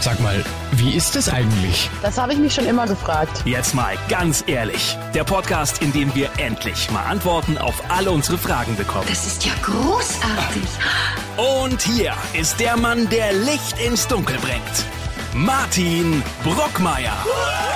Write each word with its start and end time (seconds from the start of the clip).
Sag 0.00 0.20
mal, 0.20 0.44
wie 0.72 0.94
ist 0.94 1.16
es 1.16 1.28
eigentlich? 1.28 1.90
Das 2.02 2.18
habe 2.18 2.32
ich 2.32 2.38
mich 2.38 2.54
schon 2.54 2.66
immer 2.66 2.86
gefragt. 2.86 3.42
Jetzt 3.44 3.74
mal 3.74 3.96
ganz 4.08 4.44
ehrlich. 4.46 4.96
Der 5.12 5.24
Podcast, 5.24 5.82
in 5.82 5.92
dem 5.92 6.14
wir 6.14 6.30
endlich 6.36 6.88
mal 6.92 7.02
Antworten 7.02 7.58
auf 7.58 7.82
alle 7.90 8.12
unsere 8.12 8.38
Fragen 8.38 8.76
bekommen. 8.76 9.06
Das 9.08 9.26
ist 9.26 9.44
ja 9.44 9.52
großartig. 9.60 10.62
Und 11.36 11.82
hier 11.82 12.14
ist 12.38 12.60
der 12.60 12.76
Mann, 12.76 13.08
der 13.10 13.32
Licht 13.32 13.76
ins 13.84 14.06
Dunkel 14.06 14.36
bringt. 14.38 14.62
Martin 15.34 16.22
Brockmeier. 16.44 17.16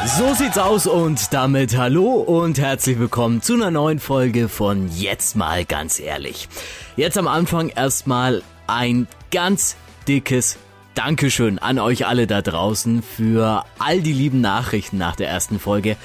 So 0.07 0.33
sieht's 0.35 0.59
aus 0.59 0.87
und 0.87 1.33
damit 1.33 1.77
hallo 1.77 2.15
und 2.21 2.59
herzlich 2.59 3.01
willkommen 3.01 3.43
zu 3.43 3.55
einer 3.55 3.73
neuen 3.73 3.99
Folge 3.99 4.49
von 4.49 4.89
Jetzt 4.97 5.35
mal 5.35 5.65
ganz 5.65 5.99
ehrlich. 5.99 6.49
Jetzt 6.95 7.19
am 7.19 7.27
Anfang 7.27 7.69
erstmal 7.71 8.43
ein 8.69 9.09
ganz 9.33 9.77
dickes 10.07 10.57
Dankeschön 10.95 11.59
an 11.59 11.79
euch 11.79 12.07
alle 12.07 12.27
da 12.27 12.43
draußen 12.43 13.03
für 13.03 13.65
all 13.79 14.03
die 14.03 14.13
lieben 14.13 14.43
Nachrichten 14.43 14.99
nach 14.99 15.17
der 15.17 15.29
ersten 15.29 15.59
Folge. 15.59 15.97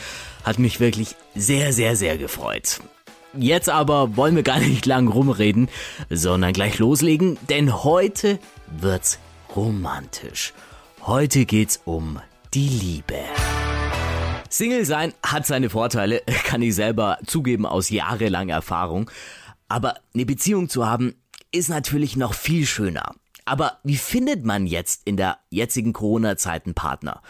Hat 0.45 0.59
mich 0.59 0.79
wirklich 0.79 1.16
sehr, 1.35 1.73
sehr, 1.73 1.98
sehr 1.98 2.17
gefreut. 2.17 2.79
Jetzt 3.38 3.70
aber 3.70 4.15
wollen 4.15 4.38
wir 4.38 4.43
gar 4.43 4.59
nicht 4.62 4.85
lang 4.85 5.09
rumreden, 5.09 5.67
sondern 6.09 6.53
gleich 6.53 6.79
loslegen, 6.79 7.38
denn 7.49 7.84
heute 7.84 8.39
wird's 8.67 9.20
romantisch. 9.55 10.53
Heute 11.01 11.45
geht's 11.45 11.81
um 11.84 12.21
die 12.54 12.70
Liebe. 12.70 13.20
Single 14.49 14.85
sein 14.85 15.13
hat 15.21 15.45
seine 15.45 15.70
Vorteile, 15.70 16.21
kann 16.45 16.62
ich 16.62 16.76
selber 16.76 17.17
zugeben 17.26 17.65
aus 17.65 17.90
jahrelanger 17.90 18.54
Erfahrung. 18.54 19.12
Aber 19.67 19.95
eine 20.13 20.26
Beziehung 20.26 20.70
zu 20.70 20.88
haben 20.88 21.15
ist 21.51 21.70
natürlich 21.70 22.15
noch 22.15 22.34
viel 22.34 22.65
schöner. 22.65 23.13
Aber 23.47 23.79
wie 23.83 23.95
findet 23.95 24.43
man 24.45 24.67
jetzt 24.67 25.03
in 25.05 25.15
der 25.15 25.37
jetzigen 25.49 25.93
Corona-Zeit 25.93 26.65
einen 26.65 26.75
Partner? 26.75 27.21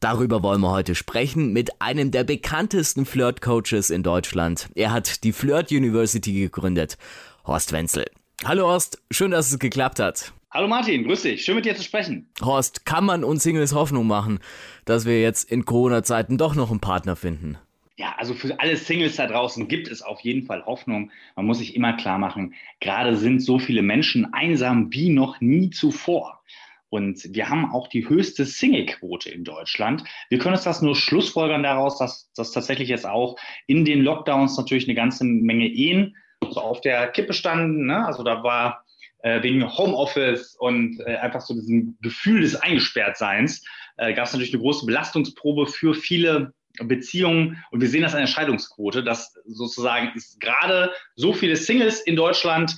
Darüber 0.00 0.42
wollen 0.42 0.60
wir 0.62 0.72
heute 0.72 0.96
sprechen 0.96 1.52
mit 1.52 1.80
einem 1.80 2.10
der 2.10 2.24
bekanntesten 2.24 3.06
Flirt-Coaches 3.06 3.90
in 3.90 4.02
Deutschland. 4.02 4.68
Er 4.74 4.90
hat 4.90 5.22
die 5.22 5.32
Flirt 5.32 5.70
University 5.70 6.32
gegründet, 6.32 6.98
Horst 7.46 7.70
Wenzel. 7.70 8.06
Hallo 8.42 8.66
Horst, 8.66 9.00
schön, 9.12 9.30
dass 9.30 9.52
es 9.52 9.60
geklappt 9.60 10.00
hat. 10.00 10.32
Hallo 10.50 10.66
Martin, 10.66 11.04
grüß 11.04 11.22
dich, 11.22 11.44
schön 11.44 11.54
mit 11.54 11.66
dir 11.66 11.76
zu 11.76 11.84
sprechen. 11.84 12.28
Horst, 12.40 12.84
kann 12.84 13.04
man 13.04 13.22
uns 13.22 13.44
Singles 13.44 13.72
Hoffnung 13.72 14.08
machen, 14.08 14.40
dass 14.86 15.04
wir 15.04 15.20
jetzt 15.20 15.48
in 15.48 15.64
Corona-Zeiten 15.64 16.36
doch 16.36 16.56
noch 16.56 16.72
einen 16.72 16.80
Partner 16.80 17.14
finden? 17.14 17.58
Ja, 18.00 18.14
also 18.16 18.32
für 18.32 18.58
alle 18.58 18.78
Singles 18.78 19.16
da 19.16 19.26
draußen 19.26 19.68
gibt 19.68 19.86
es 19.88 20.00
auf 20.00 20.20
jeden 20.20 20.46
Fall 20.46 20.64
Hoffnung. 20.64 21.10
Man 21.36 21.44
muss 21.44 21.58
sich 21.58 21.76
immer 21.76 21.92
klar 21.98 22.16
machen, 22.16 22.54
gerade 22.80 23.14
sind 23.14 23.40
so 23.40 23.58
viele 23.58 23.82
Menschen 23.82 24.32
einsam 24.32 24.90
wie 24.90 25.10
noch 25.10 25.42
nie 25.42 25.68
zuvor. 25.68 26.42
Und 26.88 27.22
wir 27.34 27.50
haben 27.50 27.70
auch 27.70 27.88
die 27.88 28.08
höchste 28.08 28.46
Single-Quote 28.46 29.28
in 29.28 29.44
Deutschland. 29.44 30.04
Wir 30.30 30.38
können 30.38 30.54
uns 30.54 30.64
das 30.64 30.80
nur 30.80 30.96
schlussfolgern 30.96 31.62
daraus, 31.62 31.98
dass, 31.98 32.32
dass 32.32 32.52
tatsächlich 32.52 32.88
jetzt 32.88 33.06
auch 33.06 33.36
in 33.66 33.84
den 33.84 34.00
Lockdowns 34.00 34.56
natürlich 34.56 34.86
eine 34.86 34.94
ganze 34.94 35.24
Menge 35.24 35.66
Ehen 35.66 36.16
so 36.48 36.58
auf 36.58 36.80
der 36.80 37.06
Kippe 37.08 37.34
standen. 37.34 37.84
Ne? 37.84 38.06
Also 38.06 38.22
da 38.22 38.42
war 38.42 38.82
äh, 39.18 39.42
wegen 39.42 39.76
Homeoffice 39.76 40.56
und 40.58 41.00
äh, 41.00 41.16
einfach 41.16 41.42
so 41.42 41.52
diesem 41.52 41.98
Gefühl 42.00 42.40
des 42.40 42.56
Eingesperrtseins, 42.56 43.62
äh, 43.98 44.14
gab 44.14 44.24
es 44.24 44.32
natürlich 44.32 44.54
eine 44.54 44.62
große 44.62 44.86
Belastungsprobe 44.86 45.66
für 45.66 45.92
viele 45.92 46.54
Beziehungen 46.82 47.62
und 47.70 47.80
wir 47.80 47.88
sehen 47.88 48.02
das 48.02 48.14
an 48.14 48.20
der 48.20 48.26
Scheidungsquote, 48.26 49.02
dass 49.02 49.34
sozusagen 49.46 50.12
gerade 50.38 50.92
so 51.16 51.32
viele 51.32 51.56
Singles 51.56 52.00
in 52.00 52.16
Deutschland 52.16 52.76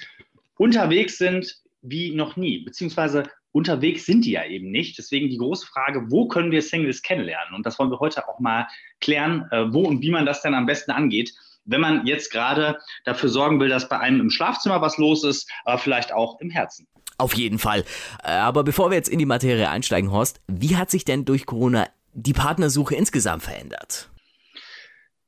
unterwegs 0.56 1.18
sind 1.18 1.56
wie 1.82 2.14
noch 2.14 2.36
nie, 2.36 2.60
beziehungsweise 2.60 3.24
unterwegs 3.52 4.06
sind 4.06 4.24
die 4.24 4.32
ja 4.32 4.44
eben 4.44 4.70
nicht. 4.70 4.98
Deswegen 4.98 5.28
die 5.28 5.36
große 5.36 5.66
Frage, 5.66 6.10
wo 6.10 6.26
können 6.26 6.50
wir 6.50 6.62
Singles 6.62 7.02
kennenlernen? 7.02 7.54
Und 7.54 7.66
das 7.66 7.78
wollen 7.78 7.90
wir 7.90 8.00
heute 8.00 8.28
auch 8.28 8.40
mal 8.40 8.66
klären, 9.00 9.46
äh, 9.50 9.72
wo 9.72 9.82
und 9.82 10.00
wie 10.00 10.10
man 10.10 10.26
das 10.26 10.42
denn 10.42 10.54
am 10.54 10.66
besten 10.66 10.90
angeht. 10.90 11.34
Wenn 11.64 11.80
man 11.80 12.06
jetzt 12.06 12.32
gerade 12.32 12.78
dafür 13.04 13.28
sorgen 13.28 13.60
will, 13.60 13.68
dass 13.68 13.88
bei 13.88 13.98
einem 13.98 14.20
im 14.20 14.30
Schlafzimmer 14.30 14.80
was 14.80 14.98
los 14.98 15.22
ist, 15.22 15.50
aber 15.64 15.78
vielleicht 15.78 16.12
auch 16.12 16.40
im 16.40 16.50
Herzen. 16.50 16.88
Auf 17.18 17.34
jeden 17.34 17.58
Fall. 17.58 17.84
Äh, 18.24 18.30
aber 18.32 18.64
bevor 18.64 18.90
wir 18.90 18.96
jetzt 18.96 19.08
in 19.08 19.18
die 19.18 19.26
Materie 19.26 19.68
einsteigen, 19.68 20.10
Horst, 20.10 20.40
wie 20.48 20.76
hat 20.76 20.90
sich 20.90 21.04
denn 21.04 21.24
durch 21.24 21.46
Corona 21.46 21.88
die 22.12 22.32
Partnersuche 22.32 22.94
insgesamt 22.94 23.42
verändert? 23.42 24.08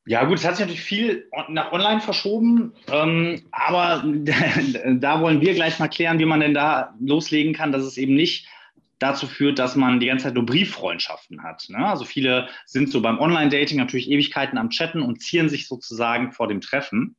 Ja 0.06 0.24
gut, 0.24 0.38
es 0.38 0.44
hat 0.44 0.56
sich 0.56 0.66
natürlich 0.66 0.82
viel 0.82 1.30
nach 1.48 1.72
online 1.72 2.00
verschoben, 2.00 2.74
ähm, 2.88 3.42
aber 3.50 4.04
da 4.96 5.20
wollen 5.20 5.40
wir 5.40 5.54
gleich 5.54 5.78
mal 5.78 5.88
klären, 5.88 6.18
wie 6.18 6.26
man 6.26 6.40
denn 6.40 6.52
da 6.52 6.94
loslegen 7.00 7.54
kann, 7.54 7.72
dass 7.72 7.84
es 7.84 7.96
eben 7.96 8.14
nicht 8.14 8.46
dazu 8.98 9.26
führt, 9.26 9.58
dass 9.58 9.76
man 9.76 10.00
die 10.00 10.06
ganze 10.06 10.24
Zeit 10.24 10.34
nur 10.34 10.46
Brieffreundschaften 10.46 11.42
hat. 11.42 11.66
Ne? 11.68 11.78
Also 11.78 12.04
viele 12.04 12.48
sind 12.66 12.90
so 12.90 13.00
beim 13.00 13.18
Online-Dating 13.18 13.78
natürlich 13.78 14.10
Ewigkeiten 14.10 14.58
am 14.58 14.70
Chatten 14.70 15.02
und 15.02 15.22
zieren 15.22 15.48
sich 15.48 15.66
sozusagen 15.66 16.32
vor 16.32 16.48
dem 16.48 16.60
Treffen. 16.60 17.16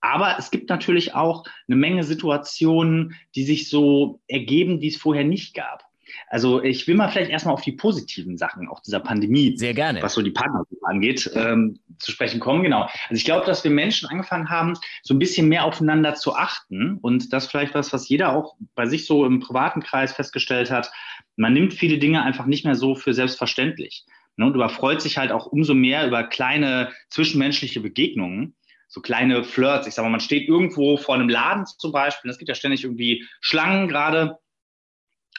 Aber 0.00 0.36
es 0.38 0.50
gibt 0.50 0.68
natürlich 0.68 1.14
auch 1.14 1.44
eine 1.68 1.76
Menge 1.76 2.02
Situationen, 2.02 3.14
die 3.36 3.44
sich 3.44 3.68
so 3.68 4.20
ergeben, 4.26 4.80
die 4.80 4.88
es 4.88 4.96
vorher 4.96 5.24
nicht 5.24 5.54
gab. 5.54 5.84
Also 6.28 6.62
ich 6.62 6.86
will 6.86 6.94
mal 6.94 7.08
vielleicht 7.08 7.30
erstmal 7.30 7.54
auf 7.54 7.62
die 7.62 7.72
positiven 7.72 8.36
Sachen 8.36 8.68
auch 8.68 8.80
dieser 8.80 9.00
Pandemie, 9.00 9.56
sehr 9.56 9.74
gerne, 9.74 10.02
was 10.02 10.14
so 10.14 10.22
die 10.22 10.30
Partnersuche 10.30 10.84
angeht, 10.84 11.30
ähm, 11.34 11.78
zu 11.98 12.10
sprechen 12.10 12.40
kommen. 12.40 12.62
Genau. 12.62 12.82
Also 12.82 13.14
ich 13.14 13.24
glaube, 13.24 13.46
dass 13.46 13.64
wir 13.64 13.70
Menschen 13.70 14.08
angefangen 14.08 14.50
haben, 14.50 14.74
so 15.02 15.14
ein 15.14 15.18
bisschen 15.18 15.48
mehr 15.48 15.64
aufeinander 15.64 16.14
zu 16.14 16.34
achten 16.34 16.98
und 17.00 17.32
das 17.32 17.46
vielleicht 17.46 17.74
was, 17.74 17.92
was 17.92 18.08
jeder 18.08 18.34
auch 18.34 18.56
bei 18.74 18.86
sich 18.86 19.06
so 19.06 19.24
im 19.24 19.40
privaten 19.40 19.82
Kreis 19.82 20.12
festgestellt 20.12 20.70
hat. 20.70 20.90
Man 21.36 21.52
nimmt 21.52 21.74
viele 21.74 21.98
Dinge 21.98 22.22
einfach 22.22 22.46
nicht 22.46 22.64
mehr 22.64 22.74
so 22.74 22.94
für 22.94 23.14
selbstverständlich. 23.14 24.04
Ne, 24.36 24.46
und 24.46 24.54
überfreut 24.54 25.02
sich 25.02 25.18
halt 25.18 25.30
auch 25.30 25.44
umso 25.44 25.74
mehr 25.74 26.06
über 26.06 26.24
kleine 26.24 26.90
zwischenmenschliche 27.10 27.80
Begegnungen 27.80 28.54
so 28.92 29.00
kleine 29.00 29.42
Flirts. 29.42 29.86
Ich 29.86 29.94
sag 29.94 30.02
mal, 30.02 30.10
man 30.10 30.20
steht 30.20 30.46
irgendwo 30.46 30.98
vor 30.98 31.14
einem 31.14 31.30
Laden 31.30 31.64
zum 31.64 31.92
Beispiel, 31.92 32.30
es 32.30 32.36
gibt 32.36 32.50
ja 32.50 32.54
ständig 32.54 32.84
irgendwie 32.84 33.26
Schlangen 33.40 33.88
gerade 33.88 34.38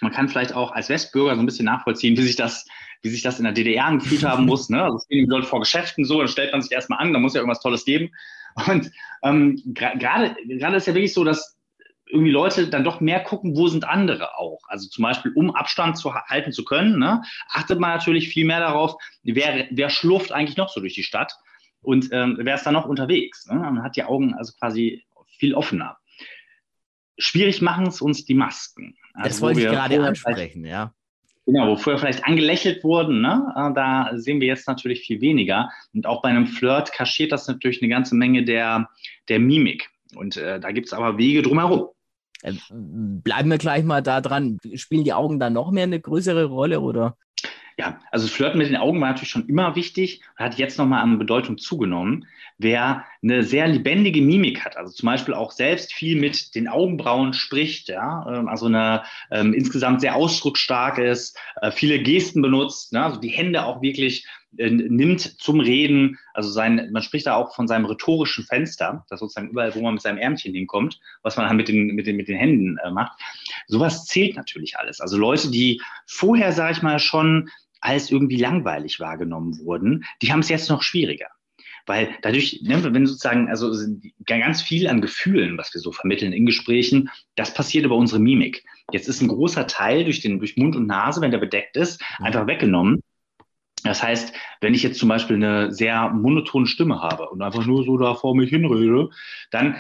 man 0.02 0.12
kann 0.12 0.30
vielleicht 0.30 0.54
auch 0.54 0.72
als 0.72 0.90
Westbürger 0.90 1.36
so 1.36 1.42
ein 1.42 1.46
bisschen 1.46 1.66
nachvollziehen, 1.66 2.18
wie 2.18 2.24
sich 2.24 2.36
das, 2.36 2.66
wie 3.02 3.10
sich 3.10 3.22
das 3.22 3.38
in 3.38 3.46
der 3.46 3.54
DDR 3.54 3.86
angefühlt 3.86 4.24
haben 4.24 4.46
muss. 4.46 4.70
Ne? 4.70 4.84
Also 4.84 5.00
stehen 5.00 5.26
die 5.26 5.30
Leute 5.30 5.48
vor 5.48 5.60
Geschäften 5.60 6.06
so, 6.06 6.20
dann 6.20 6.28
stellt 6.28 6.52
man 6.52 6.62
sich 6.62 6.72
erstmal 6.72 7.00
an, 7.00 7.14
da 7.14 7.20
muss 7.20 7.34
ja 7.34 7.42
irgendwas 7.42 7.62
Tolles 7.62 7.86
geben. 7.86 8.12
Und 8.68 8.92
ähm, 9.24 9.62
gerade 9.74 10.36
gerade 10.46 10.78
ist 10.78 10.88
ja 10.88 10.94
wirklich 10.94 11.14
so, 11.14 11.24
dass 11.24 11.58
irgendwie 12.14 12.32
Leute 12.32 12.68
dann 12.68 12.84
doch 12.84 13.02
mehr 13.02 13.22
gucken, 13.22 13.56
wo 13.56 13.68
sind 13.68 13.86
andere 13.86 14.38
auch. 14.38 14.60
Also 14.68 14.88
zum 14.88 15.04
Beispiel, 15.04 15.32
um 15.34 15.56
Abstand 15.56 15.98
zu 15.98 16.14
halten 16.14 16.52
zu 16.52 16.64
können, 16.64 17.00
ne, 17.00 17.24
achtet 17.50 17.80
man 17.80 17.90
natürlich 17.90 18.30
viel 18.30 18.46
mehr 18.46 18.60
darauf, 18.60 18.96
wer, 19.24 19.68
wer 19.72 19.90
schlurft 19.90 20.32
eigentlich 20.32 20.58
noch 20.58 20.70
so 20.70 20.80
durch 20.80 20.94
die 20.94 21.04
Stadt 21.04 21.34
und 21.82 22.10
ähm, 22.12 22.38
wer 22.40 22.56
ist 22.56 22.66
da 22.66 22.72
noch 22.72 22.86
unterwegs. 22.86 23.48
Ne? 23.48 23.56
Man 23.56 23.84
hat 23.84 23.96
die 23.96 24.04
Augen 24.04 24.36
also 24.36 24.54
quasi 24.60 25.04
viel 25.40 25.56
offener. 25.56 25.98
Schwierig 27.18 27.62
machen 27.62 27.88
es 27.88 28.02
uns 28.02 28.26
die 28.26 28.34
Masken. 28.34 28.96
Also 29.14 29.30
das 29.30 29.42
wollte 29.42 29.62
ich 29.62 29.68
gerade 29.68 30.04
ansprechen, 30.04 30.66
ja. 30.66 30.94
Genau, 31.46 31.68
wo 31.68 31.76
früher 31.76 31.98
vielleicht 31.98 32.24
angelächelt 32.26 32.84
wurden, 32.84 33.22
ne? 33.22 33.54
Äh, 33.56 33.74
da 33.74 34.12
sehen 34.14 34.40
wir 34.40 34.48
jetzt 34.48 34.68
natürlich 34.68 35.02
viel 35.02 35.20
weniger. 35.20 35.70
Und 35.94 36.06
auch 36.06 36.22
bei 36.22 36.30
einem 36.30 36.48
Flirt 36.48 36.94
kaschiert 36.94 37.34
das 37.34 37.48
natürlich 37.48 37.82
eine 37.82 37.90
ganze 37.90 38.16
Menge 38.16 38.44
der, 38.44 38.90
der 39.28 39.40
Mimik. 39.40 39.90
Und 40.16 40.38
äh, 40.38 40.60
da 40.60 40.72
gibt 40.72 40.88
es 40.88 40.94
aber 40.94 41.18
Wege 41.18 41.42
drumherum. 41.42 41.90
Äh, 42.44 42.54
bleiben 42.70 43.50
wir 43.50 43.58
gleich 43.58 43.84
mal 43.84 44.02
da 44.02 44.22
dran. 44.22 44.58
Spielen 44.76 45.04
die 45.04 45.14
Augen 45.14 45.40
da 45.40 45.50
noch 45.50 45.72
mehr 45.72 45.84
eine 45.84 46.00
größere 46.00 46.46
Rolle 46.46 46.80
oder? 46.80 47.18
Ja, 47.78 48.00
also 48.12 48.28
Flirten 48.28 48.60
mit 48.60 48.68
den 48.68 48.76
Augen 48.76 49.02
war 49.02 49.10
natürlich 49.10 49.30
schon 49.30 49.48
immer 49.48 49.76
wichtig, 49.76 50.22
hat 50.36 50.60
jetzt 50.60 50.78
nochmal 50.78 51.02
an 51.02 51.18
Bedeutung 51.18 51.58
zugenommen. 51.58 52.28
Wer 52.60 53.06
eine 53.24 53.44
sehr 53.44 53.68
lebendige 53.68 54.22
Mimik 54.22 54.64
hat, 54.64 54.78
also 54.78 54.94
zum 54.94 55.08
Beispiel 55.08 55.34
auch 55.34 55.52
selbst 55.52 55.92
viel 55.94 56.20
mit 56.20 56.54
den 56.54 56.68
Augenbrauen 56.68 57.34
spricht, 57.34 57.90
ja, 57.90 58.26
ähm, 58.28 58.48
also 58.48 58.68
eine 58.68 59.04
ähm, 59.32 59.54
insgesamt 59.54 60.02
sehr 60.02 60.16
ausdrucksstark 60.16 61.00
ist, 61.00 61.38
äh, 61.62 61.72
viele 61.72 62.00
Gesten 62.00 62.42
benutzt, 62.42 62.94
ne, 62.94 63.04
also 63.04 63.20
die 63.20 63.30
Hände 63.30 63.66
auch 63.66 63.82
wirklich 63.82 64.28
äh, 64.58 64.70
nimmt 64.70 65.22
zum 65.42 65.60
Reden, 65.60 66.20
also 66.34 66.50
sein, 66.52 66.90
man 66.92 67.02
spricht 67.02 67.26
da 67.26 67.36
auch 67.36 67.56
von 67.56 67.68
seinem 67.68 67.86
rhetorischen 67.86 68.46
Fenster, 68.46 69.04
das 69.10 69.20
sozusagen 69.20 69.50
überall, 69.50 69.74
wo 69.74 69.82
man 69.82 69.96
mit 69.96 70.04
seinem 70.04 70.20
Ärmchen 70.20 70.54
hinkommt, 70.54 71.00
was 71.24 71.38
man 71.38 71.56
mit 71.56 71.68
den, 71.68 71.88
mit 71.88 72.06
den, 72.06 72.18
mit 72.18 72.28
den 72.28 72.38
Händen 72.38 72.78
äh, 72.78 72.92
macht. 72.92 73.20
Sowas 73.68 74.06
zählt 74.06 74.36
natürlich 74.36 74.78
alles. 74.78 75.02
Also 75.02 75.18
Leute, 75.18 75.50
die 75.50 75.82
vorher, 76.06 76.52
sage 76.52 76.74
ich 76.74 76.82
mal, 76.84 77.00
schon 77.00 77.50
als 77.84 78.10
irgendwie 78.10 78.38
langweilig 78.38 79.00
wahrgenommen 79.00 79.60
wurden, 79.60 80.06
die 80.22 80.32
haben 80.32 80.40
es 80.40 80.50
jetzt 80.50 80.70
noch 80.70 80.84
schwieriger. 80.84 81.28
Weil 81.86 82.16
dadurch, 82.22 82.62
ne, 82.64 82.82
wenn 82.82 83.06
sozusagen, 83.06 83.50
also 83.50 83.74
ganz 84.26 84.62
viel 84.62 84.88
an 84.88 85.02
Gefühlen, 85.02 85.58
was 85.58 85.74
wir 85.74 85.82
so 85.82 85.92
vermitteln 85.92 86.32
in 86.32 86.46
Gesprächen, 86.46 87.10
das 87.36 87.54
passiert 87.54 87.84
über 87.84 87.98
unsere 87.98 88.22
Mimik. 88.22 88.64
Jetzt 88.92 89.10
ist 89.10 89.22
ein 89.22 89.28
großer 89.28 89.68
Teil 89.68 90.06
durch 90.06 90.22
den, 90.22 90.40
durch 90.40 90.56
Mund 90.56 90.78
und 90.78 90.88
Nase, 90.88 91.20
wenn 91.20 91.32
der 91.32 91.40
bedeckt 91.40 91.76
ist, 91.76 92.02
mhm. 92.20 92.26
einfach 92.26 92.48
weggenommen. 92.48 93.02
Das 93.84 94.02
heißt, 94.02 94.34
wenn 94.62 94.74
ich 94.74 94.82
jetzt 94.82 94.98
zum 94.98 95.10
Beispiel 95.10 95.36
eine 95.36 95.74
sehr 95.74 96.10
monotone 96.10 96.68
Stimme 96.68 97.02
habe 97.02 97.30
und 97.30 97.42
einfach 97.42 97.66
nur 97.66 97.84
so 97.84 97.98
da 97.98 98.16
vor 98.16 98.34
mich 98.34 98.50
hinrede, 98.50 99.10
dann 99.52 99.76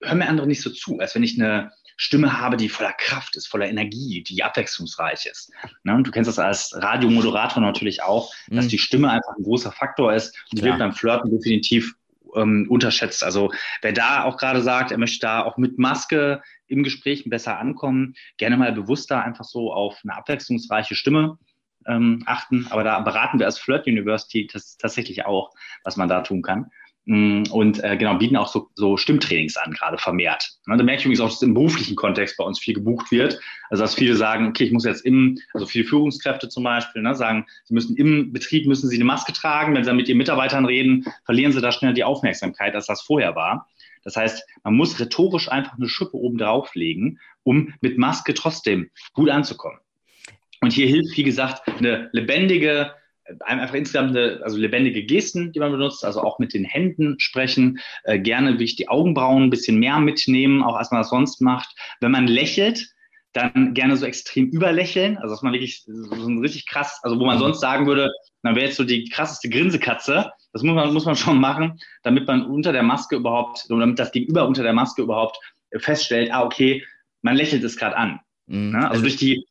hören 0.00 0.18
mir 0.18 0.28
andere 0.28 0.46
nicht 0.46 0.62
so 0.62 0.70
zu, 0.70 1.00
als 1.00 1.16
wenn 1.16 1.24
ich 1.24 1.40
eine 1.40 1.72
Stimme 2.02 2.40
habe, 2.40 2.56
die 2.56 2.70
voller 2.70 2.94
Kraft 2.94 3.36
ist, 3.36 3.46
voller 3.46 3.68
Energie, 3.68 4.22
die 4.22 4.42
abwechslungsreich 4.42 5.26
ist. 5.26 5.52
Ne? 5.84 5.94
Und 5.94 6.06
du 6.06 6.10
kennst 6.10 6.28
das 6.28 6.38
als 6.38 6.74
Radiomoderator 6.74 7.62
natürlich 7.62 8.02
auch, 8.02 8.32
mhm. 8.48 8.56
dass 8.56 8.68
die 8.68 8.78
Stimme 8.78 9.10
einfach 9.10 9.36
ein 9.36 9.44
großer 9.44 9.70
Faktor 9.70 10.14
ist 10.14 10.34
und 10.50 10.58
die 10.58 10.64
wird 10.64 10.78
beim 10.78 10.94
Flirten 10.94 11.30
definitiv 11.30 11.94
ähm, 12.34 12.66
unterschätzt. 12.70 13.22
Also 13.22 13.52
wer 13.82 13.92
da 13.92 14.24
auch 14.24 14.38
gerade 14.38 14.62
sagt, 14.62 14.92
er 14.92 14.98
möchte 14.98 15.20
da 15.20 15.42
auch 15.44 15.58
mit 15.58 15.78
Maske 15.78 16.42
im 16.68 16.84
Gespräch 16.84 17.28
besser 17.28 17.58
ankommen, 17.58 18.14
gerne 18.38 18.56
mal 18.56 18.72
bewusster 18.72 19.22
einfach 19.22 19.44
so 19.44 19.70
auf 19.70 20.00
eine 20.02 20.16
abwechslungsreiche 20.16 20.94
Stimme 20.94 21.36
ähm, 21.86 22.22
achten. 22.24 22.66
Aber 22.70 22.82
da 22.82 22.98
beraten 23.00 23.38
wir 23.38 23.44
als 23.44 23.58
Flirt 23.58 23.86
University 23.86 24.48
das 24.50 24.78
tatsächlich 24.78 25.26
auch, 25.26 25.50
was 25.84 25.98
man 25.98 26.08
da 26.08 26.22
tun 26.22 26.40
kann. 26.40 26.70
Mm, 27.06 27.44
und 27.50 27.82
äh, 27.82 27.96
genau, 27.96 28.16
bieten 28.16 28.36
auch 28.36 28.48
so, 28.48 28.68
so 28.74 28.96
Stimmtrainings 28.96 29.56
an, 29.56 29.72
gerade 29.72 29.98
vermehrt. 29.98 30.50
Ne, 30.66 30.76
da 30.76 30.84
merke 30.84 31.00
ich 31.00 31.06
übrigens 31.06 31.20
auch, 31.20 31.30
dass 31.30 31.42
im 31.42 31.54
beruflichen 31.54 31.96
Kontext 31.96 32.36
bei 32.36 32.44
uns 32.44 32.58
viel 32.58 32.74
gebucht 32.74 33.10
wird. 33.10 33.40
Also 33.70 33.82
dass 33.82 33.94
viele 33.94 34.16
sagen, 34.16 34.48
okay, 34.48 34.64
ich 34.64 34.72
muss 34.72 34.84
jetzt 34.84 35.06
im, 35.06 35.38
also 35.54 35.66
viele 35.66 35.84
Führungskräfte 35.84 36.48
zum 36.48 36.64
Beispiel, 36.64 37.02
ne, 37.02 37.14
sagen, 37.14 37.46
sie 37.64 37.74
müssen 37.74 37.96
im 37.96 38.32
Betrieb 38.32 38.66
müssen 38.66 38.88
sie 38.88 38.96
eine 38.96 39.04
Maske 39.04 39.32
tragen. 39.32 39.74
Wenn 39.74 39.82
sie 39.82 39.88
dann 39.88 39.96
mit 39.96 40.08
ihren 40.08 40.18
Mitarbeitern 40.18 40.66
reden, 40.66 41.06
verlieren 41.24 41.52
sie 41.52 41.60
da 41.60 41.72
schnell 41.72 41.94
die 41.94 42.04
Aufmerksamkeit, 42.04 42.74
als 42.74 42.86
das 42.86 43.02
vorher 43.02 43.34
war. 43.34 43.68
Das 44.04 44.16
heißt, 44.16 44.46
man 44.62 44.74
muss 44.74 44.98
rhetorisch 45.00 45.50
einfach 45.50 45.76
eine 45.76 45.88
Schippe 45.88 46.16
oben 46.16 46.38
drauflegen, 46.38 47.18
um 47.42 47.74
mit 47.80 47.98
Maske 47.98 48.34
trotzdem 48.34 48.90
gut 49.12 49.30
anzukommen. 49.30 49.78
Und 50.60 50.72
hier 50.72 50.86
hilft, 50.86 51.16
wie 51.16 51.22
gesagt, 51.22 51.66
eine 51.68 52.10
lebendige, 52.12 52.92
einfach 53.40 53.74
insgesamt 53.74 54.16
eine, 54.16 54.40
also 54.42 54.56
lebendige 54.56 55.04
Gesten, 55.04 55.52
die 55.52 55.60
man 55.60 55.72
benutzt, 55.72 56.04
also 56.04 56.22
auch 56.22 56.38
mit 56.38 56.54
den 56.54 56.64
Händen 56.64 57.18
sprechen, 57.18 57.78
äh, 58.04 58.18
gerne 58.18 58.52
wirklich 58.52 58.76
die 58.76 58.88
Augenbrauen 58.88 59.44
ein 59.44 59.50
bisschen 59.50 59.78
mehr 59.78 59.98
mitnehmen, 59.98 60.62
auch 60.62 60.76
als 60.76 60.90
man 60.90 61.00
das 61.00 61.10
sonst 61.10 61.40
macht. 61.40 61.74
Wenn 62.00 62.10
man 62.10 62.26
lächelt, 62.26 62.90
dann 63.32 63.74
gerne 63.74 63.96
so 63.96 64.06
extrem 64.06 64.48
überlächeln, 64.48 65.16
also 65.18 65.34
dass 65.34 65.42
man 65.42 65.52
wirklich 65.52 65.84
so 65.84 65.92
ein 66.26 66.40
richtig 66.40 66.66
krass, 66.66 66.98
also 67.02 67.18
wo 67.18 67.24
man 67.24 67.36
mhm. 67.36 67.42
sonst 67.42 67.60
sagen 67.60 67.86
würde, 67.86 68.10
dann 68.42 68.56
wäre 68.56 68.66
jetzt 68.66 68.76
so 68.76 68.84
die 68.84 69.08
krasseste 69.08 69.48
Grinsekatze. 69.48 70.32
Das 70.52 70.62
muss 70.62 70.74
man, 70.74 70.92
muss 70.92 71.04
man 71.04 71.14
schon 71.14 71.38
machen, 71.38 71.78
damit 72.02 72.26
man 72.26 72.44
unter 72.44 72.72
der 72.72 72.82
Maske 72.82 73.16
überhaupt, 73.16 73.66
damit 73.68 73.98
das 73.98 74.10
Gegenüber 74.10 74.46
unter 74.48 74.64
der 74.64 74.72
Maske 74.72 75.02
überhaupt 75.02 75.38
feststellt, 75.76 76.32
ah, 76.32 76.44
okay, 76.44 76.84
man 77.22 77.36
lächelt 77.36 77.62
es 77.62 77.76
gerade 77.76 77.96
an. 77.96 78.20
Mhm. 78.46 78.74
Also, 78.74 78.88
also 78.88 79.02
durch 79.02 79.16
die 79.16 79.44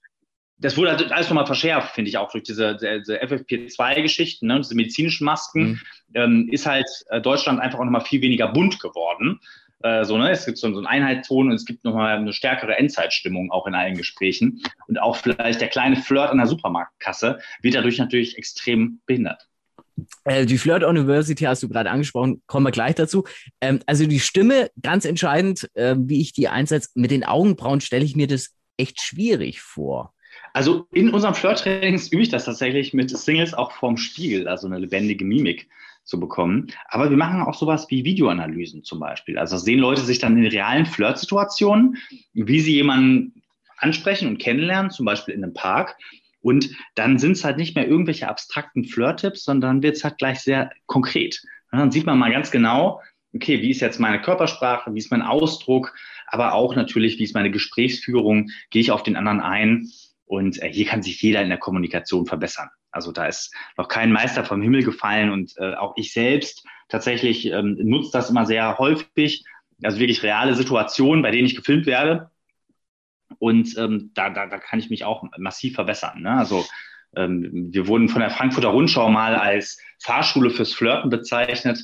das 0.59 0.77
wurde 0.77 0.91
halt 0.91 1.11
alles 1.11 1.29
nochmal 1.29 1.45
verschärft, 1.45 1.95
finde 1.95 2.09
ich 2.09 2.17
auch, 2.17 2.31
durch 2.31 2.43
diese, 2.43 2.75
diese 2.75 3.21
FFP2-Geschichten, 3.21 4.47
ne, 4.47 4.57
diese 4.57 4.75
medizinischen 4.75 5.25
Masken, 5.25 5.61
mhm. 5.61 5.79
ähm, 6.13 6.49
ist 6.51 6.65
halt 6.65 6.87
äh, 7.09 7.21
Deutschland 7.21 7.59
einfach 7.59 7.79
auch 7.79 7.85
nochmal 7.85 8.01
viel 8.01 8.21
weniger 8.21 8.49
bunt 8.49 8.79
geworden. 8.79 9.39
Äh, 9.81 10.03
so, 10.03 10.17
ne? 10.17 10.31
Es 10.31 10.45
gibt 10.45 10.57
so, 10.57 10.69
so 10.71 10.77
einen 10.77 10.87
Einheitston 10.87 11.47
und 11.47 11.53
es 11.53 11.65
gibt 11.65 11.85
nochmal 11.85 12.17
eine 12.17 12.33
stärkere 12.33 12.75
Endzeitstimmung 12.75 13.51
auch 13.51 13.65
in 13.67 13.75
allen 13.75 13.95
Gesprächen. 13.95 14.61
Und 14.87 15.01
auch 15.01 15.15
vielleicht 15.15 15.61
der 15.61 15.69
kleine 15.69 15.95
Flirt 15.95 16.29
an 16.29 16.37
der 16.37 16.47
Supermarktkasse 16.47 17.39
wird 17.61 17.75
dadurch 17.75 17.97
natürlich 17.97 18.37
extrem 18.37 18.99
behindert. 19.05 19.47
Äh, 20.25 20.45
die 20.45 20.57
Flirt 20.57 20.83
University 20.83 21.45
hast 21.45 21.63
du 21.63 21.69
gerade 21.69 21.89
angesprochen, 21.89 22.41
kommen 22.47 22.65
wir 22.65 22.71
gleich 22.71 22.95
dazu. 22.95 23.23
Ähm, 23.61 23.79
also 23.85 24.05
die 24.05 24.19
Stimme, 24.19 24.69
ganz 24.81 25.05
entscheidend, 25.05 25.69
äh, 25.75 25.95
wie 25.97 26.19
ich 26.19 26.33
die 26.33 26.49
einsetze, 26.49 26.89
mit 26.95 27.11
den 27.11 27.23
Augenbrauen 27.23 27.79
stelle 27.79 28.03
ich 28.03 28.15
mir 28.15 28.27
das 28.27 28.53
echt 28.75 29.01
schwierig 29.01 29.61
vor. 29.61 30.13
Also 30.53 30.87
in 30.91 31.09
unserem 31.09 31.35
Flirt-Trainings 31.35 32.11
übe 32.11 32.23
ich 32.23 32.29
das 32.29 32.45
tatsächlich 32.45 32.93
mit 32.93 33.09
Singles 33.09 33.53
auch 33.53 33.71
vorm 33.71 33.97
Spiegel, 33.97 34.47
also 34.47 34.67
eine 34.67 34.79
lebendige 34.79 35.25
Mimik 35.25 35.69
zu 36.03 36.19
bekommen. 36.19 36.67
Aber 36.87 37.09
wir 37.09 37.17
machen 37.17 37.41
auch 37.41 37.53
sowas 37.53 37.87
wie 37.89 38.03
Videoanalysen 38.03 38.83
zum 38.83 38.99
Beispiel. 38.99 39.37
Also 39.37 39.57
sehen 39.57 39.79
Leute 39.79 40.01
sich 40.01 40.19
dann 40.19 40.37
in 40.37 40.47
realen 40.47 40.85
Flirt-Situationen, 40.85 41.97
wie 42.33 42.59
sie 42.59 42.73
jemanden 42.73 43.43
ansprechen 43.77 44.27
und 44.27 44.39
kennenlernen, 44.39 44.91
zum 44.91 45.05
Beispiel 45.05 45.33
in 45.33 45.43
einem 45.43 45.53
Park. 45.53 45.97
Und 46.41 46.69
dann 46.95 47.19
sind 47.19 47.33
es 47.33 47.43
halt 47.43 47.57
nicht 47.57 47.75
mehr 47.75 47.87
irgendwelche 47.87 48.27
abstrakten 48.27 48.85
Flirt-Tipps, 48.85 49.43
sondern 49.43 49.83
wird 49.83 49.97
es 49.97 50.03
halt 50.03 50.17
gleich 50.17 50.39
sehr 50.39 50.71
konkret. 50.85 51.41
Und 51.71 51.79
dann 51.79 51.91
sieht 51.91 52.05
man 52.05 52.17
mal 52.17 52.31
ganz 52.31 52.49
genau, 52.49 53.01
okay, 53.33 53.61
wie 53.61 53.69
ist 53.69 53.81
jetzt 53.81 53.99
meine 53.99 54.21
Körpersprache, 54.21 54.93
wie 54.93 54.99
ist 54.99 55.11
mein 55.11 55.21
Ausdruck, 55.21 55.93
aber 56.27 56.53
auch 56.53 56.75
natürlich, 56.75 57.19
wie 57.19 57.23
ist 57.23 57.35
meine 57.35 57.51
Gesprächsführung, 57.51 58.49
gehe 58.71 58.81
ich 58.81 58.91
auf 58.91 59.03
den 59.03 59.15
anderen 59.15 59.41
ein 59.41 59.89
und 60.29 60.61
äh, 60.61 60.71
hier 60.71 60.85
kann 60.85 61.01
sich 61.01 61.19
jeder 61.23 61.41
in 61.41 61.49
der 61.49 61.57
Kommunikation 61.57 62.27
verbessern. 62.27 62.69
Also 62.91 63.11
da 63.11 63.25
ist 63.25 63.51
noch 63.77 63.87
kein 63.87 64.11
Meister 64.11 64.45
vom 64.45 64.61
Himmel 64.61 64.83
gefallen 64.83 65.31
und 65.31 65.55
äh, 65.57 65.73
auch 65.73 65.93
ich 65.97 66.13
selbst 66.13 66.63
tatsächlich 66.87 67.47
ähm, 67.47 67.75
nutze 67.81 68.11
das 68.13 68.29
immer 68.29 68.45
sehr 68.45 68.77
häufig. 68.77 69.43
Also 69.81 69.97
wirklich 69.97 70.21
reale 70.21 70.53
Situationen, 70.53 71.23
bei 71.23 71.31
denen 71.31 71.47
ich 71.47 71.55
gefilmt 71.55 71.87
werde. 71.87 72.29
Und 73.39 73.75
ähm, 73.79 74.11
da, 74.13 74.29
da, 74.29 74.45
da 74.45 74.59
kann 74.59 74.77
ich 74.77 74.91
mich 74.91 75.03
auch 75.03 75.23
massiv 75.39 75.73
verbessern. 75.73 76.21
Ne? 76.21 76.31
Also 76.31 76.63
ähm, 77.15 77.69
wir 77.71 77.87
wurden 77.87 78.07
von 78.07 78.21
der 78.21 78.29
Frankfurter 78.29 78.69
Rundschau 78.69 79.09
mal 79.09 79.33
als 79.33 79.81
Fahrschule 79.97 80.51
fürs 80.51 80.75
Flirten 80.75 81.09
bezeichnet. 81.09 81.79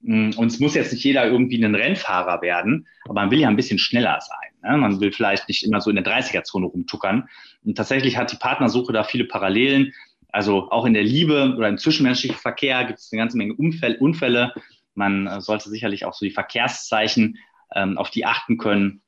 Mm, 0.00 0.32
und 0.36 0.48
es 0.48 0.60
muss 0.60 0.74
jetzt 0.74 0.92
nicht 0.92 1.04
jeder 1.04 1.24
irgendwie 1.24 1.64
ein 1.64 1.74
Rennfahrer 1.74 2.42
werden, 2.42 2.86
aber 3.04 3.14
man 3.14 3.30
will 3.30 3.40
ja 3.40 3.48
ein 3.48 3.56
bisschen 3.56 3.78
schneller 3.78 4.20
sein. 4.20 4.49
Ne? 4.62 4.76
Man 4.76 5.00
will 5.00 5.12
vielleicht 5.12 5.48
nicht 5.48 5.64
immer 5.64 5.80
so 5.80 5.90
in 5.90 5.96
der 5.96 6.04
30er-Zone 6.04 6.66
rumtuckern. 6.66 7.28
Und 7.64 7.76
tatsächlich 7.76 8.16
hat 8.16 8.32
die 8.32 8.36
Partnersuche 8.36 8.92
da 8.92 9.04
viele 9.04 9.24
Parallelen. 9.24 9.92
Also 10.28 10.70
auch 10.70 10.84
in 10.84 10.94
der 10.94 11.02
Liebe 11.02 11.54
oder 11.56 11.68
im 11.68 11.78
zwischenmenschlichen 11.78 12.38
Verkehr 12.38 12.84
gibt 12.84 12.98
es 12.98 13.10
eine 13.12 13.20
ganze 13.20 13.36
Menge 13.36 13.54
Unfälle. 13.54 13.98
Unfälle. 13.98 14.54
Man 14.94 15.26
äh, 15.26 15.40
sollte 15.40 15.70
sicherlich 15.70 16.04
auch 16.04 16.14
so 16.14 16.24
die 16.24 16.32
Verkehrszeichen 16.32 17.38
ähm, 17.74 17.98
auf 17.98 18.10
die 18.10 18.26
achten 18.26 18.58
können 18.58 19.02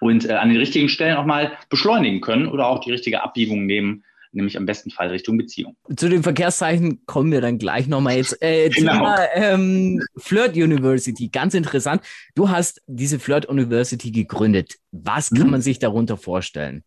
und 0.00 0.28
äh, 0.28 0.32
an 0.32 0.48
den 0.48 0.58
richtigen 0.58 0.88
Stellen 0.88 1.16
auch 1.16 1.26
mal 1.26 1.56
beschleunigen 1.68 2.20
können 2.20 2.46
oder 2.46 2.66
auch 2.66 2.80
die 2.80 2.90
richtige 2.90 3.22
Abbiegung 3.22 3.66
nehmen 3.66 4.04
nämlich 4.32 4.56
am 4.56 4.66
besten 4.66 4.90
Fall 4.90 5.08
Richtung 5.08 5.36
Beziehung. 5.36 5.76
Zu 5.96 6.08
den 6.08 6.22
Verkehrszeichen 6.22 7.04
kommen 7.06 7.32
wir 7.32 7.40
dann 7.40 7.58
gleich 7.58 7.86
nochmal 7.86 8.16
jetzt. 8.16 8.40
Äh, 8.42 8.68
genau. 8.74 8.92
Thema 8.92 9.18
ähm, 9.34 10.02
Flirt 10.16 10.56
University, 10.56 11.28
ganz 11.28 11.54
interessant. 11.54 12.02
Du 12.34 12.48
hast 12.48 12.82
diese 12.86 13.18
Flirt 13.18 13.46
University 13.46 14.10
gegründet. 14.10 14.74
Was 14.90 15.30
kann 15.30 15.44
hm. 15.44 15.50
man 15.50 15.62
sich 15.62 15.78
darunter 15.78 16.16
vorstellen? 16.16 16.82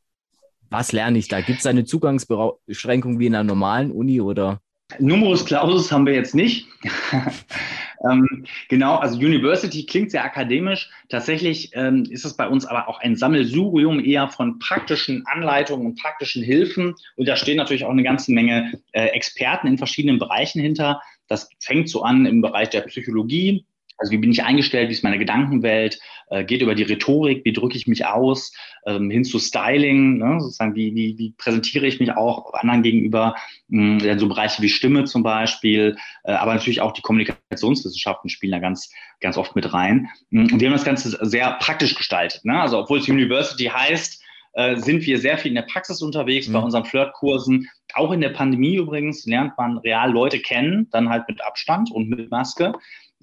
Was 0.69 0.91
lerne 0.91 1.17
ich 1.17 1.27
da? 1.27 1.41
Gibt 1.41 1.59
es 1.59 1.65
eine 1.65 1.85
Zugangsbeschränkung 1.85 3.19
wie 3.19 3.27
in 3.27 3.35
einer 3.35 3.43
normalen 3.43 3.91
Uni 3.91 4.19
oder? 4.19 4.61
Numerus 4.99 5.45
Clausus 5.45 5.91
haben 5.91 6.05
wir 6.05 6.13
jetzt 6.13 6.35
nicht. 6.35 6.67
ähm, 8.09 8.45
genau, 8.69 8.97
also 8.97 9.17
University 9.17 9.85
klingt 9.85 10.11
sehr 10.11 10.23
akademisch. 10.23 10.89
Tatsächlich 11.09 11.71
ähm, 11.73 12.03
ist 12.09 12.23
es 12.23 12.37
bei 12.37 12.47
uns 12.47 12.65
aber 12.65 12.87
auch 12.87 12.99
ein 12.99 13.15
Sammelsurium 13.15 13.99
eher 13.99 14.27
von 14.29 14.59
praktischen 14.59 15.25
Anleitungen 15.25 15.87
und 15.87 15.99
praktischen 15.99 16.43
Hilfen. 16.43 16.95
Und 17.15 17.27
da 17.27 17.35
stehen 17.35 17.57
natürlich 17.57 17.85
auch 17.85 17.89
eine 17.89 18.03
ganze 18.03 18.31
Menge 18.31 18.79
äh, 18.91 19.07
Experten 19.07 19.67
in 19.67 19.77
verschiedenen 19.79 20.19
Bereichen 20.19 20.61
hinter. 20.61 21.01
Das 21.27 21.49
fängt 21.59 21.89
so 21.89 22.03
an 22.03 22.27
im 22.27 22.41
Bereich 22.41 22.69
der 22.69 22.81
Psychologie, 22.81 23.65
also 23.97 24.11
wie 24.11 24.17
bin 24.17 24.31
ich 24.31 24.43
eingestellt, 24.43 24.89
wie 24.89 24.93
ist 24.93 25.03
meine 25.03 25.17
Gedankenwelt, 25.17 25.99
äh, 26.29 26.43
geht 26.43 26.61
über 26.61 26.75
die 26.75 26.83
Rhetorik, 26.83 27.45
wie 27.45 27.53
drücke 27.53 27.77
ich 27.77 27.87
mich 27.87 28.05
aus, 28.05 28.53
ähm, 28.85 29.09
hin 29.09 29.23
zu 29.23 29.39
Styling, 29.39 30.17
ne, 30.17 30.39
sozusagen 30.39 30.75
wie, 30.75 30.93
wie, 30.95 31.17
wie 31.17 31.33
präsentiere 31.37 31.85
ich 31.87 31.99
mich 31.99 32.11
auch 32.11 32.53
anderen 32.53 32.83
gegenüber, 32.83 33.35
mh, 33.67 34.01
hm, 34.01 34.19
so 34.19 34.27
Bereiche 34.27 34.61
wie 34.61 34.69
Stimme 34.69 35.05
zum 35.05 35.23
Beispiel, 35.23 35.95
äh, 36.23 36.33
aber 36.33 36.53
natürlich 36.53 36.81
auch 36.81 36.91
die 36.91 37.01
Kommunikationswissenschaften 37.01 38.29
spielen 38.29 38.51
da 38.51 38.59
ganz, 38.59 38.91
ganz 39.21 39.37
oft 39.37 39.55
mit 39.55 39.73
rein. 39.73 40.09
Hm, 40.31 40.51
und 40.51 40.59
wir 40.59 40.67
haben 40.67 40.75
das 40.75 40.85
Ganze 40.85 41.17
sehr 41.25 41.51
praktisch 41.59 41.95
gestaltet. 41.95 42.43
Ne? 42.43 42.59
Also 42.59 42.79
obwohl 42.79 42.99
es 42.99 43.07
University 43.07 43.65
heißt, 43.65 44.23
äh, 44.55 44.77
sind 44.77 45.05
wir 45.05 45.19
sehr 45.19 45.37
viel 45.37 45.49
in 45.49 45.55
der 45.55 45.63
Praxis 45.63 46.01
unterwegs, 46.01 46.47
mhm. 46.47 46.53
bei 46.53 46.59
unseren 46.59 46.85
Flirtkursen. 46.85 47.69
Auch 47.93 48.11
in 48.11 48.21
der 48.21 48.29
Pandemie 48.29 48.75
übrigens 48.75 49.25
lernt 49.25 49.57
man 49.57 49.77
real 49.79 50.11
Leute 50.11 50.39
kennen, 50.39 50.89
dann 50.91 51.09
halt 51.09 51.27
mit 51.27 51.43
Abstand 51.43 51.91
und 51.91 52.09
mit 52.09 52.31
Maske. 52.31 52.73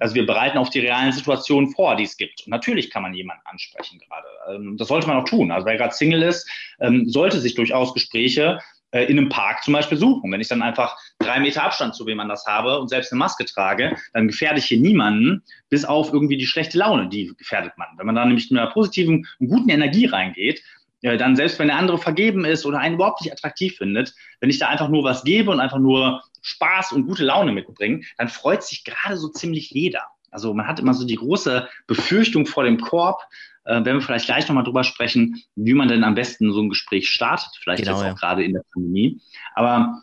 Also 0.03 0.15
wir 0.15 0.27
bereiten 0.27 0.59
auf 0.59 0.71
die 0.71 0.81
realen 0.81 1.13
Situationen 1.13 1.71
vor, 1.71 1.97
die 1.97 2.05
es 2.05 2.17
gibt. 2.17 2.43
Und 2.45 2.51
natürlich 2.51 2.91
kann 2.91 3.03
man 3.03 3.15
jemanden 3.15 3.43
ansprechen 3.47 4.01
gerade. 4.01 4.27
Ähm, 4.57 4.77
das 4.77 4.89
sollte 4.89 5.07
man 5.07 5.19
auch 5.19 5.25
tun. 5.25 5.51
Also 5.51 5.67
wer 5.67 5.77
gerade 5.77 5.95
Single 5.95 6.23
ist, 6.23 6.49
ähm, 6.81 7.09
sollte 7.09 7.41
sich 7.41 7.55
durchaus 7.55 7.95
Gespräche 7.95 8.59
äh, 8.91 9.05
in 9.05 9.19
einem 9.19 9.29
Park 9.29 9.63
zum 9.63 9.73
Beispiel 9.73 9.97
suchen. 9.97 10.31
Wenn 10.31 10.41
ich 10.41 10.49
dann 10.49 10.61
einfach 10.61 10.97
drei 11.19 11.41
Meter 11.41 11.63
Abstand 11.63 11.95
zu 11.95 12.07
wem 12.07 12.21
anders 12.21 12.47
habe 12.47 12.79
und 12.79 12.89
selbst 12.89 13.13
eine 13.13 13.19
Maske 13.21 13.45
trage, 13.45 13.97
dann 14.13 14.27
gefährde 14.27 14.59
ich 14.59 14.67
hier 14.67 14.81
niemanden, 14.81 15.43
bis 15.71 15.85
auf 15.85 16.13
irgendwie 16.13 16.37
die 16.37 16.47
schlechte 16.47 16.79
Laune, 16.79 17.09
die 17.09 17.33
gefährdet 17.39 17.73
man. 17.79 17.89
Wenn 17.97 18.07
man 18.07 18.15
da 18.15 18.25
nämlich 18.25 18.51
mit 18.51 18.61
einer 18.61 18.71
positiven 18.71 19.27
und 19.39 19.49
guten 19.49 19.71
Energie 19.71 20.07
reingeht, 20.07 20.63
dann 21.03 21.37
selbst 21.37 21.59
wenn 21.59 21.69
der 21.69 21.79
andere 21.79 21.99
vergeben 21.99 22.45
ist 22.45 22.65
oder 22.65 22.79
einen 22.79 22.95
überhaupt 22.95 23.21
nicht 23.21 23.33
attraktiv 23.33 23.77
findet, 23.77 24.15
wenn 24.41 24.51
ich 24.51 24.59
da 24.59 24.69
einfach 24.69 24.89
nur 24.89 25.05
was 25.05 25.25
gebe 25.25 25.51
und 25.51 25.61
einfach 25.61 25.79
nur 25.79 26.23
Spaß 26.43 26.93
und 26.93 27.07
gute 27.07 27.25
Laune 27.25 27.53
mitbringen, 27.53 28.05
dann 28.19 28.29
freut 28.29 28.63
sich 28.63 28.85
gerade 28.85 29.17
so 29.17 29.29
ziemlich 29.29 29.71
jeder. 29.71 30.03
Also 30.31 30.55
man 30.55 30.67
hat 30.67 30.81
immer 30.81 30.95
so 30.95 31.07
die 31.07 31.17
große 31.17 31.69
Befürchtung 31.87 32.47
vor 32.47 32.65
dem 32.65 32.81
Korb, 32.81 33.23
äh, 33.65 33.85
wenn 33.85 33.97
wir 33.97 34.01
vielleicht 34.01 34.27
gleich 34.27 34.49
nochmal 34.49 34.65
drüber 34.65 34.85
sprechen, 34.85 35.43
wie 35.57 35.75
man 35.75 35.89
denn 35.89 36.05
am 36.05 36.15
besten 36.15 36.53
so 36.53 36.61
ein 36.61 36.69
Gespräch 36.69 37.11
startet, 37.11 37.51
vielleicht 37.61 37.85
genau, 37.85 37.97
jetzt 37.97 38.03
auch 38.03 38.07
ja. 38.07 38.15
gerade 38.15 38.45
in 38.45 38.55
der 38.55 38.65
Pandemie. 38.73 39.21
Aber 39.55 40.03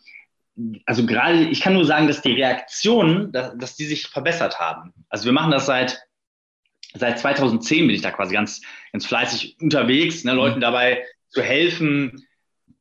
also 0.86 1.06
gerade, 1.06 1.44
ich 1.46 1.62
kann 1.62 1.74
nur 1.74 1.86
sagen, 1.86 2.08
dass 2.08 2.22
die 2.22 2.34
Reaktionen, 2.34 3.32
dass, 3.32 3.58
dass 3.58 3.76
die 3.76 3.86
sich 3.86 4.08
verbessert 4.08 4.60
haben. 4.60 4.94
Also 5.10 5.26
wir 5.26 5.32
machen 5.32 5.52
das 5.52 5.66
seit 5.66 6.00
seit 6.94 7.20
2010 7.20 7.88
bin 7.88 7.96
ich 7.96 8.02
da 8.02 8.12
quasi 8.12 8.34
ganz, 8.34 8.62
ganz 8.92 9.06
fleißig 9.06 9.58
unterwegs, 9.62 10.24
ne, 10.24 10.34
Leuten 10.34 10.58
mhm. 10.58 10.62
dabei 10.62 11.06
zu 11.30 11.42
helfen, 11.42 12.26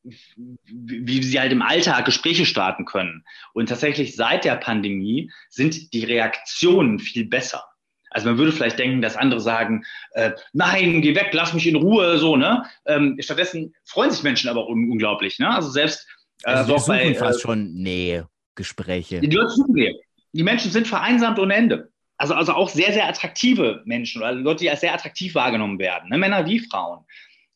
wie 0.03 1.23
sie 1.23 1.39
halt 1.39 1.53
im 1.53 1.63
Alltag 1.63 2.07
Gespräche 2.07 2.47
starten 2.47 2.85
können. 2.85 3.25
Und 3.53 3.69
tatsächlich 3.69 4.17
seit 4.17 4.45
der 4.45 4.57
Pandemie 4.57 5.31
sind 5.51 5.93
die 5.93 6.05
Reaktionen 6.05 6.99
viel 6.99 7.27
besser. 7.27 7.65
Also 8.11 8.29
man 8.29 8.39
würde 8.39 8.53
vielleicht 8.53 8.79
denken, 8.79 9.03
dass 9.03 9.17
andere 9.17 9.41
sagen, 9.41 9.85
äh, 10.13 10.33
nein, 10.55 11.03
geh 11.03 11.15
weg, 11.15 11.29
lass 11.33 11.53
mich 11.53 11.67
in 11.67 11.77
Ruhe, 11.77 12.19
so, 12.19 12.37
ne? 12.37 12.65
Ähm, 12.87 13.19
stattdessen 13.21 13.75
freuen 13.85 14.11
sich 14.11 14.23
Menschen 14.23 14.49
aber 14.49 14.67
un 14.67 14.91
unglaublich, 14.91 15.39
ne? 15.39 15.55
Also 15.55 15.69
selbst 15.69 16.07
äh, 16.45 16.51
also 16.51 16.73
wir 16.73 16.79
suchen 16.79 16.89
bei, 16.89 17.15
fast 17.15 17.41
äh, 17.41 17.43
schon 17.43 17.75
Nähe, 17.75 18.29
Gespräche. 18.55 19.21
Die 19.21 19.29
Leute 19.29 19.51
suchen 19.51 19.75
Nähe. 19.75 19.95
Die 20.33 20.43
Menschen 20.43 20.71
sind 20.71 20.87
vereinsamt 20.87 21.39
ohne 21.39 21.55
Ende. 21.55 21.91
Also, 22.19 22.35
also 22.35 22.53
auch 22.53 22.69
sehr, 22.69 22.93
sehr 22.93 23.09
attraktive 23.09 23.83
Menschen 23.85 24.21
oder 24.21 24.33
Leute, 24.33 24.65
die 24.65 24.71
als 24.71 24.81
sehr 24.81 24.93
attraktiv 24.93 25.35
wahrgenommen 25.35 25.79
werden, 25.79 26.11
ne? 26.11 26.19
Männer 26.19 26.47
wie 26.47 26.59
Frauen. 26.59 27.05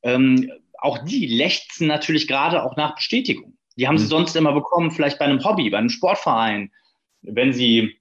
Ähm, 0.02 0.50
auch 0.78 0.99
die 0.99 1.26
lechzen 1.26 1.88
natürlich 1.88 2.26
gerade 2.28 2.62
auch 2.62 2.76
nach 2.76 2.95
Bestätigung. 2.95 3.57
Die 3.76 3.87
haben 3.87 3.97
mhm. 3.97 4.00
sie 4.00 4.07
sonst 4.07 4.37
immer 4.37 4.52
bekommen, 4.52 4.90
vielleicht 4.90 5.19
bei 5.19 5.25
einem 5.25 5.45
Hobby, 5.45 5.69
bei 5.71 5.78
einem 5.78 5.88
Sportverein, 5.88 6.71
wenn 7.23 7.52
sie 7.52 7.97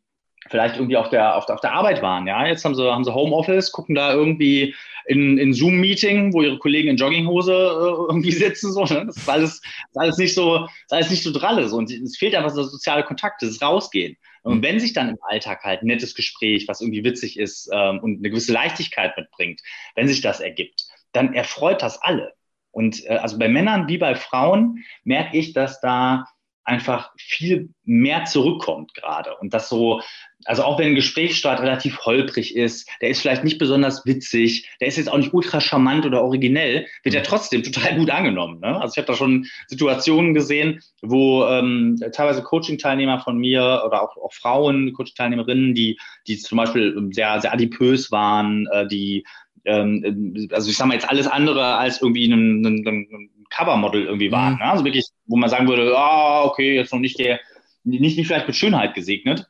vielleicht 0.50 0.75
irgendwie 0.75 0.98
auf 0.98 1.10
der, 1.10 1.36
auf 1.36 1.46
der, 1.46 1.56
auf 1.56 1.62
der 1.62 1.74
Arbeit 1.74 2.01
waren. 2.01 2.27
Ja, 2.27 2.46
jetzt 2.46 2.65
haben 2.65 2.75
sie, 2.75 2.91
haben 2.91 3.03
sie 3.03 3.13
Homeoffice, 3.13 3.72
gucken 3.72 3.96
da 3.96 4.13
irgendwie 4.13 4.75
in, 5.06 5.38
in 5.38 5.53
Zoom-Meeting, 5.53 6.34
wo 6.34 6.41
ihre 6.41 6.58
Kollegen 6.60 6.89
in 6.89 6.98
Jogginghose 6.98 7.53
äh, 7.53 8.12
irgendwie 8.12 8.32
sitzen. 8.32 8.72
So, 8.72 8.84
ne? 8.86 9.06
Das 9.06 9.18
ist 9.18 9.30
alles, 9.30 9.53
ist 9.56 9.98
alles 9.98 10.18
nicht 10.18 10.34
so, 10.34 10.65
ist 10.65 10.94
alles 10.94 11.10
nicht 11.10 11.24
so 11.24 11.32
dralle. 11.32 11.68
So. 11.70 11.77
Und 11.77 11.91
es 11.91 12.18
fehlt 12.18 12.36
einfach 12.36 12.51
so 12.51 12.63
soziale 12.63 13.03
Kontakt, 13.03 13.41
das 13.41 13.62
Rausgehen. 13.62 14.18
Und 14.44 14.58
mhm. 14.58 14.64
wenn 14.64 14.80
sich 14.80 14.94
dann 14.94 15.10
im 15.10 15.18
Alltag 15.22 15.64
halt 15.64 15.82
ein 15.82 15.88
nettes 15.88 16.16
Gespräch, 16.16 16.68
was 16.68 16.82
irgendwie 16.82 17.04
witzig 17.04 17.38
ist 17.38 17.70
ähm, 17.72 18.00
und 18.00 18.18
eine 18.18 18.30
gewisse 18.30 18.54
Leichtigkeit 18.54 19.16
mitbringt, 19.18 19.62
wenn 19.96 20.08
sich 20.08 20.22
das 20.22 20.40
ergibt, 20.40 20.88
dann 21.12 21.34
erfreut 21.34 21.82
das 21.82 22.02
alle. 22.02 22.34
Und 22.72 23.06
äh, 23.06 23.16
also 23.16 23.38
bei 23.38 23.48
Männern 23.48 23.88
wie 23.88 23.98
bei 23.98 24.16
Frauen 24.16 24.84
merke 25.04 25.38
ich, 25.38 25.54
dass 25.54 25.82
da 25.82 26.26
einfach 26.63 27.12
viel 27.18 27.70
mehr 27.84 28.25
zurückkommt 28.25 28.94
gerade. 28.94 29.36
Und 29.38 29.53
das 29.53 29.68
so, 29.68 30.01
also 30.46 30.63
auch 30.63 30.80
wenn 30.80 30.89
ein 30.89 30.96
Gesprächsstart 30.96 31.60
relativ 31.60 32.00
holprig 32.06 32.56
ist, 32.56 32.89
der 33.01 33.10
ist 33.10 33.22
vielleicht 33.22 33.44
nicht 33.44 33.58
besonders 33.58 34.06
witzig, 34.06 34.70
der 34.80 34.88
ist 34.88 34.98
jetzt 34.98 35.12
auch 35.12 35.18
nicht 35.18 35.34
ultra 35.34 35.60
charmant 35.60 36.06
oder 36.06 36.24
originell, 36.24 36.88
wird 37.03 37.15
er 37.15 37.24
trotzdem 37.24 37.63
total 37.63 37.96
gut 37.98 38.12
angenommen. 38.12 38.60
Ne? 38.60 38.80
Also 38.80 38.94
ich 38.94 38.98
habe 38.98 39.08
da 39.08 39.15
schon 39.15 39.48
Situationen 39.68 40.34
gesehen, 40.34 40.82
wo 41.01 41.46
ähm, 41.46 41.98
teilweise 42.13 42.44
Coaching-Teilnehmer 42.44 43.20
von 43.20 43.38
mir 43.38 43.84
oder 43.86 44.03
auch, 44.03 44.15
auch 44.18 44.34
Frauen, 44.34 44.94
Coaching-Teilnehmerinnen, 44.94 45.74
die, 45.74 46.00
die 46.27 46.38
zum 46.38 46.58
Beispiel 46.58 46.96
sehr, 47.12 47.41
sehr 47.41 47.53
adipös 47.53 48.12
waren, 48.12 48.68
äh, 48.68 48.88
die 48.88 49.25
ähm, 49.65 50.50
also 50.51 50.70
ich 50.70 50.77
sage 50.77 50.89
mal 50.89 50.94
jetzt 50.94 51.10
alles 51.10 51.27
andere 51.27 51.75
als 51.75 52.01
irgendwie 52.01 52.32
ein, 52.32 52.65
ein, 52.65 52.88
ein 52.88 53.30
Covermodel 53.50 54.06
irgendwie 54.06 54.32
waren. 54.32 54.53
Mhm. 54.53 54.60
Ne? 54.60 54.65
Also 54.65 54.86
wirklich, 54.86 55.06
wo 55.25 55.38
man 55.38 55.50
sagen 55.50 55.68
würde, 55.68 55.96
ah, 55.98 56.44
oh, 56.44 56.48
okay, 56.48 56.75
jetzt 56.75 56.94
noch 56.94 57.00
nicht 57.00 57.20
der, 57.20 57.39
nicht, 57.84 58.18
nicht 58.18 58.27
vielleicht 58.27 58.48
mit 58.48 58.56
Schönheit 58.56 58.94
gesegnet, 58.94 59.48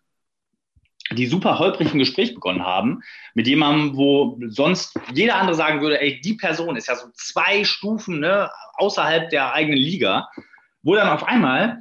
die 1.12 1.28
super 1.28 1.60
holprig 1.60 1.94
ein 1.94 2.00
Gespräch 2.00 2.34
begonnen 2.34 2.66
haben 2.66 3.02
mit 3.34 3.48
jemandem, 3.48 3.96
wo 3.98 4.40
sonst 4.48 4.98
jeder 5.14 5.36
andere 5.36 5.56
sagen 5.56 5.82
würde, 5.82 6.00
ey, 6.00 6.22
die 6.22 6.34
Person 6.34 6.76
ist 6.76 6.88
ja 6.88 6.96
so 6.96 7.08
zwei 7.14 7.64
Stufen 7.64 8.20
ne, 8.20 8.50
außerhalb 8.76 9.30
der 9.30 9.54
eigenen 9.54 9.80
Liga, 9.80 10.30
wo 10.84 10.96
dann 10.96 11.10
auf 11.10 11.24
einmal 11.24 11.80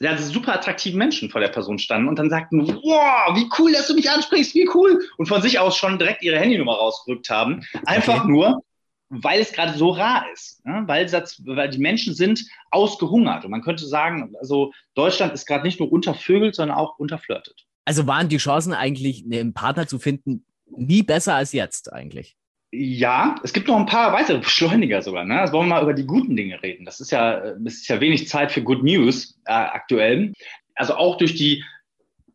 ja, 0.00 0.16
super 0.16 0.54
attraktiven 0.54 0.98
Menschen 0.98 1.30
vor 1.30 1.40
der 1.40 1.48
Person 1.48 1.78
standen 1.78 2.08
und 2.08 2.18
dann 2.18 2.30
sagten, 2.30 2.66
wow, 2.66 3.36
wie 3.36 3.48
cool, 3.58 3.72
dass 3.72 3.86
du 3.86 3.94
mich 3.94 4.10
ansprichst, 4.10 4.54
wie 4.54 4.68
cool. 4.74 4.98
Und 5.18 5.26
von 5.26 5.42
sich 5.42 5.58
aus 5.58 5.76
schon 5.76 5.98
direkt 5.98 6.22
ihre 6.22 6.38
Handynummer 6.38 6.74
rausgerückt 6.74 7.28
haben. 7.28 7.62
Einfach 7.84 8.24
okay. 8.24 8.32
nur, 8.32 8.62
weil 9.10 9.40
es 9.40 9.52
gerade 9.52 9.76
so 9.76 9.90
rar 9.90 10.24
ist. 10.32 10.64
Ne? 10.64 10.84
Weil, 10.86 11.06
das, 11.06 11.42
weil 11.44 11.68
die 11.68 11.78
Menschen 11.78 12.14
sind 12.14 12.42
ausgehungert. 12.70 13.44
Und 13.44 13.50
man 13.50 13.60
könnte 13.60 13.86
sagen, 13.86 14.34
also 14.40 14.72
Deutschland 14.94 15.34
ist 15.34 15.46
gerade 15.46 15.64
nicht 15.64 15.78
nur 15.78 15.92
untervögelt, 15.92 16.54
sondern 16.54 16.78
auch 16.78 16.98
unterflirtet. 16.98 17.66
Also 17.84 18.06
waren 18.06 18.28
die 18.28 18.38
Chancen 18.38 18.72
eigentlich, 18.72 19.24
einen 19.24 19.52
Partner 19.52 19.86
zu 19.86 19.98
finden, 19.98 20.46
nie 20.74 21.02
besser 21.02 21.34
als 21.34 21.52
jetzt 21.52 21.92
eigentlich? 21.92 22.36
Ja, 22.72 23.34
es 23.42 23.52
gibt 23.52 23.66
noch 23.66 23.76
ein 23.76 23.86
paar 23.86 24.12
weitere 24.12 24.38
Beschleuniger 24.38 25.02
sogar. 25.02 25.24
Ne? 25.24 25.40
Also 25.40 25.54
wollen 25.54 25.68
wir 25.68 25.74
mal 25.74 25.82
über 25.82 25.94
die 25.94 26.06
guten 26.06 26.36
Dinge 26.36 26.62
reden. 26.62 26.84
Das 26.84 27.00
ist 27.00 27.10
ja, 27.10 27.38
es 27.66 27.74
ist 27.74 27.88
ja 27.88 28.00
wenig 28.00 28.28
Zeit 28.28 28.52
für 28.52 28.62
Good 28.62 28.84
News 28.84 29.40
äh, 29.46 29.52
aktuell. 29.52 30.32
Also 30.76 30.94
auch 30.94 31.18
durch 31.18 31.34
die 31.34 31.64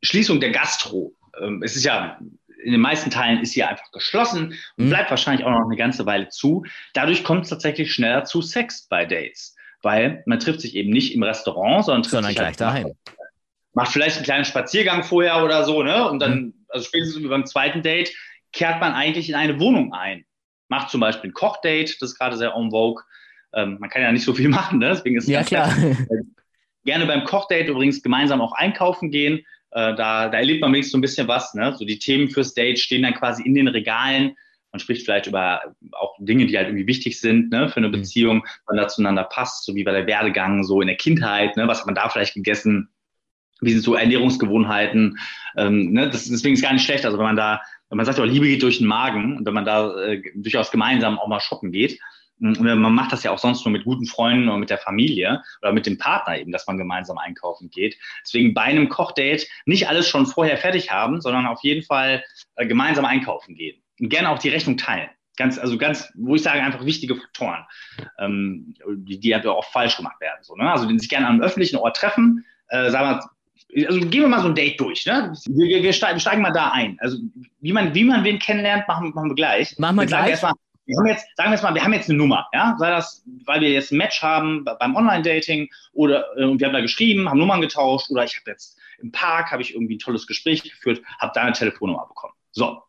Schließung 0.04 0.42
der 0.42 0.52
Gastro. 0.52 1.14
Ähm, 1.42 1.62
es 1.64 1.76
ist 1.76 1.86
ja 1.86 2.20
in 2.66 2.72
den 2.72 2.82
meisten 2.82 3.12
Teilen 3.12 3.42
ist 3.42 3.54
sie 3.54 3.64
einfach 3.64 3.92
geschlossen 3.92 4.58
und 4.78 4.86
mhm. 4.86 4.90
bleibt 4.90 5.12
wahrscheinlich 5.12 5.46
auch 5.46 5.52
noch 5.52 5.66
eine 5.66 5.78
ganze 5.78 6.06
Weile 6.06 6.30
zu. 6.30 6.66
Dadurch 6.94 7.24
kommt 7.24 7.44
es 7.44 7.50
tatsächlich 7.50 7.94
schneller 7.94 8.26
zu 8.26 8.42
Sex 8.42 8.88
bei 8.90 9.06
Dates, 9.06 9.56
weil 9.84 10.24
man 10.26 10.40
trifft 10.40 10.62
sich 10.62 10.76
eben 10.76 10.90
nicht 10.90 11.14
im 11.14 11.24
Restaurant, 11.24 11.86
sondern 11.86 12.02
trifft 12.02 12.12
sondern 12.12 12.30
sich 12.30 12.38
gleich 12.38 12.48
halt 12.48 12.62
daheim. 12.62 12.92
Macht 13.74 13.92
vielleicht 13.92 14.16
einen 14.16 14.26
kleinen 14.26 14.46
Spaziergang 14.46 15.04
vorher 15.04 15.44
oder 15.44 15.64
so, 15.64 15.84
ne? 15.84 16.10
Und 16.10 16.20
dann, 16.20 16.38
mhm. 16.38 16.54
also 16.70 16.86
spätestens 16.86 17.28
beim 17.30 17.46
zweiten 17.46 17.84
Date, 17.84 18.12
kehrt 18.56 18.80
man 18.80 18.94
eigentlich 18.94 19.30
in 19.30 19.36
eine 19.36 19.60
Wohnung 19.60 19.94
ein. 19.94 20.26
Macht 20.70 20.90
zum 20.90 21.02
Beispiel 21.02 21.30
ein 21.30 21.34
Kochdate, 21.34 21.96
das 22.00 22.12
ist 22.12 22.18
gerade 22.18 22.38
sehr 22.38 22.54
en 22.56 22.72
vogue. 22.72 23.04
Ähm, 23.54 23.78
man 23.80 23.90
kann 23.90 24.02
ja 24.02 24.12
nicht 24.12 24.26
so 24.26 24.34
viel 24.34 24.50
machen, 24.50 24.80
ne? 24.80 24.90
deswegen 24.90 25.18
ist 25.18 25.26
es 25.26 25.30
ja, 25.30 25.44
klar. 25.44 25.72
Gerne 26.86 27.06
beim 27.06 27.24
Kochdate 27.24 27.70
übrigens 27.70 28.02
gemeinsam 28.02 28.42
auch 28.42 28.54
einkaufen 28.54 29.12
gehen. 29.12 29.40
Äh, 29.72 29.96
da, 29.96 30.30
da 30.30 30.38
erlebt 30.38 30.62
man 30.62 30.72
wenigstens 30.72 30.94
so 30.94 30.98
ein 30.98 31.02
bisschen 31.02 31.28
was. 31.28 31.54
Ne? 31.54 31.76
So 31.78 31.84
die 31.84 32.00
Themen 32.00 32.30
fürs 32.30 32.54
Date 32.54 32.80
stehen 32.80 33.04
dann 33.04 33.14
quasi 33.14 33.44
in 33.44 33.56
den 33.56 33.68
Regalen. 33.68 34.36
Man 34.72 34.80
spricht 34.80 35.04
vielleicht 35.04 35.28
über 35.28 35.62
auch 35.92 36.16
Dinge, 36.20 36.46
die 36.46 36.58
halt 36.58 36.68
irgendwie 36.68 36.88
wichtig 36.88 37.20
sind 37.20 37.52
ne, 37.52 37.70
für 37.70 37.78
eine 37.78 37.88
mhm. 37.88 37.94
Beziehung, 37.94 38.46
wann 38.68 38.78
da 38.78 38.88
zueinander 38.88 39.24
passt, 39.24 39.66
so 39.66 39.74
wie 39.76 39.84
bei 39.84 39.92
der 39.92 40.06
Werdegang, 40.06 40.64
so 40.64 40.82
in 40.82 40.88
der 40.88 40.98
Kindheit, 40.98 41.58
ne, 41.58 41.68
was 41.68 41.80
hat 41.80 41.86
man 41.86 41.96
da 41.96 42.10
vielleicht 42.10 42.34
gegessen, 42.34 42.90
wie 43.62 43.72
sind 43.72 43.84
so 43.84 43.96
Ernährungsgewohnheiten. 43.96 45.18
Ähm, 45.58 45.92
ne, 45.94 46.10
das, 46.10 46.28
deswegen 46.28 46.56
ist 46.56 46.62
gar 46.62 46.74
nicht 46.74 46.86
schlecht. 46.86 47.06
Also 47.06 47.18
wenn 47.18 47.26
man 47.26 47.38
da 47.38 47.62
man 47.90 48.06
sagt 48.06 48.18
ja 48.18 48.24
auch, 48.24 48.28
Liebe 48.28 48.48
geht 48.48 48.64
durch 48.64 48.80
den 48.80 48.88
Magen. 48.88 49.38
Und 49.38 49.46
wenn 49.46 49.54
man 49.54 49.66
da 49.66 49.96
äh, 50.04 50.22
durchaus 50.36 50.72
gemeinsam 50.72 51.20
auch 51.20 51.28
mal 51.28 51.40
shoppen 51.40 51.72
geht, 51.72 52.00
und 52.42 52.60
man 52.60 52.94
macht 52.94 53.14
das 53.14 53.24
ja 53.24 53.32
auch 53.32 53.38
sonst 53.38 53.64
nur 53.66 53.72
mit 53.72 53.86
guten 53.86 54.06
Freunden 54.06 54.50
oder 54.50 54.58
mit 54.58 54.70
der 54.70 54.78
Familie 54.78 55.42
oder 55.62 55.72
mit 55.72 55.86
dem 55.86 55.98
Partner 55.98 56.38
eben, 56.38 56.52
dass 56.52 56.68
man 56.68 56.78
gemeinsam 56.78 57.18
einkaufen 57.18 57.70
geht. 57.70 57.98
Deswegen 58.24 58.54
bei 58.54 58.64
einem 58.64 58.90
Kochdate 58.90 59.46
nicht 59.66 59.88
alles 59.88 60.10
schon 60.10 60.26
vorher 60.26 60.58
fertig 60.58 60.92
haben, 60.92 61.22
sondern 61.22 61.46
auf 61.46 61.64
jeden 61.64 61.84
Fall 61.84 62.24
äh, 62.56 62.68
gemeinsam 62.68 63.06
einkaufen 63.06 63.56
gehen. 63.56 63.82
Und 64.00 64.10
gerne 64.10 64.30
auch 64.30 64.40
die 64.40 64.50
Rechnung 64.50 64.76
teilen. 64.76 65.10
Ganz, 65.38 65.58
also 65.58 65.78
ganz, 65.78 66.12
wo 66.16 66.36
ich 66.36 66.44
sage, 66.44 66.62
einfach 66.62 66.86
wichtige 66.86 67.16
Faktoren, 67.16 67.66
ähm, 68.20 68.74
die, 68.90 69.20
die 69.20 69.30
ja 69.30 69.44
auch 69.46 69.66
falsch 69.66 69.98
gemacht 69.98 70.20
werden. 70.20 70.40
So, 70.42 70.56
ne? 70.56 70.70
Also 70.70 70.88
sich 70.98 71.10
gerne 71.10 71.28
an 71.28 71.34
einem 71.34 71.42
öffentlichen 71.42 71.78
Ort 71.78 71.98
treffen, 71.98 72.46
äh, 72.68 72.90
sagen 72.90 73.18
wir, 73.18 73.30
also 73.88 74.00
gehen 74.00 74.22
wir 74.22 74.28
mal 74.28 74.42
so 74.42 74.48
ein 74.48 74.56
Date 74.56 74.80
durch, 74.80 75.06
ne? 75.06 75.34
Wir, 75.48 75.84
wir 75.84 75.94
steigen, 75.94 76.20
steigen, 76.20 76.42
mal 76.42 76.52
da 76.52 76.72
ein. 76.72 76.98
Also 77.02 77.18
wie 77.60 77.74
man, 77.74 77.94
wie 77.94 78.04
man 78.04 78.24
wen 78.24 78.40
kennenlernt, 78.40 78.88
machen, 78.88 79.12
machen 79.14 79.30
wir 79.32 79.36
gleich. 79.36 79.78
Machen 79.80 79.98
wir 79.98 80.06
gleich. 80.06 80.42
Mal, 80.42 80.54
wir 80.86 80.98
haben 80.98 81.08
jetzt, 81.08 81.26
sagen 81.36 81.50
wir 81.50 81.56
jetzt 81.56 81.64
mal, 81.64 81.74
wir 81.74 81.84
haben 81.84 81.94
jetzt 81.94 82.10
eine 82.10 82.18
Nummer, 82.18 82.48
ja? 82.54 82.76
Sei 82.78 82.90
das, 82.90 83.24
weil 83.46 83.62
wir 83.62 83.70
jetzt 83.70 83.92
ein 83.92 83.98
Match 83.98 84.22
haben 84.22 84.64
beim 84.64 84.96
Online-Dating 84.96 85.70
oder 85.94 86.26
äh, 86.38 86.58
wir 86.58 86.68
haben 86.68 86.74
da 86.74 86.82
geschrieben, 86.82 87.30
haben 87.30 87.40
Nummern 87.40 87.62
getauscht 87.62 88.10
oder 88.12 88.24
ich 88.24 88.38
habe 88.38 88.52
jetzt 88.52 88.78
im 89.00 89.12
Park 89.12 89.52
habe 89.52 89.62
ich 89.62 89.74
irgendwie 89.74 89.96
ein 89.96 90.00
tolles 90.00 90.26
Gespräch 90.28 90.64
geführt, 90.64 91.02
habe 91.20 91.32
da 91.36 91.42
eine 91.42 91.54
Telefonnummer 91.54 92.08
bekommen. 92.08 92.34
So, 92.52 92.82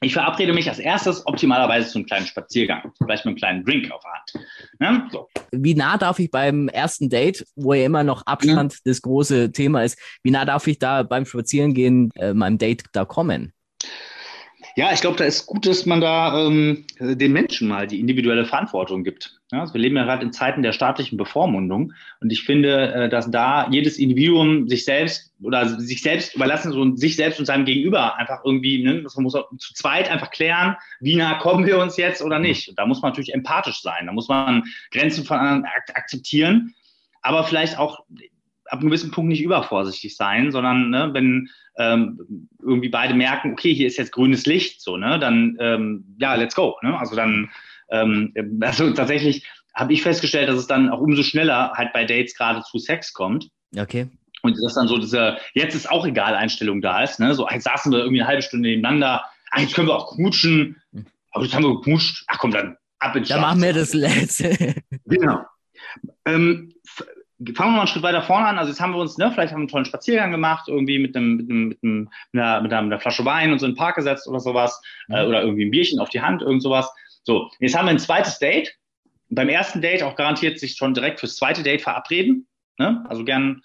ich 0.00 0.12
verabrede 0.12 0.52
mich 0.52 0.68
als 0.68 0.78
erstes 0.78 1.26
optimalerweise 1.26 1.90
zu 1.90 1.98
einem 1.98 2.06
kleinen 2.06 2.26
Spaziergang, 2.26 2.92
vielleicht 2.98 3.24
mit 3.24 3.32
einem 3.32 3.36
kleinen 3.36 3.64
Drink 3.64 3.90
auf 3.90 4.02
der 4.02 4.12
Hand. 4.12 4.48
Ne? 4.78 5.08
So. 5.10 5.28
Wie 5.50 5.74
nah 5.74 5.96
darf 5.96 6.18
ich 6.18 6.30
beim 6.30 6.68
ersten 6.68 7.08
Date, 7.08 7.46
wo 7.56 7.74
ja 7.74 7.84
immer 7.84 8.04
noch 8.04 8.24
Abstand 8.26 8.74
ja. 8.74 8.78
das 8.84 9.02
große 9.02 9.52
Thema 9.52 9.82
ist, 9.82 9.98
wie 10.22 10.30
nah 10.30 10.44
darf 10.44 10.66
ich 10.66 10.78
da 10.78 11.02
beim 11.02 11.26
Spazierengehen 11.26 12.10
äh, 12.14 12.34
meinem 12.34 12.58
Date 12.58 12.84
da 12.92 13.04
kommen? 13.04 13.52
Ja, 14.76 14.92
ich 14.92 15.00
glaube, 15.00 15.16
da 15.16 15.24
ist 15.24 15.46
gut, 15.46 15.66
dass 15.66 15.86
man 15.86 16.00
da 16.00 16.46
ähm, 16.46 16.86
den 17.00 17.32
Menschen 17.32 17.66
mal 17.66 17.88
die 17.88 17.98
individuelle 17.98 18.44
Verantwortung 18.44 19.02
gibt. 19.02 19.37
Ja, 19.50 19.60
also 19.60 19.72
wir 19.72 19.80
leben 19.80 19.96
ja 19.96 20.04
gerade 20.04 20.26
in 20.26 20.32
Zeiten 20.32 20.62
der 20.62 20.72
staatlichen 20.72 21.16
Bevormundung 21.16 21.94
und 22.20 22.30
ich 22.30 22.42
finde, 22.42 22.92
äh, 22.92 23.08
dass 23.08 23.30
da 23.30 23.66
jedes 23.70 23.98
Individuum 23.98 24.68
sich 24.68 24.84
selbst 24.84 25.32
oder 25.42 25.80
sich 25.80 26.02
selbst 26.02 26.34
überlassen 26.34 26.72
und 26.72 26.98
sich 26.98 27.16
selbst 27.16 27.40
und 27.40 27.46
seinem 27.46 27.64
Gegenüber 27.64 28.16
einfach 28.16 28.44
irgendwie, 28.44 28.82
ne, 28.82 29.02
das 29.02 29.16
muss 29.16 29.32
zu 29.32 29.74
zweit 29.74 30.10
einfach 30.10 30.30
klären, 30.30 30.76
wie 31.00 31.16
nah 31.16 31.38
kommen 31.38 31.64
wir 31.64 31.78
uns 31.78 31.96
jetzt 31.96 32.20
oder 32.20 32.38
nicht. 32.38 32.68
Und 32.68 32.78
da 32.78 32.84
muss 32.84 33.00
man 33.00 33.12
natürlich 33.12 33.32
empathisch 33.32 33.80
sein, 33.80 34.04
da 34.06 34.12
muss 34.12 34.28
man 34.28 34.64
Grenzen 34.90 35.24
von 35.24 35.38
anderen 35.38 35.64
ak 35.64 35.96
akzeptieren, 35.96 36.74
aber 37.22 37.44
vielleicht 37.44 37.78
auch 37.78 38.00
ab 38.66 38.80
einem 38.80 38.88
gewissen 38.88 39.10
Punkt 39.10 39.30
nicht 39.30 39.42
übervorsichtig 39.42 40.14
sein, 40.14 40.52
sondern 40.52 40.90
ne, 40.90 41.08
wenn 41.14 41.48
ähm, 41.78 42.48
irgendwie 42.60 42.88
beide 42.90 43.14
merken, 43.14 43.52
okay, 43.52 43.72
hier 43.72 43.86
ist 43.86 43.96
jetzt 43.96 44.12
grünes 44.12 44.44
Licht, 44.44 44.82
so, 44.82 44.98
ne, 44.98 45.18
dann 45.18 45.56
ähm, 45.58 46.04
ja, 46.20 46.34
let's 46.34 46.54
go. 46.54 46.76
Ne? 46.82 46.98
Also 46.98 47.16
dann, 47.16 47.48
ähm, 47.90 48.34
also 48.60 48.90
tatsächlich 48.90 49.46
habe 49.74 49.92
ich 49.92 50.02
festgestellt, 50.02 50.48
dass 50.48 50.58
es 50.58 50.66
dann 50.66 50.90
auch 50.90 51.00
umso 51.00 51.22
schneller 51.22 51.72
halt 51.74 51.92
bei 51.92 52.04
Dates 52.04 52.34
gerade 52.34 52.62
zu 52.62 52.78
Sex 52.78 53.12
kommt. 53.12 53.48
Okay. 53.76 54.08
Und 54.42 54.56
dass 54.62 54.74
dann 54.74 54.88
so 54.88 54.98
diese, 54.98 55.36
jetzt 55.54 55.74
ist 55.74 55.90
auch 55.90 56.06
egal 56.06 56.34
Einstellung 56.34 56.80
da 56.80 57.02
ist, 57.02 57.20
ne? 57.20 57.34
So, 57.34 57.48
jetzt 57.48 57.64
saßen 57.64 57.90
wir 57.92 58.00
irgendwie 58.00 58.20
eine 58.20 58.28
halbe 58.28 58.42
Stunde 58.42 58.68
nebeneinander, 58.68 59.24
ach, 59.50 59.60
jetzt 59.60 59.74
können 59.74 59.88
wir 59.88 59.96
auch 59.96 60.14
knutschen. 60.14 60.80
Aber 61.32 61.44
jetzt 61.44 61.54
haben 61.54 61.64
wir 61.64 61.74
geknutscht. 61.76 62.24
Ach 62.28 62.38
komm, 62.38 62.52
dann 62.52 62.76
ab 62.98 63.16
ins 63.16 63.28
Dann 63.28 63.40
machen 63.40 63.62
wir 63.62 63.72
das 63.72 63.94
letzte. 63.94 64.74
Genau. 65.06 65.40
Ähm, 66.26 66.74
fangen 67.54 67.70
wir 67.70 67.76
mal 67.76 67.78
einen 67.78 67.86
Schritt 67.86 68.02
weiter 68.02 68.22
vorne 68.22 68.46
an. 68.46 68.58
Also 68.58 68.70
jetzt 68.70 68.80
haben 68.80 68.92
wir 68.92 68.98
uns, 68.98 69.16
ne, 69.16 69.30
vielleicht 69.32 69.52
haben 69.52 69.60
wir 69.60 69.62
einen 69.62 69.68
tollen 69.68 69.84
Spaziergang 69.86 70.30
gemacht, 70.30 70.68
irgendwie 70.68 70.98
mit, 70.98 71.16
einem, 71.16 71.36
mit, 71.36 71.50
einem, 71.50 71.68
mit, 71.68 71.78
einem, 71.82 72.08
mit, 72.32 72.42
einer, 72.42 72.60
mit, 72.60 72.72
einer, 72.72 73.00
Flasche 73.00 73.24
Wein 73.24 73.52
und 73.52 73.58
so 73.58 73.66
in 73.66 73.72
den 73.72 73.78
Park 73.78 73.96
gesetzt 73.96 74.28
oder 74.28 74.40
sowas. 74.40 74.80
Äh, 75.08 75.24
oder 75.24 75.42
irgendwie 75.42 75.64
ein 75.64 75.70
Bierchen 75.70 75.98
auf 75.98 76.10
die 76.10 76.20
Hand, 76.20 76.42
irgend 76.42 76.62
sowas. 76.62 76.92
So, 77.28 77.50
jetzt 77.58 77.76
haben 77.76 77.84
wir 77.84 77.90
ein 77.90 77.98
zweites 77.98 78.38
Date. 78.38 78.74
Beim 79.28 79.50
ersten 79.50 79.82
Date 79.82 80.02
auch 80.02 80.16
garantiert 80.16 80.58
sich 80.58 80.76
schon 80.76 80.94
direkt 80.94 81.20
fürs 81.20 81.36
zweite 81.36 81.62
Date 81.62 81.82
verabreden. 81.82 82.46
Ne? 82.78 83.04
Also 83.06 83.22
gern 83.22 83.62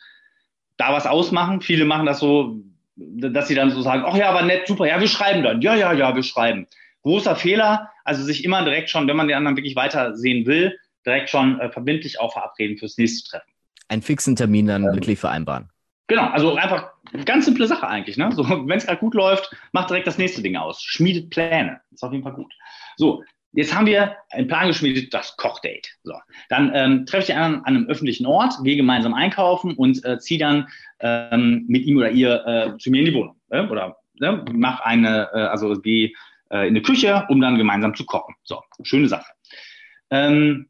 da 0.75 0.91
was 0.91 1.07
ausmachen. 1.07 1.61
Viele 1.61 1.85
machen 1.85 2.05
das 2.05 2.19
so, 2.19 2.59
dass 2.97 3.47
sie 3.47 3.55
dann 3.55 3.71
so 3.71 3.81
sagen, 3.81 4.03
ach 4.05 4.17
ja, 4.17 4.33
war 4.33 4.43
nett, 4.43 4.67
super, 4.67 4.85
ja, 4.85 4.99
wir 4.99 5.07
schreiben 5.07 5.43
dann. 5.43 5.61
Ja, 5.61 5.75
ja, 5.75 5.93
ja, 5.93 6.13
wir 6.13 6.23
schreiben. 6.23 6.67
Großer 7.03 7.37
Fehler, 7.37 7.89
also 8.03 8.21
sich 8.21 8.43
immer 8.43 8.65
direkt 8.65 8.89
schon, 8.89 9.07
wenn 9.07 9.15
man 9.15 9.29
den 9.29 9.37
anderen 9.37 9.55
wirklich 9.55 9.77
weiter 9.77 10.13
sehen 10.13 10.45
will, 10.45 10.77
direkt 11.05 11.29
schon 11.29 11.57
äh, 11.61 11.71
verbindlich 11.71 12.19
auch 12.19 12.33
verabreden 12.33 12.77
fürs 12.77 12.97
nächste 12.97 13.29
Treffen. 13.29 13.49
Einen 13.87 14.01
fixen 14.01 14.35
Termin 14.35 14.67
dann 14.67 14.83
wirklich 14.83 15.19
vereinbaren. 15.19 15.69
Genau, 16.07 16.27
also 16.27 16.55
einfach 16.55 16.91
ganz 17.23 17.45
simple 17.45 17.67
Sache 17.67 17.87
eigentlich. 17.87 18.17
Ne? 18.17 18.29
So, 18.33 18.43
wenn 18.67 18.77
es 18.77 18.85
gerade 18.85 18.99
gut 18.99 19.13
läuft, 19.13 19.55
macht 19.71 19.89
direkt 19.89 20.07
das 20.07 20.17
nächste 20.17 20.41
Ding 20.41 20.57
aus. 20.57 20.83
Schmiedet 20.83 21.29
Pläne. 21.29 21.79
Ist 21.91 22.03
auf 22.03 22.11
jeden 22.11 22.23
Fall 22.25 22.33
gut. 22.33 22.53
So, 22.97 23.23
jetzt 23.53 23.75
haben 23.75 23.85
wir 23.85 24.17
einen 24.29 24.47
Plan 24.47 24.67
geschmiedet, 24.67 25.13
das 25.13 25.37
Kochdate. 25.37 25.89
So, 26.03 26.13
dann 26.49 26.71
ähm, 26.73 27.05
treffe 27.05 27.21
ich 27.21 27.27
den 27.27 27.37
anderen 27.37 27.65
an 27.65 27.75
einem 27.75 27.87
öffentlichen 27.87 28.25
Ort, 28.25 28.55
gehe 28.63 28.75
gemeinsam 28.75 29.13
einkaufen 29.13 29.75
und 29.75 30.03
äh, 30.03 30.19
ziehe 30.19 30.39
dann 30.39 30.67
ähm, 30.99 31.65
mit 31.67 31.85
ihm 31.85 31.97
oder 31.97 32.11
ihr 32.11 32.45
äh, 32.45 32.77
zu 32.77 32.91
mir 32.91 32.99
in 32.99 33.05
die 33.05 33.13
Wohnung. 33.13 33.35
Ne? 33.49 33.69
Oder 33.69 33.97
ne? 34.15 34.43
mach 34.51 34.81
eine, 34.81 35.29
äh, 35.33 35.39
also 35.39 35.73
gehe 35.79 36.11
äh, 36.49 36.67
in 36.67 36.73
eine 36.75 36.81
Küche, 36.81 37.25
um 37.29 37.39
dann 37.39 37.57
gemeinsam 37.57 37.95
zu 37.95 38.05
kochen. 38.05 38.35
So, 38.43 38.61
schöne 38.83 39.07
Sache. 39.07 39.31
Ähm, 40.09 40.69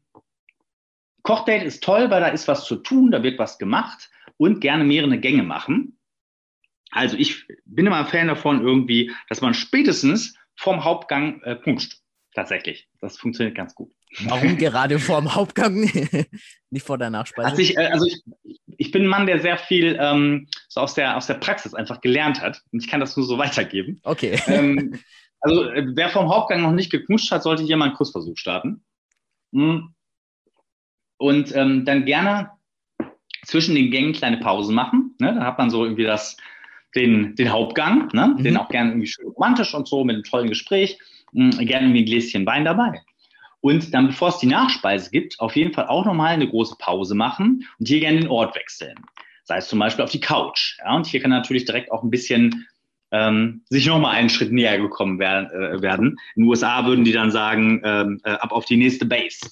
Kochdate 1.22 1.64
ist 1.64 1.82
toll, 1.82 2.10
weil 2.10 2.20
da 2.20 2.28
ist 2.28 2.48
was 2.48 2.64
zu 2.64 2.76
tun, 2.76 3.10
da 3.10 3.22
wird 3.22 3.38
was 3.38 3.58
gemacht 3.58 4.10
und 4.36 4.60
gerne 4.60 4.84
mehrere 4.84 5.18
Gänge 5.18 5.42
machen. 5.42 5.98
Also 6.90 7.16
ich 7.16 7.46
bin 7.64 7.86
immer 7.86 7.96
ein 7.96 8.06
Fan 8.06 8.28
davon 8.28 8.62
irgendwie, 8.62 9.10
dass 9.28 9.40
man 9.40 9.54
spätestens 9.54 10.36
vom 10.54 10.84
Hauptgang 10.84 11.42
äh, 11.42 11.56
puncht. 11.56 12.03
Tatsächlich. 12.34 12.88
Das 13.00 13.16
funktioniert 13.16 13.56
ganz 13.56 13.74
gut. 13.74 13.92
Warum 14.24 14.56
gerade 14.58 14.98
vor 14.98 15.20
dem 15.20 15.34
Hauptgang, 15.34 15.80
nicht 16.70 16.86
vor 16.86 16.98
der 16.98 17.10
Nachspeise? 17.10 17.48
Also 17.48 17.62
ich, 17.62 17.76
äh, 17.76 17.86
also 17.86 18.06
ich, 18.06 18.22
ich 18.76 18.90
bin 18.90 19.04
ein 19.04 19.08
Mann, 19.08 19.26
der 19.26 19.40
sehr 19.40 19.56
viel 19.56 19.96
ähm, 20.00 20.48
so 20.68 20.80
aus 20.80 20.94
der, 20.94 21.16
aus 21.16 21.28
der 21.28 21.34
Praxis 21.34 21.74
einfach 21.74 22.00
gelernt 22.00 22.40
hat. 22.40 22.60
Und 22.72 22.82
ich 22.82 22.90
kann 22.90 23.00
das 23.00 23.16
nur 23.16 23.24
so 23.24 23.38
weitergeben. 23.38 24.00
Okay. 24.02 24.40
ähm, 24.48 24.98
also 25.40 25.70
äh, 25.70 25.86
wer 25.94 26.08
vom 26.08 26.28
Hauptgang 26.28 26.62
noch 26.62 26.72
nicht 26.72 26.90
geknutscht 26.90 27.30
hat, 27.30 27.44
sollte 27.44 27.62
hier 27.62 27.76
mal 27.76 27.86
einen 27.86 27.94
Kussversuch 27.94 28.36
starten. 28.36 28.84
Mm. 29.52 29.88
Und 31.16 31.54
ähm, 31.54 31.84
dann 31.84 32.04
gerne 32.04 32.50
zwischen 33.44 33.76
den 33.76 33.92
Gängen 33.92 34.12
kleine 34.12 34.38
Pausen 34.38 34.74
machen. 34.74 35.14
Ne? 35.20 35.34
Da 35.34 35.44
hat 35.44 35.58
man 35.58 35.70
so 35.70 35.84
irgendwie 35.84 36.02
das, 36.02 36.36
den, 36.96 37.36
den 37.36 37.52
Hauptgang, 37.52 38.08
ne? 38.12 38.34
Mhm. 38.36 38.42
den 38.42 38.56
auch 38.56 38.68
gerne 38.68 38.90
irgendwie 38.90 39.06
schön 39.06 39.28
romantisch 39.28 39.74
und 39.74 39.86
so 39.86 40.04
mit 40.04 40.14
einem 40.14 40.24
tollen 40.24 40.48
Gespräch. 40.48 40.98
Mm, 41.34 41.50
gerne 41.50 41.88
ein 41.88 42.04
Gläschen 42.04 42.46
Wein 42.46 42.64
dabei. 42.64 43.02
Und 43.60 43.92
dann, 43.94 44.08
bevor 44.08 44.28
es 44.28 44.38
die 44.38 44.46
Nachspeise 44.46 45.10
gibt, 45.10 45.40
auf 45.40 45.56
jeden 45.56 45.72
Fall 45.72 45.86
auch 45.88 46.04
nochmal 46.04 46.34
eine 46.34 46.48
große 46.48 46.76
Pause 46.78 47.14
machen 47.14 47.66
und 47.78 47.88
hier 47.88 48.00
gerne 48.00 48.20
den 48.20 48.28
Ort 48.28 48.54
wechseln. 48.54 48.94
Sei 49.44 49.58
es 49.58 49.68
zum 49.68 49.78
Beispiel 49.78 50.04
auf 50.04 50.10
die 50.10 50.20
Couch. 50.20 50.78
Ja? 50.78 50.94
Und 50.94 51.06
hier 51.06 51.20
kann 51.20 51.30
natürlich 51.30 51.64
direkt 51.64 51.90
auch 51.90 52.02
ein 52.02 52.10
bisschen 52.10 52.66
ähm, 53.10 53.62
sich 53.68 53.86
nochmal 53.86 54.16
einen 54.16 54.28
Schritt 54.28 54.52
näher 54.52 54.78
gekommen 54.78 55.18
werden, 55.18 55.50
äh, 55.50 55.82
werden. 55.82 56.16
In 56.34 56.42
den 56.42 56.48
USA 56.48 56.84
würden 56.86 57.04
die 57.04 57.12
dann 57.12 57.30
sagen, 57.30 57.80
ähm, 57.84 58.20
äh, 58.24 58.32
ab 58.32 58.52
auf 58.52 58.64
die 58.64 58.76
nächste 58.76 59.06
Base. 59.06 59.50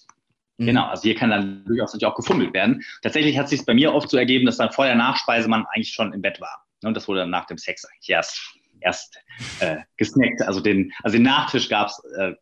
Mhm. 0.59 0.67
Genau, 0.67 0.87
also 0.87 1.03
hier 1.03 1.15
kann 1.15 1.31
dann 1.31 1.65
durchaus 1.65 1.93
natürlich 1.93 2.11
auch 2.11 2.17
gefummelt 2.17 2.53
werden. 2.55 2.83
Tatsächlich 3.03 3.39
hat 3.39 3.45
es 3.45 3.51
sich 3.51 3.65
bei 3.65 3.75
mir 3.75 3.95
oft 3.95 4.11
so 4.11 4.17
ergeben, 4.17 4.47
dass 4.47 4.57
dann 4.59 4.73
vor 4.73 4.85
der 4.85 4.95
Nachspeise 4.95 5.49
man 5.49 5.65
eigentlich 5.73 5.93
schon 5.93 6.13
im 6.13 6.23
Bett 6.23 6.41
war. 6.41 6.65
Ne, 6.83 6.89
Und 6.89 6.97
das 6.97 7.09
wurde 7.09 7.21
dann 7.21 7.31
nach 7.31 7.47
dem 7.47 7.59
Sex 7.59 7.85
eigentlich 7.85 8.11
erst, 8.11 8.59
erst 8.85 9.19
äh, 9.61 9.79
gesnackt. 9.97 10.43
Also 10.43 10.61
den, 10.61 10.93
also 11.03 11.17
den 11.17 11.25
Nachtisch 11.25 11.69
gab 11.69 11.89
es 11.89 12.03
äh, 12.19 12.33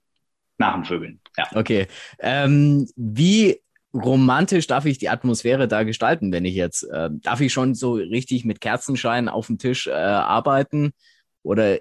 nach 0.58 0.74
dem 0.74 0.84
Vögeln. 0.84 1.20
Ja. 1.36 1.48
Okay. 1.54 1.86
Ähm, 2.18 2.88
wie 2.96 3.60
romantisch 3.92 4.66
darf 4.66 4.86
ich 4.86 4.98
die 4.98 5.08
Atmosphäre 5.08 5.66
da 5.66 5.82
gestalten, 5.82 6.32
wenn 6.32 6.44
ich 6.44 6.54
jetzt, 6.54 6.84
äh, 6.84 7.10
darf 7.10 7.40
ich 7.40 7.52
schon 7.52 7.74
so 7.74 7.94
richtig 7.94 8.44
mit 8.44 8.60
Kerzenschein 8.60 9.28
auf 9.28 9.48
dem 9.48 9.58
Tisch 9.58 9.86
äh, 9.88 9.92
arbeiten 9.92 10.92
oder 11.42 11.78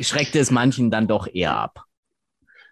schreckt 0.00 0.36
es 0.36 0.50
manchen 0.50 0.90
dann 0.90 1.08
doch 1.08 1.26
eher 1.32 1.56
ab? 1.56 1.84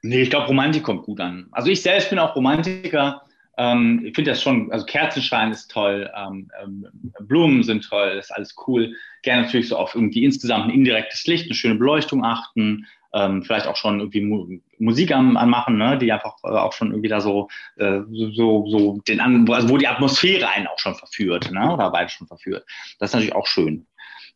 Nee, 0.03 0.23
ich 0.23 0.31
glaube, 0.31 0.47
Romantik 0.47 0.83
kommt 0.83 1.05
gut 1.05 1.21
an. 1.21 1.49
Also 1.51 1.71
ich 1.71 1.83
selbst 1.83 2.11
bin 2.11 2.19
auch 2.19 2.37
Romantiker. 2.37 3.23
Ähm, 3.59 4.03
ich 4.05 4.15
finde 4.15 4.31
das 4.31 4.43
schon, 4.43 4.71
also 4.71 4.87
Kerzenschein 4.87 5.51
ist 5.51 5.69
toll, 5.71 6.09
ähm, 6.17 6.49
ähm, 6.63 6.87
Blumen 7.21 7.65
sind 7.65 7.85
toll, 7.85 8.17
ist 8.19 8.31
alles 8.31 8.55
cool. 8.67 8.95
Gerne 9.23 9.43
natürlich 9.43 9.69
so 9.69 9.77
auf 9.77 9.97
irgendwie 9.97 10.25
insgesamt 10.25 10.67
ein 10.67 10.71
indirektes 10.71 11.27
Licht, 11.27 11.47
eine 11.47 11.55
schöne 11.55 11.75
Beleuchtung 11.75 12.25
achten. 12.25 12.87
Ähm, 13.13 13.43
vielleicht 13.43 13.67
auch 13.67 13.77
schon 13.77 14.01
irgendwie 14.01 14.21
Mu 14.21 14.61
Musik 14.79 15.13
an, 15.13 15.37
anmachen, 15.37 15.77
ne, 15.77 15.99
die 15.99 16.13
einfach 16.13 16.37
äh, 16.45 16.49
auch 16.49 16.73
schon 16.73 16.91
irgendwie 16.91 17.09
da 17.09 17.21
so, 17.21 17.49
äh, 17.77 18.01
so, 18.11 18.69
so 18.69 19.01
den 19.09 19.21
an, 19.21 19.51
also 19.51 19.71
wo 19.71 19.79
die 19.79 19.89
Atmosphäre 19.89 20.49
einen 20.49 20.67
auch 20.67 20.79
schon 20.79 20.95
verführt, 20.95 21.51
ne, 21.51 21.73
oder 21.73 21.91
beide 21.91 22.11
schon 22.11 22.27
verführt. 22.27 22.65
Das 22.99 23.11
ist 23.11 23.15
natürlich 23.15 23.35
auch 23.35 23.47
schön. 23.47 23.87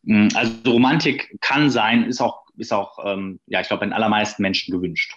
Mm, 0.01 0.27
Also 0.33 0.53
Romantik 0.65 1.37
kann 1.39 1.69
sein, 1.69 2.03
ist 2.03 2.19
auch, 2.19 2.45
ist 2.57 2.73
auch, 2.73 2.97
ähm, 3.05 3.39
ja, 3.45 3.61
ich 3.61 3.67
glaube, 3.67 3.81
bei 3.81 3.85
den 3.85 3.93
allermeisten 3.93 4.41
Menschen 4.41 4.73
gewünscht. 4.73 5.13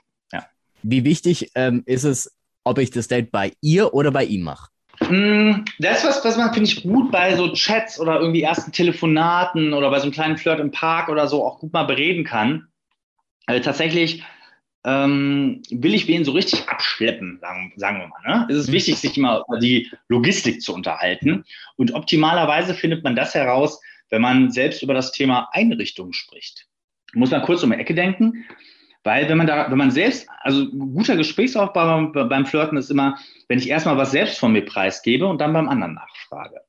Wie 0.88 1.04
wichtig 1.04 1.50
ähm, 1.54 1.82
ist 1.86 2.04
es, 2.04 2.35
ob 2.66 2.78
ich 2.78 2.90
das 2.90 3.08
Date 3.08 3.30
bei 3.30 3.52
ihr 3.62 3.94
oder 3.94 4.10
bei 4.10 4.24
ihm 4.24 4.42
mache? 4.42 4.68
Mm, 5.08 5.64
Das 5.78 5.98
ist 5.98 6.06
was, 6.06 6.24
was 6.24 6.36
man, 6.36 6.52
finde 6.54 6.70
ich, 6.70 6.82
gut 6.82 7.10
bei 7.10 7.36
so 7.36 7.52
Chats 7.52 8.00
oder 8.00 8.18
irgendwie 8.20 8.42
ersten 8.42 8.72
Telefonaten 8.72 9.72
oder 9.74 9.90
bei 9.90 9.98
so 9.98 10.04
einem 10.04 10.12
kleinen 10.12 10.38
Flirt 10.38 10.60
im 10.60 10.70
Park 10.70 11.08
oder 11.08 11.28
so 11.28 11.44
auch 11.44 11.58
gut 11.60 11.72
mal 11.72 11.84
bereden 11.84 12.24
kann. 12.24 12.68
Also 13.46 13.62
tatsächlich 13.62 14.24
ähm, 14.84 15.62
will 15.70 15.94
ich 15.94 16.08
wen 16.08 16.24
so 16.24 16.32
richtig 16.32 16.68
abschleppen, 16.68 17.38
sagen, 17.40 17.72
sagen 17.76 17.98
wir 18.00 18.08
mal. 18.08 18.22
Ne? 18.26 18.46
Es 18.50 18.56
ist 18.58 18.68
Mhm. 18.68 18.72
wichtig, 18.72 18.96
sich 18.98 19.16
immer 19.18 19.44
über 19.48 19.58
die 19.58 19.90
Logistik 20.08 20.62
zu 20.62 20.74
unterhalten. 20.74 21.44
Und 21.76 21.94
optimalerweise 21.94 22.74
findet 22.74 23.04
man 23.04 23.16
das 23.16 23.34
heraus, 23.34 23.80
wenn 24.10 24.22
man 24.22 24.50
selbst 24.52 24.82
über 24.82 24.94
das 24.94 25.12
Thema 25.12 25.48
Einrichtung 25.52 26.12
spricht. 26.12 26.66
Muss 27.14 27.30
man 27.30 27.42
kurz 27.42 27.62
um 27.62 27.70
die 27.70 27.76
Ecke 27.78 27.94
denken. 27.94 28.44
Weil 29.06 29.28
wenn 29.28 29.38
man 29.38 29.46
da, 29.46 29.70
wenn 29.70 29.78
man 29.78 29.92
selbst, 29.92 30.28
also 30.40 30.68
guter 30.68 31.14
Gesprächsaufbau 31.14 32.08
beim 32.08 32.44
Flirten 32.44 32.76
ist 32.76 32.90
immer, 32.90 33.16
wenn 33.46 33.60
ich 33.60 33.68
erstmal 33.68 33.96
was 33.96 34.10
selbst 34.10 34.40
von 34.40 34.50
mir 34.50 34.64
preisgebe 34.64 35.28
und 35.28 35.40
dann 35.40 35.52
beim 35.52 35.68
anderen 35.68 35.94
nachfrage. 35.94 36.65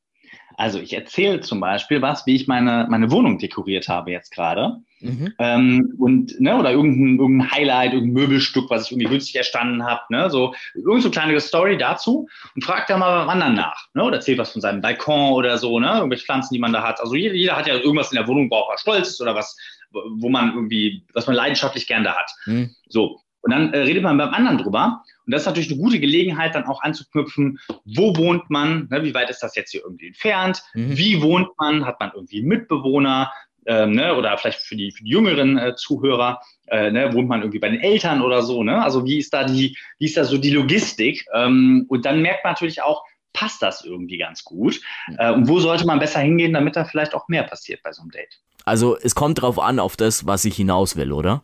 Also 0.58 0.80
ich 0.80 0.93
erzähle 0.93 1.39
zum 1.41 1.60
Beispiel 1.60 2.02
was, 2.02 2.26
wie 2.26 2.36
ich 2.36 2.48
meine, 2.48 2.88
meine 2.89 3.12
Wohnung 3.12 3.38
dekoriert 3.38 3.88
habe 3.88 4.10
jetzt 4.10 4.32
gerade. 4.32 4.78
Mhm. 5.00 5.32
Ähm, 5.38 5.93
und, 6.00 6.39
ne, 6.41 6.58
oder 6.58 6.72
irgendein, 6.72 7.20
irgendein 7.20 7.52
Highlight, 7.52 7.93
irgendein 7.93 8.24
Möbelstück, 8.24 8.67
was 8.72 8.86
ich 8.86 8.91
irgendwie 8.91 9.08
günstig 9.08 9.36
erstanden 9.36 9.84
habe, 9.84 10.02
ne, 10.10 10.32
so, 10.32 10.56
irgend 10.74 11.04
so 11.04 11.12
kleine 11.12 11.39
Story 11.39 11.78
dazu 11.78 12.28
und 12.56 12.63
fragt 12.63 12.89
da 12.89 12.98
mal 12.98 13.20
beim 13.20 13.30
anderen 13.30 13.54
nach, 13.54 13.88
ne, 13.93 14.04
oder 14.04 14.15
erzählt 14.15 14.39
was 14.39 14.52
von 14.52 14.62
seinem 14.62 14.82
Balkon 14.82 15.34
oder 15.34 15.60
so, 15.60 15.80
ne, 15.80 15.93
irgendwelche 15.98 16.26
Pflanzen, 16.26 16.56
die 16.56 16.60
man 16.60 16.74
da 16.74 16.82
hat. 16.82 17.00
Also 17.00 17.13
jeder, 17.13 17.36
jeder 17.36 17.56
hat 17.56 17.67
ja 17.67 17.76
irgendwas 17.76 18.12
in 18.12 18.17
der 18.17 18.28
Wohnung, 18.28 18.50
worauf 18.50 18.70
er 18.72 18.80
stolz 18.80 19.10
ist 19.10 19.22
oder 19.22 19.36
was, 19.36 19.56
wo 19.91 20.28
man 20.30 20.56
irgendwie, 20.56 21.04
was 21.13 21.28
man 21.28 21.36
leidenschaftlich 21.36 21.86
gern 21.86 22.04
da 22.04 22.15
hat. 22.15 22.32
Mhm. 22.48 22.72
So. 22.88 23.22
Und 23.41 23.52
dann 23.52 23.72
äh, 23.74 23.80
redet 23.80 24.02
man 24.02 24.17
beim 24.17 24.34
anderen 24.34 24.58
drüber. 24.58 25.04
Und 25.28 25.34
das 25.34 25.42
ist 25.42 25.46
natürlich 25.48 25.70
eine 25.72 25.82
gute 25.82 26.00
Gelegenheit, 26.00 26.56
dann 26.56 26.66
auch 26.66 26.82
anzuknüpfen, 26.82 27.60
wo 27.86 28.16
wohnt 28.16 28.50
man, 28.50 28.88
ne, 28.90 29.04
wie 29.04 29.13
weit 29.13 29.30
ist 29.30 29.44
das 29.44 29.56
jetzt 29.56 29.72
hier 29.72 29.82
irgendwie 29.84 30.08
entfernt, 30.08 30.63
Mhm. 30.74 30.98
wie 30.98 31.22
wohnt 31.22 31.50
man, 31.60 31.86
hat 31.86 32.00
man 32.00 32.12
irgendwie 32.16 32.42
Mitbewohner, 32.42 33.32
ähm, 33.66 33.92
ne, 33.92 34.16
oder 34.16 34.38
vielleicht 34.38 34.62
für 34.62 34.78
die, 34.78 34.92
für 34.92 35.04
die 35.04 35.10
jüngeren 35.12 35.58
äh, 35.58 35.76
Zuhörer, 35.76 36.40
äh, 36.68 36.90
ne, 36.92 37.13
wohnt 37.13 37.28
man 37.28 37.42
irgendwie 37.42 37.60
bei 37.60 37.68
den 37.68 37.82
Eltern 37.82 38.22
oder 38.22 38.42
so, 38.42 38.63
ne? 38.63 38.82
Also 38.82 39.06
wie 39.06 39.18
ist 39.18 39.34
da 39.34 39.44
die, 39.44 39.78
wie 40.00 40.06
ist 40.06 40.16
da 40.16 40.24
so 40.24 40.38
die 40.38 40.52
Logistik? 40.52 41.26
Ähm, 41.34 41.86
und 41.90 42.06
dann 42.06 42.22
merkt 42.22 42.46
man 42.46 42.54
natürlich 42.54 42.82
auch, 42.82 43.04
passt 43.34 43.62
das 43.62 43.84
irgendwie 43.84 44.18
ganz 44.18 44.46
gut? 44.46 44.80
Äh, 45.18 45.34
und 45.34 45.50
wo 45.50 45.60
sollte 45.60 45.86
man 45.86 46.00
besser 46.00 46.22
hingehen, 46.22 46.54
damit 46.54 46.78
da 46.78 46.86
vielleicht 46.86 47.13
auch 47.13 47.28
mehr 47.28 47.44
passiert 47.44 47.84
bei 47.84 47.92
so 47.92 48.02
einem 48.02 48.12
Date? 48.12 48.40
Also 48.63 48.98
es 48.98 49.13
kommt 49.16 49.42
drauf 49.42 49.60
an, 49.60 49.80
auf 49.80 49.98
das, 49.98 50.26
was 50.26 50.46
ich 50.46 50.56
hinaus 50.56 50.96
will, 50.96 51.12
oder? 51.12 51.44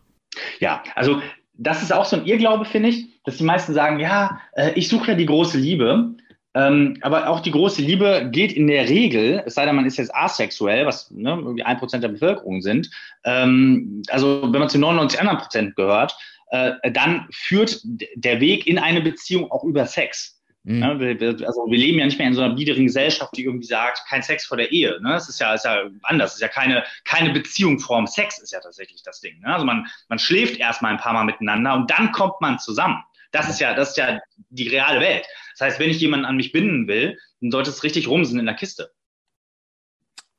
Ja, 0.58 0.82
also 0.94 1.20
das 1.56 1.82
ist 1.82 1.92
auch 1.92 2.04
so 2.04 2.16
ein 2.16 2.26
Irrglaube, 2.26 2.64
finde 2.64 2.90
ich, 2.90 3.22
dass 3.24 3.36
die 3.36 3.44
meisten 3.44 3.74
sagen, 3.74 4.00
ja, 4.00 4.40
äh, 4.52 4.72
ich 4.74 4.88
suche 4.88 5.12
ja 5.12 5.16
die 5.16 5.26
große 5.26 5.58
Liebe. 5.58 6.14
Ähm, 6.56 6.98
aber 7.00 7.28
auch 7.28 7.40
die 7.40 7.50
große 7.50 7.82
Liebe 7.82 8.28
geht 8.30 8.52
in 8.52 8.68
der 8.68 8.88
Regel, 8.88 9.42
es 9.44 9.54
sei 9.54 9.66
denn, 9.66 9.74
man 9.74 9.86
ist 9.86 9.96
jetzt 9.96 10.14
asexuell, 10.14 10.86
was 10.86 11.10
ne, 11.10 11.30
irgendwie 11.30 11.64
ein 11.64 11.78
Prozent 11.78 12.04
der 12.04 12.10
Bevölkerung 12.10 12.62
sind, 12.62 12.88
ähm, 13.24 14.02
also 14.08 14.40
wenn 14.42 14.60
man 14.60 14.68
zu 14.68 14.78
99 14.78 15.18
anderen 15.18 15.38
Prozent 15.38 15.74
gehört, 15.74 16.16
äh, 16.50 16.92
dann 16.92 17.26
führt 17.32 17.80
der 18.14 18.40
Weg 18.40 18.68
in 18.68 18.78
eine 18.78 19.00
Beziehung 19.00 19.50
auch 19.50 19.64
über 19.64 19.84
Sex. 19.86 20.33
Mhm. 20.64 20.98
Wir, 20.98 21.46
also 21.46 21.66
wir 21.68 21.78
leben 21.78 21.98
ja 21.98 22.06
nicht 22.06 22.18
mehr 22.18 22.26
in 22.26 22.34
so 22.34 22.40
einer 22.40 22.54
biederen 22.54 22.86
Gesellschaft, 22.86 23.36
die 23.36 23.44
irgendwie 23.44 23.66
sagt, 23.66 24.00
kein 24.08 24.22
Sex 24.22 24.46
vor 24.46 24.56
der 24.56 24.72
Ehe. 24.72 24.98
Ne? 25.02 25.10
Das 25.10 25.28
ist 25.28 25.38
ja, 25.38 25.52
ist 25.52 25.66
ja 25.66 25.82
anders. 26.02 26.30
Das 26.30 26.34
ist 26.36 26.40
ja 26.40 26.48
keine, 26.48 26.84
keine 27.04 27.34
Beziehung 27.34 27.78
vorm 27.78 28.06
Sex, 28.06 28.38
ist 28.38 28.52
ja 28.52 28.60
tatsächlich 28.60 29.02
das 29.02 29.20
Ding. 29.20 29.38
Ne? 29.40 29.52
Also 29.52 29.66
man, 29.66 29.86
man 30.08 30.18
schläft 30.18 30.58
erstmal 30.58 30.92
ein 30.92 30.98
paar 30.98 31.12
Mal 31.12 31.24
miteinander 31.24 31.74
und 31.74 31.90
dann 31.90 32.12
kommt 32.12 32.40
man 32.40 32.58
zusammen. 32.58 33.02
Das 33.30 33.50
ist 33.50 33.60
ja, 33.60 33.74
das 33.74 33.90
ist 33.90 33.96
ja 33.98 34.20
die 34.48 34.68
reale 34.68 35.00
Welt. 35.00 35.26
Das 35.52 35.66
heißt, 35.66 35.80
wenn 35.80 35.90
ich 35.90 36.00
jemanden 36.00 36.24
an 36.24 36.36
mich 36.36 36.52
binden 36.52 36.88
will, 36.88 37.18
dann 37.40 37.50
sollte 37.50 37.68
es 37.68 37.82
richtig 37.82 38.08
rumsen 38.08 38.40
in 38.40 38.46
der 38.46 38.54
Kiste. 38.54 38.90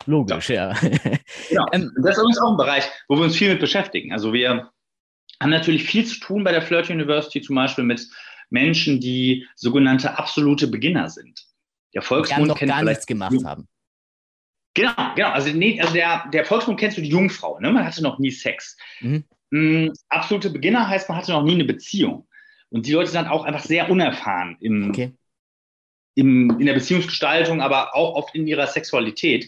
Logisch, 0.08 0.50
ja. 0.50 0.74
ja. 0.74 1.00
Genau. 1.50 1.66
Ähm, 1.72 1.92
das 2.02 2.16
ist 2.16 2.18
übrigens 2.18 2.40
auch 2.40 2.52
ein 2.52 2.58
Bereich, 2.58 2.86
wo 3.08 3.16
wir 3.16 3.24
uns 3.24 3.36
viel 3.36 3.50
mit 3.50 3.60
beschäftigen. 3.60 4.12
Also 4.12 4.34
wir 4.34 4.72
haben 5.42 5.50
natürlich 5.50 5.84
viel 5.84 6.06
zu 6.06 6.20
tun 6.20 6.44
bei 6.44 6.52
der 6.52 6.62
Flirt 6.62 6.90
University, 6.90 7.42
zum 7.42 7.56
Beispiel 7.56 7.84
mit 7.84 8.08
Menschen, 8.50 9.00
die 9.00 9.48
sogenannte 9.56 10.18
absolute 10.18 10.68
Beginner 10.68 11.10
sind. 11.10 11.46
Der 11.94 12.02
Volksmund 12.02 12.48
noch 12.48 12.58
kennt 12.58 12.72
gar 12.72 12.84
nichts 12.84 13.06
gemacht 13.06 13.44
haben. 13.46 13.68
Genau, 14.74 14.92
genau. 15.16 15.30
Also, 15.30 15.52
nee, 15.52 15.80
also 15.80 15.94
der, 15.94 16.28
der 16.34 16.46
Volksmund 16.46 16.80
kennst 16.80 16.98
du 16.98 17.02
die 17.02 17.10
Jungfrau, 17.10 17.60
ne? 17.60 17.72
Man 17.72 17.86
hatte 17.86 18.04
noch 18.04 18.20
nie 18.20 18.32
Sex. 18.32 18.78
Mhm. 19.00 19.24
Mm, 19.52 19.88
absolute 20.10 20.50
Beginner 20.50 20.88
heißt, 20.88 21.08
man 21.08 21.18
hatte 21.18 21.32
noch 21.32 21.44
nie 21.44 21.54
eine 21.54 21.64
Beziehung. 21.64 22.28
Und 22.70 22.86
die 22.86 22.92
Leute 22.92 23.10
sind 23.10 23.28
auch 23.28 23.46
einfach 23.46 23.64
sehr 23.64 23.90
unerfahren 23.90 24.58
im, 24.60 24.90
okay. 24.90 25.14
im, 26.16 26.60
in 26.60 26.66
der 26.66 26.74
Beziehungsgestaltung, 26.74 27.62
aber 27.62 27.96
auch 27.96 28.16
oft 28.16 28.36
in 28.36 28.48
ihrer 28.48 28.68
Sexualität. 28.68 29.48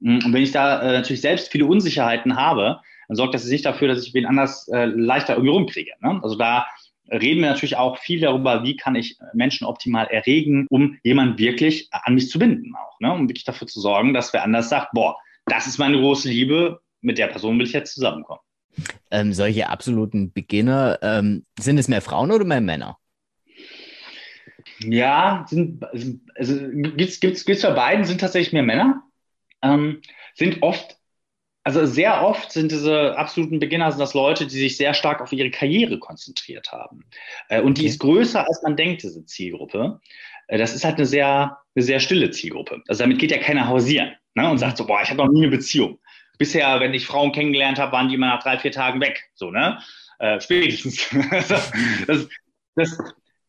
Mm, 0.00 0.18
und 0.24 0.32
wenn 0.32 0.42
ich 0.42 0.50
da 0.50 0.82
äh, 0.82 0.92
natürlich 0.92 1.20
selbst 1.20 1.52
viele 1.52 1.66
Unsicherheiten 1.66 2.36
habe, 2.36 2.80
dann 3.06 3.16
sorgt 3.16 3.34
das 3.34 3.44
nicht 3.44 3.64
dafür, 3.64 3.86
dass 3.86 4.04
ich 4.04 4.12
wen 4.12 4.26
anders 4.26 4.66
äh, 4.68 4.86
leichter 4.86 5.34
irgendwie 5.34 5.52
rumkriege. 5.52 5.92
Ne? 6.00 6.18
Also 6.22 6.34
da 6.34 6.66
reden 7.10 7.42
wir 7.42 7.50
natürlich 7.50 7.76
auch 7.76 7.98
viel 7.98 8.20
darüber, 8.20 8.62
wie 8.64 8.76
kann 8.76 8.94
ich 8.94 9.18
Menschen 9.32 9.66
optimal 9.66 10.06
erregen, 10.06 10.66
um 10.70 10.98
jemanden 11.02 11.38
wirklich 11.38 11.88
an 11.90 12.14
mich 12.14 12.30
zu 12.30 12.38
binden 12.38 12.74
auch, 12.76 12.98
ne? 13.00 13.12
um 13.12 13.28
wirklich 13.28 13.44
dafür 13.44 13.66
zu 13.66 13.80
sorgen, 13.80 14.14
dass 14.14 14.32
wer 14.32 14.44
anders 14.44 14.68
sagt, 14.68 14.88
boah, 14.92 15.16
das 15.46 15.66
ist 15.66 15.78
meine 15.78 15.98
große 15.98 16.28
Liebe, 16.28 16.80
mit 17.00 17.18
der 17.18 17.26
Person 17.26 17.58
will 17.58 17.66
ich 17.66 17.72
jetzt 17.72 17.94
zusammenkommen. 17.94 18.40
Ähm, 19.10 19.32
solche 19.32 19.68
absoluten 19.68 20.32
Beginner, 20.32 20.98
ähm, 21.02 21.44
sind 21.58 21.78
es 21.78 21.88
mehr 21.88 22.02
Frauen 22.02 22.32
oder 22.32 22.44
mehr 22.44 22.60
Männer? 22.60 22.98
Ja, 24.80 25.46
sind, 25.48 25.84
also 26.34 26.58
gibt's, 26.96 27.20
gibt's, 27.20 27.44
gibt's 27.44 27.62
bei 27.62 27.70
beiden, 27.70 28.04
sind 28.04 28.20
tatsächlich 28.20 28.52
mehr 28.52 28.62
Männer, 28.62 29.02
ähm, 29.62 30.00
sind 30.34 30.62
oft 30.62 30.96
also 31.64 31.86
sehr 31.86 32.22
oft 32.22 32.52
sind 32.52 32.70
diese 32.70 33.16
absoluten 33.16 33.58
Beginner 33.58 33.90
sind 33.90 33.98
das 33.98 34.12
Leute, 34.12 34.46
die 34.46 34.58
sich 34.58 34.76
sehr 34.76 34.92
stark 34.92 35.22
auf 35.22 35.32
ihre 35.32 35.50
Karriere 35.50 35.98
konzentriert 35.98 36.70
haben. 36.70 37.04
Äh, 37.48 37.62
und 37.62 37.78
die 37.78 37.82
okay. 37.82 37.88
ist 37.88 37.98
größer, 38.00 38.46
als 38.46 38.62
man 38.62 38.76
denkt, 38.76 39.02
diese 39.02 39.24
Zielgruppe. 39.24 40.00
Äh, 40.46 40.58
das 40.58 40.74
ist 40.74 40.84
halt 40.84 40.96
eine 40.96 41.06
sehr, 41.06 41.58
eine 41.74 41.82
sehr 41.82 42.00
stille 42.00 42.30
Zielgruppe. 42.30 42.82
Also 42.86 43.02
damit 43.02 43.18
geht 43.18 43.30
ja 43.30 43.38
keiner 43.38 43.66
hausieren 43.66 44.12
ne? 44.34 44.48
und 44.48 44.58
sagt 44.58 44.76
so, 44.76 44.86
boah, 44.86 45.00
ich 45.02 45.08
habe 45.08 45.24
noch 45.24 45.32
nie 45.32 45.42
eine 45.42 45.56
Beziehung. 45.56 45.98
Bisher, 46.36 46.80
wenn 46.80 46.92
ich 46.92 47.06
Frauen 47.06 47.32
kennengelernt 47.32 47.78
habe, 47.78 47.92
waren 47.92 48.08
die 48.08 48.16
immer 48.16 48.26
nach 48.26 48.42
drei, 48.42 48.58
vier 48.58 48.72
Tagen 48.72 49.00
weg. 49.00 49.30
So, 49.34 49.50
ne? 49.50 49.78
Äh, 50.18 50.40
spätestens. 50.40 51.08
das, 52.06 52.28
das, 52.76 52.98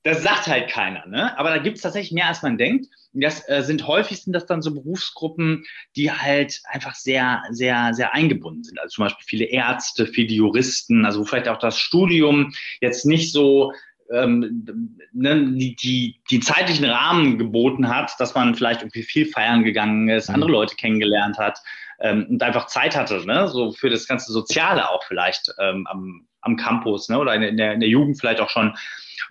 das 0.05 0.21
sagt 0.21 0.45
halt 0.45 0.69
keiner. 0.69 1.05
Ne? 1.07 1.37
Aber 1.37 1.49
da 1.49 1.57
gibt 1.57 1.77
es 1.77 1.81
tatsächlich 1.81 2.11
mehr, 2.11 2.27
als 2.27 2.43
man 2.43 2.59
denkt. 2.59 2.85
Das 3.13 3.49
äh, 3.49 3.63
sind 3.63 3.87
häufig 3.87 4.21
sind 4.21 4.33
das 4.33 4.45
dann 4.45 4.61
so 4.61 4.71
Berufsgruppen, 4.71 5.65
die 5.95 6.11
halt 6.11 6.61
einfach 6.65 6.93
sehr, 6.93 7.41
sehr, 7.49 7.91
sehr 7.93 8.13
eingebunden 8.13 8.63
sind. 8.63 8.79
Also 8.79 8.93
zum 8.93 9.05
Beispiel 9.05 9.25
viele 9.25 9.45
Ärzte, 9.45 10.05
viele 10.05 10.31
Juristen, 10.33 11.05
also 11.05 11.25
vielleicht 11.25 11.47
auch 11.47 11.57
das 11.57 11.79
Studium 11.79 12.53
jetzt 12.81 13.05
nicht 13.05 13.31
so 13.31 13.73
ähm, 14.13 14.67
ne, 15.11 15.43
die, 15.53 15.75
die, 15.75 16.21
die 16.29 16.39
zeitlichen 16.39 16.85
Rahmen 16.85 17.39
geboten 17.39 17.89
hat, 17.89 18.13
dass 18.19 18.35
man 18.35 18.53
vielleicht 18.53 18.81
irgendwie 18.83 19.01
viel 19.01 19.25
feiern 19.25 19.63
gegangen 19.63 20.07
ist, 20.09 20.29
andere 20.29 20.49
mhm. 20.49 20.55
Leute 20.55 20.75
kennengelernt 20.75 21.39
hat 21.39 21.57
ähm, 21.99 22.27
und 22.29 22.43
einfach 22.43 22.67
Zeit 22.67 22.95
hatte, 22.95 23.25
ne? 23.25 23.47
so 23.47 23.71
für 23.71 23.89
das 23.89 24.07
ganze 24.07 24.31
Soziale 24.31 24.87
auch 24.91 25.03
vielleicht 25.05 25.51
ähm, 25.59 25.87
am, 25.89 26.27
am 26.41 26.57
Campus 26.57 27.09
ne? 27.09 27.17
oder 27.17 27.33
in 27.33 27.57
der, 27.57 27.73
in 27.73 27.79
der 27.79 27.89
Jugend 27.89 28.19
vielleicht 28.19 28.39
auch 28.39 28.51
schon. 28.51 28.69
Und 28.69 28.77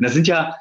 das 0.00 0.14
sind 0.14 0.26
ja 0.26 0.56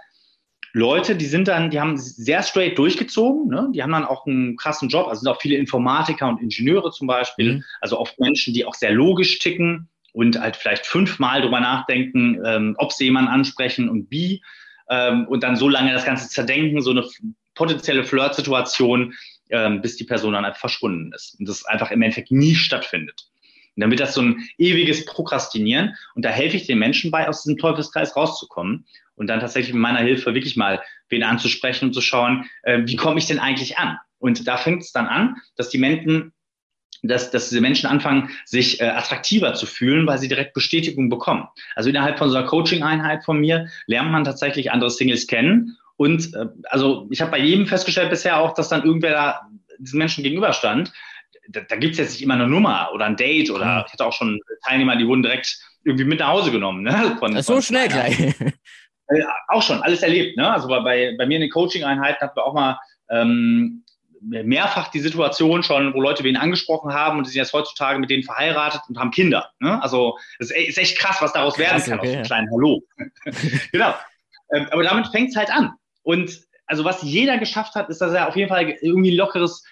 Leute, 0.76 1.16
die 1.16 1.28
sind 1.28 1.48
dann, 1.48 1.70
die 1.70 1.80
haben 1.80 1.98
sehr 1.98 2.42
straight 2.42 2.80
durchgezogen, 2.80 3.48
ne? 3.48 3.70
die 3.74 3.84
haben 3.84 3.92
dann 3.92 4.06
auch 4.06 4.26
einen 4.26 4.58
krassen 4.58 4.90
Job, 4.90 5.08
also 5.08 5.22
sind 5.22 5.32
auch 5.32 5.40
viele 5.40 5.56
Informatiker 5.56 6.28
und 6.28 6.42
Ingenieure 6.42 6.92
zum 6.92 7.06
Beispiel, 7.06 7.56
mhm. 7.56 7.64
also 7.80 8.00
oft 8.00 8.20
Menschen, 8.20 8.56
die 8.56 8.66
auch 8.66 8.74
sehr 8.74 8.92
logisch 8.92 9.38
ticken 9.38 9.88
und 10.14 10.40
halt 10.40 10.56
vielleicht 10.56 10.88
fünfmal 10.88 11.42
drüber 11.44 11.60
nachdenken, 11.60 12.42
ähm, 12.44 12.76
ob 12.80 12.92
sie 12.92 13.06
jemanden 13.06 13.30
ansprechen 13.30 13.88
und 13.88 14.10
wie 14.10 14.42
ähm, 14.90 15.28
und 15.28 15.44
dann 15.44 15.56
so 15.56 15.70
lange 15.70 15.94
das 15.94 16.06
Ganze 16.06 16.28
zerdenken, 16.28 16.82
so 16.82 16.90
eine 16.90 17.08
potenzielle 17.54 18.04
Flirtsituation, 18.04 19.14
ähm, 19.52 19.80
bis 19.82 19.96
die 19.96 20.06
Person 20.06 20.34
dann 20.34 20.44
einfach 20.44 20.60
verschwunden 20.60 21.12
ist 21.14 21.40
und 21.40 21.48
das 21.48 21.66
einfach 21.66 21.92
im 21.92 22.02
Endeffekt 22.02 22.32
nie 22.32 22.56
stattfindet. 22.56 23.28
Und 23.76 23.82
dann 23.82 23.92
wird 23.92 24.00
das 24.00 24.16
so 24.16 24.22
ein 24.22 24.48
ewiges 24.58 25.06
Prokrastinieren 25.06 25.96
und 26.16 26.26
da 26.26 26.30
helfe 26.30 26.58
ich 26.58 26.66
den 26.66 26.80
Menschen 26.80 27.12
bei, 27.12 27.28
aus 27.28 27.44
diesem 27.44 27.60
Teufelskreis 27.60 28.16
rauszukommen 28.16 28.86
und 29.16 29.28
dann 29.28 29.40
tatsächlich 29.40 29.74
mit 29.74 29.82
meiner 29.82 30.00
Hilfe 30.00 30.34
wirklich 30.34 30.56
mal 30.56 30.82
wen 31.10 31.24
anzusprechen 31.24 31.86
und 31.86 31.94
zu 31.94 32.02
schauen, 32.02 32.46
äh, 32.64 32.82
wie 32.86 32.96
komme 32.96 33.20
ich 33.20 33.28
denn 33.28 33.40
eigentlich 33.40 33.78
an? 33.78 33.98
Und 34.18 34.48
da 34.48 34.58
fängt 34.58 34.82
es 34.82 34.92
dann 34.92 35.08
an, 35.08 35.36
dass 35.56 35.70
die 35.70 35.78
Menschen 35.78 36.34
dass, 37.04 37.32
dass 37.32 37.50
diese 37.50 37.62
Menschen 37.62 37.88
anfangen, 37.88 38.30
sich 38.46 38.80
äh, 38.80 38.86
attraktiver 38.86 39.54
zu 39.54 39.66
fühlen, 39.66 40.08
weil 40.08 40.20
sie 40.20 40.30
direkt 40.30 40.54
Bestätigung 40.54 41.10
bekommen. 41.10 41.48
Also 41.76 41.90
innerhalb 41.90 42.18
von 42.18 42.30
so 42.30 42.38
einer 42.38 42.48
Coaching-Einheit 42.48 43.26
von 43.26 43.40
mir 43.40 43.68
lernt 43.88 44.12
man 44.12 44.24
tatsächlich 44.24 44.72
andere 44.72 44.90
Singles 44.90 45.28
kennen. 45.28 45.78
Und 45.98 46.34
äh, 46.34 46.46
also 46.70 47.08
ich 47.12 47.22
habe 47.22 47.32
bei 47.32 47.40
jedem 47.40 47.68
festgestellt 47.68 48.10
bisher 48.10 48.40
auch, 48.40 48.54
dass 48.54 48.70
dann 48.70 48.86
irgendwer 48.86 49.12
da 49.12 49.42
diesen 49.80 49.98
Menschen 49.98 50.24
gegenüberstand. 50.24 50.94
Da, 51.50 51.60
da 51.62 51.76
gibt 51.76 51.94
es 51.94 52.00
jetzt 52.00 52.12
nicht 52.14 52.22
immer 52.22 52.36
eine 52.36 52.48
Nummer 52.48 52.90
oder 52.94 53.06
ein 53.06 53.18
Date 53.18 53.52
oder 53.52 53.66
mhm. 53.66 53.84
ich 53.86 53.94
hatte 53.94 54.06
auch 54.06 54.14
schon 54.14 54.40
Teilnehmer, 54.66 54.96
die 54.96 55.06
wurden 55.06 55.24
direkt 55.24 55.60
irgendwie 55.84 56.06
mit 56.06 56.20
nach 56.20 56.30
Hause 56.30 56.52
genommen. 56.52 56.84
Ne? 56.84 57.18
Von, 57.20 57.34
so 57.42 57.54
von 57.54 57.62
schnell 57.62 57.90
gleich. 57.90 58.34
Äh, 59.08 59.24
auch 59.48 59.62
schon, 59.62 59.82
alles 59.82 60.02
erlebt. 60.02 60.38
Ne? 60.38 60.52
Also 60.52 60.68
bei, 60.68 61.16
bei 61.18 61.26
mir 61.26 61.36
in 61.36 61.42
den 61.42 61.50
Coaching-Einheiten 61.50 62.22
hatten 62.22 62.36
wir 62.36 62.46
auch 62.46 62.54
mal 62.54 62.80
ähm, 63.10 63.84
mehrfach 64.22 64.90
die 64.90 65.00
Situation 65.00 65.64
schon, 65.64 65.94
wo 65.94 66.02
Leute 66.02 66.24
wen 66.24 66.38
angesprochen 66.38 66.94
haben 66.94 67.18
und 67.18 67.28
die 67.28 67.32
sind 67.32 67.40
jetzt 67.40 67.54
heutzutage 67.54 68.00
mit 68.00 68.10
denen 68.10 68.24
verheiratet 68.24 68.82
und 68.88 68.98
haben 68.98 69.12
Kinder. 69.12 69.52
Ne? 69.60 69.82
Also 69.84 70.18
das 70.40 70.52
ist 70.52 70.78
echt 70.78 70.98
krass, 70.98 71.18
was 71.20 71.34
daraus 71.34 71.58
werden 71.58 71.78
krass, 71.78 71.90
kann 71.90 72.00
okay, 72.00 72.10
aus 72.10 72.16
einem 72.16 72.26
kleinen 72.26 72.52
Hallo. 72.52 72.82
genau. 73.72 73.94
Ähm, 74.54 74.68
aber 74.72 74.84
damit 74.84 75.08
fängt 75.08 75.30
es 75.30 75.36
halt 75.36 75.50
an. 75.52 75.74
Und 76.04 76.42
also 76.66 76.86
was 76.86 77.02
jeder 77.02 77.38
geschafft 77.38 77.76
hat, 77.76 77.90
ist, 77.90 78.00
dass 78.00 78.14
er 78.14 78.28
auf 78.28 78.36
jeden 78.36 78.50
Fall 78.50 78.70
irgendwie 78.82 79.12
ein 79.12 79.18
lockeres 79.18 79.64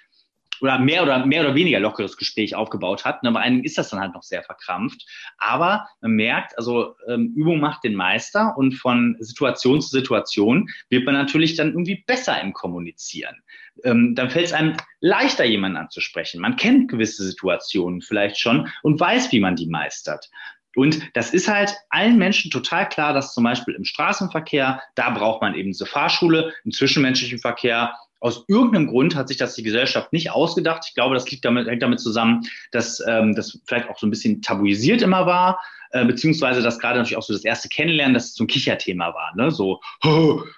oder 0.62 0.80
mehr 0.80 1.04
oder 1.04 1.26
mehr 1.26 1.41
oder 1.41 1.56
weniger 1.56 1.80
lockeres 1.80 2.17
Gespräch 2.17 2.56
aufgebaut 2.56 3.04
hat. 3.04 3.24
Ne? 3.24 3.32
Bei 3.32 3.41
einigen 3.41 3.63
ist 3.63 3.78
das 3.78 3.89
dann 3.89 4.00
halt 4.00 4.13
noch 4.13 4.24
sehr 4.24 4.43
verkrampft. 4.43 5.06
Aber 5.38 5.88
man 6.02 6.12
merkt, 6.12 6.58
also 6.58 6.95
ähm, 7.08 7.34
Übung 7.36 7.60
macht 7.60 7.84
den 7.84 7.95
Meister 7.95 8.56
und 8.58 8.74
von 8.74 9.17
Situation 9.19 9.82
zu 9.82 9.89
Situation 9.89 10.69
wird 10.89 11.06
man 11.06 11.15
natürlich 11.15 11.56
dann 11.56 11.69
irgendwie 11.69 12.04
besser 12.06 12.39
im 12.41 12.54
Kommunizieren. 12.54 13.36
Ähm, 13.84 14.13
dann 14.15 14.30
fällt 14.30 14.45
es 14.45 14.54
einem 14.54 14.78
leichter, 15.00 15.45
jemanden 15.45 15.78
anzusprechen. 15.78 16.39
Man 16.39 16.56
kennt 16.56 16.89
gewisse 16.89 17.24
Situationen 17.24 18.02
vielleicht 18.02 18.39
schon 18.39 18.69
und 18.84 19.00
weiß, 19.00 19.32
wie 19.32 19.39
man 19.39 19.56
die 19.56 19.67
meistert. 19.67 20.30
Und 20.76 21.02
das 21.15 21.34
ist 21.34 21.47
halt 21.47 21.76
allen 21.89 22.17
Menschen 22.17 22.50
total 22.50 22.88
klar, 22.88 23.13
dass 23.13 23.34
zum 23.34 23.43
Beispiel 23.43 23.74
im 23.74 23.84
Straßenverkehr, 23.84 24.82
da 24.95 25.10
braucht 25.10 25.41
man 25.41 25.56
eben 25.56 25.69
diese 25.69 25.86
Fahrschule, 25.86 26.54
im 26.63 26.71
zwischenmenschlichen 26.71 27.39
Verkehr 27.39 27.93
aus 28.21 28.45
irgendeinem 28.47 28.88
Grund 28.88 29.15
hat 29.15 29.27
sich 29.27 29.38
das 29.38 29.55
die 29.55 29.63
Gesellschaft 29.63 30.13
nicht 30.13 30.31
ausgedacht. 30.31 30.86
Ich 30.88 30.93
glaube, 30.93 31.15
das 31.15 31.29
liegt 31.29 31.43
damit, 31.43 31.67
hängt 31.67 31.81
damit 31.81 31.99
zusammen, 31.99 32.41
dass 32.71 33.03
ähm, 33.07 33.36
das 33.36 33.60
vielleicht 33.65 33.89
auch 33.89 33.97
so 33.97 34.05
ein 34.05 34.12
bisschen 34.12 34.43
tabuisiert 34.43 35.01
immer 35.01 35.25
war, 35.25 35.60
äh, 35.89 36.05
beziehungsweise 36.05 36.62
dass 36.62 36.77
gerade 36.77 36.99
natürlich 36.99 37.17
auch 37.17 37.23
so 37.23 37.34
das 37.34 37.43
erste 37.43 37.67
Kennenlernen, 37.67 38.13
das 38.13 38.36
so 38.36 38.43
ein 38.43 38.47
Kicherthema 38.47 39.13
war. 39.13 39.36
Ne? 39.36 39.49
So, 39.49 39.81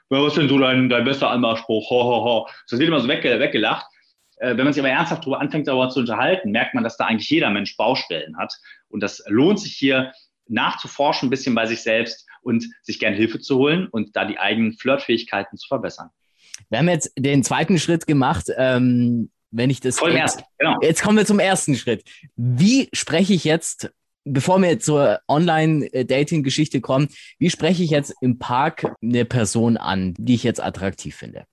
was 0.10 0.28
ist 0.28 0.38
denn 0.38 0.50
so 0.50 0.60
dein, 0.60 0.90
dein 0.90 1.06
bester 1.06 1.30
Anmachspruch? 1.30 1.90
Ho, 1.90 2.04
ho, 2.04 2.24
ho. 2.24 2.48
Das 2.70 2.80
wird 2.80 2.90
immer 2.90 3.00
so 3.00 3.08
wegge 3.08 3.40
weggelacht. 3.40 3.86
Äh, 4.38 4.58
wenn 4.58 4.66
man 4.66 4.74
sich 4.74 4.84
aber 4.84 4.92
ernsthaft 4.92 5.24
darüber 5.24 5.40
anfängt, 5.40 5.68
darüber 5.68 5.90
zu 5.90 6.02
unterhalten, 6.02 6.52
merkt 6.52 6.76
man, 6.76 6.84
dass 6.84 6.98
da 6.98 7.06
eigentlich 7.06 7.30
jeder 7.30 7.50
Mensch 7.50 7.78
Baustellen 7.78 8.38
hat. 8.38 8.54
Und 8.90 9.02
das 9.02 9.24
lohnt 9.28 9.62
sich 9.62 9.74
hier 9.74 10.12
nachzuforschen, 10.50 11.28
ein 11.28 11.30
bisschen 11.30 11.56
bei 11.56 11.66
sich 11.66 11.82
selbst 11.82 12.28
und 12.42 12.66
sich 12.82 13.00
gern 13.00 13.14
Hilfe 13.14 13.40
zu 13.40 13.58
holen 13.58 13.88
und 13.88 14.18
da 14.18 14.26
die 14.26 14.38
eigenen 14.38 14.74
Flirtfähigkeiten 14.74 15.58
zu 15.58 15.68
verbessern. 15.70 16.10
Wir 16.70 16.80
haben 16.80 16.90
jetzt 16.90 17.12
den 17.18 17.44
zweiten 17.44 17.78
Schritt 17.80 18.08
gemacht. 18.08 18.48
Ähm, 18.58 19.30
wenn 19.54 19.70
ich 19.70 19.80
das. 19.80 20.00
Voll 20.00 20.14
jetzt, 20.14 20.44
genau. 20.58 20.78
jetzt 20.82 21.04
kommen 21.04 21.18
wir 21.18 21.26
zum 21.26 21.40
ersten 21.40 21.76
Schritt. 21.76 22.04
Wie 22.36 22.90
spreche 22.92 23.34
ich 23.34 23.44
jetzt, 23.44 23.92
bevor 24.26 24.62
wir 24.62 24.80
zur 24.80 25.20
Online-Dating-Geschichte 25.28 26.82
kommen, 26.82 27.08
wie 27.40 27.50
spreche 27.50 27.84
ich 27.84 27.92
jetzt 27.92 28.14
im 28.22 28.40
Park 28.40 28.92
eine 29.02 29.26
Person 29.26 29.78
an, 29.78 30.16
die 30.18 30.36
ich 30.36 30.44
jetzt 30.44 30.62
attraktiv 30.62 31.16
finde? 31.16 31.46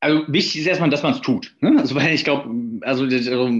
Also 0.00 0.24
wichtig 0.28 0.60
ist 0.60 0.66
erstmal, 0.66 0.90
dass 0.90 1.02
man 1.02 1.14
es 1.14 1.20
tut. 1.20 1.56
Ne? 1.60 1.76
Also 1.78 1.94
weil 1.94 2.14
ich 2.14 2.24
glaube, 2.24 2.50
also, 2.82 3.04
also 3.04 3.50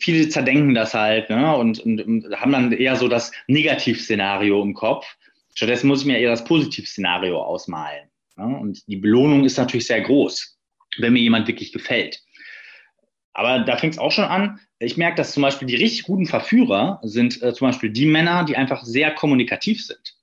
viele 0.00 0.28
zerdenken 0.28 0.74
das 0.74 0.94
halt 0.94 1.28
ne? 1.30 1.54
und, 1.56 1.80
und, 1.80 2.00
und 2.00 2.40
haben 2.40 2.52
dann 2.52 2.72
eher 2.72 2.96
so 2.96 3.08
das 3.08 3.32
Negativszenario 3.46 4.62
im 4.62 4.74
Kopf. 4.74 5.06
Stattdessen 5.54 5.88
muss 5.88 6.00
ich 6.00 6.06
mir 6.06 6.18
eher 6.18 6.30
das 6.30 6.44
Positivszenario 6.44 7.42
ausmalen. 7.42 8.08
Ja, 8.36 8.44
und 8.44 8.86
die 8.86 8.96
Belohnung 8.96 9.44
ist 9.44 9.56
natürlich 9.56 9.86
sehr 9.86 10.02
groß, 10.02 10.58
wenn 10.98 11.12
mir 11.12 11.20
jemand 11.20 11.48
wirklich 11.48 11.72
gefällt. 11.72 12.22
Aber 13.32 13.60
da 13.60 13.76
fängt 13.76 13.94
es 13.94 13.98
auch 13.98 14.12
schon 14.12 14.24
an. 14.24 14.60
Ich 14.78 14.96
merke, 14.96 15.16
dass 15.16 15.32
zum 15.32 15.42
Beispiel 15.42 15.68
die 15.68 15.76
richtig 15.76 16.04
guten 16.04 16.26
Verführer 16.26 17.00
sind 17.02 17.42
äh, 17.42 17.52
zum 17.52 17.68
Beispiel 17.68 17.90
die 17.90 18.06
Männer, 18.06 18.44
die 18.44 18.56
einfach 18.56 18.82
sehr 18.84 19.10
kommunikativ 19.14 19.84
sind. 19.84 20.16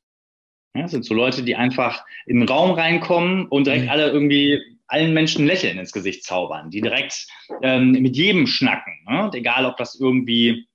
Ja, 0.76 0.84
das 0.84 0.92
sind 0.92 1.06
so 1.06 1.14
Leute, 1.14 1.44
die 1.44 1.56
einfach 1.56 2.04
in 2.26 2.40
den 2.40 2.50
Raum 2.50 2.72
reinkommen 2.72 3.46
und 3.48 3.68
direkt 3.68 3.84
mhm. 3.84 3.90
alle 3.90 4.10
irgendwie 4.10 4.60
allen 4.88 5.14
Menschen 5.14 5.46
Lächeln 5.46 5.78
ins 5.80 5.92
Gesicht 5.92 6.24
zaubern, 6.24 6.70
die 6.70 6.82
direkt 6.82 7.28
ähm, 7.62 7.92
mit 7.92 8.16
jedem 8.16 8.48
schnacken. 8.48 8.94
Ne? 9.08 9.32
egal, 9.34 9.66
ob 9.66 9.78
das 9.78 9.96
irgendwie 10.00 10.68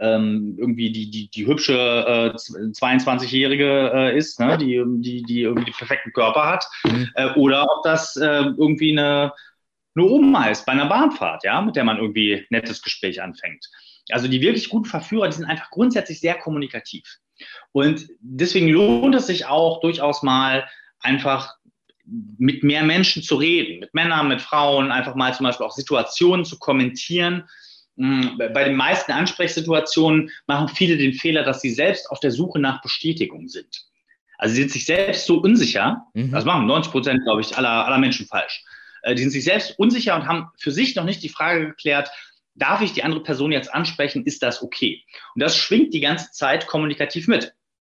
ähm, 0.00 0.56
irgendwie 0.58 0.90
die, 0.92 1.10
die, 1.10 1.30
die 1.30 1.46
hübsche 1.46 1.74
äh, 1.74 2.36
22-Jährige 2.36 3.92
äh, 3.94 4.18
ist, 4.18 4.40
ne? 4.40 4.58
die, 4.58 4.82
die, 4.98 5.22
die 5.22 5.42
irgendwie 5.42 5.66
den 5.66 5.74
perfekten 5.74 6.12
Körper 6.12 6.46
hat, 6.46 6.66
mhm. 6.84 7.10
äh, 7.14 7.32
oder 7.34 7.66
ob 7.70 7.82
das 7.82 8.16
äh, 8.16 8.24
irgendwie 8.56 8.92
eine, 8.92 9.32
eine 9.94 10.06
Oma 10.06 10.46
ist 10.46 10.66
bei 10.66 10.72
einer 10.72 10.86
Bahnfahrt, 10.86 11.44
ja, 11.44 11.60
mit 11.60 11.76
der 11.76 11.84
man 11.84 11.98
irgendwie 11.98 12.34
ein 12.34 12.46
nettes 12.50 12.82
Gespräch 12.82 13.22
anfängt. 13.22 13.66
Also 14.10 14.28
die 14.28 14.40
wirklich 14.40 14.68
guten 14.68 14.86
Verführer, 14.86 15.28
die 15.28 15.36
sind 15.36 15.44
einfach 15.44 15.70
grundsätzlich 15.70 16.20
sehr 16.20 16.36
kommunikativ. 16.38 17.18
Und 17.72 18.08
deswegen 18.20 18.68
lohnt 18.68 19.14
es 19.14 19.26
sich 19.26 19.46
auch 19.46 19.80
durchaus 19.80 20.22
mal 20.22 20.66
einfach 21.00 21.54
mit 22.38 22.62
mehr 22.62 22.82
Menschen 22.82 23.22
zu 23.22 23.36
reden, 23.36 23.80
mit 23.80 23.92
Männern, 23.92 24.28
mit 24.28 24.40
Frauen, 24.40 24.90
einfach 24.90 25.14
mal 25.14 25.34
zum 25.34 25.44
Beispiel 25.44 25.66
auch 25.66 25.72
Situationen 25.72 26.44
zu 26.44 26.58
kommentieren, 26.58 27.44
bei 27.98 28.64
den 28.64 28.76
meisten 28.76 29.10
Ansprechsituationen 29.10 30.30
machen 30.46 30.68
viele 30.68 30.96
den 30.96 31.14
Fehler, 31.14 31.42
dass 31.42 31.60
sie 31.60 31.70
selbst 31.70 32.10
auf 32.10 32.20
der 32.20 32.30
Suche 32.30 32.60
nach 32.60 32.80
Bestätigung 32.80 33.48
sind. 33.48 33.86
Also 34.38 34.54
sie 34.54 34.60
sind 34.62 34.70
sich 34.70 34.84
selbst 34.84 35.26
so 35.26 35.38
unsicher, 35.38 36.06
mhm. 36.14 36.30
das 36.30 36.44
machen 36.44 36.66
90 36.66 36.92
Prozent, 36.92 37.24
glaube 37.24 37.40
ich, 37.40 37.56
aller, 37.58 37.86
aller 37.86 37.98
Menschen 37.98 38.26
falsch. 38.26 38.64
Äh, 39.02 39.16
die 39.16 39.22
sind 39.22 39.32
sich 39.32 39.42
selbst 39.42 39.76
unsicher 39.78 40.14
und 40.14 40.26
haben 40.26 40.48
für 40.58 40.70
sich 40.70 40.94
noch 40.94 41.04
nicht 41.04 41.24
die 41.24 41.28
Frage 41.28 41.66
geklärt, 41.66 42.08
darf 42.54 42.82
ich 42.82 42.92
die 42.92 43.02
andere 43.02 43.22
Person 43.22 43.50
jetzt 43.50 43.72
ansprechen, 43.74 44.24
ist 44.24 44.44
das 44.44 44.62
okay? 44.62 45.04
Und 45.34 45.42
das 45.42 45.56
schwingt 45.56 45.92
die 45.92 46.00
ganze 46.00 46.30
Zeit 46.30 46.68
kommunikativ 46.68 47.26
mit. 47.26 47.52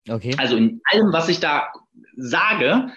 Okay. 0.08 0.34
Also 0.38 0.56
in 0.56 0.80
allem, 0.84 1.12
was 1.12 1.28
ich 1.28 1.40
da 1.40 1.72
sage, 2.16 2.92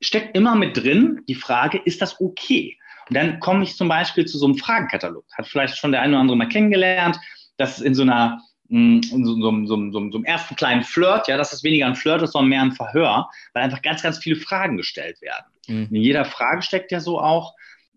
steckt 0.00 0.36
immer 0.36 0.56
mit 0.56 0.76
drin 0.76 1.22
die 1.28 1.36
Frage, 1.36 1.80
ist 1.84 2.02
das 2.02 2.20
okay? 2.20 2.78
Und 3.08 3.16
dann 3.16 3.40
komme 3.40 3.64
ich 3.64 3.76
zum 3.76 3.88
Beispiel 3.88 4.24
zu 4.24 4.38
so 4.38 4.46
einem 4.46 4.56
Fragenkatalog. 4.56 5.24
Hat 5.36 5.46
vielleicht 5.46 5.76
schon 5.76 5.92
der 5.92 6.02
eine 6.02 6.12
oder 6.12 6.20
andere 6.20 6.36
mal 6.36 6.48
kennengelernt, 6.48 7.18
dass 7.56 7.80
in 7.80 7.94
so 7.94 8.02
einer 8.02 8.40
mm, 8.68 9.00
in 9.12 9.24
so, 9.24 9.34
so, 9.34 9.66
so, 9.66 9.90
so, 10.10 10.18
einem 10.18 10.24
ersten 10.24 10.56
kleinen 10.56 10.82
Flirt, 10.82 11.28
ja, 11.28 11.36
dass 11.36 11.52
es 11.52 11.62
weniger 11.62 11.86
ein 11.86 11.96
Flirt 11.96 12.22
ist, 12.22 12.32
sondern 12.32 12.48
mehr 12.48 12.62
ein 12.62 12.72
Verhör, 12.72 13.28
weil 13.54 13.64
einfach 13.64 13.82
ganz, 13.82 14.02
ganz 14.02 14.18
viele 14.18 14.36
Fragen 14.36 14.76
gestellt 14.76 15.20
werden. 15.20 15.46
Mhm. 15.68 15.88
In 15.90 16.02
jeder 16.02 16.24
Frage 16.24 16.62
steckt 16.62 16.92
ja 16.92 17.00
so 17.00 17.20
auch, 17.20 17.54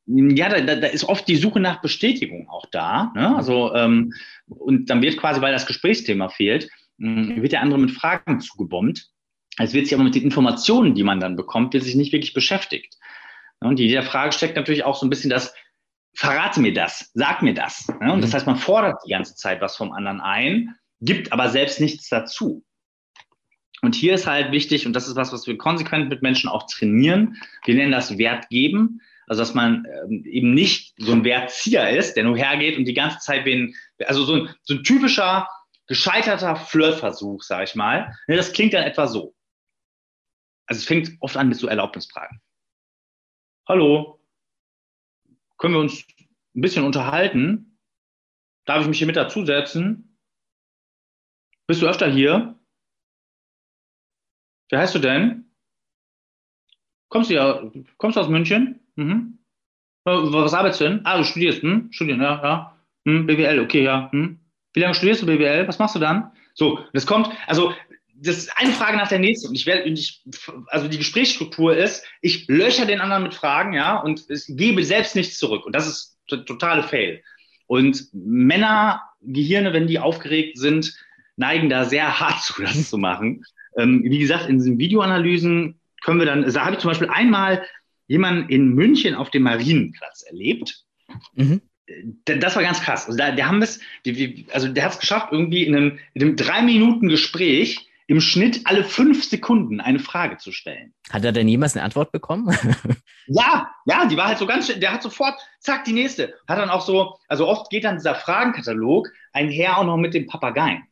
ja, 0.07 0.49
da, 0.49 0.75
da 0.75 0.87
ist 0.87 1.05
oft 1.05 1.27
die 1.27 1.35
Suche 1.35 1.59
nach 1.59 1.81
Bestätigung 1.81 2.47
auch 2.49 2.67
da. 2.71 3.11
Ne? 3.15 3.35
Also, 3.35 3.73
ähm, 3.73 4.13
und 4.47 4.89
dann 4.89 5.01
wird 5.01 5.17
quasi, 5.17 5.41
weil 5.41 5.51
das 5.51 5.65
Gesprächsthema 5.65 6.29
fehlt, 6.29 6.69
mm, 6.97 7.41
wird 7.41 7.53
der 7.53 7.61
andere 7.61 7.79
mit 7.79 7.91
Fragen 7.91 8.39
zugebombt. 8.39 9.09
Es 9.57 9.73
wird 9.73 9.85
sich 9.85 9.95
aber 9.95 10.03
mit 10.03 10.15
den 10.15 10.23
Informationen, 10.23 10.95
die 10.95 11.03
man 11.03 11.19
dann 11.19 11.35
bekommt, 11.35 11.73
wird 11.73 11.83
sich 11.83 11.95
nicht 11.95 12.11
wirklich 12.11 12.33
beschäftigt. 12.33 12.97
Und 13.65 13.79
in 13.79 13.87
jeder 13.87 14.03
Frage 14.03 14.31
steckt 14.31 14.55
natürlich 14.55 14.83
auch 14.83 14.95
so 14.95 15.05
ein 15.05 15.09
bisschen 15.09 15.29
das, 15.29 15.53
verrate 16.13 16.61
mir 16.61 16.73
das, 16.73 17.11
sag 17.13 17.41
mir 17.41 17.53
das. 17.53 17.87
Und 17.99 18.21
das 18.21 18.31
mhm. 18.31 18.33
heißt, 18.33 18.47
man 18.47 18.57
fordert 18.57 19.01
die 19.05 19.11
ganze 19.11 19.35
Zeit 19.35 19.61
was 19.61 19.75
vom 19.75 19.91
anderen 19.91 20.21
ein, 20.21 20.75
gibt 21.01 21.31
aber 21.31 21.49
selbst 21.49 21.81
nichts 21.81 22.09
dazu. 22.09 22.63
Und 23.81 23.93
hier 23.93 24.15
ist 24.15 24.25
halt 24.25 24.51
wichtig, 24.51 24.87
und 24.87 24.93
das 24.93 25.07
ist 25.07 25.15
was, 25.15 25.33
was 25.33 25.45
wir 25.45 25.57
konsequent 25.57 26.09
mit 26.09 26.21
Menschen 26.21 26.49
auch 26.49 26.65
trainieren, 26.67 27.37
wir 27.65 27.75
nennen 27.75 27.91
das 27.91 28.17
Wert 28.17 28.49
geben. 28.49 29.01
Also, 29.27 29.41
dass 29.41 29.53
man 29.53 29.85
ähm, 30.03 30.23
eben 30.25 30.53
nicht 30.53 30.93
so 30.97 31.11
ein 31.11 31.23
Wertzieher 31.23 31.89
ist, 31.89 32.15
der 32.15 32.23
nur 32.23 32.37
hergeht 32.37 32.77
und 32.77 32.85
die 32.85 32.93
ganze 32.93 33.19
Zeit 33.19 33.43
wen, 33.45 33.75
also 34.05 34.23
so 34.23 34.35
ein, 34.35 34.49
so 34.61 34.75
ein 34.75 34.83
typischer 34.83 35.49
gescheiterter 35.87 36.55
Flirtversuch, 36.55 37.41
sag 37.41 37.63
ich 37.63 37.75
mal. 37.75 38.15
Ne, 38.27 38.35
das 38.35 38.53
klingt 38.53 38.73
dann 38.73 38.83
etwa 38.83 39.07
so. 39.07 39.33
Also, 40.67 40.79
es 40.79 40.85
fängt 40.85 41.11
oft 41.21 41.37
an 41.37 41.49
mit 41.49 41.57
so 41.57 41.67
Erlaubnisfragen 41.67 42.39
hallo, 43.67 44.19
können 45.57 45.73
wir 45.73 45.81
uns 45.81 46.05
ein 46.55 46.61
bisschen 46.61 46.85
unterhalten? 46.85 47.79
Darf 48.65 48.81
ich 48.81 48.87
mich 48.87 48.97
hier 48.97 49.07
mit 49.07 49.15
dazusetzen? 49.15 50.17
Bist 51.67 51.81
du 51.81 51.87
öfter 51.87 52.09
hier? 52.09 52.59
Wer 54.69 54.79
heißt 54.79 54.95
du 54.95 54.99
denn? 54.99 55.51
Kommst 57.09 57.29
du 57.29 57.35
ja, 57.35 57.71
kommst 57.97 58.17
du 58.17 58.21
aus 58.21 58.29
München? 58.29 58.81
Mhm. 58.95 59.39
Was 60.03 60.53
arbeitest 60.53 60.81
du 60.81 60.85
denn? 60.85 61.01
Ah, 61.05 61.17
du 61.17 61.23
studierst, 61.23 61.61
hm? 61.63 61.91
Studieren, 61.91 62.21
ja, 62.21 62.41
ja. 62.43 62.79
Hm, 63.05 63.25
BWL, 63.25 63.59
okay, 63.59 63.83
ja. 63.83 64.11
Hm. 64.11 64.39
Wie 64.73 64.79
lange 64.79 64.93
studierst 64.93 65.21
du 65.21 65.25
BWL? 65.25 65.67
Was 65.67 65.79
machst 65.79 65.95
du 65.95 65.99
dann? 65.99 66.31
So, 66.53 66.79
das 66.93 67.07
kommt, 67.07 67.29
also 67.47 67.73
das 68.17 68.37
ist 68.37 68.57
eine 68.57 68.71
Frage 68.71 68.97
nach 68.97 69.07
der 69.07 69.19
nächsten. 69.19 69.49
Und 69.49 69.55
ich 69.55 69.65
werde, 69.65 69.83
ich, 69.89 70.21
also 70.67 70.87
die 70.87 70.97
Gesprächsstruktur 70.97 71.75
ist, 71.75 72.05
ich 72.21 72.47
löcher 72.47 72.85
den 72.85 73.01
anderen 73.01 73.23
mit 73.23 73.33
Fragen, 73.33 73.73
ja, 73.73 73.97
und 73.97 74.29
es 74.29 74.45
gebe 74.47 74.83
selbst 74.83 75.15
nichts 75.15 75.37
zurück. 75.37 75.65
Und 75.65 75.75
das 75.75 75.87
ist 75.87 76.17
totale 76.27 76.83
Fail. 76.83 77.21
Und 77.67 78.07
Männer, 78.13 79.01
Gehirne, 79.21 79.73
wenn 79.73 79.87
die 79.87 79.99
aufgeregt 79.99 80.57
sind, 80.57 80.95
neigen 81.35 81.69
da 81.69 81.85
sehr 81.85 82.19
hart 82.19 82.41
zu, 82.41 82.61
das 82.61 82.89
zu 82.89 82.97
machen. 82.97 83.43
Ähm, 83.77 84.03
wie 84.03 84.19
gesagt, 84.19 84.47
in 84.49 84.57
diesen 84.57 84.77
Videoanalysen 84.77 85.79
können 86.03 86.19
wir 86.19 86.25
dann, 86.25 86.49
da 86.51 86.65
habe 86.65 86.75
ich 86.75 86.81
zum 86.81 86.89
Beispiel 86.89 87.09
einmal 87.09 87.65
jemanden 88.07 88.49
in 88.49 88.69
München 88.69 89.15
auf 89.15 89.31
dem 89.31 89.43
Marienplatz 89.43 90.23
erlebt. 90.23 90.83
Mhm 91.33 91.61
das 92.25 92.55
war 92.55 92.63
ganz 92.63 92.81
krass. 92.81 93.05
Also 93.05 93.17
da, 93.17 93.31
der 93.31 93.47
haben 93.47 93.61
es, 93.61 93.79
also 94.51 94.67
der 94.67 94.85
hat 94.85 94.93
es 94.93 94.99
geschafft, 94.99 95.27
irgendwie 95.31 95.63
in 95.63 95.75
einem, 95.75 95.99
in 96.13 96.21
einem 96.23 96.35
drei 96.35 96.61
Minuten 96.61 97.09
Gespräch 97.09 97.87
im 98.07 98.21
Schnitt 98.21 98.61
alle 98.65 98.83
fünf 98.83 99.23
Sekunden 99.23 99.81
eine 99.81 99.99
Frage 99.99 100.37
zu 100.37 100.51
stellen. 100.51 100.93
Hat 101.09 101.25
er 101.25 101.31
denn 101.31 101.47
jemals 101.47 101.75
eine 101.75 101.83
Antwort 101.83 102.11
bekommen? 102.11 102.55
ja, 103.27 103.71
ja, 103.85 104.05
die 104.05 104.15
war 104.15 104.27
halt 104.27 104.37
so 104.37 104.45
ganz, 104.45 104.67
der 104.67 104.93
hat 104.93 105.01
sofort, 105.01 105.35
zack, 105.59 105.85
die 105.85 105.93
nächste. 105.93 106.35
Hat 106.47 106.59
dann 106.59 106.69
auch 106.69 106.81
so, 106.81 107.17
also 107.27 107.47
oft 107.47 107.69
geht 107.69 107.83
dann 107.83 107.97
dieser 107.97 108.15
Fragenkatalog 108.15 109.09
einher 109.33 109.77
auch 109.77 109.85
noch 109.85 109.97
mit 109.97 110.13
dem 110.13 110.27
Papageien. 110.27 110.83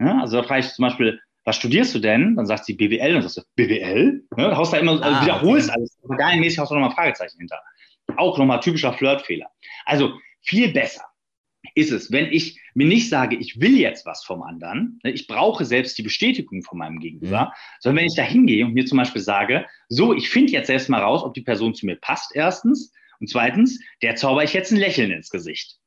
Ja, 0.00 0.20
also 0.20 0.38
da 0.38 0.42
frage 0.42 0.60
ich 0.60 0.72
zum 0.72 0.84
Beispiel, 0.84 1.20
was 1.44 1.56
studierst 1.56 1.94
du 1.94 1.98
denn? 1.98 2.36
Dann 2.36 2.46
sagt 2.46 2.64
sie 2.66 2.74
BWL 2.74 3.16
und 3.16 3.22
sagst 3.22 3.38
du, 3.38 3.42
BWL? 3.56 4.24
Ja, 4.36 4.50
da 4.50 4.56
haust 4.56 4.72
da 4.72 4.78
immer, 4.78 4.92
also 4.92 5.04
ah, 5.04 5.22
wiederholst 5.22 5.68
okay. 5.70 5.78
alles. 5.78 5.96
Papageienmäßig 6.02 6.58
haust 6.58 6.70
du 6.70 6.74
nochmal 6.74 6.94
Fragezeichen 6.94 7.38
hinter. 7.38 7.60
Auch 8.16 8.38
nochmal 8.38 8.60
typischer 8.60 8.92
Flirtfehler. 8.92 9.46
Also 9.86 10.12
viel 10.42 10.72
besser 10.72 11.04
ist 11.74 11.92
es, 11.92 12.12
wenn 12.12 12.32
ich 12.32 12.60
mir 12.74 12.86
nicht 12.86 13.08
sage, 13.08 13.36
ich 13.36 13.60
will 13.60 13.78
jetzt 13.78 14.06
was 14.06 14.24
vom 14.24 14.42
anderen, 14.42 15.00
ne, 15.02 15.10
ich 15.10 15.26
brauche 15.26 15.64
selbst 15.64 15.96
die 15.98 16.02
Bestätigung 16.02 16.62
von 16.62 16.78
meinem 16.78 17.00
Gegenüber, 17.00 17.46
mhm. 17.46 17.78
sondern 17.80 17.96
wenn 17.98 18.06
ich 18.06 18.16
da 18.16 18.22
hingehe 18.22 18.64
und 18.64 18.74
mir 18.74 18.86
zum 18.86 18.98
Beispiel 18.98 19.22
sage, 19.22 19.66
so, 19.88 20.14
ich 20.14 20.28
finde 20.28 20.52
jetzt 20.52 20.66
selbst 20.66 20.88
mal 20.88 21.00
raus, 21.00 21.22
ob 21.22 21.34
die 21.34 21.42
Person 21.42 21.74
zu 21.74 21.86
mir 21.86 21.96
passt, 21.96 22.34
erstens, 22.34 22.92
und 23.20 23.28
zweitens, 23.28 23.80
der 24.02 24.16
zauber 24.16 24.44
ich 24.44 24.52
jetzt 24.52 24.72
ein 24.72 24.78
Lächeln 24.78 25.10
ins 25.10 25.30
Gesicht. 25.30 25.78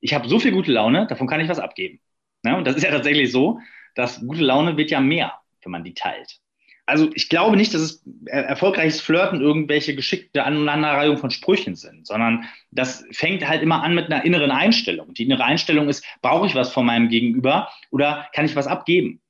Ich 0.00 0.14
habe 0.14 0.28
so 0.28 0.38
viel 0.38 0.52
gute 0.52 0.72
Laune, 0.72 1.06
davon 1.06 1.26
kann 1.26 1.40
ich 1.40 1.48
was 1.48 1.58
abgeben. 1.58 2.00
Ne? 2.42 2.56
Und 2.56 2.66
das 2.66 2.76
ist 2.76 2.82
ja 2.82 2.90
tatsächlich 2.90 3.32
so, 3.32 3.60
dass 3.94 4.20
gute 4.20 4.42
Laune 4.42 4.76
wird 4.76 4.90
ja 4.90 5.00
mehr, 5.00 5.34
wenn 5.62 5.72
man 5.72 5.84
die 5.84 5.94
teilt 5.94 6.40
also 6.86 7.10
ich 7.14 7.28
glaube 7.28 7.56
nicht, 7.56 7.74
dass 7.74 7.80
es 7.82 8.04
erfolgreiches 8.26 9.00
Flirten 9.00 9.40
irgendwelche 9.40 9.96
geschickte 9.96 10.44
Aneinanderreihung 10.44 11.18
von 11.18 11.30
Sprüchen 11.30 11.74
sind, 11.74 12.06
sondern 12.06 12.44
das 12.70 13.04
fängt 13.10 13.46
halt 13.46 13.62
immer 13.62 13.82
an 13.82 13.94
mit 13.94 14.06
einer 14.06 14.24
inneren 14.24 14.52
Einstellung. 14.52 15.12
Die 15.12 15.24
innere 15.24 15.44
Einstellung 15.44 15.88
ist, 15.88 16.04
brauche 16.22 16.46
ich 16.46 16.54
was 16.54 16.72
von 16.72 16.86
meinem 16.86 17.08
Gegenüber 17.08 17.68
oder 17.90 18.28
kann 18.32 18.44
ich 18.44 18.54
was 18.54 18.68
abgeben? 18.68 19.20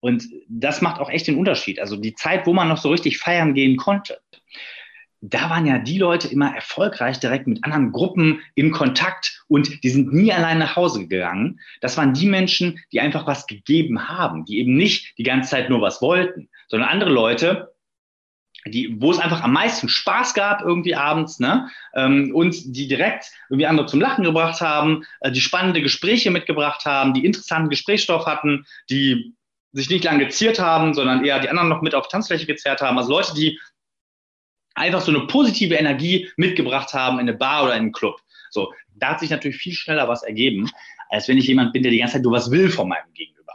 Und 0.00 0.28
das 0.48 0.82
macht 0.82 1.00
auch 1.00 1.08
echt 1.08 1.28
den 1.28 1.38
Unterschied. 1.38 1.78
Also 1.78 1.96
die 1.96 2.14
Zeit, 2.14 2.46
wo 2.46 2.52
man 2.52 2.68
noch 2.68 2.78
so 2.78 2.90
richtig 2.90 3.18
feiern 3.18 3.54
gehen 3.54 3.76
konnte, 3.76 4.18
da 5.26 5.48
waren 5.48 5.64
ja 5.66 5.78
die 5.78 5.98
Leute 5.98 6.28
immer 6.28 6.54
erfolgreich 6.54 7.18
direkt 7.18 7.46
mit 7.46 7.64
anderen 7.64 7.92
Gruppen 7.92 8.42
in 8.54 8.72
Kontakt 8.72 9.42
und 9.48 9.82
die 9.82 9.88
sind 9.88 10.12
nie 10.12 10.32
allein 10.32 10.58
nach 10.58 10.76
Hause 10.76 11.06
gegangen. 11.06 11.60
Das 11.80 11.96
waren 11.96 12.12
die 12.12 12.26
Menschen, 12.26 12.78
die 12.92 13.00
einfach 13.00 13.26
was 13.26 13.46
gegeben 13.46 14.08
haben, 14.08 14.44
die 14.44 14.58
eben 14.58 14.76
nicht 14.76 15.16
die 15.16 15.22
ganze 15.22 15.50
Zeit 15.50 15.70
nur 15.70 15.80
was 15.80 16.02
wollten, 16.02 16.50
sondern 16.68 16.90
andere 16.90 17.10
Leute, 17.10 17.72
die, 18.66 18.96
wo 19.00 19.10
es 19.10 19.18
einfach 19.18 19.42
am 19.42 19.52
meisten 19.52 19.88
Spaß 19.88 20.34
gab 20.34 20.62
irgendwie 20.62 20.94
abends, 20.94 21.38
ne? 21.38 21.68
Ähm, 21.94 22.34
und 22.34 22.76
die 22.76 22.88
direkt 22.88 23.30
irgendwie 23.48 23.66
andere 23.66 23.86
zum 23.86 24.00
Lachen 24.00 24.24
gebracht 24.24 24.60
haben, 24.60 25.04
äh, 25.20 25.30
die 25.30 25.40
spannende 25.40 25.82
Gespräche 25.82 26.30
mitgebracht 26.30 26.84
haben, 26.84 27.14
die 27.14 27.24
interessanten 27.24 27.70
Gesprächsstoff 27.70 28.26
hatten, 28.26 28.66
die 28.90 29.34
sich 29.72 29.90
nicht 29.90 30.04
lange 30.04 30.24
geziert 30.24 30.60
haben, 30.60 30.94
sondern 30.94 31.24
eher 31.24 31.40
die 31.40 31.48
anderen 31.48 31.68
noch 31.68 31.82
mit 31.82 31.94
auf 31.94 32.08
Tanzfläche 32.08 32.46
gezerrt 32.46 32.80
haben. 32.80 32.96
Also 32.96 33.10
Leute, 33.10 33.34
die 33.34 33.58
einfach 34.74 35.00
so 35.00 35.12
eine 35.12 35.26
positive 35.26 35.74
Energie 35.74 36.28
mitgebracht 36.36 36.92
haben 36.92 37.18
in 37.18 37.28
eine 37.28 37.36
Bar 37.36 37.64
oder 37.64 37.74
in 37.74 37.82
einen 37.82 37.92
Club. 37.92 38.20
So, 38.50 38.72
da 38.94 39.10
hat 39.10 39.20
sich 39.20 39.30
natürlich 39.30 39.56
viel 39.56 39.72
schneller 39.72 40.08
was 40.08 40.22
ergeben, 40.22 40.70
als 41.10 41.28
wenn 41.28 41.38
ich 41.38 41.46
jemand 41.46 41.72
bin, 41.72 41.82
der 41.82 41.92
die 41.92 41.98
ganze 41.98 42.14
Zeit 42.14 42.22
nur 42.22 42.32
was 42.32 42.50
will 42.50 42.70
von 42.70 42.88
meinem 42.88 43.12
Gegenüber. 43.14 43.54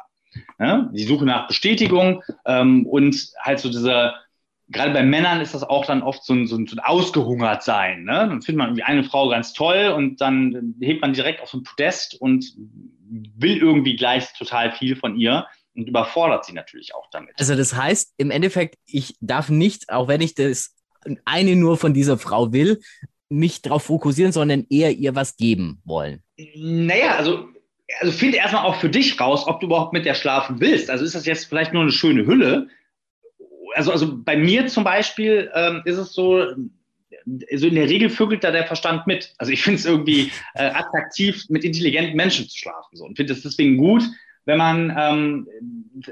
Ja? 0.59 0.89
Die 0.93 1.03
Suche 1.03 1.25
nach 1.25 1.47
Bestätigung 1.47 2.23
ähm, 2.45 2.85
und 2.85 3.31
halt 3.41 3.59
so 3.59 3.69
diese, 3.69 4.13
gerade 4.69 4.91
bei 4.91 5.03
Männern 5.03 5.41
ist 5.41 5.53
das 5.53 5.63
auch 5.63 5.85
dann 5.85 6.03
oft 6.03 6.23
so 6.23 6.33
ein, 6.33 6.47
so 6.47 6.57
ein, 6.57 6.67
so 6.67 6.75
ein 6.75 6.79
ausgehungert 6.79 7.63
sein. 7.63 8.03
Ne? 8.03 8.13
Dann 8.13 8.41
findet 8.41 8.57
man 8.57 8.67
irgendwie 8.69 8.83
eine 8.83 9.03
Frau 9.03 9.29
ganz 9.29 9.53
toll 9.53 9.93
und 9.95 10.21
dann 10.21 10.75
hebt 10.81 11.01
man 11.01 11.13
direkt 11.13 11.41
auf 11.41 11.49
so 11.49 11.59
ein 11.59 11.63
Podest 11.63 12.15
und 12.19 12.45
will 12.57 13.57
irgendwie 13.57 13.95
gleich 13.95 14.31
total 14.33 14.71
viel 14.71 14.95
von 14.95 15.15
ihr 15.15 15.47
und 15.75 15.87
überfordert 15.87 16.45
sie 16.45 16.53
natürlich 16.53 16.93
auch 16.93 17.09
damit. 17.11 17.35
Also 17.39 17.55
das 17.55 17.75
heißt, 17.75 18.13
im 18.17 18.31
Endeffekt, 18.31 18.75
ich 18.85 19.15
darf 19.21 19.49
nicht, 19.49 19.89
auch 19.89 20.07
wenn 20.07 20.21
ich 20.21 20.35
das 20.35 20.75
eine 21.25 21.55
nur 21.55 21.77
von 21.77 21.93
dieser 21.93 22.17
Frau 22.17 22.51
will, 22.51 22.79
mich 23.29 23.61
darauf 23.61 23.83
fokussieren, 23.83 24.31
sondern 24.31 24.65
eher 24.69 24.91
ihr 24.91 25.15
was 25.15 25.37
geben 25.37 25.81
wollen. 25.85 26.23
Naja, 26.55 27.15
also, 27.15 27.47
also 27.99 28.11
finde 28.11 28.37
erstmal 28.37 28.65
auch 28.65 28.75
für 28.75 28.89
dich 28.89 29.19
raus, 29.19 29.45
ob 29.47 29.59
du 29.59 29.67
überhaupt 29.67 29.93
mit 29.93 30.05
der 30.05 30.15
schlafen 30.15 30.59
willst. 30.59 30.89
Also 30.89 31.05
ist 31.05 31.15
das 31.15 31.25
jetzt 31.25 31.45
vielleicht 31.45 31.73
nur 31.73 31.83
eine 31.83 31.91
schöne 31.91 32.25
Hülle? 32.25 32.67
Also, 33.75 33.91
also 33.91 34.17
bei 34.23 34.35
mir 34.35 34.67
zum 34.67 34.83
Beispiel 34.83 35.51
ähm, 35.53 35.81
ist 35.85 35.97
es 35.97 36.13
so, 36.13 36.43
also 37.51 37.67
in 37.67 37.75
der 37.75 37.89
Regel 37.89 38.09
vögelt 38.09 38.43
da 38.43 38.51
der 38.51 38.65
Verstand 38.65 39.05
mit. 39.05 39.33
Also 39.37 39.51
ich 39.51 39.61
finde 39.61 39.79
es 39.79 39.85
irgendwie 39.85 40.31
äh, 40.55 40.69
attraktiv, 40.71 41.45
mit 41.49 41.63
intelligenten 41.63 42.15
Menschen 42.15 42.49
zu 42.49 42.57
schlafen 42.57 42.95
so, 42.95 43.05
und 43.05 43.15
finde 43.15 43.33
es 43.33 43.43
deswegen 43.43 43.77
gut, 43.77 44.03
wenn 44.45 44.57
man 44.57 44.95
ähm, 44.97 45.47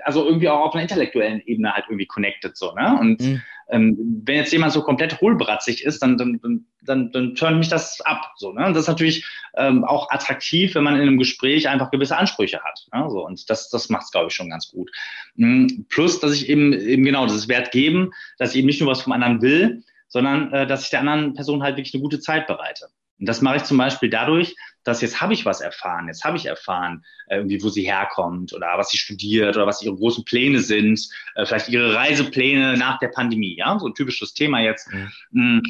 also 0.03 0.25
irgendwie 0.25 0.49
auch 0.49 0.65
auf 0.65 0.73
einer 0.73 0.83
intellektuellen 0.83 1.41
Ebene 1.45 1.73
halt 1.73 1.85
irgendwie 1.87 2.05
connected 2.05 2.55
so, 2.55 2.73
ne? 2.75 2.97
Und 2.99 3.21
mhm. 3.21 3.41
Ähm, 3.69 4.21
wenn 4.25 4.35
jetzt 4.35 4.53
jemand 4.53 4.73
so 4.73 4.81
komplett 4.81 5.19
hohlbratzig 5.19 5.83
ist, 5.83 6.01
dann, 6.01 6.17
dann, 6.17 6.65
dann, 6.81 7.11
dann, 7.11 7.35
turnt 7.35 7.57
mich 7.57 7.67
das 7.67 7.99
ab. 8.01 8.31
So, 8.37 8.53
ne? 8.53 8.65
Und 8.65 8.73
das 8.73 8.83
ist 8.83 8.87
natürlich 8.87 9.25
ähm, 9.55 9.83
auch 9.83 10.09
attraktiv, 10.09 10.75
wenn 10.75 10.83
man 10.83 10.95
in 10.95 11.01
einem 11.01 11.17
Gespräch 11.17 11.67
einfach 11.67 11.91
gewisse 11.91 12.17
Ansprüche 12.17 12.61
hat. 12.63 12.87
Ne? 12.93 13.09
So, 13.09 13.25
und 13.25 13.49
das, 13.49 13.69
das 13.69 13.89
macht 13.89 14.03
es, 14.03 14.11
glaube 14.11 14.27
ich, 14.27 14.33
schon 14.33 14.49
ganz 14.49 14.69
gut. 14.69 14.89
Mhm. 15.35 15.85
Plus, 15.89 16.19
dass 16.19 16.33
ich 16.33 16.49
eben, 16.49 16.73
eben 16.73 17.03
genau 17.03 17.25
dieses 17.25 17.47
Wert 17.47 17.71
geben, 17.71 18.11
dass 18.37 18.51
ich 18.51 18.57
eben 18.57 18.67
nicht 18.67 18.79
nur 18.79 18.89
was 18.89 19.01
vom 19.01 19.13
anderen 19.13 19.41
will, 19.41 19.83
sondern 20.07 20.53
äh, 20.53 20.65
dass 20.67 20.85
ich 20.85 20.89
der 20.89 21.01
anderen 21.01 21.33
Person 21.33 21.63
halt 21.63 21.75
wirklich 21.75 21.93
eine 21.93 22.03
gute 22.03 22.19
Zeit 22.19 22.47
bereite. 22.47 22.87
Und 23.19 23.27
das 23.27 23.41
mache 23.41 23.57
ich 23.57 23.63
zum 23.63 23.77
Beispiel 23.77 24.09
dadurch, 24.09 24.55
dass 24.87 25.01
jetzt 25.01 25.21
habe 25.21 25.33
ich 25.33 25.45
was 25.45 25.61
erfahren, 25.61 26.07
jetzt 26.07 26.23
habe 26.23 26.37
ich 26.37 26.45
erfahren, 26.45 27.03
äh, 27.27 27.37
irgendwie, 27.37 27.61
wo 27.61 27.69
sie 27.69 27.83
herkommt 27.83 28.53
oder 28.53 28.77
was 28.77 28.89
sie 28.89 28.97
studiert 28.97 29.55
oder 29.55 29.67
was 29.67 29.81
ihre 29.81 29.95
großen 29.95 30.23
Pläne 30.23 30.59
sind, 30.59 31.07
äh, 31.35 31.45
vielleicht 31.45 31.69
ihre 31.69 31.93
Reisepläne 31.93 32.77
nach 32.77 32.99
der 32.99 33.09
Pandemie, 33.09 33.57
ja, 33.57 33.77
so 33.79 33.87
ein 33.87 33.93
typisches 33.93 34.33
Thema 34.33 34.61
jetzt. 34.61 34.89
Mhm. 34.91 35.09
Mm, 35.31 35.61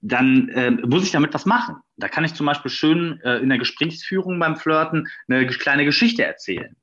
dann 0.00 0.48
äh, 0.50 0.70
muss 0.70 1.04
ich 1.04 1.10
damit 1.10 1.34
was 1.34 1.46
machen. 1.46 1.76
Da 1.96 2.08
kann 2.08 2.24
ich 2.24 2.34
zum 2.34 2.46
Beispiel 2.46 2.70
schön 2.70 3.20
äh, 3.22 3.38
in 3.38 3.48
der 3.48 3.58
Gesprächsführung 3.58 4.38
beim 4.38 4.56
Flirten 4.56 5.08
eine 5.28 5.46
kleine 5.46 5.84
Geschichte 5.84 6.24
erzählen 6.24 6.76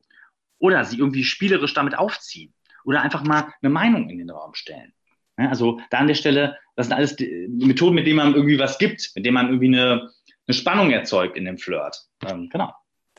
oder 0.59 0.83
sie 0.83 0.97
irgendwie 0.97 1.23
spielerisch 1.23 1.73
damit 1.73 1.97
aufziehen 1.97 2.53
oder 2.83 3.01
einfach 3.01 3.23
mal 3.23 3.53
eine 3.61 3.69
Meinung 3.69 4.09
in 4.09 4.17
den 4.17 4.29
Raum 4.29 4.53
stellen. 4.53 4.93
Also 5.37 5.81
da 5.89 5.97
an 5.97 6.07
der 6.07 6.15
Stelle, 6.15 6.57
das 6.75 6.87
sind 6.87 6.95
alles 6.95 7.17
Methoden, 7.49 7.95
mit 7.95 8.07
denen 8.07 8.17
man 8.17 8.35
irgendwie 8.35 8.59
was 8.59 8.77
gibt, 8.77 9.11
mit 9.15 9.25
denen 9.25 9.33
man 9.33 9.47
irgendwie 9.47 9.67
eine, 9.67 10.09
eine 10.47 10.55
Spannung 10.55 10.91
erzeugt 10.91 11.37
in 11.37 11.45
dem 11.45 11.57
Flirt. 11.57 12.05
Ähm, 12.25 12.49
genau. 12.51 12.71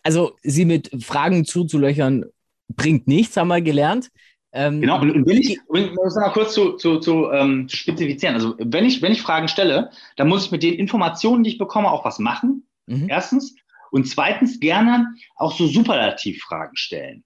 Also 0.03 0.37
sie 0.43 0.65
mit 0.65 0.91
Fragen 1.03 1.45
zuzulöchern 1.45 2.27
bringt 2.69 3.07
nichts, 3.09 3.37
haben 3.37 3.49
wir 3.49 3.61
gelernt. 3.61 4.11
Ähm, 4.53 4.81
genau, 4.81 5.01
und, 5.01 5.11
und 5.11 5.27
wenn 5.27 5.39
ich, 5.39 5.59
um 5.67 5.95
das 6.03 6.15
mal 6.15 6.31
kurz 6.31 6.55
zu, 6.55 6.73
zu, 6.73 6.99
zu, 6.99 7.31
ähm, 7.31 7.69
spezifizieren, 7.69 8.35
also 8.35 8.55
wenn 8.59 8.85
ich, 8.85 9.03
wenn 9.03 9.13
ich 9.13 9.21
Fragen 9.21 9.49
stelle, 9.49 9.91
dann 10.17 10.29
muss 10.29 10.47
ich 10.47 10.51
mit 10.53 10.63
den 10.63 10.75
Informationen, 10.75 11.45
die 11.45 11.51
ich 11.51 11.59
bekomme, 11.59 11.91
auch 11.91 12.05
was 12.05 12.19
machen. 12.19 12.67
Mhm. 12.87 13.09
Erstens. 13.09 13.55
Und 13.91 14.09
zweitens 14.09 14.59
gerne 14.61 15.15
auch 15.37 15.53
so 15.53 15.67
Superlativfragen 15.67 16.77
stellen. 16.77 17.25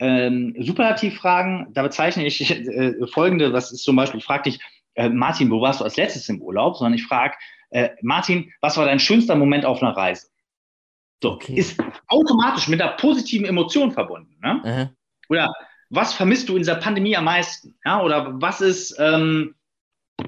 Ähm, 0.00 0.54
Superlativfragen, 0.58 1.68
da 1.74 1.82
bezeichne 1.82 2.26
ich 2.26 2.50
äh, 2.50 2.94
folgende, 3.06 3.52
was 3.52 3.72
ist 3.72 3.84
zum 3.84 3.96
Beispiel, 3.96 4.18
ich 4.18 4.26
frage 4.26 4.50
dich, 4.50 4.60
äh, 4.94 5.08
Martin, 5.08 5.50
wo 5.50 5.60
warst 5.60 5.80
du 5.80 5.84
als 5.84 5.96
letztes 5.96 6.28
im 6.28 6.42
Urlaub? 6.42 6.76
Sondern 6.76 6.94
ich 6.94 7.06
frage, 7.06 7.34
äh, 7.70 7.90
Martin, 8.02 8.52
was 8.60 8.76
war 8.76 8.86
dein 8.86 9.00
schönster 9.00 9.36
Moment 9.36 9.64
auf 9.64 9.82
einer 9.82 9.96
Reise? 9.96 10.28
So, 11.22 11.32
okay. 11.32 11.54
ist 11.54 11.80
automatisch 12.06 12.68
mit 12.68 12.80
einer 12.80 12.92
positiven 12.92 13.46
Emotion 13.46 13.90
verbunden. 13.90 14.36
Ne? 14.40 14.94
Oder 15.28 15.52
was 15.90 16.14
vermisst 16.14 16.48
du 16.48 16.52
in 16.52 16.58
dieser 16.58 16.76
Pandemie 16.76 17.16
am 17.16 17.24
meisten? 17.24 17.76
Ja, 17.84 18.02
oder 18.02 18.40
was 18.40 18.60
ist, 18.60 18.96
ähm, 18.98 19.54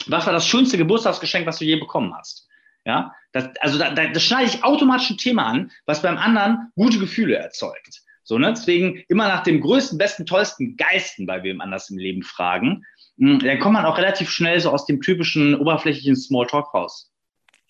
was 0.06 0.26
war 0.26 0.32
das 0.32 0.46
schönste 0.46 0.78
Geburtstagsgeschenk, 0.78 1.46
was 1.46 1.58
du 1.58 1.64
je 1.64 1.76
bekommen 1.76 2.14
hast? 2.14 2.48
Ja, 2.84 3.14
das, 3.32 3.50
also 3.60 3.78
da, 3.78 3.90
da, 3.90 4.08
das 4.08 4.24
schneide 4.24 4.46
ich 4.46 4.64
automatisch 4.64 5.10
ein 5.10 5.18
Thema 5.18 5.46
an, 5.46 5.70
was 5.86 6.02
beim 6.02 6.16
anderen 6.16 6.72
gute 6.74 6.98
Gefühle 6.98 7.36
erzeugt. 7.36 8.00
So, 8.22 8.38
ne? 8.38 8.52
Deswegen 8.52 9.02
immer 9.08 9.28
nach 9.28 9.42
dem 9.42 9.60
größten, 9.60 9.98
besten, 9.98 10.24
tollsten, 10.24 10.76
geilsten 10.76 11.26
bei 11.26 11.42
wem 11.42 11.60
anders 11.60 11.90
im 11.90 11.98
Leben 11.98 12.22
fragen. 12.22 12.84
Hm, 13.18 13.40
dann 13.40 13.58
kommt 13.58 13.74
man 13.74 13.84
auch 13.84 13.98
relativ 13.98 14.30
schnell 14.30 14.58
so 14.60 14.70
aus 14.70 14.86
dem 14.86 15.00
typischen 15.00 15.54
oberflächlichen 15.54 16.16
Smalltalk 16.16 16.72
raus. 16.72 17.09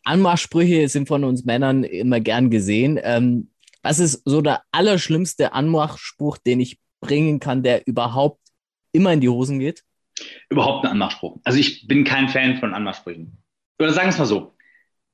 Anmachsprüche 0.05 0.89
sind 0.89 1.09
von 1.09 1.25
uns 1.25 1.45
Männern 1.45 1.85
immer 1.85 2.21
gern 2.21 2.51
gesehen. 2.51 2.99
Ähm, 3.03 3.51
was 3.83 3.99
ist 3.99 4.23
so 4.25 4.41
der 4.41 4.63
allerschlimmste 4.73 5.53
Anmachspruch, 5.53 6.39
den 6.39 6.61
ich 6.61 6.79
bringen 7.01 7.41
kann, 7.41 7.63
der 7.63 7.87
überhaupt 7.87 8.41
immer 8.93 9.13
in 9.13 9.21
die 9.21 9.29
Hosen 9.29 9.59
geht? 9.59 9.83
Überhaupt 10.51 10.85
ein 10.85 10.93
Anmachspruch. 10.93 11.39
Also 11.45 11.59
ich 11.59 11.87
bin 11.87 12.05
kein 12.05 12.29
Fan 12.29 12.59
von 12.59 12.75
Anmachsprüchen. 12.75 13.39
Oder 13.79 13.93
sagen 13.93 14.09
wir 14.09 14.13
es 14.13 14.19
mal 14.19 14.27
so. 14.27 14.55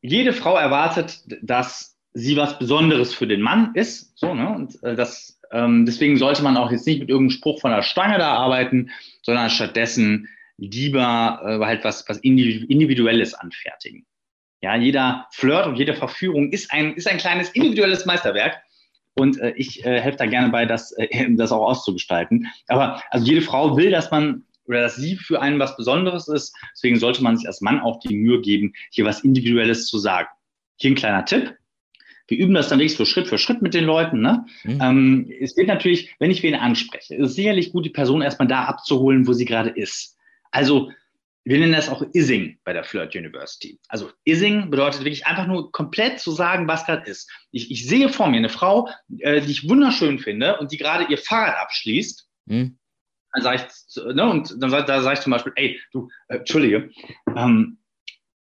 Jede 0.03 0.33
Frau 0.33 0.57
erwartet, 0.57 1.23
dass 1.43 1.97
sie 2.13 2.37
was 2.37 2.59
Besonderes 2.59 3.15
für 3.15 3.27
den 3.27 3.41
Mann 3.41 3.75
ist. 3.75 4.19
So, 4.19 4.35
ne? 4.35 4.49
Und 4.55 4.83
äh, 4.83 4.97
das 4.97 5.37
ähm, 5.53 5.87
deswegen 5.87 6.17
sollte 6.17 6.43
man 6.43 6.57
auch 6.57 6.71
jetzt 6.71 6.87
nicht 6.87 7.01
mit 7.01 7.09
irgendeinem 7.09 7.37
Spruch 7.37 7.61
von 7.61 7.71
der 7.71 7.83
Stange 7.83 8.19
da 8.19 8.35
arbeiten, 8.35 8.91
sondern 9.23 9.51
stattdessen 9.51 10.29
lieber 10.59 11.41
äh, 11.45 11.65
halt 11.65 11.85
was, 11.85 12.09
was 12.09 12.19
Individuelles 12.19 13.35
anfertigen. 13.35 14.07
Ja, 14.63 14.75
jeder 14.77 15.27
Flirt 15.33 15.67
und 15.67 15.77
jede 15.77 15.95
Verführung 15.95 16.51
ist 16.51 16.73
ein, 16.73 16.95
ist 16.95 17.09
ein 17.09 17.19
kleines 17.19 17.51
individuelles 17.51 18.07
Meisterwerk. 18.07 18.63
Und 19.15 19.39
äh, 19.41 19.55
ich 19.57 19.85
äh, 19.85 20.01
helfe 20.01 20.19
da 20.19 20.27
gerne 20.27 20.51
bei, 20.51 20.67
das, 20.67 20.93
äh, 20.93 21.29
das 21.37 21.53
auch 21.53 21.67
auszugestalten. 21.67 22.49
Aber 22.69 23.03
also 23.11 23.27
jede 23.27 23.43
Frau 23.43 23.77
will, 23.77 23.91
dass 23.91 24.11
man 24.11 24.45
oder 24.67 24.83
dass 24.83 24.97
sie 24.97 25.17
für 25.17 25.41
einen 25.41 25.59
was 25.59 25.77
Besonderes 25.77 26.29
ist. 26.29 26.55
Deswegen 26.73 26.99
sollte 26.99 27.23
man 27.23 27.37
sich 27.37 27.47
als 27.47 27.61
Mann 27.61 27.81
auch 27.81 28.01
die 28.01 28.15
Mühe 28.15 28.41
geben, 28.41 28.73
hier 28.91 29.05
was 29.05 29.21
Individuelles 29.21 29.87
zu 29.87 29.99
sagen. 29.99 30.29
Hier 30.77 30.91
ein 30.91 30.97
kleiner 30.97 31.25
Tipp. 31.25 31.57
Wir 32.29 32.39
üben 32.39 32.55
das 32.55 32.69
dann 32.69 32.81
wirklich 32.81 32.97
so 32.97 33.05
Schritt 33.05 33.29
für 33.29 33.39
Schritt 33.39 33.63
mit 33.63 33.75
den 33.75 33.85
Leuten. 33.85 34.21
Ne? 34.21 34.45
Mhm. 34.65 34.79
Ähm, 34.83 35.33
es 35.41 35.57
wird 35.57 35.69
natürlich, 35.69 36.15
wenn 36.19 36.33
ich 36.33 36.43
wen 36.43 36.57
anspreche, 36.57 37.15
ist 37.15 37.31
es 37.31 37.35
sicherlich 37.37 37.73
gut, 37.73 37.85
die 37.85 37.91
Person 37.91 38.23
erstmal 38.23 38.49
da 38.49 38.65
abzuholen, 38.65 39.27
wo 39.29 39.33
sie 39.33 39.45
gerade 39.45 39.71
ist. 39.71 40.17
Also 40.51 40.91
wir 41.47 41.61
nennen 41.61 41.75
das 41.75 41.89
auch 41.89 42.03
Ising 42.13 42.59
bei 42.65 42.73
der 42.73 42.83
Flirt 42.83 43.15
University. 43.15 43.79
Also 43.87 44.11
Ising 44.25 44.69
bedeutet 44.69 45.03
wirklich 45.03 45.27
einfach 45.27 45.47
nur 45.47 45.71
komplett 45.71 46.19
zu 46.19 46.33
sagen, 46.33 46.67
was 46.67 46.85
gerade 46.85 47.09
ist. 47.09 47.31
Ich, 47.53 47.71
ich 47.71 47.87
sehe 47.87 48.09
vor 48.09 48.27
mir 48.27 48.39
eine 48.39 48.49
Frau, 48.49 48.89
äh, 49.21 49.41
die 49.41 49.53
ich 49.53 49.69
wunderschön 49.69 50.19
finde 50.19 50.59
und 50.59 50.73
die 50.73 50.77
gerade 50.77 51.05
ihr 51.05 51.19
Fahrrad 51.19 51.57
abschließt. 51.61 52.29
Mhm. 52.47 52.79
Dann 53.33 53.43
sage 53.43 53.69
ich, 53.69 54.15
ne, 54.15 54.29
und 54.29 54.61
dann 54.61 54.73
da 54.73 55.03
sage 55.03 55.15
ich 55.15 55.21
zum 55.21 55.31
Beispiel, 55.31 55.53
ey, 55.55 55.81
du, 55.93 56.09
äh, 56.27 56.39
Entschuldige, 56.39 56.91
ähm, 57.37 57.79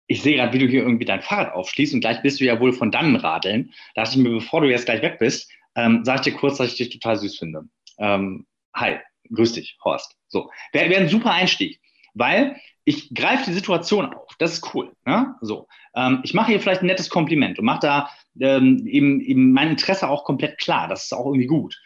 ich 0.08 0.24
sehe 0.24 0.38
gerade, 0.38 0.54
wie 0.54 0.60
du 0.60 0.68
hier 0.68 0.82
irgendwie 0.82 1.06
dein 1.06 1.22
Fahrrad 1.22 1.54
aufschließt 1.54 1.94
und 1.94 2.02
gleich 2.02 2.24
bist 2.24 2.40
du 2.40 2.46
ja 2.46 2.60
wohl 2.60 2.74
von 2.74 2.90
dannen 2.90 3.18
radeln. 3.18 3.72
Da 3.94 4.04
dachte 4.04 4.18
ich 4.18 4.24
mir, 4.24 4.32
bevor 4.32 4.62
du 4.62 4.70
jetzt 4.70 4.86
gleich 4.86 5.04
weg 5.04 5.20
bist, 5.20 5.52
ähm, 5.76 6.04
sag 6.06 6.16
ich 6.16 6.34
dir 6.34 6.40
kurz, 6.40 6.58
dass 6.58 6.72
ich 6.72 6.78
dich 6.78 6.90
total 6.90 7.18
süß 7.18 7.38
finde. 7.38 7.66
Ähm, 8.00 8.48
hi, 8.74 8.98
grüß 9.32 9.54
dich, 9.54 9.78
Horst. 9.84 10.18
So, 10.28 10.50
wäre 10.74 10.90
wär 10.90 10.98
ein 10.98 11.10
super 11.10 11.32
Einstieg, 11.32 11.80
weil 12.16 12.56
ich 12.84 13.14
greife 13.14 13.46
die 13.46 13.54
Situation 13.54 14.14
auf. 14.14 14.36
Das 14.40 14.54
ist 14.54 14.74
cool. 14.74 14.92
Ne? 15.06 15.36
So, 15.42 15.68
ähm, 15.96 16.22
ich 16.24 16.34
mache 16.34 16.48
hier 16.48 16.60
vielleicht 16.60 16.82
ein 16.82 16.88
nettes 16.88 17.10
Kompliment 17.10 17.60
und 17.60 17.66
mache 17.66 17.82
da 17.82 18.10
ähm, 18.40 18.86
eben, 18.88 19.22
eben 19.22 19.52
mein 19.52 19.70
Interesse 19.70 20.10
auch 20.10 20.24
komplett 20.24 20.58
klar. 20.58 20.88
Das 20.88 21.06
ist 21.06 21.14
auch 21.14 21.28
irgendwie 21.28 21.48
gut. 21.48 21.80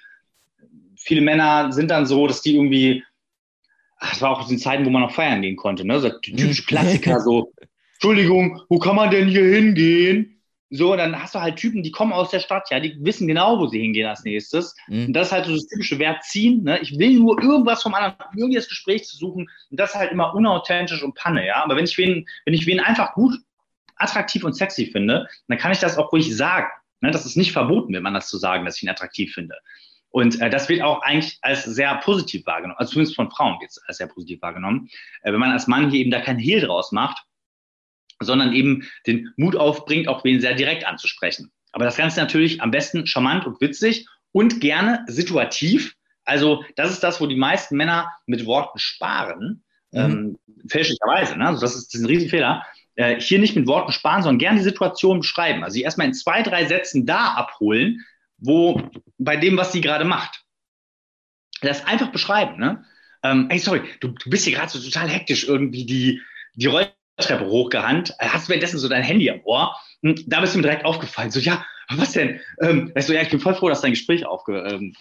Viele 0.95 1.21
Männer 1.21 1.71
sind 1.71 1.91
dann 1.91 2.05
so, 2.05 2.27
dass 2.27 2.41
die 2.41 2.55
irgendwie 2.55 3.03
ach, 3.99 4.11
das 4.11 4.21
war 4.21 4.31
auch 4.31 4.49
in 4.49 4.57
Zeiten, 4.57 4.85
wo 4.85 4.89
man 4.89 5.01
noch 5.01 5.13
feiern 5.13 5.41
gehen 5.41 5.55
konnte, 5.55 5.85
ne? 5.85 5.99
So 5.99 6.09
typische 6.09 6.63
Klassiker, 6.63 7.19
so, 7.19 7.53
Entschuldigung, 7.93 8.61
wo 8.69 8.79
kann 8.79 8.95
man 8.95 9.11
denn 9.11 9.27
hier 9.27 9.43
hingehen? 9.43 10.38
So, 10.71 10.95
dann 10.95 11.19
hast 11.19 11.33
du 11.33 11.41
halt 11.41 11.55
Typen, 11.55 11.81
die 11.81 11.91
kommen 11.91 12.13
aus 12.13 12.29
der 12.29 12.39
Stadt, 12.39 12.69
ja, 12.69 12.79
die 12.79 12.95
wissen 12.99 13.27
genau, 13.27 13.57
wo 13.57 13.67
sie 13.67 13.79
hingehen 13.79 14.07
als 14.07 14.23
nächstes. 14.23 14.75
Mhm. 14.87 15.07
Und 15.07 15.13
das 15.13 15.27
ist 15.27 15.33
halt 15.33 15.45
so 15.45 15.53
das 15.53 15.67
typische 15.67 15.97
Wert 15.97 16.23
ziehen. 16.23 16.63
Ne? 16.63 16.79
Ich 16.79 16.97
will 16.99 17.19
nur 17.19 17.41
irgendwas 17.41 17.81
vom 17.81 17.95
anderen, 17.95 18.15
irgendwie 18.35 18.55
das 18.55 18.69
Gespräch 18.69 19.05
zu 19.05 19.17
suchen. 19.17 19.49
Und 19.71 19.79
das 19.79 19.91
ist 19.91 19.95
halt 19.95 20.11
immer 20.11 20.35
unauthentisch 20.35 21.01
und 21.01 21.15
Panne, 21.15 21.45
ja. 21.45 21.63
Aber 21.63 21.75
wenn 21.75 21.85
ich 21.85 21.97
wen, 21.97 22.27
wenn 22.45 22.53
ich 22.53 22.67
wen 22.67 22.79
einfach 22.79 23.13
gut, 23.13 23.33
attraktiv 23.95 24.43
und 24.43 24.53
sexy 24.53 24.85
finde, 24.85 25.27
dann 25.47 25.57
kann 25.57 25.71
ich 25.71 25.79
das 25.79 25.97
auch 25.97 26.11
ruhig 26.11 26.35
sagen. 26.35 26.69
Ne? 27.01 27.11
Das 27.11 27.25
ist 27.25 27.35
nicht 27.35 27.51
verboten, 27.51 27.93
wenn 27.93 28.03
man 28.03 28.13
das 28.13 28.29
zu 28.29 28.37
sagen, 28.37 28.65
dass 28.65 28.77
ich 28.77 28.83
ihn 28.83 28.89
attraktiv 28.89 29.33
finde. 29.33 29.55
Und 30.11 30.41
äh, 30.41 30.49
das 30.49 30.69
wird 30.69 30.81
auch 30.81 31.01
eigentlich 31.01 31.37
als 31.41 31.63
sehr 31.65 31.95
positiv 31.97 32.45
wahrgenommen. 32.45 32.77
Also 32.79 32.93
zumindest 32.93 33.15
von 33.15 33.29
Frauen 33.29 33.59
wird 33.59 33.71
es 33.71 33.81
als 33.87 33.97
sehr 33.97 34.07
positiv 34.07 34.41
wahrgenommen. 34.41 34.89
Äh, 35.21 35.31
wenn 35.31 35.39
man 35.39 35.51
als 35.51 35.67
Mann 35.67 35.91
hier 35.91 35.99
eben 35.99 36.11
da 36.11 36.21
kein 36.21 36.39
Hehl 36.39 36.61
draus 36.61 36.91
macht, 36.91 37.23
sondern 38.19 38.53
eben 38.53 38.87
den 39.07 39.31
Mut 39.37 39.55
aufbringt, 39.55 40.07
auch 40.07 40.23
wen 40.23 40.41
sehr 40.41 40.55
direkt 40.55 40.85
anzusprechen. 40.85 41.51
Aber 41.71 41.85
das 41.85 41.97
Ganze 41.97 42.19
natürlich 42.19 42.61
am 42.61 42.71
besten 42.71 43.05
charmant 43.07 43.45
und 43.45 43.61
witzig 43.61 44.07
und 44.31 44.59
gerne 44.61 45.05
situativ. 45.07 45.95
Also 46.25 46.63
das 46.75 46.91
ist 46.91 47.03
das, 47.03 47.21
wo 47.21 47.27
die 47.27 47.35
meisten 47.35 47.77
Männer 47.77 48.11
mit 48.25 48.45
Worten 48.45 48.79
sparen, 48.79 49.63
Mhm. 49.91 49.99
Ähm, 49.99 50.39
fälschlicherweise, 50.67 51.37
ne? 51.37 51.47
Also 51.47 51.61
das 51.61 51.75
ist, 51.75 51.87
das 51.87 51.95
ist 51.95 52.01
ein 52.01 52.07
Riesenfehler. 52.07 52.65
Äh, 52.95 53.19
hier 53.19 53.39
nicht 53.39 53.55
mit 53.55 53.67
Worten 53.67 53.91
sparen, 53.91 54.23
sondern 54.23 54.39
gerne 54.39 54.57
die 54.59 54.63
Situation 54.63 55.19
beschreiben. 55.19 55.63
Also 55.63 55.75
sie 55.75 55.81
erstmal 55.81 56.07
in 56.07 56.13
zwei, 56.13 56.43
drei 56.43 56.65
Sätzen 56.65 57.05
da 57.05 57.33
abholen, 57.33 58.05
wo 58.37 58.89
bei 59.17 59.37
dem, 59.37 59.57
was 59.57 59.71
sie 59.71 59.81
gerade 59.81 60.05
macht. 60.05 60.43
Das 61.61 61.85
einfach 61.85 62.11
beschreiben, 62.11 62.57
ne? 62.57 62.85
Ähm, 63.21 63.47
ey, 63.49 63.59
sorry, 63.59 63.81
du, 63.99 64.09
du 64.09 64.29
bist 64.29 64.45
hier 64.45 64.55
gerade 64.55 64.71
so 64.71 64.79
total 64.79 65.09
hektisch 65.09 65.45
irgendwie 65.45 65.85
die, 65.85 66.21
die 66.53 66.67
Rolltreppe 67.19 67.45
hochgerannt, 67.45 68.15
hast 68.19 68.49
währenddessen 68.49 68.79
so 68.79 68.87
dein 68.87 69.03
Handy 69.03 69.29
am 69.29 69.41
Ohr. 69.43 69.75
Und 70.01 70.19
hm, 70.19 70.25
da 70.27 70.39
bist 70.41 70.53
du 70.53 70.59
mir 70.59 70.63
direkt 70.63 70.85
aufgefallen. 70.85 71.31
So, 71.31 71.39
ja, 71.39 71.63
was 71.89 72.13
denn? 72.13 72.39
Ähm, 72.61 72.91
weißt 72.95 73.09
du, 73.09 73.13
ja, 73.13 73.21
ich 73.21 73.29
bin 73.29 73.39
voll 73.39 73.55
froh, 73.55 73.69
dass 73.69 73.81
dein 73.81 73.91
Gespräch 73.91 74.25
aufge, 74.25 74.59
ähm, 74.59 74.95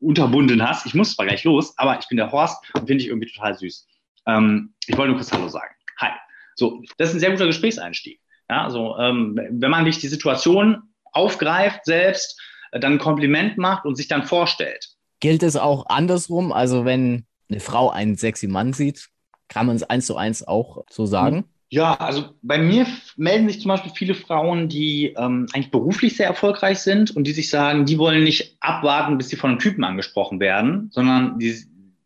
unterbunden 0.00 0.62
hast. 0.66 0.86
Ich 0.86 0.94
muss 0.94 1.14
zwar 1.14 1.26
gleich 1.26 1.44
los, 1.44 1.74
aber 1.78 1.98
ich 1.98 2.08
bin 2.08 2.16
der 2.16 2.32
Horst 2.32 2.62
und 2.74 2.86
finde 2.86 3.02
ich 3.02 3.08
irgendwie 3.08 3.30
total 3.30 3.56
süß. 3.56 3.86
Ähm, 4.26 4.74
ich 4.86 4.96
wollte 4.96 5.10
nur 5.10 5.18
kurz 5.18 5.32
Hallo 5.32 5.48
sagen. 5.48 5.74
Hi. 5.98 6.10
So, 6.56 6.82
das 6.98 7.10
ist 7.10 7.16
ein 7.16 7.20
sehr 7.20 7.30
guter 7.30 7.46
Gesprächseinstieg. 7.46 8.20
Ja, 8.50 8.64
also, 8.64 8.96
ähm, 8.98 9.38
wenn 9.50 9.70
man 9.70 9.84
sich 9.84 9.98
die 9.98 10.08
Situation 10.08 10.82
aufgreift 11.12 11.84
selbst, 11.84 12.40
äh, 12.72 12.80
dann 12.80 12.94
ein 12.94 12.98
Kompliment 12.98 13.56
macht 13.56 13.86
und 13.86 13.96
sich 13.96 14.08
dann 14.08 14.24
vorstellt. 14.24 14.88
Gilt 15.20 15.42
es 15.42 15.56
auch 15.56 15.86
andersrum? 15.86 16.52
Also, 16.52 16.84
wenn 16.84 17.26
eine 17.48 17.60
Frau 17.60 17.90
einen 17.90 18.16
sexy 18.16 18.46
Mann 18.46 18.72
sieht, 18.72 19.08
kann 19.48 19.66
man 19.66 19.76
es 19.76 19.82
eins 19.82 20.06
zu 20.06 20.16
eins 20.16 20.46
auch 20.46 20.84
so 20.90 21.06
sagen? 21.06 21.44
Ja, 21.70 21.94
also 21.94 22.30
bei 22.42 22.58
mir 22.58 22.86
melden 23.16 23.48
sich 23.48 23.60
zum 23.60 23.70
Beispiel 23.70 23.90
viele 23.94 24.14
Frauen, 24.14 24.68
die 24.68 25.14
ähm, 25.16 25.46
eigentlich 25.52 25.70
beruflich 25.70 26.16
sehr 26.16 26.26
erfolgreich 26.26 26.78
sind 26.78 27.16
und 27.16 27.26
die 27.26 27.32
sich 27.32 27.50
sagen, 27.50 27.84
die 27.84 27.98
wollen 27.98 28.22
nicht 28.22 28.56
abwarten, 28.60 29.18
bis 29.18 29.28
sie 29.28 29.36
von 29.36 29.50
einem 29.50 29.58
Typen 29.58 29.82
angesprochen 29.82 30.38
werden, 30.38 30.90
sondern 30.92 31.38
die 31.38 31.52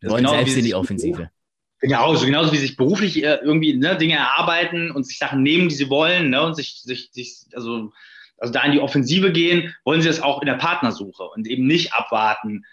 wollen 0.01 0.23
genau, 0.23 0.31
selbst 0.31 0.57
in 0.57 0.65
die 0.65 0.73
Offensive. 0.73 1.29
Genau, 1.81 2.15
so 2.15 2.25
genauso 2.25 2.51
wie 2.51 2.57
sich 2.57 2.77
beruflich 2.77 3.23
äh, 3.23 3.35
irgendwie 3.43 3.75
ne, 3.75 3.95
Dinge 3.95 4.15
erarbeiten 4.15 4.91
und 4.91 5.05
sich 5.05 5.19
Sachen 5.19 5.43
nehmen, 5.43 5.69
die 5.69 5.75
sie 5.75 5.89
wollen, 5.89 6.31
ne, 6.31 6.41
und 6.41 6.55
sich, 6.55 6.81
sich, 6.81 7.09
sich 7.11 7.45
also, 7.53 7.91
also 8.37 8.51
da 8.51 8.63
in 8.63 8.71
die 8.71 8.79
Offensive 8.79 9.31
gehen, 9.31 9.75
wollen 9.85 10.01
sie 10.01 10.07
das 10.07 10.21
auch 10.21 10.41
in 10.41 10.47
der 10.47 10.55
Partnersuche 10.55 11.23
und 11.23 11.47
eben 11.47 11.67
nicht 11.67 11.93
abwarten, 11.93 12.63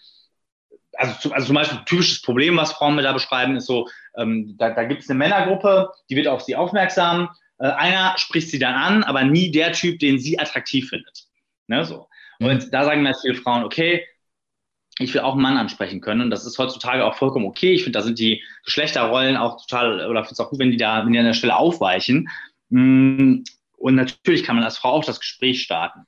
also, 0.98 1.30
also 1.32 1.46
zum 1.46 1.54
Beispiel 1.54 1.78
ein 1.78 1.84
typisches 1.84 2.22
Problem, 2.22 2.56
was 2.56 2.72
Frauen 2.72 2.94
mir 2.96 3.02
da 3.02 3.12
beschreiben, 3.12 3.56
ist 3.56 3.66
so, 3.66 3.88
ähm, 4.16 4.56
da, 4.58 4.70
da 4.70 4.84
gibt 4.84 5.02
es 5.02 5.10
eine 5.10 5.18
Männergruppe, 5.18 5.90
die 6.10 6.16
wird 6.16 6.28
auf 6.28 6.42
sie 6.42 6.56
aufmerksam. 6.56 7.30
Äh, 7.58 7.68
einer 7.68 8.14
spricht 8.16 8.50
sie 8.50 8.58
dann 8.58 8.74
an, 8.74 9.04
aber 9.04 9.24
nie 9.24 9.50
der 9.50 9.72
Typ, 9.72 9.98
den 9.98 10.18
sie 10.18 10.38
attraktiv 10.38 10.88
findet. 10.88 11.26
Ne, 11.68 11.84
so. 11.84 12.08
Mhm. 12.38 12.46
Und 12.46 12.74
da 12.74 12.84
sagen 12.84 13.02
mir 13.02 13.14
viele 13.14 13.34
Frauen, 13.34 13.64
okay, 13.64 14.04
ich 14.98 15.12
will 15.12 15.20
auch 15.20 15.32
einen 15.32 15.42
Mann 15.42 15.58
ansprechen 15.58 16.00
können. 16.00 16.22
Und 16.22 16.30
das 16.30 16.46
ist 16.46 16.58
heutzutage 16.58 17.04
auch 17.04 17.16
vollkommen 17.16 17.44
okay. 17.44 17.74
Ich 17.74 17.84
finde, 17.84 17.98
da 17.98 18.02
sind 18.02 18.18
die 18.18 18.42
Geschlechterrollen 18.64 19.36
auch 19.36 19.60
total, 19.66 20.08
oder 20.08 20.24
finde 20.24 20.32
es 20.32 20.40
auch 20.40 20.50
gut, 20.50 20.58
wenn 20.58 20.70
die 20.70 20.78
da, 20.78 21.04
wenn 21.04 21.12
die 21.12 21.18
an 21.18 21.26
der 21.26 21.34
Stelle 21.34 21.56
aufweichen. 21.56 22.28
Mm, 22.70 23.42
und 23.76 23.94
natürlich 23.94 24.42
kann 24.42 24.56
man 24.56 24.64
als 24.64 24.78
Frau 24.78 24.92
auch 24.92 25.04
das 25.04 25.20
Gespräch 25.20 25.62
starten. 25.62 26.06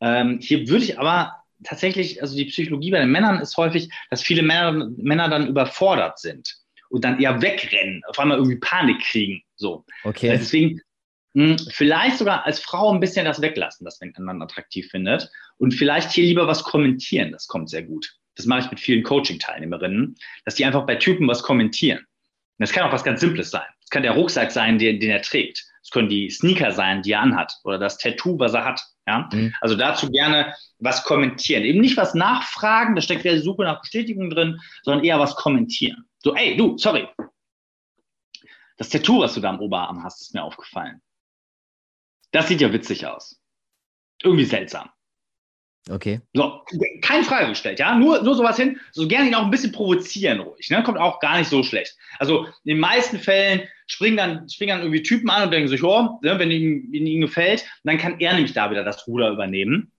Ähm, 0.00 0.38
hier 0.40 0.66
würde 0.68 0.84
ich 0.84 0.98
aber 0.98 1.34
tatsächlich, 1.64 2.22
also 2.22 2.34
die 2.34 2.46
Psychologie 2.46 2.90
bei 2.90 2.98
den 2.98 3.10
Männern 3.10 3.40
ist 3.40 3.56
häufig, 3.58 3.90
dass 4.10 4.22
viele 4.22 4.42
Männer, 4.42 4.72
Männer 4.96 5.28
dann 5.28 5.46
überfordert 5.46 6.18
sind 6.18 6.63
und 6.94 7.04
dann 7.04 7.20
eher 7.20 7.42
wegrennen, 7.42 8.02
auf 8.06 8.20
einmal 8.20 8.38
irgendwie 8.38 8.58
Panik 8.58 9.00
kriegen. 9.00 9.42
So. 9.56 9.84
Okay. 10.04 10.30
Also 10.30 10.44
deswegen 10.44 10.80
mh, 11.32 11.56
hm, 11.58 11.66
vielleicht 11.70 12.18
sogar 12.18 12.46
als 12.46 12.60
Frau 12.60 12.92
ein 12.92 13.00
bisschen 13.00 13.24
das 13.24 13.42
weglassen, 13.42 13.84
das 13.84 14.00
wenn 14.00 14.12
man 14.18 14.40
attraktiv 14.40 14.88
findet. 14.90 15.28
Und 15.58 15.74
vielleicht 15.74 16.12
hier 16.12 16.24
lieber 16.24 16.46
was 16.46 16.62
kommentieren, 16.62 17.32
das 17.32 17.48
kommt 17.48 17.68
sehr 17.68 17.82
gut. 17.82 18.14
Das 18.36 18.46
mache 18.46 18.60
ich 18.60 18.70
mit 18.70 18.78
vielen 18.78 19.02
Coaching-Teilnehmerinnen, 19.02 20.14
dass 20.44 20.54
die 20.54 20.64
einfach 20.64 20.86
bei 20.86 20.94
Typen 20.94 21.26
was 21.26 21.42
kommentieren. 21.42 21.98
Und 21.98 22.60
das 22.60 22.70
kann 22.70 22.84
auch 22.88 22.92
was 22.92 23.02
ganz 23.02 23.20
Simples 23.20 23.50
sein. 23.50 23.66
Es 23.82 23.90
kann 23.90 24.04
der 24.04 24.12
Rucksack 24.12 24.52
sein, 24.52 24.78
den, 24.78 25.00
den 25.00 25.10
er 25.10 25.22
trägt. 25.22 25.64
Es 25.82 25.90
können 25.90 26.08
die 26.08 26.30
Sneaker 26.30 26.70
sein, 26.70 27.02
die 27.02 27.12
er 27.12 27.20
anhat 27.20 27.54
oder 27.64 27.78
das 27.78 27.98
Tattoo, 27.98 28.38
was 28.38 28.54
er 28.54 28.64
hat. 28.64 28.80
Ja? 29.06 29.28
Mhm. 29.32 29.52
Also 29.60 29.74
dazu 29.74 30.10
gerne 30.10 30.54
was 30.78 31.02
kommentieren. 31.02 31.64
Eben 31.64 31.80
nicht 31.80 31.96
was 31.96 32.14
nachfragen, 32.14 32.94
da 32.94 33.02
steckt 33.02 33.24
ja 33.24 33.32
die 33.32 33.40
Suche 33.40 33.64
nach 33.64 33.80
Bestätigung 33.80 34.30
drin, 34.30 34.60
sondern 34.82 35.04
eher 35.04 35.18
was 35.18 35.34
kommentieren. 35.34 36.04
So, 36.24 36.34
ey, 36.34 36.56
du, 36.56 36.78
sorry. 36.78 37.06
Das 38.78 38.88
Tattoo, 38.88 39.20
was 39.20 39.34
du 39.34 39.40
da 39.40 39.50
am 39.50 39.60
Oberarm 39.60 40.02
hast, 40.02 40.22
ist 40.22 40.34
mir 40.34 40.42
aufgefallen. 40.42 41.02
Das 42.32 42.48
sieht 42.48 42.62
ja 42.62 42.72
witzig 42.72 43.06
aus. 43.06 43.40
Irgendwie 44.22 44.46
seltsam. 44.46 44.88
Okay. 45.90 46.22
So, 46.32 46.64
keine 47.02 47.24
Frage 47.24 47.48
gestellt, 47.48 47.78
ja. 47.78 47.94
Nur, 47.94 48.22
nur 48.22 48.34
sowas 48.34 48.56
hin, 48.56 48.80
so 48.90 49.06
gerne 49.06 49.28
ihn 49.28 49.34
auch 49.34 49.44
ein 49.44 49.50
bisschen 49.50 49.72
provozieren 49.72 50.40
ruhig, 50.40 50.70
ne? 50.70 50.82
Kommt 50.82 50.96
auch 50.96 51.20
gar 51.20 51.38
nicht 51.38 51.50
so 51.50 51.62
schlecht. 51.62 51.94
Also 52.18 52.46
in 52.46 52.70
den 52.70 52.78
meisten 52.78 53.18
Fällen 53.18 53.68
springen 53.86 54.16
dann, 54.16 54.48
springen 54.48 54.70
dann 54.70 54.80
irgendwie 54.80 55.02
Typen 55.02 55.28
an 55.28 55.42
und 55.42 55.50
denken 55.50 55.68
sich, 55.68 55.82
oh, 55.82 56.18
ne, 56.22 56.38
wenn 56.38 56.50
ihm, 56.50 56.88
wenn 56.90 57.06
ihm 57.06 57.20
gefällt, 57.20 57.66
dann 57.84 57.98
kann 57.98 58.18
er 58.18 58.32
nämlich 58.32 58.54
da 58.54 58.70
wieder 58.70 58.82
das 58.82 59.06
Ruder 59.06 59.30
übernehmen. 59.30 59.92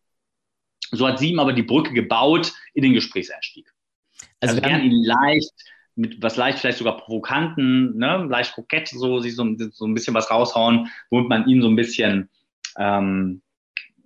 So 0.90 1.08
hat 1.08 1.20
sie 1.20 1.30
ihm 1.30 1.40
aber 1.40 1.54
die 1.54 1.62
Brücke 1.62 1.94
gebaut 1.94 2.52
in 2.74 2.82
den 2.82 2.94
Gesprächseinstieg. 2.94 3.72
Also, 4.40 4.56
also 4.56 4.68
gern 4.68 4.84
ihn 4.84 5.04
leicht, 5.04 5.54
mit 5.96 6.22
was 6.22 6.36
leicht 6.36 6.60
vielleicht 6.60 6.78
sogar 6.78 6.98
provokanten, 6.98 7.98
ne, 7.98 8.26
leicht 8.30 8.54
kokett, 8.54 8.88
so, 8.88 9.20
sich 9.20 9.36
so, 9.36 9.46
so 9.72 9.86
ein 9.86 9.94
bisschen 9.94 10.14
was 10.14 10.30
raushauen, 10.30 10.90
womit 11.10 11.30
man 11.30 11.48
ihn 11.48 11.62
so 11.62 11.68
ein 11.68 11.76
bisschen 11.76 12.30
ähm, 12.78 13.42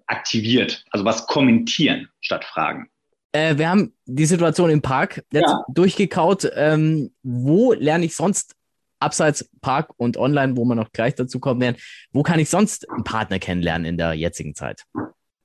aktiviert, 0.06 0.86
also 0.92 1.06
was 1.06 1.28
kommentieren 1.28 2.10
statt 2.22 2.46
fragen. 2.46 2.90
Äh, 3.32 3.58
wir 3.58 3.70
haben 3.70 3.94
die 4.06 4.26
Situation 4.26 4.70
im 4.70 4.82
Park 4.82 5.24
jetzt 5.32 5.50
ja. 5.50 5.64
durchgekaut. 5.70 6.50
Ähm, 6.56 7.12
wo 7.22 7.74
lerne 7.74 8.06
ich 8.06 8.16
sonst 8.16 8.56
abseits 9.00 9.50
Park 9.62 9.94
und 9.98 10.18
online, 10.18 10.58
wo 10.58 10.66
wir 10.66 10.76
noch 10.76 10.92
gleich 10.92 11.16
dazu 11.16 11.40
kommen 11.40 11.62
werden, 11.62 11.78
wo 12.12 12.24
kann 12.24 12.40
ich 12.40 12.50
sonst 12.50 12.90
einen 12.90 13.04
Partner 13.04 13.40
kennenlernen 13.40 13.86
in 13.86 13.98
der 13.98 14.14
jetzigen 14.14 14.56
Zeit? 14.56 14.84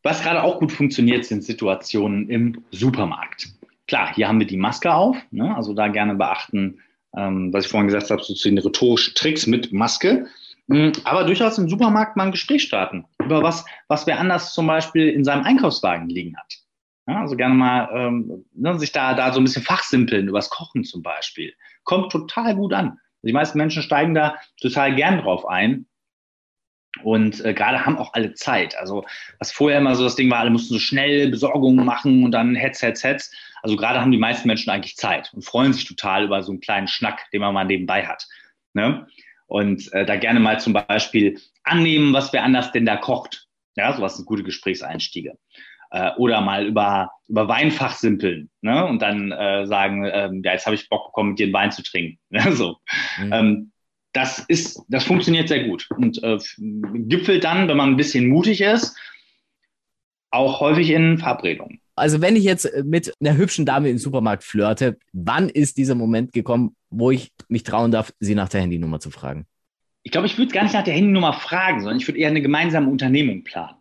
Was 0.03 0.23
gerade 0.23 0.43
auch 0.43 0.59
gut 0.59 0.73
funktioniert, 0.73 1.25
sind 1.25 1.45
Situationen 1.45 2.29
im 2.29 2.65
Supermarkt. 2.71 3.49
Klar, 3.87 4.14
hier 4.14 4.28
haben 4.28 4.41
wir 4.41 4.47
die 4.47 4.57
Maske 4.57 4.93
auf, 4.93 5.16
ne? 5.30 5.55
also 5.55 5.74
da 5.74 5.89
gerne 5.89 6.14
beachten, 6.14 6.80
ähm, 7.16 7.53
was 7.53 7.66
ich 7.66 7.70
vorhin 7.70 7.89
gesagt 7.89 8.11
habe, 8.11 8.22
so 8.22 8.35
zu 8.35 8.49
den 8.49 8.59
rhetorischen 8.59 9.14
Tricks 9.14 9.47
mit 9.47 9.72
Maske. 9.72 10.26
Mhm, 10.66 10.93
aber 11.05 11.24
durchaus 11.24 11.59
im 11.59 11.68
Supermarkt 11.68 12.16
mal 12.16 12.24
ein 12.24 12.32
Gespräch 12.32 12.62
starten 12.62 13.05
über 13.22 13.43
was, 13.43 13.64
was 13.89 14.07
wer 14.07 14.18
anders 14.18 14.55
zum 14.55 14.66
Beispiel 14.66 15.11
in 15.11 15.24
seinem 15.24 15.45
Einkaufswagen 15.45 16.09
liegen 16.09 16.37
hat. 16.37 16.55
Ja, 17.07 17.20
also 17.20 17.37
gerne 17.37 17.55
mal 17.55 17.91
ähm, 17.93 18.47
ne, 18.55 18.78
sich 18.78 18.93
da, 18.93 19.12
da 19.12 19.30
so 19.32 19.41
ein 19.41 19.45
bisschen 19.45 19.62
fachsimpeln, 19.62 20.28
übers 20.28 20.49
Kochen 20.49 20.85
zum 20.85 21.03
Beispiel. 21.03 21.53
Kommt 21.82 22.11
total 22.11 22.55
gut 22.55 22.72
an. 22.72 22.99
Die 23.22 23.32
meisten 23.32 23.59
Menschen 23.59 23.82
steigen 23.82 24.14
da 24.14 24.37
total 24.61 24.95
gern 24.95 25.18
drauf 25.18 25.47
ein. 25.47 25.87
Und 27.03 27.45
äh, 27.45 27.55
gerade 27.55 27.85
haben 27.85 27.99
auch 27.99 28.15
alle 28.15 28.35
Zeit. 28.35 28.77
Also 28.77 29.05
was 29.39 29.51
vorher 29.51 29.81
immer 29.81 29.95
so 29.97 30.05
das 30.05 30.17
Ding 30.17 30.31
war, 30.31 30.39
alle 30.39 30.51
mussten 30.51 30.75
so 30.75 30.81
schnell 30.81 31.31
Besorgungen 31.31 31.85
machen 31.85 32.25
und 32.25 32.31
dann 32.31 32.55
Hetz, 32.55 32.83
Hetz, 32.83 33.03
Hetz. 33.03 33.33
Also 33.63 33.77
gerade 33.77 34.01
haben 34.01 34.13
die 34.13 34.19
meisten 34.19 34.47
Menschen 34.47 34.71
eigentlich 34.71 34.97
Zeit 34.97 35.33
und 35.35 35.45
freuen 35.45 35.73
sich 35.73 35.87
total 35.87 36.25
über 36.25 36.43
so 36.43 36.53
einen 36.53 36.61
kleinen 36.61 36.87
Schnack, 36.87 37.31
den 37.33 37.41
man 37.41 37.55
mal 37.55 37.65
nebenbei 37.65 38.07
hat. 38.07 38.27
Ne? 38.75 39.07
und 39.47 39.93
äh, 39.93 40.05
da 40.05 40.17
gerne 40.17 40.41
mal 40.41 40.61
zum 40.61 40.73
Beispiel 40.73 41.41
annehmen, 41.63 42.13
was 42.13 42.33
wer 42.33 42.45
anders 42.45 42.73
denn 42.73 42.87
da 42.87 42.97
kocht. 42.97 43.47
Ja, 43.77 43.93
sowas 43.93 44.17
sind 44.17 44.27
gute 44.27 44.43
Gesprächseinstiege. 44.43 45.39
Äh, 45.91 46.13
oder 46.17 46.41
mal 46.41 46.67
über, 46.67 47.13
über 47.29 47.49
Weinfach 47.49 47.95
simpeln 47.95 48.51
ne? 48.63 48.85
und 48.85 49.03
dann 49.03 49.33
äh, 49.33 49.67
sagen, 49.67 50.05
ähm, 50.11 50.43
ja, 50.45 50.53
jetzt 50.53 50.67
habe 50.67 50.75
ich 50.75 50.89
Bock 50.89 51.07
bekommen, 51.07 51.31
mit 51.31 51.39
dir 51.39 51.45
einen 51.45 51.53
Wein 51.53 51.73
zu 51.73 51.83
trinken. 51.83 52.19
so. 52.53 52.79
Mhm. 53.19 53.33
Ähm, 53.33 53.73
das 54.15 54.39
ist, 54.39 54.81
das 54.89 55.05
funktioniert 55.05 55.49
sehr 55.49 55.65
gut 55.65 55.89
und 55.91 56.23
äh, 56.23 56.39
gipfelt 56.57 57.45
dann, 57.45 57.69
wenn 57.69 57.77
man 57.77 57.91
ein 57.91 57.97
bisschen 57.97 58.29
mutig 58.29 58.61
ist, 58.61 58.97
auch 60.31 60.61
häufig 60.61 60.91
in 60.91 61.19
Verabredungen. 61.19 61.81
Also 61.97 62.21
wenn 62.21 62.37
ich 62.37 62.45
jetzt 62.45 62.69
mit 62.85 63.12
einer 63.21 63.37
hübschen 63.37 63.67
Dame 63.67 63.89
im 63.91 63.99
Supermarkt 63.99 64.43
flirte, 64.43 64.99
wann 65.12 65.49
ist 65.49 65.77
dieser 65.77 65.95
Moment 65.95 66.33
gekommen, 66.33 66.77
wo 66.91 67.11
ich 67.11 67.33
mich 67.49 67.65
trauen 67.65 67.91
darf, 67.91 68.12
sie 68.21 68.35
nach 68.35 68.49
der 68.49 68.62
Handynummer 68.62 69.01
zu 69.01 69.11
fragen? 69.11 69.47
Ich 70.03 70.12
glaube, 70.12 70.27
ich 70.27 70.39
würde 70.39 70.53
gar 70.53 70.65
nicht 70.65 70.75
nach 70.75 70.85
der 70.85 70.95
Handynummer 70.95 71.33
fragen, 71.33 71.81
sondern 71.81 71.99
ich 71.99 72.07
würde 72.07 72.19
eher 72.19 72.29
eine 72.29 72.43
gemeinsame 72.43 72.91
Unternehmung 72.91 73.43
planen. 73.43 73.77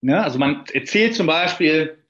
Ne? 0.00 0.22
Also 0.22 0.38
man 0.38 0.64
erzählt 0.72 1.14
zum 1.14 1.26
Beispiel 1.26 2.04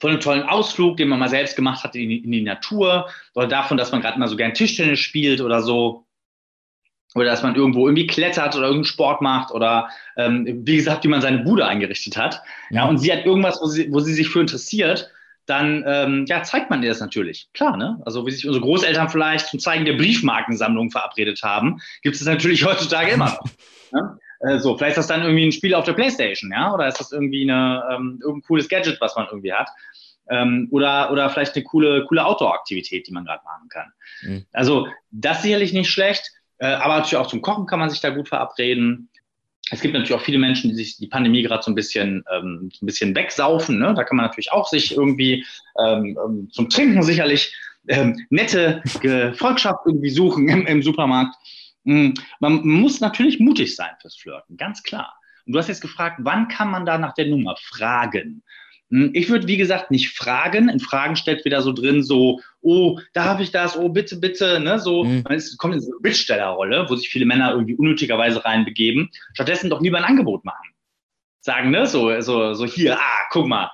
von 0.00 0.10
einem 0.10 0.20
tollen 0.20 0.42
Ausflug, 0.42 0.96
den 0.96 1.08
man 1.08 1.18
mal 1.18 1.28
selbst 1.28 1.56
gemacht 1.56 1.84
hat 1.84 1.94
in 1.96 2.08
die, 2.08 2.18
in 2.18 2.32
die 2.32 2.42
Natur 2.42 3.08
oder 3.34 3.46
davon, 3.46 3.76
dass 3.76 3.92
man 3.92 4.00
gerade 4.00 4.18
mal 4.18 4.28
so 4.28 4.36
gern 4.36 4.54
Tischtennis 4.54 5.00
spielt 5.00 5.40
oder 5.40 5.62
so 5.62 6.05
oder 7.16 7.24
dass 7.24 7.42
man 7.42 7.56
irgendwo 7.56 7.88
irgendwie 7.88 8.06
klettert 8.06 8.54
oder 8.54 8.66
irgendeinen 8.66 8.84
Sport 8.84 9.22
macht 9.22 9.50
oder 9.50 9.88
ähm, 10.16 10.62
wie 10.64 10.76
gesagt, 10.76 11.02
wie 11.04 11.08
man 11.08 11.22
seine 11.22 11.38
Bude 11.38 11.66
eingerichtet 11.66 12.16
hat. 12.16 12.42
Ja, 12.70 12.86
und 12.86 12.98
sie 12.98 13.12
hat 13.12 13.24
irgendwas, 13.24 13.58
wo 13.60 13.66
sie, 13.66 13.90
wo 13.90 14.00
sie 14.00 14.14
sich 14.14 14.28
für 14.28 14.40
interessiert, 14.40 15.10
dann 15.46 15.84
ähm, 15.86 16.24
ja, 16.28 16.42
zeigt 16.42 16.70
man 16.70 16.82
ihr 16.82 16.90
das 16.90 17.00
natürlich. 17.00 17.48
Klar, 17.54 17.76
ne? 17.76 18.00
Also 18.04 18.26
wie 18.26 18.32
sich 18.32 18.46
unsere 18.46 18.64
Großeltern 18.64 19.08
vielleicht 19.08 19.46
zum 19.46 19.60
Zeigen 19.60 19.84
der 19.84 19.94
Briefmarkensammlung 19.94 20.90
verabredet 20.90 21.42
haben, 21.42 21.80
gibt 22.02 22.16
es 22.16 22.24
natürlich 22.24 22.64
heutzutage 22.66 23.12
immer 23.12 23.30
noch. 23.30 23.44
ne? 23.92 24.18
äh, 24.40 24.58
so, 24.58 24.76
vielleicht 24.76 24.98
ist 24.98 25.08
das 25.08 25.16
dann 25.16 25.22
irgendwie 25.22 25.46
ein 25.46 25.52
Spiel 25.52 25.74
auf 25.74 25.84
der 25.84 25.94
Playstation, 25.94 26.50
ja, 26.52 26.74
oder 26.74 26.88
ist 26.88 27.00
das 27.00 27.12
irgendwie 27.12 27.48
eine, 27.48 27.82
ähm, 27.92 28.18
irgendein 28.20 28.46
cooles 28.46 28.68
Gadget, 28.68 29.00
was 29.00 29.16
man 29.16 29.26
irgendwie 29.26 29.52
hat. 29.52 29.68
ähm, 30.28 30.68
oder, 30.70 31.10
oder 31.12 31.30
vielleicht 31.30 31.54
eine 31.54 31.64
coole, 31.64 32.04
coole 32.06 32.24
Outdoor-Aktivität, 32.24 33.06
die 33.06 33.12
man 33.12 33.24
gerade 33.24 33.44
machen 33.44 33.68
kann. 33.68 33.92
Mhm. 34.22 34.46
Also 34.52 34.88
das 35.10 35.42
sicherlich 35.42 35.72
nicht 35.72 35.90
schlecht, 35.90 36.32
äh, 36.58 36.66
aber 36.66 36.96
natürlich 36.96 37.16
auch 37.16 37.26
zum 37.26 37.42
Kochen 37.42 37.66
kann 37.66 37.78
man 37.78 37.90
sich 37.90 38.00
da 38.00 38.10
gut 38.10 38.28
verabreden. 38.28 39.08
Es 39.70 39.80
gibt 39.80 39.94
natürlich 39.94 40.14
auch 40.14 40.24
viele 40.24 40.38
Menschen, 40.38 40.70
die 40.70 40.76
sich 40.76 40.96
die 40.96 41.08
Pandemie 41.08 41.42
gerade 41.42 41.62
so 41.62 41.70
ein 41.70 41.74
bisschen, 41.74 42.24
ähm, 42.32 42.70
ein 42.80 42.86
bisschen 42.86 43.14
wegsaufen. 43.14 43.78
Ne? 43.78 43.94
Da 43.94 44.04
kann 44.04 44.16
man 44.16 44.26
natürlich 44.26 44.52
auch 44.52 44.68
sich 44.68 44.96
irgendwie 44.96 45.44
ähm, 45.78 46.16
ähm 46.24 46.48
zum 46.52 46.68
Trinken 46.68 47.02
sicherlich 47.02 47.54
ähm, 47.88 48.26
nette 48.30 48.82
Gefolgschaft 49.00 49.80
irgendwie 49.86 50.10
suchen 50.10 50.48
im, 50.48 50.66
im 50.66 50.82
Supermarkt. 50.82 51.34
Mhm. 51.84 52.14
Man 52.40 52.66
muss 52.66 53.00
natürlich 53.00 53.40
mutig 53.40 53.76
sein 53.76 53.92
fürs 54.00 54.16
Flirten, 54.16 54.56
ganz 54.56 54.82
klar. 54.82 55.14
Und 55.46 55.52
du 55.52 55.58
hast 55.58 55.68
jetzt 55.68 55.80
gefragt, 55.80 56.18
wann 56.22 56.48
kann 56.48 56.70
man 56.70 56.84
da 56.84 56.98
nach 56.98 57.14
der 57.14 57.26
Nummer 57.26 57.56
fragen? 57.60 58.42
Hm, 58.90 59.10
ich 59.14 59.28
würde, 59.28 59.48
wie 59.48 59.56
gesagt, 59.56 59.90
nicht 59.90 60.16
fragen. 60.16 60.68
In 60.68 60.80
Fragen 60.80 61.16
steht 61.16 61.44
wieder 61.44 61.62
so 61.62 61.72
drin, 61.72 62.02
so, 62.02 62.40
oh, 62.60 63.00
da 63.12 63.24
habe 63.24 63.42
ich 63.42 63.50
das, 63.50 63.76
oh, 63.76 63.88
bitte, 63.88 64.16
bitte, 64.16 64.60
ne, 64.60 64.78
so, 64.78 65.04
mhm. 65.04 65.22
man 65.24 65.34
ist, 65.34 65.56
kommt 65.58 65.74
in 65.74 65.80
so 65.80 65.90
eine 65.90 66.00
Bittstellerrolle, 66.00 66.86
wo 66.88 66.96
sich 66.96 67.08
viele 67.08 67.26
Männer 67.26 67.52
irgendwie 67.52 67.74
unnötigerweise 67.74 68.44
reinbegeben. 68.44 69.10
Stattdessen 69.34 69.70
doch 69.70 69.80
lieber 69.80 69.98
ein 69.98 70.04
Angebot 70.04 70.44
machen. 70.44 70.68
Sagen, 71.40 71.70
ne, 71.70 71.86
so, 71.86 72.20
so, 72.20 72.54
so 72.54 72.66
hier, 72.66 72.98
ah, 72.98 73.26
guck 73.30 73.46
mal, 73.46 73.70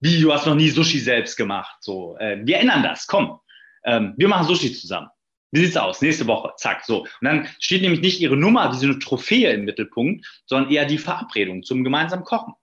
wie, 0.00 0.20
du 0.20 0.32
hast 0.32 0.46
noch 0.46 0.56
nie 0.56 0.68
Sushi 0.68 0.98
selbst 0.98 1.36
gemacht, 1.36 1.76
so, 1.80 2.16
äh, 2.18 2.40
wir 2.44 2.58
ändern 2.58 2.82
das, 2.82 3.06
komm, 3.06 3.38
ähm, 3.84 4.14
wir 4.16 4.28
machen 4.28 4.46
Sushi 4.46 4.72
zusammen. 4.72 5.08
Wie 5.52 5.60
sieht's 5.64 5.76
aus? 5.76 6.00
Nächste 6.00 6.26
Woche, 6.26 6.52
zack, 6.56 6.82
so. 6.84 7.02
Und 7.02 7.10
dann 7.20 7.46
steht 7.60 7.82
nämlich 7.82 8.00
nicht 8.00 8.20
ihre 8.20 8.36
Nummer 8.36 8.72
wie 8.72 8.78
so 8.78 8.86
eine 8.86 8.98
Trophäe 8.98 9.52
im 9.52 9.64
Mittelpunkt, 9.64 10.26
sondern 10.46 10.72
eher 10.72 10.86
die 10.86 10.98
Verabredung 10.98 11.62
zum 11.62 11.84
gemeinsamen 11.84 12.24
Kochen 12.24 12.54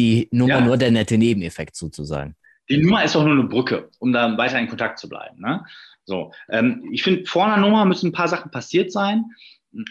die 0.00 0.28
Nummer 0.30 0.54
ja. 0.54 0.60
nur 0.60 0.76
der 0.76 0.90
nette 0.90 1.18
Nebeneffekt 1.18 1.76
sozusagen. 1.76 2.34
Die 2.68 2.78
Nummer 2.78 3.04
ist 3.04 3.14
doch 3.14 3.24
nur 3.24 3.32
eine 3.32 3.44
Brücke, 3.44 3.90
um 3.98 4.12
da 4.12 4.36
weiter 4.38 4.58
in 4.58 4.68
Kontakt 4.68 4.98
zu 4.98 5.08
bleiben. 5.08 5.40
Ne? 5.40 5.64
So, 6.04 6.32
ähm, 6.48 6.88
ich 6.92 7.02
finde, 7.02 7.26
vor 7.26 7.44
einer 7.44 7.56
Nummer 7.56 7.84
müssen 7.84 8.08
ein 8.08 8.12
paar 8.12 8.28
Sachen 8.28 8.50
passiert 8.50 8.92
sein. 8.92 9.24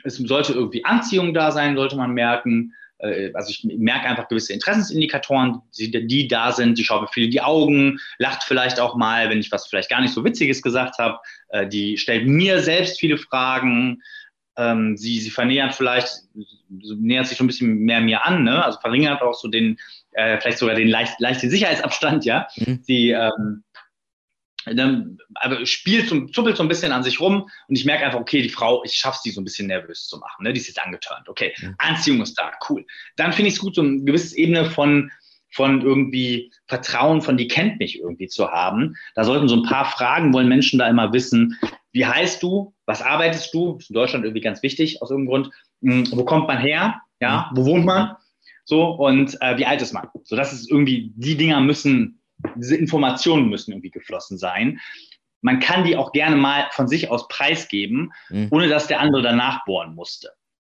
Es 0.04 0.16
sollte 0.18 0.54
irgendwie 0.54 0.84
Anziehung 0.86 1.34
da 1.34 1.52
sein, 1.52 1.76
sollte 1.76 1.96
man 1.96 2.14
merken. 2.14 2.74
Äh, 2.98 3.32
also 3.34 3.52
ich 3.52 3.64
merke 3.64 4.08
einfach 4.08 4.28
gewisse 4.28 4.54
Interessensindikatoren, 4.54 5.62
die, 5.78 6.08
die 6.08 6.28
da 6.28 6.52
sind. 6.52 6.78
Die 6.78 6.84
schaut 6.84 7.02
mir 7.02 7.08
viel 7.10 7.26
in 7.26 7.32
die 7.32 7.42
Augen, 7.42 8.00
lacht 8.18 8.44
vielleicht 8.44 8.80
auch 8.80 8.96
mal, 8.96 9.30
wenn 9.30 9.40
ich 9.40 9.52
was 9.52 9.68
vielleicht 9.68 9.90
gar 9.90 10.02
nicht 10.02 10.14
so 10.14 10.24
Witziges 10.24 10.62
gesagt 10.62 10.98
habe. 11.00 11.20
Äh, 11.50 11.68
die 11.68 11.98
stellt 11.98 12.28
mir 12.28 12.62
selbst 12.62 13.00
viele 13.00 13.18
Fragen. 13.18 14.02
Ähm, 14.58 14.98
sie, 14.98 15.20
sie 15.20 15.30
vernähert 15.30 15.76
vielleicht, 15.76 16.24
nähert 16.68 17.28
sich 17.28 17.38
schon 17.38 17.46
ein 17.46 17.48
bisschen 17.48 17.80
mehr 17.80 18.02
mir 18.02 18.26
an, 18.26 18.44
ne? 18.44 18.64
also 18.64 18.78
verringert 18.80 19.22
auch 19.22 19.34
so 19.34 19.48
den, 19.48 19.78
äh, 20.12 20.40
vielleicht 20.40 20.58
sogar 20.58 20.76
den 20.76 20.88
leicht, 20.88 21.20
leichten 21.20 21.50
Sicherheitsabstand, 21.50 22.26
ja. 22.26 22.48
Mhm. 22.58 22.80
Sie 22.84 23.12
ähm, 23.12 23.64
dann, 24.66 25.18
aber 25.36 25.66
spielt 25.66 26.10
so, 26.10 26.26
zuppelt 26.28 26.58
so 26.58 26.64
ein 26.64 26.70
bisschen 26.70 26.92
an 26.92 27.04
sich 27.04 27.20
rum 27.20 27.50
und 27.68 27.78
ich 27.78 27.86
merke 27.86 28.06
einfach, 28.06 28.20
okay, 28.20 28.42
die 28.42 28.50
Frau, 28.50 28.84
ich 28.84 28.94
schaff's 28.94 29.22
die 29.22 29.32
so 29.32 29.42
ein 29.42 29.46
bisschen 29.46 29.68
nervös 29.68 30.08
zu 30.08 30.18
machen. 30.18 30.44
Ne? 30.44 30.54
Die 30.54 30.60
ist 30.60 30.68
jetzt 30.68 30.84
angeturnt. 30.84 31.30
Okay, 31.30 31.54
mhm. 31.60 31.76
Anziehung 31.78 32.22
ist 32.22 32.36
da, 32.36 32.52
cool. 32.70 32.86
Dann 33.16 33.34
finde 33.34 33.50
ich 33.50 33.56
es 33.56 33.60
gut, 33.62 33.76
so 33.76 33.82
eine 33.82 34.04
gewisse 34.04 34.38
Ebene 34.38 34.66
von, 34.66 35.12
von 35.52 35.82
irgendwie 35.82 36.52
Vertrauen, 36.68 37.22
von 37.22 37.38
die 37.38 37.48
kennt 37.48 37.80
mich 37.80 38.00
irgendwie 38.00 38.28
zu 38.28 38.50
haben. 38.50 38.96
Da 39.16 39.24
sollten 39.24 39.48
so 39.48 39.56
ein 39.56 39.64
paar 39.64 39.86
Fragen, 39.86 40.34
wollen 40.34 40.50
Menschen 40.50 40.80
da 40.80 40.88
immer 40.88 41.14
wissen, 41.14 41.58
wie 41.92 42.06
heißt 42.06 42.44
du, 42.44 42.74
was 42.86 43.02
arbeitest 43.02 43.54
du, 43.54 43.78
ist 43.78 43.90
in 43.90 43.96
Deutschland 43.96 44.26
irgendwie 44.26 44.42
ganz 44.42 44.62
wichtig 44.62 45.02
aus 45.02 45.10
irgendeinem 45.10 45.44
Grund, 45.44 45.54
hm, 45.82 46.08
wo 46.12 46.24
kommt 46.24 46.48
man 46.48 46.60
her, 46.60 47.02
ja, 47.20 47.50
wo 47.56 47.66
wohnt 47.66 47.86
man, 47.86 48.16
so 48.70 48.92
und 48.92 49.36
äh, 49.42 49.58
wie 49.58 49.66
alt 49.66 49.82
ist 49.82 49.94
man. 49.94 50.08
So, 50.24 50.36
das 50.36 50.54
ist 50.54 50.70
irgendwie, 50.70 51.12
die 51.16 51.36
Dinger 51.36 51.60
müssen, 51.60 52.22
diese 52.56 52.78
Informationen 52.78 53.50
müssen 53.50 53.72
irgendwie 53.72 53.90
geflossen 53.90 54.38
sein. 54.38 54.80
Man 55.42 55.60
kann 55.60 55.84
die 55.86 55.98
auch 55.98 56.12
gerne 56.12 56.36
mal 56.36 56.68
von 56.72 56.88
sich 56.88 57.10
aus 57.10 57.28
preisgeben, 57.30 58.14
mhm. 58.30 58.50
ohne 58.52 58.68
dass 58.68 58.86
der 58.86 59.00
andere 59.00 59.24
danach 59.24 59.66
bohren 59.66 59.96
musste. 59.96 60.30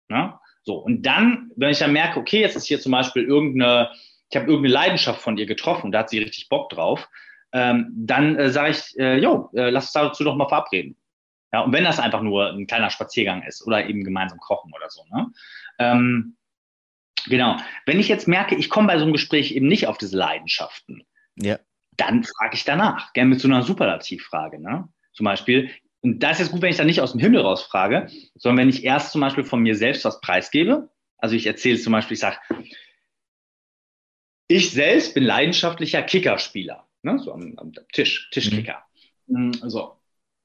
Ne? 0.09 0.33
So, 0.63 0.77
und 0.77 1.03
dann, 1.03 1.51
wenn 1.57 1.71
ich 1.71 1.81
dann 1.81 1.93
merke, 1.93 2.19
okay, 2.19 2.41
jetzt 2.41 2.57
ist 2.57 2.67
hier 2.67 2.81
zum 2.81 2.93
Beispiel 2.93 3.25
irgendeine, 3.25 3.91
ich 4.31 4.37
habe 4.37 4.47
irgendeine 4.47 4.73
Leidenschaft 4.73 5.21
von 5.21 5.37
ihr 5.37 5.47
getroffen, 5.47 5.93
da 5.93 5.99
hat 5.99 6.09
sie 6.09 6.21
richtig 6.21 6.49
Bock 6.49 6.71
drauf, 6.71 7.11
ähm, 7.53 7.93
dann 7.95 8.37
äh, 8.37 8.49
sage 8.49 8.71
ich, 8.71 8.99
äh, 8.99 9.19
jo, 9.19 9.51
äh, 9.53 9.69
lass 9.69 9.85
uns 9.87 9.93
dazu 9.93 10.25
doch 10.25 10.37
mal 10.37 10.49
verabreden. 10.49 10.97
Ja, 11.53 11.61
und 11.61 11.75
wenn 11.75 11.85
das 11.85 12.01
einfach 12.01 12.23
nur 12.23 12.49
ein 12.49 12.67
kleiner 12.67 12.89
Spaziergang 12.89 13.43
ist 13.43 13.67
oder 13.67 13.87
eben 13.87 14.03
gemeinsam 14.03 14.39
kochen 14.39 14.73
oder 14.75 14.89
so. 14.89 15.03
Ne? 15.15 15.27
Ähm, 15.79 16.37
genau. 17.27 17.57
Wenn 17.87 18.01
ich 18.01 18.09
jetzt 18.09 18.29
merke, 18.29 18.55
ich 18.55 18.69
komme 18.71 18.89
bei 18.89 18.99
so 18.99 19.05
einem 19.05 19.13
Gespräch 19.13 19.53
eben 19.53 19.69
nicht 19.69 19.87
auf 19.87 19.99
diese 19.99 20.17
Leidenschaften, 20.17 21.05
ja. 21.37 21.59
dann 21.97 22.25
frage 22.25 22.55
ich 22.55 22.65
danach. 22.65 23.13
Gerne 23.13 23.31
mit 23.31 23.41
so 23.41 23.49
einer 23.49 23.63
Superlativfrage. 23.63 24.61
Ne? 24.61 24.89
Zum 25.13 25.25
Beispiel, 25.25 25.71
und 26.01 26.21
da 26.23 26.31
ist 26.31 26.41
es 26.41 26.51
gut, 26.51 26.63
wenn 26.63 26.71
ich 26.71 26.77
dann 26.77 26.87
nicht 26.87 27.01
aus 27.01 27.13
dem 27.13 27.21
Himmel 27.21 27.41
raus 27.41 27.63
frage, 27.63 28.09
sondern 28.35 28.59
wenn 28.59 28.69
ich 28.69 28.85
erst 28.85 29.13
zum 29.13 29.21
Beispiel 29.21 29.45
von 29.45 29.61
mir 29.61 29.77
selbst 29.77 30.05
was 30.05 30.21
preisgebe. 30.21 30.91
Also 31.19 31.37
ich 31.37 31.47
erzähle 31.47 31.79
zum 31.79 31.93
Beispiel, 31.93 32.15
ich 32.15 32.21
sage, 32.21 32.39
ich 34.49 34.73
selbst 34.73 35.15
bin 35.15 35.25
leidenschaftlicher 35.25 36.03
Kickerspieler. 36.03 36.89
Ne? 37.03 37.19
So 37.21 37.33
am, 37.33 37.55
am 37.57 37.73
Tisch, 37.93 38.29
Tischkicker. 38.33 38.85
Mhm. 39.29 39.53
So, 39.53 39.97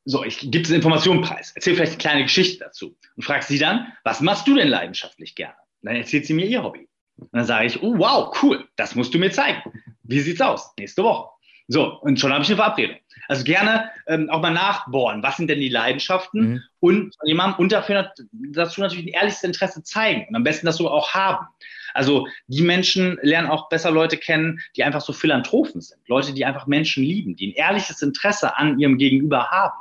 so, 0.06 0.24
ich 0.24 0.40
gebe 0.40 0.60
diese 0.60 0.76
Information 0.76 1.22
preis, 1.22 1.52
erzähl 1.54 1.76
vielleicht 1.76 1.94
eine 1.94 2.02
kleine 2.02 2.24
Geschichte 2.24 2.60
dazu 2.64 2.98
und 3.18 3.24
frag 3.24 3.44
sie 3.44 3.60
dann, 3.60 3.92
was 4.06 4.22
machst 4.22 4.48
du 4.48 4.56
denn 4.56 4.70
leidenschaftlich 4.70 5.36
gerne? 5.36 5.58
Dann 5.82 5.96
erzählt 5.96 6.26
sie 6.26 6.34
mir 6.34 6.46
ihr 6.46 6.64
Hobby. 6.64 6.88
Und 7.18 7.30
dann 7.32 7.46
sage 7.46 7.66
ich, 7.66 7.82
oh 7.82 7.98
wow, 7.98 8.36
cool, 8.42 8.68
das 8.76 8.96
musst 8.96 9.14
du 9.14 9.20
mir 9.20 9.32
zeigen. 9.32 9.62
Wie 10.04 10.20
sieht's 10.20 10.42
aus? 10.42 10.74
Nächste 10.78 11.04
Woche. 11.04 11.30
So, 11.68 12.00
und 12.00 12.20
schon 12.20 12.32
habe 12.32 12.44
ich 12.44 12.50
eine 12.50 12.58
Verabredung. 12.58 12.98
Also 13.28 13.44
gerne 13.44 13.90
ähm, 14.08 14.30
auch 14.30 14.42
mal 14.42 14.52
nachbohren, 14.52 15.22
was 15.22 15.36
sind 15.36 15.50
denn 15.50 15.60
die 15.60 15.68
Leidenschaften 15.68 16.42
mhm. 16.42 16.64
und 16.80 17.16
jemandem 17.26 17.60
und 17.60 17.72
dafür, 17.74 18.14
dazu 18.32 18.80
natürlich 18.80 19.06
ein 19.06 19.14
ehrliches 19.14 19.44
Interesse 19.44 19.84
zeigen 19.84 20.26
und 20.30 20.36
am 20.36 20.44
besten 20.44 20.66
das 20.66 20.78
so 20.78 20.90
auch 20.90 21.14
haben. 21.14 21.46
Also 21.94 22.28
die 22.48 22.62
Menschen 22.62 23.18
lernen 23.22 23.50
auch 23.50 23.68
besser 23.68 23.92
Leute 23.92 24.18
kennen, 24.18 24.62
die 24.78 24.84
einfach 24.84 25.02
so 25.02 25.12
Philanthropen 25.12 25.82
sind. 25.82 26.00
Leute, 26.08 26.34
die 26.34 26.46
einfach 26.46 26.68
Menschen 26.68 27.04
lieben, 27.04 27.36
die 27.36 27.48
ein 27.48 27.56
ehrliches 27.56 28.02
Interesse 28.02 28.56
an 28.56 28.80
ihrem 28.80 28.98
Gegenüber 28.98 29.50
haben. 29.50 29.76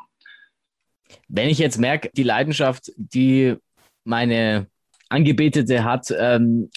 Wenn 1.28 1.48
ich 1.48 1.58
jetzt 1.58 1.78
merke, 1.78 2.10
die 2.14 2.24
Leidenschaft, 2.24 2.90
die 2.96 3.56
meine 4.02 4.66
Angebetete 5.08 5.84
hat, 5.84 6.12
ähm, 6.18 6.70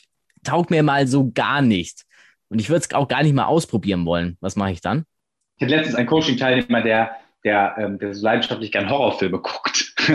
taugt 0.43 0.69
mir 0.69 0.83
mal 0.83 1.07
so 1.07 1.31
gar 1.33 1.61
nicht. 1.61 2.03
Und 2.49 2.59
ich 2.59 2.69
würde 2.69 2.85
es 2.85 2.93
auch 2.93 3.07
gar 3.07 3.23
nicht 3.23 3.33
mal 3.33 3.45
ausprobieren 3.45 4.05
wollen. 4.05 4.37
Was 4.41 4.55
mache 4.55 4.71
ich 4.71 4.81
dann? 4.81 5.05
Ich 5.57 5.63
hatte 5.63 5.75
letztens 5.75 5.95
einen 5.95 6.07
Coaching-Teilnehmer, 6.07 6.81
der, 6.81 7.11
der, 7.43 7.75
ähm, 7.77 7.99
der 7.99 8.13
so 8.13 8.23
leidenschaftlich 8.23 8.71
gern 8.71 8.89
Horrorfilme 8.89 9.39
guckt. 9.39 9.93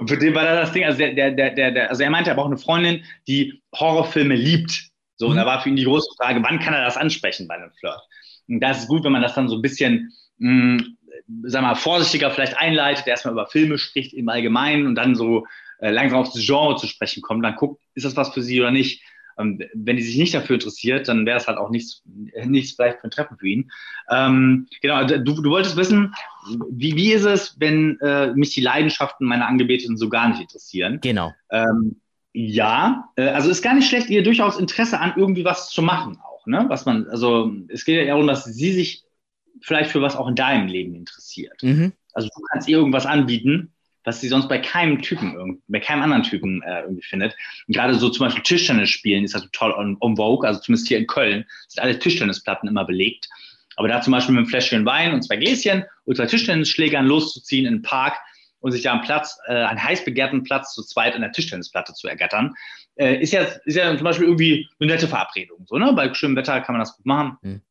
Und 0.00 0.08
für 0.08 0.18
den 0.18 0.34
war 0.34 0.44
das 0.44 0.66
das 0.66 0.72
Ding, 0.72 0.84
also 0.84 0.98
der, 0.98 1.14
der, 1.14 1.30
der, 1.32 1.70
der, 1.70 1.90
also 1.90 2.02
er 2.02 2.10
meinte, 2.10 2.30
er 2.30 2.36
braucht 2.36 2.48
eine 2.48 2.58
Freundin, 2.58 3.04
die 3.26 3.62
Horrorfilme 3.74 4.34
liebt. 4.34 4.90
So, 5.16 5.28
und 5.28 5.36
da 5.36 5.46
war 5.46 5.62
für 5.62 5.68
ihn 5.68 5.76
die 5.76 5.84
große 5.84 6.14
Frage, 6.16 6.42
wann 6.42 6.58
kann 6.58 6.74
er 6.74 6.84
das 6.84 6.96
ansprechen 6.96 7.48
bei 7.48 7.54
einem 7.54 7.72
Flirt? 7.72 8.00
Und 8.48 8.60
da 8.60 8.72
ist 8.72 8.80
es 8.80 8.88
gut, 8.88 9.04
wenn 9.04 9.12
man 9.12 9.22
das 9.22 9.34
dann 9.34 9.48
so 9.48 9.56
ein 9.56 9.62
bisschen 9.62 10.12
mh, 10.38 10.76
mm, 10.76 10.96
sag 11.44 11.62
mal, 11.62 11.74
vorsichtiger 11.74 12.30
vielleicht 12.30 12.58
einleitet, 12.58 13.06
erstmal 13.06 13.32
über 13.32 13.46
Filme 13.46 13.78
spricht 13.78 14.12
im 14.14 14.28
Allgemeinen 14.28 14.86
und 14.86 14.94
dann 14.94 15.14
so 15.14 15.46
langsam 15.90 16.20
auf 16.20 16.32
das 16.32 16.44
Genre 16.44 16.76
zu 16.76 16.86
sprechen 16.86 17.22
kommt, 17.22 17.44
dann 17.44 17.56
guckt, 17.56 17.82
ist 17.94 18.04
das 18.04 18.16
was 18.16 18.32
für 18.32 18.42
sie 18.42 18.60
oder 18.60 18.70
nicht. 18.70 19.02
Ähm, 19.38 19.60
wenn 19.74 19.96
die 19.96 20.02
sich 20.02 20.16
nicht 20.16 20.34
dafür 20.34 20.54
interessiert, 20.54 21.08
dann 21.08 21.26
wäre 21.26 21.38
es 21.38 21.48
halt 21.48 21.58
auch 21.58 21.70
nichts, 21.70 22.02
nichts 22.44 22.72
vielleicht 22.72 23.00
für 23.00 23.04
ein 23.04 23.10
Treffen 23.10 23.38
für 23.38 23.48
ihn. 23.48 23.70
Ähm, 24.10 24.68
genau, 24.80 25.04
du, 25.04 25.18
du 25.18 25.50
wolltest 25.50 25.76
wissen, 25.76 26.14
wie, 26.70 26.96
wie 26.96 27.12
ist 27.12 27.24
es, 27.24 27.56
wenn 27.58 27.98
äh, 28.00 28.32
mich 28.34 28.50
die 28.50 28.60
Leidenschaften 28.60 29.26
meiner 29.26 29.46
Angebeteten 29.46 29.96
so 29.96 30.08
gar 30.08 30.28
nicht 30.28 30.40
interessieren? 30.40 30.98
Genau. 31.00 31.32
Ähm, 31.50 32.00
ja, 32.32 33.10
äh, 33.16 33.28
also 33.28 33.50
ist 33.50 33.62
gar 33.62 33.74
nicht 33.74 33.88
schlecht, 33.88 34.10
ihr 34.10 34.22
durchaus 34.22 34.58
Interesse 34.58 35.00
an 35.00 35.14
irgendwie 35.16 35.44
was 35.44 35.70
zu 35.70 35.82
machen 35.82 36.18
auch, 36.22 36.46
ne? 36.46 36.64
Was 36.68 36.86
man, 36.86 37.08
also 37.08 37.52
es 37.68 37.84
geht 37.84 37.96
ja 37.96 38.06
darum, 38.06 38.26
dass 38.26 38.44
sie 38.44 38.72
sich 38.72 39.04
vielleicht 39.60 39.90
für 39.90 40.02
was 40.02 40.16
auch 40.16 40.28
in 40.28 40.34
deinem 40.34 40.66
Leben 40.66 40.94
interessiert. 40.94 41.62
Mhm. 41.62 41.92
Also 42.14 42.28
du 42.28 42.42
kannst 42.50 42.68
ihr 42.68 42.78
irgendwas 42.78 43.06
anbieten, 43.06 43.71
was 44.04 44.20
sie 44.20 44.28
sonst 44.28 44.48
bei 44.48 44.58
keinem 44.58 45.00
Typen, 45.00 45.62
bei 45.68 45.80
keinem 45.80 46.02
anderen 46.02 46.22
Typen 46.22 46.62
äh, 46.62 46.82
irgendwie 46.82 47.02
findet. 47.02 47.36
Und 47.66 47.74
gerade 47.74 47.94
so 47.94 48.08
zum 48.08 48.26
Beispiel 48.26 48.42
Tischtennis 48.42 48.90
spielen 48.90 49.24
ist 49.24 49.34
also 49.34 49.46
toll 49.52 49.72
on, 49.72 49.96
on 50.00 50.16
Vogue, 50.16 50.46
also 50.46 50.60
zumindest 50.60 50.88
hier 50.88 50.98
in 50.98 51.06
Köln 51.06 51.44
sind 51.68 51.82
alle 51.82 51.98
Tischtennisplatten 51.98 52.68
immer 52.68 52.84
belegt. 52.84 53.28
Aber 53.76 53.88
da 53.88 54.00
zum 54.00 54.12
Beispiel 54.12 54.34
mit 54.34 54.40
einem 54.40 54.48
Fläschchen 54.48 54.84
Wein 54.84 55.14
und 55.14 55.22
zwei 55.22 55.36
Gläschen 55.36 55.84
und 56.04 56.16
zwei 56.16 56.26
Tischtennisschlägern 56.26 57.06
loszuziehen 57.06 57.66
in 57.66 57.76
den 57.76 57.82
Park 57.82 58.18
und 58.60 58.72
sich 58.72 58.82
da 58.82 58.92
am 58.92 59.02
Platz, 59.02 59.38
äh, 59.46 59.54
einen 59.54 59.82
heiß 59.82 60.04
begehrten 60.04 60.42
Platz 60.42 60.74
zu 60.74 60.82
zweit 60.82 61.14
an 61.14 61.22
der 61.22 61.32
Tischtennisplatte 61.32 61.94
zu 61.94 62.06
ergattern, 62.06 62.54
äh, 62.96 63.16
ist 63.20 63.32
ja, 63.32 63.42
ist 63.64 63.76
ja 63.76 63.96
zum 63.96 64.04
Beispiel 64.04 64.26
irgendwie 64.26 64.68
eine 64.78 64.92
nette 64.92 65.08
Verabredung. 65.08 65.64
So, 65.66 65.78
ne? 65.78 65.92
Bei 65.94 66.12
schönem 66.12 66.36
Wetter 66.36 66.60
kann 66.60 66.74
man 66.74 66.80
das 66.80 66.96
gut 66.96 67.06
machen. 67.06 67.38
Mhm 67.42 67.62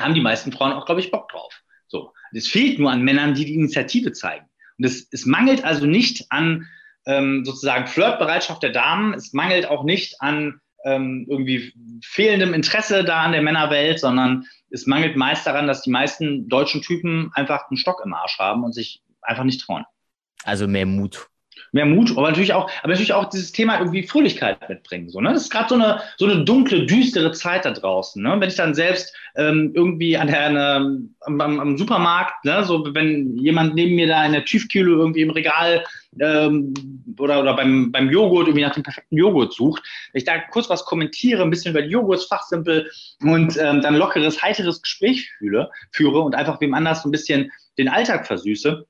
haben 0.00 0.14
die 0.14 0.20
meisten 0.20 0.52
Frauen 0.52 0.72
auch, 0.72 0.86
glaube 0.86 1.00
ich, 1.00 1.10
Bock 1.10 1.28
drauf. 1.28 1.62
So. 1.86 2.12
Es 2.32 2.48
fehlt 2.48 2.78
nur 2.78 2.90
an 2.90 3.02
Männern, 3.02 3.34
die 3.34 3.44
die 3.44 3.54
Initiative 3.54 4.12
zeigen. 4.12 4.46
Und 4.80 4.86
es, 4.86 5.06
es 5.10 5.26
mangelt 5.26 5.62
also 5.62 5.84
nicht 5.84 6.24
an 6.30 6.66
ähm, 7.06 7.44
sozusagen 7.44 7.86
Flirtbereitschaft 7.86 8.62
der 8.62 8.70
Damen. 8.70 9.12
Es 9.12 9.34
mangelt 9.34 9.66
auch 9.66 9.84
nicht 9.84 10.16
an 10.22 10.58
ähm, 10.86 11.26
irgendwie 11.28 11.74
fehlendem 12.02 12.54
Interesse 12.54 13.04
da 13.04 13.24
an 13.24 13.32
der 13.32 13.42
Männerwelt, 13.42 14.00
sondern 14.00 14.46
es 14.70 14.86
mangelt 14.86 15.16
meist 15.16 15.46
daran, 15.46 15.66
dass 15.66 15.82
die 15.82 15.90
meisten 15.90 16.48
deutschen 16.48 16.80
Typen 16.80 17.30
einfach 17.34 17.68
einen 17.68 17.76
Stock 17.76 18.00
im 18.02 18.14
Arsch 18.14 18.38
haben 18.38 18.64
und 18.64 18.72
sich 18.72 19.02
einfach 19.20 19.44
nicht 19.44 19.60
trauen. 19.60 19.84
Also 20.44 20.66
mehr 20.66 20.86
Mut 20.86 21.29
mehr 21.72 21.86
Mut, 21.86 22.10
aber 22.12 22.28
natürlich 22.28 22.52
auch, 22.52 22.70
aber 22.82 22.92
natürlich 22.92 23.12
auch 23.12 23.28
dieses 23.28 23.52
Thema 23.52 23.78
irgendwie 23.78 24.02
Fröhlichkeit 24.02 24.68
mitbringen. 24.68 25.08
So, 25.08 25.20
ne? 25.20 25.32
Das 25.32 25.42
ist 25.42 25.50
gerade 25.50 25.68
so 25.68 25.74
eine, 25.74 26.00
so 26.16 26.26
eine 26.26 26.44
dunkle, 26.44 26.86
düstere 26.86 27.32
Zeit 27.32 27.64
da 27.64 27.70
draußen. 27.70 28.22
Ne? 28.22 28.36
Wenn 28.38 28.48
ich 28.48 28.56
dann 28.56 28.74
selbst 28.74 29.14
ähm, 29.36 29.72
irgendwie 29.74 30.16
an 30.16 30.26
der, 30.26 30.40
eine, 30.40 30.98
am, 31.20 31.40
am, 31.40 31.78
Supermarkt, 31.78 32.44
ne? 32.44 32.64
so 32.64 32.94
wenn 32.94 33.36
jemand 33.36 33.74
neben 33.74 33.94
mir 33.94 34.08
da 34.08 34.24
in 34.24 34.32
der 34.32 34.44
Tiefkühle 34.44 34.90
irgendwie 34.90 35.22
im 35.22 35.30
Regal 35.30 35.84
ähm, 36.18 36.74
oder, 37.18 37.40
oder 37.40 37.54
beim, 37.54 37.92
beim 37.92 38.10
Joghurt 38.10 38.48
irgendwie 38.48 38.64
nach 38.64 38.74
dem 38.74 38.82
perfekten 38.82 39.16
Joghurt 39.16 39.52
sucht, 39.52 39.82
ich 40.12 40.24
da 40.24 40.38
kurz 40.38 40.68
was 40.68 40.84
kommentiere, 40.84 41.42
ein 41.42 41.50
bisschen 41.50 41.70
über 41.70 41.82
die 41.82 41.90
Joghurtsfachsimpel 41.90 42.90
und 43.22 43.56
ähm, 43.56 43.80
dann 43.80 43.96
lockeres, 43.96 44.42
heiteres 44.42 44.82
Gespräch 44.82 45.30
fühle, 45.38 45.70
führe 45.92 46.20
und 46.20 46.34
einfach 46.34 46.60
wem 46.60 46.74
anders 46.74 47.02
so 47.02 47.08
ein 47.08 47.12
bisschen 47.12 47.52
den 47.78 47.88
Alltag 47.88 48.26
versüße, 48.26 48.86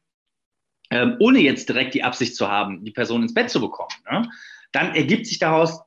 ähm, 0.90 1.16
ohne 1.20 1.40
jetzt 1.40 1.68
direkt 1.68 1.94
die 1.94 2.02
Absicht 2.02 2.36
zu 2.36 2.48
haben, 2.48 2.84
die 2.84 2.90
Person 2.90 3.22
ins 3.22 3.34
Bett 3.34 3.50
zu 3.50 3.60
bekommen, 3.60 3.94
ne, 4.10 4.28
dann 4.72 4.94
ergibt 4.94 5.26
sich 5.26 5.38
daraus 5.38 5.80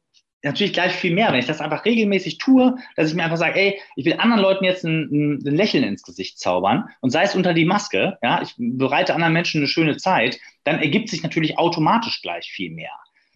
natürlich 0.43 0.73
gleich 0.73 0.93
viel 0.93 1.13
mehr, 1.13 1.31
wenn 1.31 1.39
ich 1.39 1.45
das 1.45 1.61
einfach 1.61 1.85
regelmäßig 1.85 2.37
tue, 2.37 2.75
dass 2.95 3.09
ich 3.09 3.15
mir 3.15 3.23
einfach 3.23 3.37
sage, 3.37 3.59
ey, 3.59 3.79
ich 3.95 4.05
will 4.05 4.15
anderen 4.19 4.41
Leuten 4.41 4.65
jetzt 4.65 4.83
ein, 4.83 5.39
ein, 5.39 5.39
Lächeln 5.39 5.85
ins 5.85 6.03
Gesicht 6.03 6.37
zaubern 6.37 6.89
und 6.99 7.11
sei 7.11 7.23
es 7.23 7.35
unter 7.35 7.53
die 7.53 7.65
Maske, 7.65 8.17
ja, 8.21 8.41
ich 8.41 8.53
bereite 8.57 9.15
anderen 9.15 9.33
Menschen 9.33 9.61
eine 9.61 9.67
schöne 9.67 9.97
Zeit, 9.97 10.39
dann 10.65 10.79
ergibt 10.79 11.09
sich 11.09 11.23
natürlich 11.23 11.57
automatisch 11.57 12.21
gleich 12.21 12.51
viel 12.51 12.71
mehr. 12.71 12.91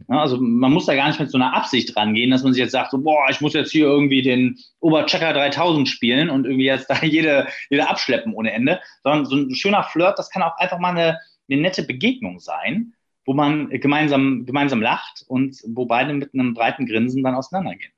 Ja, 0.09 0.19
also 0.19 0.37
man 0.39 0.71
muss 0.71 0.85
da 0.85 0.95
gar 0.95 1.07
nicht 1.07 1.19
mit 1.19 1.31
so 1.31 1.37
einer 1.37 1.55
Absicht 1.55 1.95
rangehen, 1.95 2.29
dass 2.29 2.43
man 2.43 2.53
sich 2.53 2.61
jetzt 2.61 2.71
sagt, 2.71 2.91
so, 2.91 2.99
boah, 2.99 3.25
ich 3.29 3.41
muss 3.41 3.53
jetzt 3.53 3.71
hier 3.71 3.85
irgendwie 3.85 4.21
den 4.21 4.57
Oberchecker 4.79 5.33
3000 5.33 5.87
spielen 5.87 6.29
und 6.29 6.45
irgendwie 6.45 6.65
jetzt 6.65 6.89
da 6.89 6.99
jede, 7.01 7.47
jede 7.69 7.89
abschleppen 7.89 8.33
ohne 8.33 8.51
Ende, 8.51 8.79
sondern 9.03 9.25
so 9.25 9.35
ein 9.35 9.55
schöner 9.55 9.83
Flirt, 9.83 10.19
das 10.19 10.29
kann 10.29 10.43
auch 10.43 10.55
einfach 10.57 10.77
mal 10.77 10.91
eine, 10.91 11.17
eine 11.49 11.61
nette 11.61 11.83
Begegnung 11.83 12.39
sein, 12.39 12.93
wo 13.25 13.33
man 13.33 13.69
gemeinsam, 13.69 14.45
gemeinsam 14.45 14.81
lacht 14.81 15.23
und 15.27 15.61
wo 15.67 15.85
beide 15.85 16.13
mit 16.13 16.33
einem 16.33 16.53
breiten 16.53 16.85
Grinsen 16.85 17.23
dann 17.23 17.35
auseinandergehen. 17.35 17.91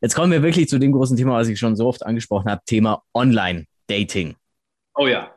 Jetzt 0.00 0.14
kommen 0.14 0.32
wir 0.32 0.42
wirklich 0.42 0.68
zu 0.68 0.78
dem 0.78 0.92
großen 0.92 1.16
Thema, 1.16 1.32
was 1.32 1.48
ich 1.48 1.58
schon 1.58 1.76
so 1.76 1.86
oft 1.86 2.04
angesprochen 2.04 2.50
habe, 2.50 2.62
Thema 2.64 3.02
Online-Dating. 3.14 4.36
Oh 4.94 5.06
ja. 5.06 5.34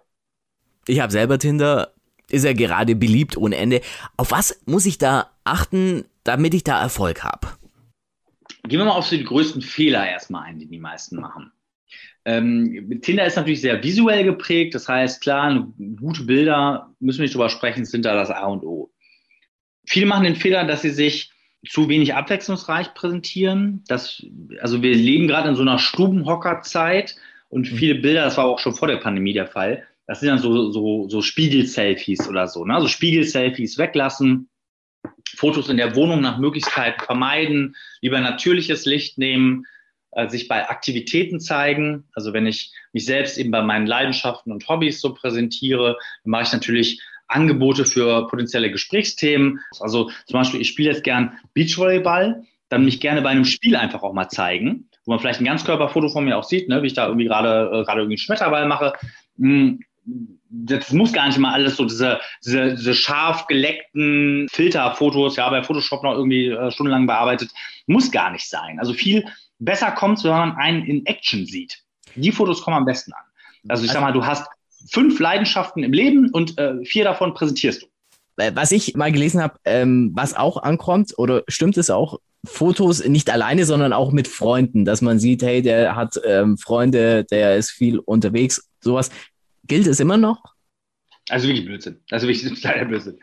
Ich 0.88 1.00
habe 1.00 1.12
selber 1.12 1.40
Tinder, 1.40 1.94
ist 2.30 2.46
ja 2.46 2.54
gerade 2.54 2.96
beliebt 2.96 3.38
ohne 3.38 3.56
Ende. 3.56 3.82
Auf 4.18 4.32
was 4.32 4.62
muss 4.66 4.86
ich 4.86 4.98
da 4.98 5.32
achten, 5.44 6.06
damit 6.24 6.54
ich 6.54 6.64
da 6.64 6.82
Erfolg 6.82 7.24
habe? 7.24 7.48
Gehen 8.64 8.80
wir 8.80 8.86
mal 8.86 8.92
auf 8.92 9.06
so 9.06 9.16
die 9.16 9.24
größten 9.24 9.62
Fehler 9.62 10.08
erstmal 10.08 10.44
ein, 10.44 10.60
die 10.60 10.68
die 10.68 10.80
meisten 10.80 11.20
machen. 11.20 11.52
Ähm, 12.26 13.00
Tinder 13.02 13.26
ist 13.26 13.36
natürlich 13.36 13.62
sehr 13.62 13.84
visuell 13.84 14.24
geprägt, 14.24 14.74
das 14.74 14.90
heißt, 14.90 15.22
klar, 15.22 15.68
gute 16.00 16.24
Bilder, 16.24 16.92
müssen 17.00 17.20
wir 17.20 17.24
nicht 17.24 17.36
drüber 17.36 17.50
sprechen, 17.50 17.86
sind 17.86 18.04
da 18.04 18.16
das 18.16 18.32
A 18.32 18.46
und 18.48 18.64
O. 18.64 18.92
Viele 19.88 20.08
machen 20.08 20.24
den 20.24 20.36
Fehler, 20.36 20.66
dass 20.66 20.82
sie 20.82 20.90
sich 20.90 21.32
zu 21.70 21.88
wenig 21.88 22.16
abwechslungsreich 22.16 22.94
präsentieren. 22.96 23.84
Das, 23.88 24.26
also 24.60 24.82
wir 24.82 24.96
leben 24.96 25.28
gerade 25.28 25.50
in 25.50 25.56
so 25.56 25.62
einer 25.62 25.80
Stubenhockerzeit 25.80 27.16
und 27.50 27.72
mhm. 27.72 27.76
viele 27.76 27.96
Bilder, 27.96 28.24
das 28.24 28.38
war 28.38 28.46
auch 28.46 28.60
schon 28.60 28.74
vor 28.74 28.88
der 28.88 28.98
Pandemie 28.98 29.34
der 29.34 29.48
Fall, 29.48 29.84
das 30.08 30.20
sind 30.20 30.30
dann 30.30 30.40
so, 30.40 30.72
so, 30.72 31.08
so 31.10 31.22
Spiegel-Selfies 31.22 32.28
oder 32.28 32.48
so. 32.48 32.66
Ne? 32.66 32.76
Also 32.76 32.88
Spiegel-Selfies 32.88 33.78
weglassen, 33.78 34.50
Fotos 35.36 35.70
in 35.70 35.78
der 35.78 35.96
Wohnung 35.96 36.22
nach 36.22 36.38
Möglichkeit 36.38 37.02
vermeiden, 37.02 37.76
lieber 38.02 38.20
natürliches 38.20 38.86
Licht 38.86 39.18
nehmen, 39.18 39.66
äh, 40.16 40.30
sich 40.30 40.48
bei 40.48 40.68
Aktivitäten 40.70 41.40
zeigen. 41.40 42.06
Also 42.14 42.34
wenn 42.34 42.48
ich 42.48 42.72
mich 42.94 43.06
selbst 43.06 43.38
eben 43.38 43.52
bei 43.52 43.62
meinen 43.62 43.86
Leidenschaften 43.86 44.52
und 44.52 44.68
Hobbys 44.68 45.02
so 45.02 45.14
präsentiere, 45.14 45.98
dann 46.24 46.32
mache 46.32 46.44
ich 46.44 46.54
natürlich 46.54 47.02
Angebote 47.28 47.86
für 47.86 48.28
potenzielle 48.28 48.72
Gesprächsthemen. 48.72 49.60
Also 49.80 50.10
zum 50.26 50.40
Beispiel, 50.40 50.62
ich 50.62 50.70
spiele 50.70 50.92
jetzt 50.92 51.04
gern 51.04 51.38
Beachvolleyball, 51.54 52.44
dann 52.70 52.86
mich 52.86 53.00
gerne 53.00 53.22
bei 53.22 53.30
einem 53.30 53.46
Spiel 53.46 53.76
einfach 53.76 54.04
auch 54.04 54.14
mal 54.14 54.30
zeigen, 54.30 54.90
wo 55.06 55.12
man 55.12 55.20
vielleicht 55.20 55.42
ein 55.42 55.46
Ganzkörperfoto 55.46 56.10
von 56.10 56.26
mir 56.26 56.38
auch 56.38 56.44
sieht, 56.44 56.70
ne, 56.70 56.82
wie 56.82 56.88
ich 56.88 56.94
da 56.94 57.08
irgendwie 57.08 57.26
gerade 57.26 57.68
äh, 57.68 57.84
gerade 57.84 58.02
irgendwie 58.02 58.14
einen 58.14 58.18
Schmetterball 58.18 58.68
mache. 58.68 58.94
Hm, 59.38 59.82
das 60.50 60.94
muss 60.94 61.14
gar 61.14 61.28
nicht 61.28 61.40
mal 61.40 61.54
alles 61.54 61.76
so 61.76 61.86
diese, 61.86 62.20
diese, 62.46 62.76
diese 62.76 62.94
scharf 62.94 63.48
geleckten 63.48 64.48
Filterfotos, 64.50 65.36
ja, 65.36 65.50
bei 65.50 65.64
Photoshop 65.64 66.04
noch 66.04 66.14
irgendwie 66.14 66.48
äh, 66.48 66.72
stundenlang 66.72 67.08
bearbeitet, 67.08 67.50
muss 67.88 68.12
gar 68.12 68.32
nicht 68.32 68.48
sein. 68.48 68.80
Also 68.80 68.94
viel 68.94 69.26
besser 69.60 69.92
kommt, 69.92 70.24
wenn 70.24 70.32
man 70.32 70.56
einen 70.56 70.84
in 70.86 71.06
Action 71.06 71.46
sieht. 71.46 71.82
Die 72.16 72.32
Fotos 72.32 72.62
kommen 72.62 72.78
am 72.78 72.86
besten 72.86 73.14
an. 73.14 73.24
Also 73.68 73.84
ich 73.84 73.92
sag 73.92 74.02
mal, 74.02 74.14
du 74.14 74.26
hast 74.26 74.48
fünf 74.92 75.20
Leidenschaften 75.20 75.84
im 75.84 75.94
Leben 75.94 76.30
und 76.32 76.58
äh, 76.58 76.84
vier 76.86 77.04
davon 77.04 77.34
präsentierst 77.34 77.84
du. 77.84 77.88
Äh, 78.38 78.52
was 78.54 78.72
ich 78.72 78.96
mal 78.96 79.12
gelesen 79.12 79.42
habe, 79.42 79.58
ähm, 79.66 80.12
was 80.14 80.36
auch 80.36 80.62
ankommt, 80.62 81.14
oder 81.18 81.44
stimmt 81.48 81.78
es 81.78 81.90
auch, 81.90 82.20
Fotos 82.46 83.04
nicht 83.04 83.32
alleine, 83.32 83.66
sondern 83.66 83.92
auch 83.92 84.12
mit 84.12 84.28
Freunden, 84.28 84.86
dass 84.86 85.02
man 85.02 85.18
sieht, 85.18 85.42
hey, 85.42 85.64
der 85.64 85.96
hat 85.96 86.20
ähm, 86.26 86.58
Freunde, 86.58 87.24
der 87.26 87.56
ist 87.56 87.72
viel 87.72 87.98
unterwegs, 87.98 88.70
sowas. 88.82 89.10
Gilt 89.66 89.88
es 89.88 90.00
immer 90.00 90.18
noch? 90.18 90.55
Also 91.30 91.48
wirklich 91.48 91.66
Blödsinn. 91.66 92.00
Also 92.12 92.28
wirklich 92.28 92.64
leider 92.64 92.86
Blödsinn. 92.86 93.20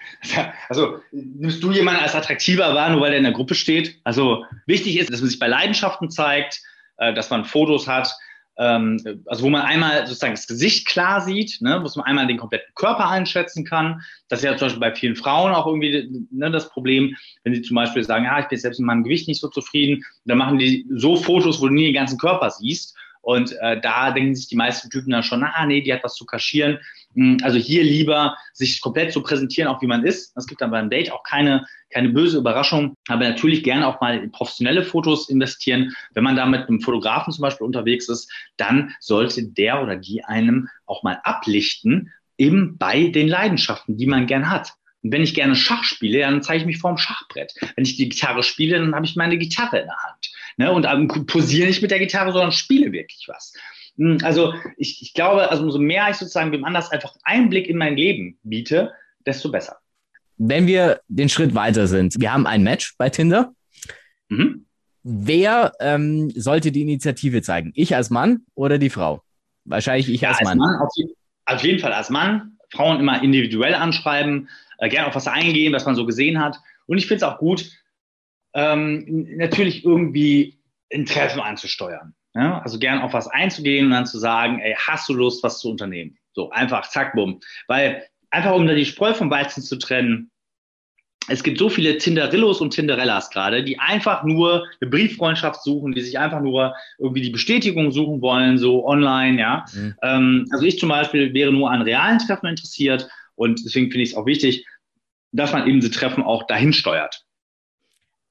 Also 0.69 0.99
nimmst 1.13 1.63
du 1.63 1.71
jemanden 1.71 2.03
als 2.03 2.15
attraktiver 2.15 2.75
wahr, 2.75 2.91
nur 2.91 3.01
weil 3.01 3.13
er 3.13 3.19
in 3.19 3.25
der 3.25 3.33
Gruppe 3.33 3.55
steht? 3.55 4.01
Also 4.05 4.45
wichtig 4.67 4.99
ist, 4.99 5.11
dass 5.11 5.21
man 5.21 5.31
sich 5.31 5.39
bei 5.39 5.49
Leidenschaften 5.49 6.11
zeigt, 6.11 6.61
äh, 6.97 7.15
dass 7.15 7.31
man 7.31 7.45
Fotos 7.45 7.87
hat, 7.87 8.13
ähm, 8.59 9.23
also 9.27 9.45
wo 9.45 9.51
man 9.51 9.63
einmal 9.63 10.07
sozusagen 10.07 10.35
das 10.35 10.47
Gesicht 10.47 10.87
klar 10.87 11.21
sieht, 11.21 11.61
ne, 11.61 11.83
wo 11.83 11.91
man 11.99 12.07
einmal 12.07 12.27
den 12.27 12.37
kompletten 12.39 12.75
Körper 12.75 13.09
einschätzen 13.09 13.65
kann. 13.65 14.03
Das 14.29 14.41
ist 14.41 14.45
ja 14.45 14.57
zum 14.57 14.67
Beispiel 14.67 14.81
bei 14.81 14.95
vielen 14.95 15.17
Frauen 15.17 15.55
auch 15.55 15.67
irgendwie 15.67 16.27
ne, 16.31 16.51
das 16.51 16.69
Problem, 16.69 17.17
wenn 17.45 17.55
sie 17.55 17.63
zum 17.63 17.77
Beispiel 17.77 18.05
sagen, 18.05 18.25
ja, 18.25 18.41
ich 18.41 18.49
bin 18.49 18.59
selbst 18.59 18.79
mit 18.79 18.87
meinem 18.87 19.05
Gewicht 19.05 19.29
nicht 19.29 19.41
so 19.41 19.49
zufrieden, 19.49 20.05
dann 20.27 20.39
machen 20.39 20.59
die 20.59 20.87
so 20.91 21.17
Fotos, 21.17 21.61
wo 21.61 21.69
du 21.69 21.75
nie 21.75 21.87
den 21.87 21.95
ganzen 21.95 22.19
Körper 22.19 22.51
siehst. 22.51 22.97
Und 23.23 23.53
äh, 23.61 23.81
da 23.81 24.11
denken 24.11 24.35
sich 24.35 24.49
die 24.49 24.57
meisten 24.57 24.91
Typen 24.91 25.11
dann 25.11 25.23
schon, 25.23 25.45
ah 25.45 25.65
nee, 25.65 25.81
die 25.81 25.93
hat 25.93 26.05
was 26.05 26.17
zu 26.17 26.27
kaschieren. 26.27 26.79
Hm, 27.15 27.39
also 27.43 27.57
hier 27.57 27.85
lieber 27.85 28.37
sich 28.53 28.81
komplett 28.81 29.13
zu 29.13 29.23
präsentieren, 29.23 29.69
auch 29.69 29.81
wie 29.81 29.87
man 29.87 30.05
ist. 30.05 30.37
Es 30.37 30.47
gibt 30.47 30.61
dann 30.61 30.73
beim 30.73 30.91
Date 30.91 31.13
auch 31.13 31.23
keine, 31.23 31.65
keine 31.91 32.09
böse 32.09 32.39
Überraschung, 32.39 32.97
aber 33.09 33.29
natürlich 33.29 33.63
gerne 33.63 33.87
auch 33.87 34.01
mal 34.01 34.19
in 34.19 34.33
professionelle 34.33 34.83
Fotos 34.83 35.29
investieren. 35.29 35.95
Wenn 36.15 36.25
man 36.25 36.37
da 36.37 36.47
mit 36.47 36.69
einem 36.69 36.81
Fotografen 36.81 37.33
zum 37.33 37.43
Beispiel 37.43 37.67
unterwegs 37.67 38.09
ist, 38.09 38.31
dann 38.57 38.93
sollte 38.99 39.45
der 39.45 39.83
oder 39.83 39.97
die 39.97 40.25
einem 40.25 40.69
auch 40.87 41.05
mal 41.05 41.21
ablichten, 41.23 42.11
eben 42.39 42.77
bei 42.77 43.09
den 43.09 43.29
Leidenschaften, 43.29 43.97
die 43.97 44.07
man 44.07 44.27
gern 44.27 44.51
hat. 44.51 44.75
Und 45.03 45.13
wenn 45.13 45.23
ich 45.23 45.35
gerne 45.35 45.57
Schach 45.57 45.85
spiele, 45.85 46.21
dann 46.21 46.43
zeige 46.43 46.61
ich 46.61 46.67
mich 46.67 46.79
vorm 46.79 46.99
Schachbrett. 46.99 47.55
Wenn 47.75 47.85
ich 47.85 47.97
die 47.97 48.09
Gitarre 48.09 48.43
spiele, 48.43 48.79
dann 48.79 48.95
habe 48.95 49.05
ich 49.05 49.17
meine 49.17 49.37
Gitarre 49.39 49.81
in 49.81 49.87
der 49.87 49.97
Hand. 49.97 50.33
Ne? 50.57 50.73
Und 50.73 50.87
ähm, 50.87 51.09
posiere 51.27 51.67
nicht 51.67 51.83
mit 51.83 51.91
der 51.91 51.99
Gitarre, 51.99 52.33
sondern 52.33 52.53
spiele 52.53 52.93
wirklich 52.93 53.27
was. 53.29 53.53
Hm, 53.97 54.19
also 54.23 54.55
ich, 54.77 55.03
ich 55.03 55.15
glaube, 55.15 55.51
also 55.51 55.65
umso 55.65 55.79
mehr 55.79 56.09
ich 56.11 56.17
sozusagen 56.17 56.53
wem 56.53 56.65
anders 56.65 56.91
einfach 56.91 57.15
Einblick 57.25 57.69
in 57.69 57.79
mein 57.79 57.97
Leben 57.97 58.39
biete, 58.43 58.93
desto 59.27 59.51
besser. 59.51 59.79
Wenn 60.39 60.67
wir 60.67 61.01
den 61.09 61.29
Schritt 61.29 61.55
weiter 61.55 61.87
sind, 61.87 62.19
wir 62.19 62.33
haben 62.33 62.47
ein 62.47 62.63
Match 62.63 62.97
bei 62.97 63.11
Tinder. 63.11 63.53
Mhm. 64.29 64.67
Wer 65.05 65.73
ähm, 65.81 66.31
sollte 66.31 66.71
die 66.71 66.83
Initiative 66.83 67.43
zeigen? 67.43 67.73
Ich 67.75 67.95
als 67.95 68.11
Mann 68.11 68.43
oder 68.55 68.79
die 68.79 68.91
Frau? 68.91 69.23
Wahrscheinlich 69.65 70.09
ich 70.09 70.23
ja, 70.23 70.31
als, 70.31 70.39
als 70.39 70.49
Mann. 70.49 70.59
Mann 70.59 70.77
auf, 70.81 70.89
auf, 71.47 71.65
jeden, 71.65 71.81
Fall 71.81 71.93
als 71.93 72.11
Mann. 72.11 72.57
Frauen 72.71 73.01
immer 73.01 73.23
individuell 73.23 73.75
anschreiben, 73.75 74.49
äh, 74.83 74.89
gerne 74.89 75.07
auf 75.07 75.15
was 75.15 75.29
eingehen, 75.29 75.73
was 75.73 75.87
man 75.87 75.95
so 75.95 76.05
gesehen 76.05 76.41
hat. 76.41 76.59
Und 76.87 76.99
ich 76.99 77.07
finde 77.07 77.25
es 77.25 77.31
auch 77.31 77.39
gut, 77.39 77.71
ähm, 78.53 79.05
natürlich 79.37 79.85
irgendwie 79.85 80.59
ein 80.93 81.07
Treffen 81.07 81.41
anzusteuern. 81.41 82.15
Ja? 82.35 82.61
Also 82.63 82.81
gern 82.81 83.01
auf 83.01 83.13
was 83.13 83.29
einzugehen 83.29 83.87
und 83.87 83.93
dann 83.93 84.07
zu 84.07 84.19
sagen, 84.19 84.59
ey, 84.59 84.77
hast 84.77 85.09
du 85.09 85.15
Lust, 85.15 85.43
was 85.45 85.61
zu 85.61 85.71
unternehmen? 85.71 86.19
So, 86.33 86.51
einfach, 86.51 86.89
zack, 86.89 87.15
bumm. 87.15 87.41
Weil 87.69 88.05
einfach 88.31 88.55
um 88.55 88.67
da 88.67 88.75
die 88.75 88.85
Spreu 88.85 89.15
vom 89.15 89.31
Weizen 89.31 89.63
zu 89.63 89.79
trennen, 89.79 90.31
es 91.29 91.45
gibt 91.45 91.59
so 91.59 91.69
viele 91.69 91.99
Tinderillos 91.99 92.61
und 92.61 92.71
Tinderellas 92.71 93.31
gerade, 93.31 93.63
die 93.63 93.79
einfach 93.79 94.25
nur 94.25 94.67
eine 94.81 94.91
Brieffreundschaft 94.91 95.63
suchen, 95.63 95.93
die 95.93 96.01
sich 96.01 96.19
einfach 96.19 96.41
nur 96.41 96.75
irgendwie 96.99 97.23
die 97.23 97.31
Bestätigung 97.31 97.93
suchen 97.93 98.21
wollen, 98.21 98.59
so 98.59 98.85
online, 98.85 99.39
ja. 99.39 99.65
Mhm. 99.73 99.95
Ähm, 100.03 100.49
also 100.51 100.65
ich 100.65 100.81
zum 100.81 100.89
Beispiel 100.89 101.33
wäre 101.33 101.53
nur 101.53 101.71
an 101.71 101.83
realen 101.83 102.19
Treffen 102.19 102.49
interessiert 102.49 103.09
und 103.37 103.65
deswegen 103.65 103.91
finde 103.91 104.03
ich 104.03 104.11
es 104.11 104.17
auch 104.17 104.27
wichtig, 104.27 104.67
dass 105.33 105.53
man 105.53 105.67
eben 105.67 105.81
diese 105.81 105.93
Treffen 105.93 106.23
auch 106.23 106.47
dahin 106.47 106.73
steuert. 106.73 107.25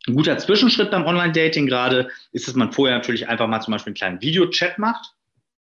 Ein 0.08 0.16
guter 0.16 0.38
Zwischenschritt 0.38 0.90
beim 0.90 1.06
Online-Dating 1.06 1.68
gerade 1.68 2.10
ist, 2.32 2.48
dass 2.48 2.56
man 2.56 2.72
vorher 2.72 2.98
natürlich 2.98 3.28
einfach 3.28 3.48
mal 3.48 3.62
zum 3.62 3.74
Beispiel 3.74 3.92
einen 3.92 3.96
kleinen 3.96 4.22
Videochat 4.22 4.80
macht. 4.80 5.14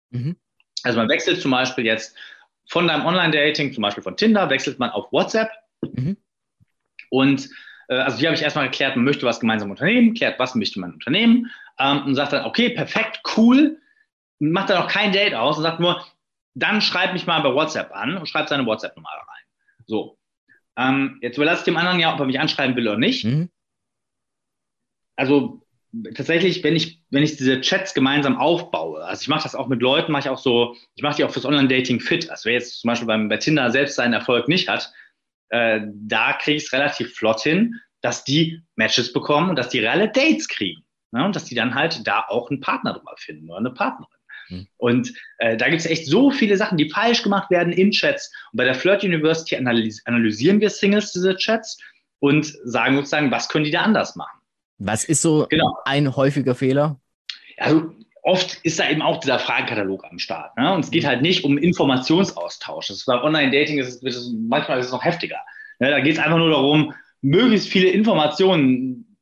Mhm. 0.09 0.35
Also 0.83 0.99
man 0.99 1.09
wechselt 1.09 1.41
zum 1.41 1.51
Beispiel 1.51 1.85
jetzt 1.85 2.15
von 2.67 2.87
deinem 2.87 3.05
Online-Dating, 3.05 3.73
zum 3.73 3.81
Beispiel 3.81 4.03
von 4.03 4.17
Tinder, 4.17 4.49
wechselt 4.49 4.79
man 4.79 4.89
auf 4.89 5.11
WhatsApp. 5.11 5.51
Mhm. 5.81 6.17
Und 7.09 7.49
äh, 7.87 7.95
also 7.95 8.17
hier 8.17 8.29
habe 8.29 8.35
ich 8.35 8.43
erstmal 8.43 8.69
geklärt, 8.69 8.95
man 8.95 9.05
möchte 9.05 9.25
was 9.25 9.39
gemeinsam 9.39 9.71
unternehmen, 9.71 10.13
klärt, 10.13 10.39
was 10.39 10.55
möchte 10.55 10.79
man 10.79 10.93
unternehmen 10.93 11.51
ähm, 11.79 12.03
und 12.05 12.15
sagt 12.15 12.33
dann, 12.33 12.45
okay, 12.45 12.69
perfekt, 12.69 13.21
cool, 13.37 13.79
macht 14.39 14.69
dann 14.69 14.81
auch 14.81 14.89
kein 14.89 15.11
Date 15.11 15.33
aus 15.33 15.57
und 15.57 15.63
sagt 15.63 15.79
nur, 15.79 16.05
dann 16.55 16.81
schreib 16.81 17.13
mich 17.13 17.25
mal 17.25 17.41
bei 17.41 17.53
WhatsApp 17.53 17.93
an 17.93 18.17
und 18.17 18.27
schreibt 18.27 18.49
seine 18.49 18.65
WhatsApp-Nummer 18.65 19.09
rein. 19.09 19.45
So. 19.85 20.17
Ähm, 20.77 21.19
jetzt 21.21 21.37
überlasse 21.37 21.61
ich 21.61 21.65
dem 21.65 21.77
anderen 21.77 21.99
ja, 21.99 22.13
ob 22.13 22.19
er 22.19 22.25
mich 22.25 22.39
anschreiben 22.39 22.75
will 22.75 22.87
oder 22.87 22.97
nicht. 22.97 23.25
Mhm. 23.25 23.49
Also 25.15 25.65
tatsächlich, 26.13 26.63
wenn 26.63 26.75
ich, 26.75 27.01
wenn 27.09 27.23
ich 27.23 27.37
diese 27.37 27.61
Chats 27.61 27.93
gemeinsam 27.93 28.37
aufbaue, 28.37 29.03
also 29.03 29.21
ich 29.21 29.27
mache 29.27 29.43
das 29.43 29.55
auch 29.55 29.67
mit 29.67 29.81
Leuten, 29.81 30.11
mache 30.11 30.21
ich 30.21 30.29
auch 30.29 30.37
so, 30.37 30.75
ich 30.95 31.03
mache 31.03 31.15
die 31.15 31.23
auch 31.23 31.31
fürs 31.31 31.45
Online-Dating 31.45 31.99
fit. 31.99 32.29
Also 32.29 32.45
wer 32.45 32.53
jetzt 32.53 32.81
zum 32.81 32.89
Beispiel 32.89 33.07
beim, 33.07 33.29
bei 33.29 33.37
Tinder 33.37 33.71
selbst 33.71 33.95
seinen 33.95 34.13
Erfolg 34.13 34.47
nicht 34.47 34.67
hat, 34.67 34.91
äh, 35.49 35.81
da 35.85 36.33
kriege 36.33 36.57
ich 36.57 36.65
es 36.65 36.73
relativ 36.73 37.15
flott 37.15 37.41
hin, 37.41 37.79
dass 38.01 38.23
die 38.23 38.61
Matches 38.75 39.13
bekommen 39.13 39.49
und 39.49 39.55
dass 39.55 39.69
die 39.69 39.79
reale 39.79 40.09
Dates 40.09 40.47
kriegen. 40.47 40.83
Ne? 41.11 41.23
Und 41.23 41.35
dass 41.35 41.45
die 41.45 41.55
dann 41.55 41.75
halt 41.75 42.05
da 42.05 42.25
auch 42.27 42.49
einen 42.49 42.59
Partner 42.59 42.93
drüber 42.93 43.15
finden 43.17 43.49
oder 43.49 43.59
eine 43.59 43.71
Partnerin. 43.71 44.19
Hm. 44.47 44.67
Und 44.77 45.13
äh, 45.39 45.57
da 45.57 45.69
gibt 45.69 45.81
es 45.81 45.85
echt 45.85 46.07
so 46.07 46.31
viele 46.31 46.57
Sachen, 46.57 46.77
die 46.77 46.89
falsch 46.89 47.23
gemacht 47.23 47.49
werden 47.49 47.73
in 47.73 47.91
Chats. 47.91 48.31
Und 48.51 48.57
bei 48.57 48.65
der 48.65 48.75
Flirt 48.75 49.03
University 49.03 49.55
analys 49.55 50.01
analysieren 50.05 50.59
wir 50.59 50.69
Singles 50.69 51.11
diese 51.11 51.35
Chats 51.35 51.77
und 52.19 52.45
sagen 52.63 52.95
sozusagen, 52.95 53.31
was 53.31 53.49
können 53.49 53.65
die 53.65 53.71
da 53.71 53.81
anders 53.81 54.15
machen. 54.15 54.39
Was 54.77 55.05
ist 55.05 55.21
so 55.21 55.47
genau. 55.49 55.77
ein 55.85 56.15
häufiger 56.15 56.55
Fehler? 56.55 56.99
Also 57.57 57.93
oft 58.23 58.59
ist 58.63 58.79
da 58.79 58.89
eben 58.89 59.01
auch 59.01 59.19
dieser 59.19 59.39
Fragenkatalog 59.39 60.03
am 60.09 60.19
Start. 60.19 60.57
Ne? 60.57 60.73
Und 60.73 60.83
es 60.83 60.91
geht 60.91 61.03
mhm. 61.03 61.07
halt 61.07 61.21
nicht 61.21 61.43
um 61.43 61.57
Informationsaustausch. 61.57 62.87
Das 62.87 63.05
beim 63.05 63.21
Online-Dating 63.21 63.79
ist 63.79 64.03
es, 64.03 64.33
manchmal 64.33 64.79
ist 64.79 64.87
es 64.87 64.91
noch 64.91 65.03
heftiger. 65.03 65.39
Ne? 65.79 65.91
Da 65.91 65.99
geht 65.99 66.13
es 66.13 66.19
einfach 66.19 66.37
nur 66.37 66.49
darum, 66.49 66.93
möglichst 67.21 67.69
viele 67.69 67.89
Informationen 67.89 69.17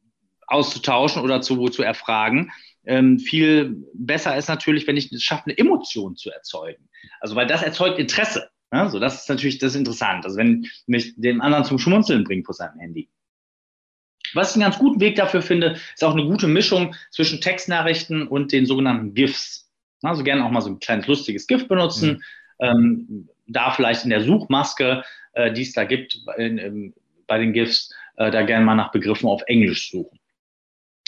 auszutauschen 0.48 1.22
oder 1.22 1.42
zu, 1.42 1.68
zu 1.70 1.84
erfragen. 1.84 2.52
Ähm, 2.86 3.20
viel 3.20 3.84
besser 3.94 4.38
ist 4.38 4.50
natürlich, 4.50 4.88
wenn 4.88 4.98
ich 4.98 5.12
es 5.12 5.24
schaffe, 5.24 5.46
eine 5.46 5.58
Emotion 5.58 6.16
zu 6.16 6.30
erzeugen. 6.30 6.90
Also, 7.20 7.36
weil 7.36 7.48
das 7.48 7.64
erzeugt 7.64 8.00
Interesse. 8.00 8.50
Ne? 8.72 8.90
So, 8.90 9.00
das 9.00 9.22
ist 9.22 9.30
natürlich 9.30 9.60
das 9.60 9.76
interessant. 9.76 10.26
Also, 10.26 10.38
wenn 10.38 10.68
mich 10.88 11.14
den 11.16 11.42
anderen 11.42 11.66
zum 11.66 11.80
Schmunzeln 11.80 12.24
bringt 12.24 12.46
vor 12.46 12.56
seinem 12.56 12.80
Handy. 12.80 13.10
Was 14.34 14.52
ich 14.52 14.56
einen 14.56 14.72
ganz 14.72 14.80
guten 14.80 15.00
Weg 15.00 15.16
dafür 15.16 15.42
finde, 15.42 15.78
ist 15.94 16.04
auch 16.04 16.14
eine 16.14 16.26
gute 16.26 16.48
Mischung 16.48 16.96
zwischen 17.12 17.40
Textnachrichten 17.40 18.28
und 18.28 18.52
den 18.52 18.66
sogenannten 18.66 19.14
GIFs. 19.14 19.72
Also 20.02 20.24
gerne 20.24 20.44
auch 20.44 20.52
mal 20.52 20.62
so 20.62 20.70
ein 20.70 20.80
kleines 20.80 21.08
lustiges 21.08 21.48
GIF 21.48 21.68
benutzen. 21.68 22.24
Mhm. 22.60 22.66
Ähm, 22.66 23.30
da 23.48 23.72
vielleicht 23.72 24.04
in 24.04 24.10
der 24.10 24.24
Suchmaske, 24.24 25.04
äh, 25.34 25.52
die 25.54 25.62
es 25.62 25.74
da 25.74 25.84
gibt 25.84 26.18
in, 26.38 26.58
in, 26.58 26.94
bei 27.28 27.38
den 27.38 27.54
GIFs, 27.54 27.94
äh, 28.18 28.32
da 28.32 28.42
gerne 28.42 28.66
mal 28.66 28.76
nach 28.76 28.92
Begriffen 28.92 29.28
auf 29.28 29.44
Englisch 29.48 29.92
suchen. 29.92 30.20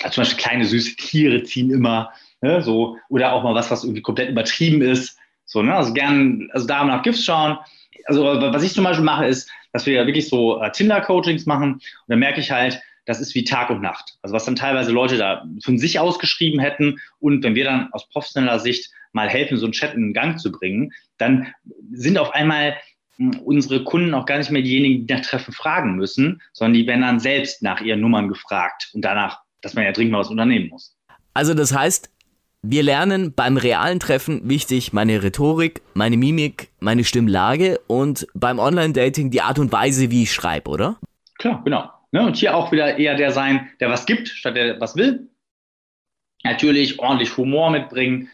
Also 0.06 0.16
zum 0.16 0.22
Beispiel 0.22 0.44
kleine 0.44 0.66
süße 0.66 0.96
Tiere 0.98 1.44
ziehen 1.44 1.72
immer, 1.72 2.12
ne, 2.42 2.62
so, 2.62 2.98
oder 3.10 3.34
auch 3.34 3.44
mal 3.44 3.56
was, 3.56 3.72
was 3.72 3.84
irgendwie 3.84 4.04
komplett 4.04 4.30
übertrieben 4.30 4.82
ist. 4.84 5.18
So, 5.46 5.64
ne, 5.64 5.76
also 5.76 5.94
gerne, 5.94 6.48
also 6.52 6.68
da 6.68 6.84
nach 6.84 7.02
GIFs 7.02 7.26
schauen. 7.26 7.58
Also 8.06 8.24
was 8.24 8.62
ich 8.62 8.74
zum 8.74 8.84
Beispiel 8.84 9.04
mache, 9.04 9.26
ist, 9.26 9.50
dass 9.74 9.88
wir 9.88 10.06
wirklich 10.06 10.30
so 10.30 10.62
äh, 10.62 10.72
Tinder-Coachings 10.72 11.48
machen. 11.48 11.74
Und 11.74 11.82
dann 12.08 12.20
merke 12.20 12.40
ich 12.40 12.52
halt, 12.52 12.82
das 13.06 13.20
ist 13.20 13.34
wie 13.34 13.44
Tag 13.44 13.72
und 13.72 13.82
Nacht. 13.82 14.18
Also 14.22 14.36
was 14.36 14.46
dann 14.46 14.56
teilweise 14.56 14.92
Leute 14.92 15.18
da 15.18 15.44
von 15.64 15.80
sich 15.80 16.00
ausgeschrieben 16.00 16.60
hätten 16.60 17.00
und 17.20 17.44
wenn 17.44 17.56
wir 17.56 17.64
dann 17.64 17.92
aus 17.94 18.08
professioneller 18.10 18.60
Sicht 18.60 18.92
mal 19.12 19.28
helfen, 19.28 19.58
so 19.58 19.66
einen 19.66 19.74
Chat 19.74 19.96
in 19.96 20.14
Gang 20.14 20.40
zu 20.40 20.52
bringen, 20.52 20.92
dann 21.18 21.48
sind 21.94 22.20
auf 22.20 22.32
einmal 22.32 22.76
hm, 23.18 23.40
unsere 23.40 23.84
Kunden 23.84 24.14
auch 24.14 24.26
gar 24.26 24.38
nicht 24.38 24.52
mehr 24.52 24.62
diejenigen, 24.62 25.08
die 25.08 25.14
nach 25.14 25.22
Treffen 25.22 25.54
fragen 25.54 25.96
müssen, 25.96 26.42
sondern 26.54 26.74
die 26.74 26.86
werden 26.86 27.02
dann 27.02 27.20
selbst 27.20 27.64
nach 27.64 27.82
ihren 27.82 28.02
Nummern 28.02 28.28
gefragt 28.28 28.92
und 28.94 29.02
danach, 29.02 29.45
dass 29.66 29.74
man 29.74 29.84
ja 29.84 29.92
dringend 29.92 30.12
mal 30.12 30.20
was 30.20 30.30
unternehmen 30.30 30.70
muss. 30.70 30.96
Also 31.34 31.56
das 31.56 31.76
heißt, 31.76 32.12
wir 32.62 32.84
lernen 32.84 33.34
beim 33.34 33.58
realen 33.58 34.00
Treffen 34.00 34.48
wichtig 34.48 34.94
meine 34.94 35.24
Rhetorik, 35.24 35.82
meine 35.96 36.18
Mimik, 36.18 36.70
meine 36.80 37.04
Stimmlage 37.04 37.80
und 37.88 38.28
beim 38.36 38.60
Online-Dating 38.60 39.32
die 39.32 39.42
Art 39.42 39.58
und 39.58 39.72
Weise, 39.72 40.12
wie 40.12 40.24
ich 40.24 40.34
schreibe, 40.34 40.70
oder? 40.70 41.00
Klar, 41.40 41.64
genau. 41.64 41.90
Ne? 42.12 42.24
Und 42.24 42.38
hier 42.38 42.56
auch 42.56 42.72
wieder 42.72 42.98
eher 42.98 43.16
der 43.16 43.32
sein, 43.32 43.70
der 43.80 43.90
was 43.90 44.06
gibt, 44.06 44.28
statt 44.28 44.56
der 44.56 44.80
was 44.80 44.96
will. 44.96 45.30
Natürlich 46.44 47.00
ordentlich 47.00 47.36
Humor 47.38 47.72
mitbringen 47.72 48.30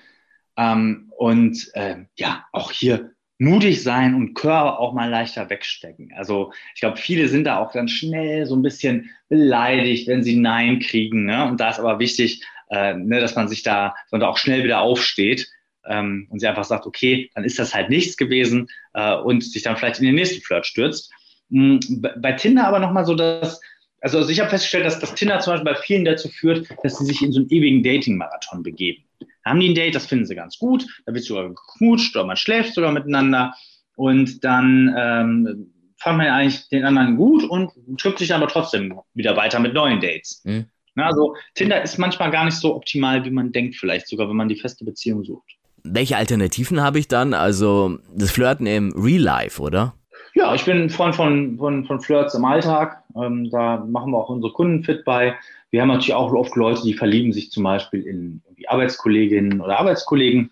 ähm, 0.58 1.12
und 1.18 1.72
äh, 1.76 2.06
ja, 2.18 2.46
auch 2.52 2.72
hier 2.72 3.12
mutig 3.42 3.82
sein 3.82 4.14
und 4.14 4.36
Körper 4.36 4.80
auch 4.80 4.94
mal 4.94 5.10
leichter 5.10 5.50
wegstecken. 5.50 6.14
Also 6.16 6.54
ich 6.76 6.82
glaube, 6.82 6.98
viele 6.98 7.28
sind 7.28 7.46
da 7.46 7.58
auch 7.58 7.72
dann 7.72 7.88
schnell 7.88 8.46
so 8.46 8.56
ein 8.56 8.62
bisschen 8.62 9.10
beleidigt, 9.30 10.08
wenn 10.08 10.22
sie 10.22 10.36
Nein 10.36 10.80
kriegen. 10.80 11.26
Ne? 11.26 11.50
Und 11.50 11.60
da 11.60 11.72
ist 11.72 11.80
aber 11.80 11.98
wichtig, 11.98 12.44
äh, 12.70 12.94
ne, 12.94 13.20
dass 13.20 13.36
man 13.36 13.48
sich 13.48 13.64
da, 13.64 13.96
sondern 14.12 14.30
auch 14.30 14.38
schnell 14.38 14.64
wieder 14.64 14.82
aufsteht 14.82 15.50
ähm, 15.88 16.28
und 16.30 16.38
sie 16.38 16.48
einfach 16.48 16.66
sagt, 16.66 16.86
okay, 16.86 17.32
dann 17.34 17.44
ist 17.44 17.58
das 17.58 17.74
halt 17.74 17.90
nichts 17.90 18.16
gewesen 18.16 18.68
äh, 18.94 19.16
und 19.16 19.44
sich 19.44 19.64
dann 19.64 19.76
vielleicht 19.76 19.98
in 19.98 20.06
den 20.06 20.16
nächsten 20.16 20.42
Flirt 20.42 20.68
stürzt. 20.68 21.12
Mhm, 21.50 21.80
bei 22.18 22.34
Tinder 22.34 22.68
aber 22.68 22.78
nochmal 22.78 23.06
so, 23.06 23.16
dass 23.16 23.60
also, 24.02 24.20
also 24.20 24.30
ich 24.30 24.40
habe 24.40 24.52
festgestellt, 24.52 24.86
dass 24.86 25.00
das 25.00 25.16
Tinder 25.16 25.40
zum 25.40 25.54
Beispiel 25.54 25.74
bei 25.74 25.80
vielen 25.80 26.06
dazu 26.06 26.30
führt, 26.30 26.68
dass 26.84 27.00
sie 27.00 27.06
sich 27.06 27.24
in 27.24 27.32
so 27.32 27.40
einen 27.40 27.50
ewigen 27.50 27.82
Dating-Marathon 27.82 28.62
begeben. 28.62 29.04
Haben 29.46 29.60
die 29.60 29.70
ein 29.70 29.76
Date, 29.76 29.96
das 29.96 30.06
finden 30.06 30.26
sie 30.26 30.36
ganz 30.36 30.58
gut, 30.58 30.86
da 31.06 31.14
wird 31.14 31.24
sogar 31.24 31.50
geknutscht 31.50 32.16
oder 32.16 32.26
man 32.26 32.38
schläft 32.38 32.74
sogar 32.74 32.92
miteinander 32.92 33.54
und 33.96 34.44
dann 34.44 34.94
ähm, 34.98 35.72
fand 35.98 36.18
man 36.18 36.28
eigentlich 36.28 36.68
den 36.70 36.86
anderen 36.86 37.18
gut 37.18 37.44
und 37.44 37.72
trifft 38.00 38.20
sich 38.20 38.34
aber 38.34 38.48
trotzdem 38.48 39.00
wieder 39.14 39.36
weiter 39.36 39.60
mit 39.60 39.74
neuen 39.74 40.00
Dates. 40.00 40.42
Mhm. 40.44 40.66
Na, 40.96 41.08
also 41.08 41.36
Tinder 41.56 41.82
ist 41.82 41.98
manchmal 41.98 42.32
gar 42.32 42.46
nicht 42.46 42.58
so 42.58 42.76
optimal, 42.76 43.24
wie 43.24 43.30
man 43.30 43.52
denkt, 43.52 43.76
vielleicht 43.76 44.08
sogar, 44.08 44.28
wenn 44.28 44.36
man 44.36 44.50
die 44.50 44.60
feste 44.60 44.84
Beziehung 44.84 45.24
sucht. 45.24 45.58
Welche 45.84 46.18
Alternativen 46.18 46.82
habe 46.82 47.00
ich 47.00 47.08
dann? 47.08 47.34
Also 47.34 47.98
das 48.14 48.32
Flirten 48.32 48.68
im 48.68 48.92
Real 48.92 49.22
Life, 49.22 49.62
oder? 49.62 49.94
Ja, 50.34 50.54
ich 50.54 50.64
bin 50.64 50.90
Freund 50.90 51.16
von, 51.16 51.58
von, 51.58 51.86
von 51.86 52.00
Flirts 52.00 52.34
im 52.36 52.46
Alltag. 52.46 53.04
Ähm, 53.16 53.50
da 53.50 53.78
machen 53.86 54.12
wir 54.12 54.18
auch 54.18 54.30
unsere 54.30 54.54
Kunden 54.54 54.84
fit 54.84 55.04
bei. 55.06 55.36
Wir 55.72 55.82
haben 55.82 55.88
natürlich 55.88 56.14
auch 56.14 56.32
oft 56.34 56.56
Leute, 56.56 56.84
die 56.84 56.94
verlieben 56.94 57.34
sich 57.34 57.52
zum 57.52 57.64
Beispiel 57.64 58.06
in 58.06 58.42
Arbeitskolleginnen 58.68 59.62
oder 59.62 59.80
Arbeitskollegen. 59.80 60.52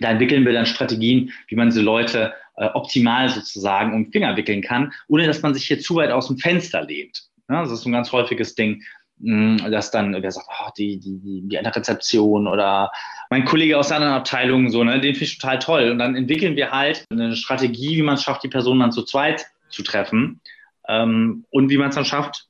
Da 0.00 0.10
entwickeln 0.10 0.44
wir 0.44 0.52
dann 0.52 0.66
Strategien, 0.66 1.32
wie 1.48 1.56
man 1.56 1.70
diese 1.70 1.82
Leute 1.82 2.34
äh, 2.56 2.66
optimal 2.74 3.28
sozusagen 3.28 3.94
um 3.94 4.10
Finger 4.10 4.36
wickeln 4.36 4.60
kann, 4.60 4.92
ohne 5.08 5.26
dass 5.26 5.42
man 5.42 5.54
sich 5.54 5.66
hier 5.66 5.80
zu 5.80 5.94
weit 5.94 6.10
aus 6.10 6.26
dem 6.26 6.38
Fenster 6.38 6.82
lehnt. 6.84 7.22
Das 7.48 7.70
ist 7.70 7.86
ein 7.86 7.92
ganz 7.92 8.10
häufiges 8.12 8.54
Ding, 8.54 8.82
mh, 9.18 9.68
dass 9.70 9.90
dann 9.90 10.20
wer 10.20 10.30
sagt, 10.30 10.48
oh, 10.48 10.70
die, 10.76 10.98
die, 10.98 11.18
die, 11.20 11.48
die 11.48 11.58
eine 11.58 11.74
Rezeption 11.74 12.46
oder 12.46 12.90
mein 13.30 13.44
Kollege 13.44 13.78
aus 13.78 13.88
der 13.88 13.98
anderen 13.98 14.14
Abteilung, 14.14 14.70
so, 14.70 14.82
ne, 14.82 15.00
den 15.00 15.14
finde 15.14 15.24
ich 15.24 15.38
total 15.38 15.58
toll. 15.58 15.90
Und 15.90 15.98
dann 15.98 16.16
entwickeln 16.16 16.56
wir 16.56 16.70
halt 16.70 17.04
eine 17.10 17.36
Strategie, 17.36 17.96
wie 17.96 18.02
man 18.02 18.14
es 18.14 18.22
schafft, 18.22 18.42
die 18.42 18.48
Person 18.48 18.80
dann 18.80 18.92
zu 18.92 19.02
zweit 19.02 19.46
zu 19.68 19.82
treffen. 19.82 20.40
Ähm, 20.88 21.44
und 21.50 21.70
wie 21.70 21.78
man 21.78 21.90
es 21.90 21.94
dann 21.94 22.04
schafft, 22.04 22.48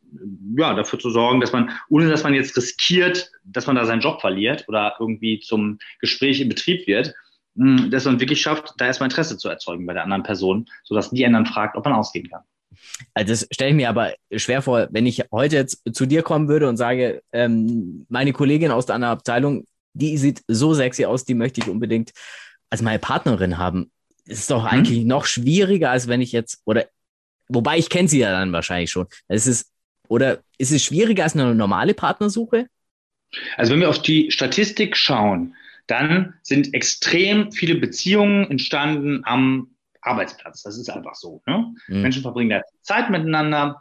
ja, 0.56 0.74
dafür 0.74 0.98
zu 0.98 1.10
sorgen, 1.10 1.40
dass 1.40 1.52
man, 1.52 1.70
ohne 1.88 2.08
dass 2.08 2.22
man 2.22 2.34
jetzt 2.34 2.56
riskiert, 2.56 3.30
dass 3.44 3.66
man 3.66 3.76
da 3.76 3.84
seinen 3.84 4.00
Job 4.00 4.20
verliert 4.20 4.64
oder 4.68 4.96
irgendwie 4.98 5.40
zum 5.40 5.78
Gespräch 6.00 6.40
im 6.40 6.48
Betrieb 6.48 6.86
wird, 6.86 7.14
mh, 7.54 7.88
dass 7.88 8.04
man 8.04 8.20
wirklich 8.20 8.40
schafft, 8.40 8.74
da 8.78 8.86
erstmal 8.86 9.08
Interesse 9.08 9.38
zu 9.38 9.48
erzeugen 9.48 9.86
bei 9.86 9.94
der 9.94 10.04
anderen 10.04 10.22
Person, 10.22 10.68
sodass 10.84 11.10
die 11.10 11.26
anderen 11.26 11.46
fragt, 11.46 11.76
ob 11.76 11.84
man 11.84 11.94
ausgehen 11.94 12.28
kann. 12.28 12.42
Also 13.14 13.32
das 13.32 13.48
stelle 13.52 13.70
ich 13.70 13.76
mir 13.76 13.88
aber 13.88 14.14
schwer 14.34 14.62
vor, 14.62 14.88
wenn 14.90 15.06
ich 15.06 15.24
heute 15.30 15.56
jetzt 15.56 15.82
zu 15.92 16.06
dir 16.06 16.22
kommen 16.22 16.48
würde 16.48 16.68
und 16.68 16.76
sage, 16.76 17.22
ähm, 17.32 18.06
meine 18.08 18.32
Kollegin 18.32 18.70
aus 18.70 18.86
der 18.86 18.94
anderen 18.96 19.12
Abteilung, 19.12 19.66
die 19.94 20.16
sieht 20.16 20.42
so 20.48 20.74
sexy 20.74 21.04
aus, 21.04 21.24
die 21.24 21.34
möchte 21.34 21.60
ich 21.60 21.68
unbedingt 21.68 22.12
als 22.70 22.82
meine 22.82 22.98
Partnerin 22.98 23.58
haben. 23.58 23.90
Das 24.26 24.38
ist 24.38 24.50
doch 24.50 24.64
hm? 24.64 24.78
eigentlich 24.78 25.04
noch 25.04 25.26
schwieriger, 25.26 25.90
als 25.90 26.08
wenn 26.08 26.22
ich 26.22 26.32
jetzt, 26.32 26.62
oder 26.64 26.86
wobei 27.48 27.76
ich 27.78 27.90
kenne 27.90 28.08
sie 28.08 28.20
ja 28.20 28.30
dann 28.30 28.52
wahrscheinlich 28.52 28.90
schon. 28.90 29.06
Es 29.28 29.46
ist, 29.46 29.71
oder 30.12 30.42
ist 30.58 30.72
es 30.72 30.84
schwieriger 30.84 31.24
als 31.24 31.34
eine 31.34 31.54
normale 31.54 31.94
Partnersuche? 31.94 32.66
Also 33.56 33.72
wenn 33.72 33.80
wir 33.80 33.88
auf 33.88 34.02
die 34.02 34.30
Statistik 34.30 34.94
schauen, 34.94 35.54
dann 35.86 36.34
sind 36.42 36.74
extrem 36.74 37.50
viele 37.50 37.76
Beziehungen 37.76 38.50
entstanden 38.50 39.22
am 39.24 39.74
Arbeitsplatz. 40.02 40.62
Das 40.64 40.76
ist 40.76 40.90
einfach 40.90 41.14
so. 41.14 41.40
Ne? 41.46 41.74
Mhm. 41.88 42.02
Menschen 42.02 42.20
verbringen 42.20 42.50
da 42.50 42.60
Zeit 42.82 43.08
miteinander. 43.08 43.80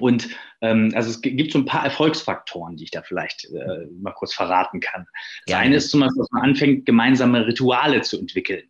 Und 0.00 0.28
ähm, 0.60 0.90
also 0.96 1.10
es 1.10 1.22
gibt 1.22 1.52
so 1.52 1.60
ein 1.60 1.66
paar 1.66 1.84
Erfolgsfaktoren, 1.84 2.76
die 2.76 2.84
ich 2.84 2.90
da 2.90 3.02
vielleicht 3.02 3.44
äh, 3.44 3.86
mal 4.00 4.10
kurz 4.10 4.34
verraten 4.34 4.80
kann. 4.80 5.06
Das 5.46 5.52
ja. 5.52 5.58
eine 5.60 5.76
ist 5.76 5.90
zum 5.90 6.00
Beispiel, 6.00 6.18
dass 6.18 6.32
man 6.32 6.42
anfängt, 6.42 6.84
gemeinsame 6.84 7.46
Rituale 7.46 8.00
zu 8.00 8.18
entwickeln. 8.18 8.68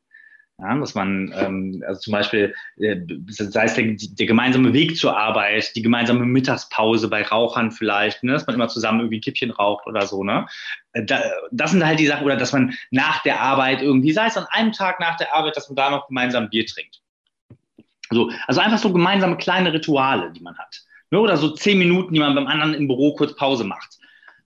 Ja, 0.59 0.79
dass 0.79 0.95
man, 0.95 1.35
ähm, 1.37 1.83
also 1.87 2.01
zum 2.01 2.13
Beispiel, 2.13 2.55
äh, 2.77 2.97
sei 3.27 3.65
es 3.65 3.75
der, 3.75 3.97
der, 3.97 4.27
gemeinsame 4.27 4.73
Weg 4.73 4.97
zur 4.97 5.17
Arbeit, 5.17 5.75
die 5.75 5.83
gemeinsame 5.83 6.25
Mittagspause 6.25 7.09
bei 7.09 7.23
Rauchern 7.23 7.73
vielleicht, 7.73 8.23
ne, 8.23 8.33
dass 8.33 8.47
man 8.47 8.55
immer 8.55 8.69
zusammen 8.69 9.01
irgendwie 9.01 9.19
ein 9.19 9.21
Kippchen 9.21 9.51
raucht 9.51 9.89
oder 9.89 10.07
so, 10.07 10.23
ne? 10.23 10.47
Äh, 10.93 11.05
da, 11.05 11.21
das 11.51 11.73
sind 11.73 11.85
halt 11.85 11.99
die 11.99 12.07
Sachen, 12.07 12.25
oder 12.25 12.37
dass 12.37 12.53
man 12.53 12.73
nach 12.93 13.21
der 13.25 13.41
Arbeit 13.41 13.83
irgendwie, 13.83 14.13
sei 14.13 14.27
es 14.27 14.37
an 14.37 14.47
einem 14.51 14.71
Tag 14.71 15.01
nach 15.01 15.17
der 15.17 15.35
Arbeit, 15.35 15.57
dass 15.57 15.69
man 15.69 15.77
da 15.77 15.91
noch 15.91 16.07
gemeinsam 16.07 16.49
Bier 16.49 16.65
trinkt. 16.65 17.01
So, 18.11 18.31
also 18.47 18.61
einfach 18.61 18.79
so 18.79 18.93
gemeinsame 18.93 19.37
kleine 19.37 19.73
Rituale, 19.73 20.31
die 20.31 20.41
man 20.41 20.57
hat. 20.57 20.85
Ne? 21.11 21.19
Oder 21.19 21.37
so 21.37 21.51
zehn 21.51 21.79
Minuten, 21.79 22.15
die 22.15 22.21
man 22.21 22.35
beim 22.37 22.47
anderen 22.47 22.75
im 22.75 22.87
Büro 22.87 23.15
kurz 23.15 23.35
Pause 23.35 23.65
macht. 23.65 23.99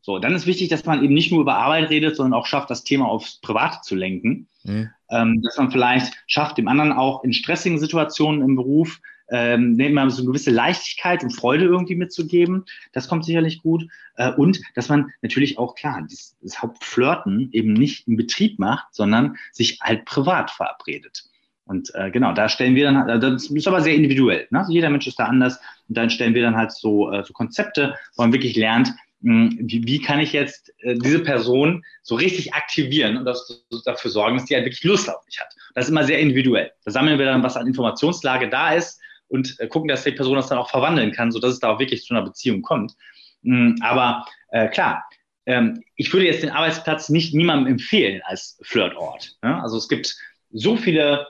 So, 0.09 0.19
dann 0.19 0.35
ist 0.35 0.47
wichtig, 0.47 0.71
dass 0.71 0.87
man 0.87 1.05
eben 1.05 1.13
nicht 1.13 1.31
nur 1.33 1.43
über 1.43 1.57
Arbeit 1.57 1.91
redet, 1.91 2.17
sondern 2.17 2.33
auch 2.41 2.47
schafft, 2.47 2.71
das 2.71 2.83
Thema 2.83 3.05
aufs 3.05 3.43
Private 3.43 3.83
zu 3.83 3.95
lenken. 3.95 4.49
Mhm. 4.65 4.89
Ähm, 5.11 5.43
dass 5.43 5.59
man 5.59 5.71
vielleicht 5.71 6.15
schafft, 6.27 6.57
dem 6.57 6.67
anderen 6.67 6.93
auch 6.93 7.25
in 7.25 7.35
stressigen 7.35 7.79
Situationen 7.79 8.41
im 8.41 8.57
Beruf 8.57 9.01
ähm, 9.31 9.77
mal 9.93 10.09
so 10.09 10.23
eine 10.23 10.29
gewisse 10.29 10.51
Leichtigkeit 10.51 11.23
und 11.23 11.33
Freude 11.33 11.67
irgendwie 11.67 11.95
mitzugeben. 11.95 12.65
Das 12.95 13.07
kommt 13.07 13.27
sicherlich 13.27 13.61
gut. 13.61 13.85
Äh, 14.17 14.33
und 14.33 14.63
dass 14.75 14.89
man 14.89 15.13
natürlich 15.21 15.59
auch 15.59 15.75
klar 15.75 16.03
das, 16.09 16.39
das 16.41 16.63
Hauptflirten 16.63 17.51
eben 17.53 17.75
nicht 17.75 18.09
im 18.09 18.17
Betrieb 18.17 18.59
macht, 18.59 18.87
sondern 18.93 19.37
sich 19.53 19.79
halt 19.83 20.07
privat 20.07 20.51
verabredet. 20.51 21.25
Und 21.67 21.95
äh, 21.95 22.11
genau, 22.11 22.33
da 22.33 22.49
stellen 22.49 22.75
wir 22.77 22.91
dann, 22.91 23.11
äh, 23.11 23.21
das 23.21 23.51
ist 23.51 23.69
aber 23.69 23.83
sehr 23.83 23.95
individuell. 23.95 24.49
Ne? 24.49 24.61
Also 24.61 24.73
jeder 24.73 24.89
Mensch 24.89 25.07
ist 25.07 25.19
da 25.19 25.27
anders. 25.27 25.61
Und 25.87 25.99
dann 25.99 26.09
stellen 26.09 26.33
wir 26.33 26.41
dann 26.41 26.57
halt 26.57 26.73
so, 26.73 27.13
äh, 27.13 27.23
so 27.25 27.35
Konzepte, 27.35 27.95
wo 28.17 28.23
man 28.23 28.33
wirklich 28.33 28.57
lernt, 28.57 28.95
wie, 29.21 29.85
wie 29.85 30.01
kann 30.01 30.21
ich 30.21 30.33
jetzt 30.33 30.73
äh, 30.79 30.95
diese 30.95 31.21
Person 31.21 31.85
so 32.03 32.15
richtig 32.15 32.55
aktivieren 32.55 33.17
und 33.17 33.25
das, 33.25 33.65
dafür 33.85 34.11
sorgen, 34.11 34.37
dass 34.37 34.47
die 34.47 34.55
halt 34.55 34.65
wirklich 34.65 34.85
Lust 34.85 35.11
auf 35.11 35.25
mich 35.27 35.41
hat. 35.41 35.53
Das 35.75 35.87
ist 35.87 35.91
immer 35.91 36.05
sehr 36.05 36.21
individuell. 36.21 36.71
Da 36.85 36.93
sammeln 36.93 37.19
wir 37.19 37.27
dann, 37.27 37.43
was 37.43 37.57
an 37.57 37.67
Informationslage 37.67 38.49
da 38.49 38.75
ist 38.75 39.01
und 39.27 39.59
äh, 39.59 39.67
gucken, 39.67 39.89
dass 39.89 40.05
die 40.05 40.13
Person 40.13 40.37
das 40.37 40.49
dann 40.49 40.59
auch 40.59 40.71
verwandeln 40.71 41.13
kann, 41.13 41.33
sodass 41.33 41.55
es 41.55 41.61
da 41.61 41.71
auch 41.71 41.81
wirklich 41.81 42.05
zu 42.05 42.15
einer 42.15 42.25
Beziehung 42.25 42.63
kommt. 42.63 42.95
Mhm, 43.43 43.77
aber 43.81 44.25
äh, 44.51 44.69
klar, 44.69 45.05
ähm, 45.47 45.83
ich 45.97 46.13
würde 46.13 46.27
jetzt 46.27 46.43
den 46.43 46.51
Arbeitsplatz 46.51 47.09
nicht 47.09 47.35
niemandem 47.35 47.73
empfehlen 47.73 48.21
als 48.25 48.59
Flirtort. 48.63 49.37
Ne? 49.43 49.61
Also 49.63 49.79
es 49.79 49.89
gibt 49.89 50.17
so 50.51 50.77
viele 50.77 51.27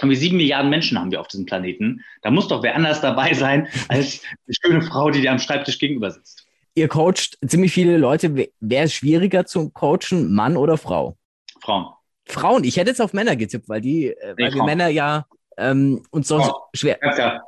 irgendwie 0.00 0.16
sieben 0.16 0.36
Milliarden 0.38 0.70
Menschen 0.70 0.98
haben 0.98 1.10
wir 1.10 1.20
auf 1.20 1.28
diesem 1.28 1.46
Planeten. 1.46 2.02
Da 2.22 2.30
muss 2.30 2.48
doch 2.48 2.62
wer 2.62 2.74
anders 2.74 3.00
dabei 3.00 3.34
sein 3.34 3.68
als 3.88 4.22
eine 4.24 4.54
schöne 4.62 4.82
Frau, 4.82 5.10
die 5.10 5.20
dir 5.20 5.30
am 5.30 5.38
Schreibtisch 5.38 5.78
gegenüber 5.78 6.10
sitzt. 6.10 6.43
Ihr 6.74 6.88
coacht 6.88 7.38
ziemlich 7.46 7.72
viele 7.72 7.96
Leute. 7.96 8.48
Wer 8.60 8.84
ist 8.84 8.94
schwieriger 8.94 9.46
zu 9.46 9.70
coachen, 9.70 10.32
Mann 10.34 10.56
oder 10.56 10.76
Frau? 10.76 11.16
Frauen. 11.60 11.86
Frauen. 12.26 12.64
Ich 12.64 12.76
hätte 12.76 12.90
jetzt 12.90 13.00
auf 13.00 13.12
Männer 13.12 13.36
getippt, 13.36 13.68
weil 13.68 13.80
die, 13.80 14.08
äh, 14.08 14.34
weil 14.36 14.52
wir 14.52 14.64
Männer 14.64 14.88
ja 14.88 15.26
ähm, 15.56 16.02
und 16.10 16.26
sonst 16.26 16.52
schwer. 16.72 16.96
Klar. 16.96 17.42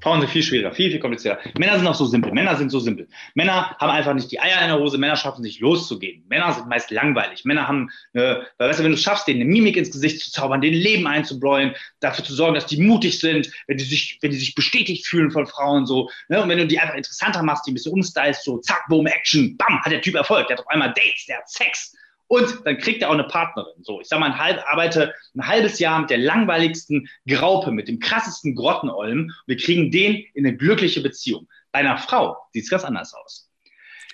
Frauen 0.00 0.20
sind 0.20 0.30
viel 0.30 0.42
schwieriger, 0.42 0.72
viel, 0.72 0.90
viel 0.90 1.00
komplizierter. 1.00 1.40
Männer 1.58 1.78
sind 1.78 1.86
auch 1.86 1.94
so 1.94 2.06
simpel. 2.06 2.32
Männer 2.32 2.56
sind 2.56 2.70
so 2.70 2.80
simpel. 2.80 3.08
Männer 3.34 3.76
haben 3.78 3.90
einfach 3.90 4.14
nicht 4.14 4.30
die 4.30 4.40
Eier 4.40 4.60
in 4.62 4.68
der 4.68 4.78
Hose. 4.78 4.98
Männer 4.98 5.16
schaffen 5.16 5.42
sich 5.42 5.60
loszugehen. 5.60 6.24
Männer 6.28 6.52
sind 6.52 6.68
meist 6.68 6.90
langweilig. 6.90 7.44
Männer 7.44 7.68
haben, 7.68 7.90
äh, 8.12 8.36
weißt 8.58 8.80
du, 8.80 8.84
wenn 8.84 8.92
du 8.92 8.96
schaffst, 8.96 9.26
denen 9.28 9.42
eine 9.42 9.50
Mimik 9.50 9.76
ins 9.76 9.90
Gesicht 9.90 10.20
zu 10.20 10.30
zaubern, 10.30 10.60
denen 10.60 10.76
Leben 10.76 11.06
einzubläuen, 11.06 11.74
dafür 12.00 12.24
zu 12.24 12.34
sorgen, 12.34 12.54
dass 12.54 12.66
die 12.66 12.80
mutig 12.80 13.18
sind, 13.18 13.50
wenn 13.66 13.78
die 13.78 13.84
sich, 13.84 14.18
wenn 14.20 14.30
die 14.30 14.38
sich 14.38 14.54
bestätigt 14.54 15.06
fühlen 15.06 15.30
von 15.30 15.46
Frauen, 15.46 15.86
so, 15.86 16.10
ne? 16.28 16.42
und 16.42 16.48
wenn 16.48 16.58
du 16.58 16.66
die 16.66 16.78
einfach 16.78 16.94
interessanter 16.94 17.42
machst, 17.42 17.66
die 17.66 17.72
ein 17.72 17.74
bisschen 17.74 17.92
umstylst, 17.92 18.44
so, 18.44 18.58
zack, 18.58 18.84
boom, 18.88 19.06
Action, 19.06 19.56
bam, 19.56 19.80
hat 19.82 19.92
der 19.92 20.00
Typ 20.00 20.14
Erfolg. 20.14 20.48
Der 20.48 20.56
hat 20.56 20.64
auf 20.64 20.70
einmal 20.70 20.88
Dates, 20.88 21.26
der 21.26 21.38
hat 21.38 21.48
Sex. 21.48 21.94
Und 22.30 22.64
dann 22.64 22.78
kriegt 22.78 23.02
er 23.02 23.08
auch 23.08 23.14
eine 23.14 23.24
Partnerin. 23.24 23.82
So, 23.82 24.00
ich 24.00 24.06
sag 24.06 24.20
mal, 24.20 24.26
ein 24.26 24.38
halb, 24.38 24.62
arbeite 24.70 25.12
ein 25.34 25.48
halbes 25.48 25.80
Jahr 25.80 25.98
mit 25.98 26.10
der 26.10 26.18
langweiligsten 26.18 27.08
Graupe, 27.26 27.72
mit 27.72 27.88
dem 27.88 27.98
krassesten 27.98 28.54
Grottenolm. 28.54 29.32
Wir 29.48 29.56
kriegen 29.56 29.90
den 29.90 30.24
in 30.34 30.46
eine 30.46 30.56
glückliche 30.56 31.00
Beziehung. 31.00 31.48
Bei 31.72 31.80
einer 31.80 31.98
Frau 31.98 32.36
sieht 32.52 32.62
es 32.62 32.70
ganz 32.70 32.84
anders 32.84 33.14
aus. 33.14 33.50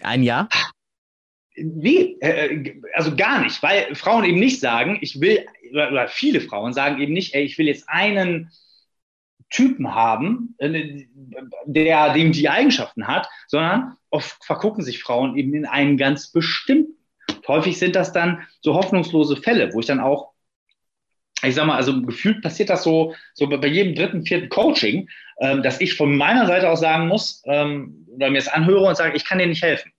Ein 0.01 0.23
Jahr? 0.23 0.49
Nee, 1.57 2.17
äh, 2.21 2.81
also 2.95 3.15
gar 3.15 3.43
nicht, 3.45 3.63
weil 3.63 3.95
Frauen 3.95 4.25
eben 4.25 4.41
nicht 4.41 4.61
sagen, 4.61 4.97
ich 5.03 5.21
will, 5.21 5.45
oder 5.73 6.09
viele 6.09 6.41
Frauen 6.41 6.73
sagen 6.73 7.03
eben 7.03 7.13
nicht, 7.13 7.35
ey, 7.35 7.45
ich 7.45 7.59
will 7.59 7.67
jetzt 7.67 7.87
einen 7.87 8.51
Typen 9.51 9.95
haben, 9.95 10.55
äh, 10.57 11.05
der 11.67 12.15
dem 12.15 12.33
die 12.33 12.49
Eigenschaften 12.49 13.09
hat, 13.09 13.29
sondern 13.47 13.99
oft 14.09 14.43
vergucken 14.43 14.83
sich 14.83 15.03
Frauen 15.03 15.37
eben 15.37 15.53
in 15.53 15.67
einen 15.67 15.99
ganz 15.99 16.33
bestimmten 16.33 16.97
häufig 17.49 17.79
sind 17.79 17.97
das 17.97 18.13
dann 18.13 18.47
so 18.61 18.75
hoffnungslose 18.75 19.37
Fälle, 19.37 19.73
wo 19.73 19.81
ich 19.81 19.87
dann 19.87 20.01
auch, 20.01 20.33
ich 21.43 21.55
sag 21.55 21.67
mal, 21.67 21.77
also 21.77 22.03
gefühlt 22.03 22.43
passiert 22.43 22.71
das 22.71 22.83
so, 22.83 23.15
so 23.35 23.47
bei 23.47 23.67
jedem 23.67 23.95
dritten, 23.95 24.25
vierten 24.25 24.49
Coaching, 24.49 25.09
ähm, 25.41 25.63
dass 25.63 25.81
ich 25.81 25.95
von 25.95 26.17
meiner 26.17 26.47
Seite 26.47 26.69
aus 26.69 26.81
sagen 26.81 27.09
muss, 27.09 27.43
ähm, 27.47 28.07
oder 28.15 28.31
mir 28.31 28.39
das 28.39 28.49
anhöre 28.49 28.87
und 28.87 28.97
sage, 28.97 29.17
ich 29.17 29.25
kann 29.25 29.39
dir 29.39 29.47
nicht 29.47 29.63
helfen. 29.63 29.93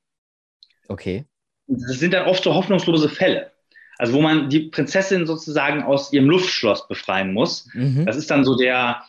Okay. 0.87 1.25
Das 1.67 1.99
sind 1.99 2.13
dann 2.13 2.27
oft 2.27 2.43
so 2.43 2.53
hoffnungslose 2.53 3.09
Fälle. 3.09 3.51
Also 3.97 4.13
wo 4.13 4.21
man 4.21 4.49
die 4.49 4.61
Prinzessin 4.61 5.25
sozusagen 5.25 5.83
aus 5.83 6.13
ihrem 6.13 6.29
Luftschloss 6.29 6.87
befreien 6.87 7.33
muss. 7.33 7.67
Mhm. 7.73 8.05
Das 8.05 8.15
ist 8.15 8.29
dann 8.29 8.45
so 8.45 8.55
der, 8.55 9.03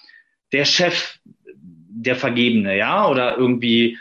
der 0.52 0.64
Chef, 0.64 1.18
der 1.54 2.16
Vergebene, 2.16 2.76
ja, 2.76 3.08
oder 3.08 3.36
irgendwie 3.36 3.98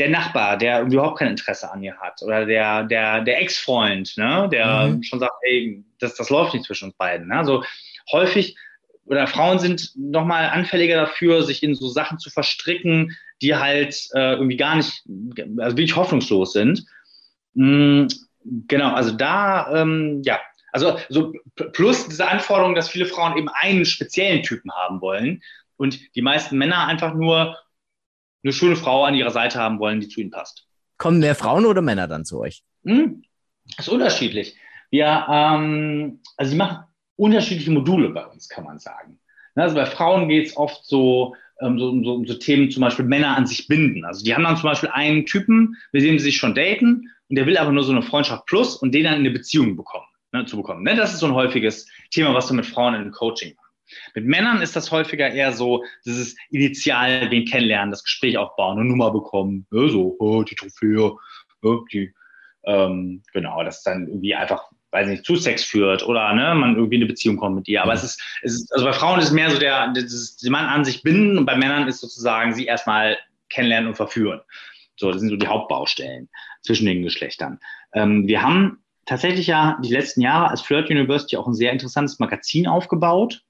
der 0.00 0.08
Nachbar, 0.08 0.56
der 0.56 0.82
überhaupt 0.82 1.18
kein 1.18 1.28
Interesse 1.28 1.70
an 1.70 1.82
ihr 1.82 1.96
hat 1.98 2.22
oder 2.22 2.46
der, 2.46 2.84
der, 2.84 3.20
der 3.20 3.42
Ex-Freund, 3.42 4.16
ne, 4.16 4.48
der 4.50 4.88
mhm. 4.88 5.02
schon 5.02 5.20
sagt, 5.20 5.34
ey, 5.42 5.84
das, 5.98 6.14
das 6.14 6.30
läuft 6.30 6.54
nicht 6.54 6.64
zwischen 6.64 6.86
uns 6.86 6.96
beiden. 6.96 7.28
Ne? 7.28 7.36
Also 7.36 7.62
häufig 8.10 8.56
oder 9.04 9.26
Frauen 9.26 9.58
sind 9.58 9.92
nochmal 9.96 10.48
anfälliger 10.48 10.96
dafür, 10.96 11.42
sich 11.42 11.62
in 11.62 11.74
so 11.74 11.88
Sachen 11.88 12.18
zu 12.18 12.30
verstricken, 12.30 13.14
die 13.42 13.54
halt 13.54 14.08
äh, 14.14 14.32
irgendwie 14.32 14.56
gar 14.56 14.76
nicht, 14.76 15.02
also 15.58 15.76
wirklich 15.76 15.96
hoffnungslos 15.96 16.52
sind. 16.52 16.86
Mhm, 17.54 18.08
genau, 18.68 18.94
also 18.94 19.12
da, 19.12 19.82
ähm, 19.82 20.22
ja, 20.24 20.40
also 20.72 20.98
so 21.08 21.32
plus 21.72 22.08
diese 22.08 22.26
Anforderung, 22.26 22.74
dass 22.74 22.88
viele 22.88 23.06
Frauen 23.06 23.36
eben 23.36 23.48
einen 23.48 23.84
speziellen 23.84 24.42
Typen 24.42 24.72
haben 24.72 25.00
wollen 25.02 25.42
und 25.76 25.98
die 26.14 26.22
meisten 26.22 26.56
Männer 26.56 26.86
einfach 26.86 27.12
nur 27.12 27.58
eine 28.42 28.52
schöne 28.52 28.76
Frau 28.76 29.04
an 29.04 29.14
ihrer 29.14 29.30
Seite 29.30 29.58
haben 29.58 29.78
wollen, 29.78 30.00
die 30.00 30.08
zu 30.08 30.20
ihnen 30.20 30.30
passt. 30.30 30.66
Kommen 30.96 31.20
mehr 31.20 31.34
Frauen 31.34 31.66
oder 31.66 31.82
Männer 31.82 32.08
dann 32.08 32.24
zu 32.24 32.40
euch? 32.40 32.62
Hm, 32.84 33.22
ist 33.78 33.88
unterschiedlich. 33.88 34.56
Wir, 34.90 35.26
ähm, 35.30 36.20
also 36.36 36.50
sie 36.50 36.56
machen 36.56 36.84
unterschiedliche 37.16 37.70
Module 37.70 38.10
bei 38.10 38.24
uns, 38.26 38.48
kann 38.48 38.64
man 38.64 38.78
sagen. 38.78 39.18
Also 39.54 39.74
bei 39.74 39.86
Frauen 39.86 40.28
geht 40.28 40.48
es 40.48 40.56
oft 40.56 40.84
so, 40.86 41.34
ähm, 41.60 41.78
so, 41.78 41.90
so, 42.02 42.14
um 42.14 42.26
so 42.26 42.34
Themen, 42.34 42.70
zum 42.70 42.80
Beispiel 42.80 43.04
Männer 43.04 43.36
an 43.36 43.46
sich 43.46 43.68
binden. 43.68 44.04
Also 44.04 44.24
die 44.24 44.34
haben 44.34 44.44
dann 44.44 44.56
zum 44.56 44.70
Beispiel 44.70 44.88
einen 44.90 45.26
Typen, 45.26 45.76
mit 45.92 46.02
dem 46.02 46.18
sie 46.18 46.26
sich 46.26 46.36
schon 46.38 46.54
daten 46.54 47.10
und 47.28 47.36
der 47.36 47.46
will 47.46 47.58
aber 47.58 47.72
nur 47.72 47.84
so 47.84 47.92
eine 47.92 48.02
Freundschaft 48.02 48.46
plus 48.46 48.76
und 48.76 48.92
den 48.92 49.04
dann 49.04 49.14
in 49.14 49.20
eine 49.20 49.30
Beziehung 49.30 49.76
bekommen, 49.76 50.06
ne, 50.32 50.46
zu 50.46 50.56
bekommen. 50.56 50.82
Ne? 50.82 50.96
Das 50.96 51.12
ist 51.12 51.20
so 51.20 51.26
ein 51.26 51.34
häufiges 51.34 51.86
Thema, 52.10 52.34
was 52.34 52.50
wir 52.50 52.56
mit 52.56 52.66
Frauen 52.66 52.94
in 52.94 53.10
Coaching 53.10 53.54
machen. 53.54 53.69
Mit 54.14 54.24
Männern 54.24 54.62
ist 54.62 54.76
das 54.76 54.90
häufiger 54.90 55.30
eher 55.30 55.52
so, 55.52 55.84
dieses 56.04 56.36
Initial, 56.50 57.30
wen 57.30 57.44
kennenlernen, 57.44 57.90
das 57.90 58.04
Gespräch 58.04 58.38
aufbauen, 58.38 58.78
eine 58.78 58.88
Nummer 58.88 59.10
bekommen, 59.10 59.66
ja, 59.70 59.88
so, 59.88 60.16
oh, 60.18 60.42
die 60.42 60.54
Trophäe, 60.54 61.12
ja, 61.62 61.78
die, 61.92 62.12
ähm, 62.64 63.22
genau, 63.32 63.62
das 63.64 63.82
dann 63.82 64.08
irgendwie 64.08 64.34
einfach, 64.34 64.70
weiß 64.90 65.08
nicht, 65.08 65.24
zu 65.24 65.36
Sex 65.36 65.64
führt 65.64 66.06
oder 66.06 66.32
ne, 66.32 66.54
man 66.54 66.76
irgendwie 66.76 66.96
in 66.96 67.02
eine 67.02 67.08
Beziehung 67.08 67.36
kommt 67.36 67.56
mit 67.56 67.68
ihr. 67.68 67.82
Aber 67.82 67.92
es 67.92 68.04
ist, 68.04 68.22
es 68.42 68.54
ist, 68.54 68.72
also 68.72 68.84
bei 68.84 68.92
Frauen 68.92 69.18
ist 69.18 69.26
es 69.26 69.32
mehr 69.32 69.50
so 69.50 69.58
der, 69.58 69.92
die 69.92 70.50
Mann 70.50 70.66
an 70.66 70.84
sich 70.84 71.02
binden 71.02 71.38
und 71.38 71.46
bei 71.46 71.56
Männern 71.56 71.88
ist 71.88 72.00
sozusagen 72.00 72.54
sie 72.54 72.66
erstmal 72.66 73.16
kennenlernen 73.48 73.88
und 73.88 73.96
verführen. 73.96 74.40
So, 74.96 75.10
das 75.10 75.20
sind 75.20 75.30
so 75.30 75.36
die 75.36 75.46
Hauptbaustellen 75.46 76.28
zwischen 76.62 76.86
den 76.86 77.02
Geschlechtern. 77.02 77.58
Ähm, 77.94 78.26
wir 78.26 78.42
haben 78.42 78.82
tatsächlich 79.06 79.46
ja 79.46 79.78
die 79.82 79.92
letzten 79.92 80.20
Jahre 80.20 80.48
als 80.48 80.60
Flirt 80.60 80.90
University 80.90 81.36
auch 81.36 81.46
ein 81.46 81.54
sehr 81.54 81.72
interessantes 81.72 82.18
Magazin 82.18 82.66
aufgebaut. 82.66 83.42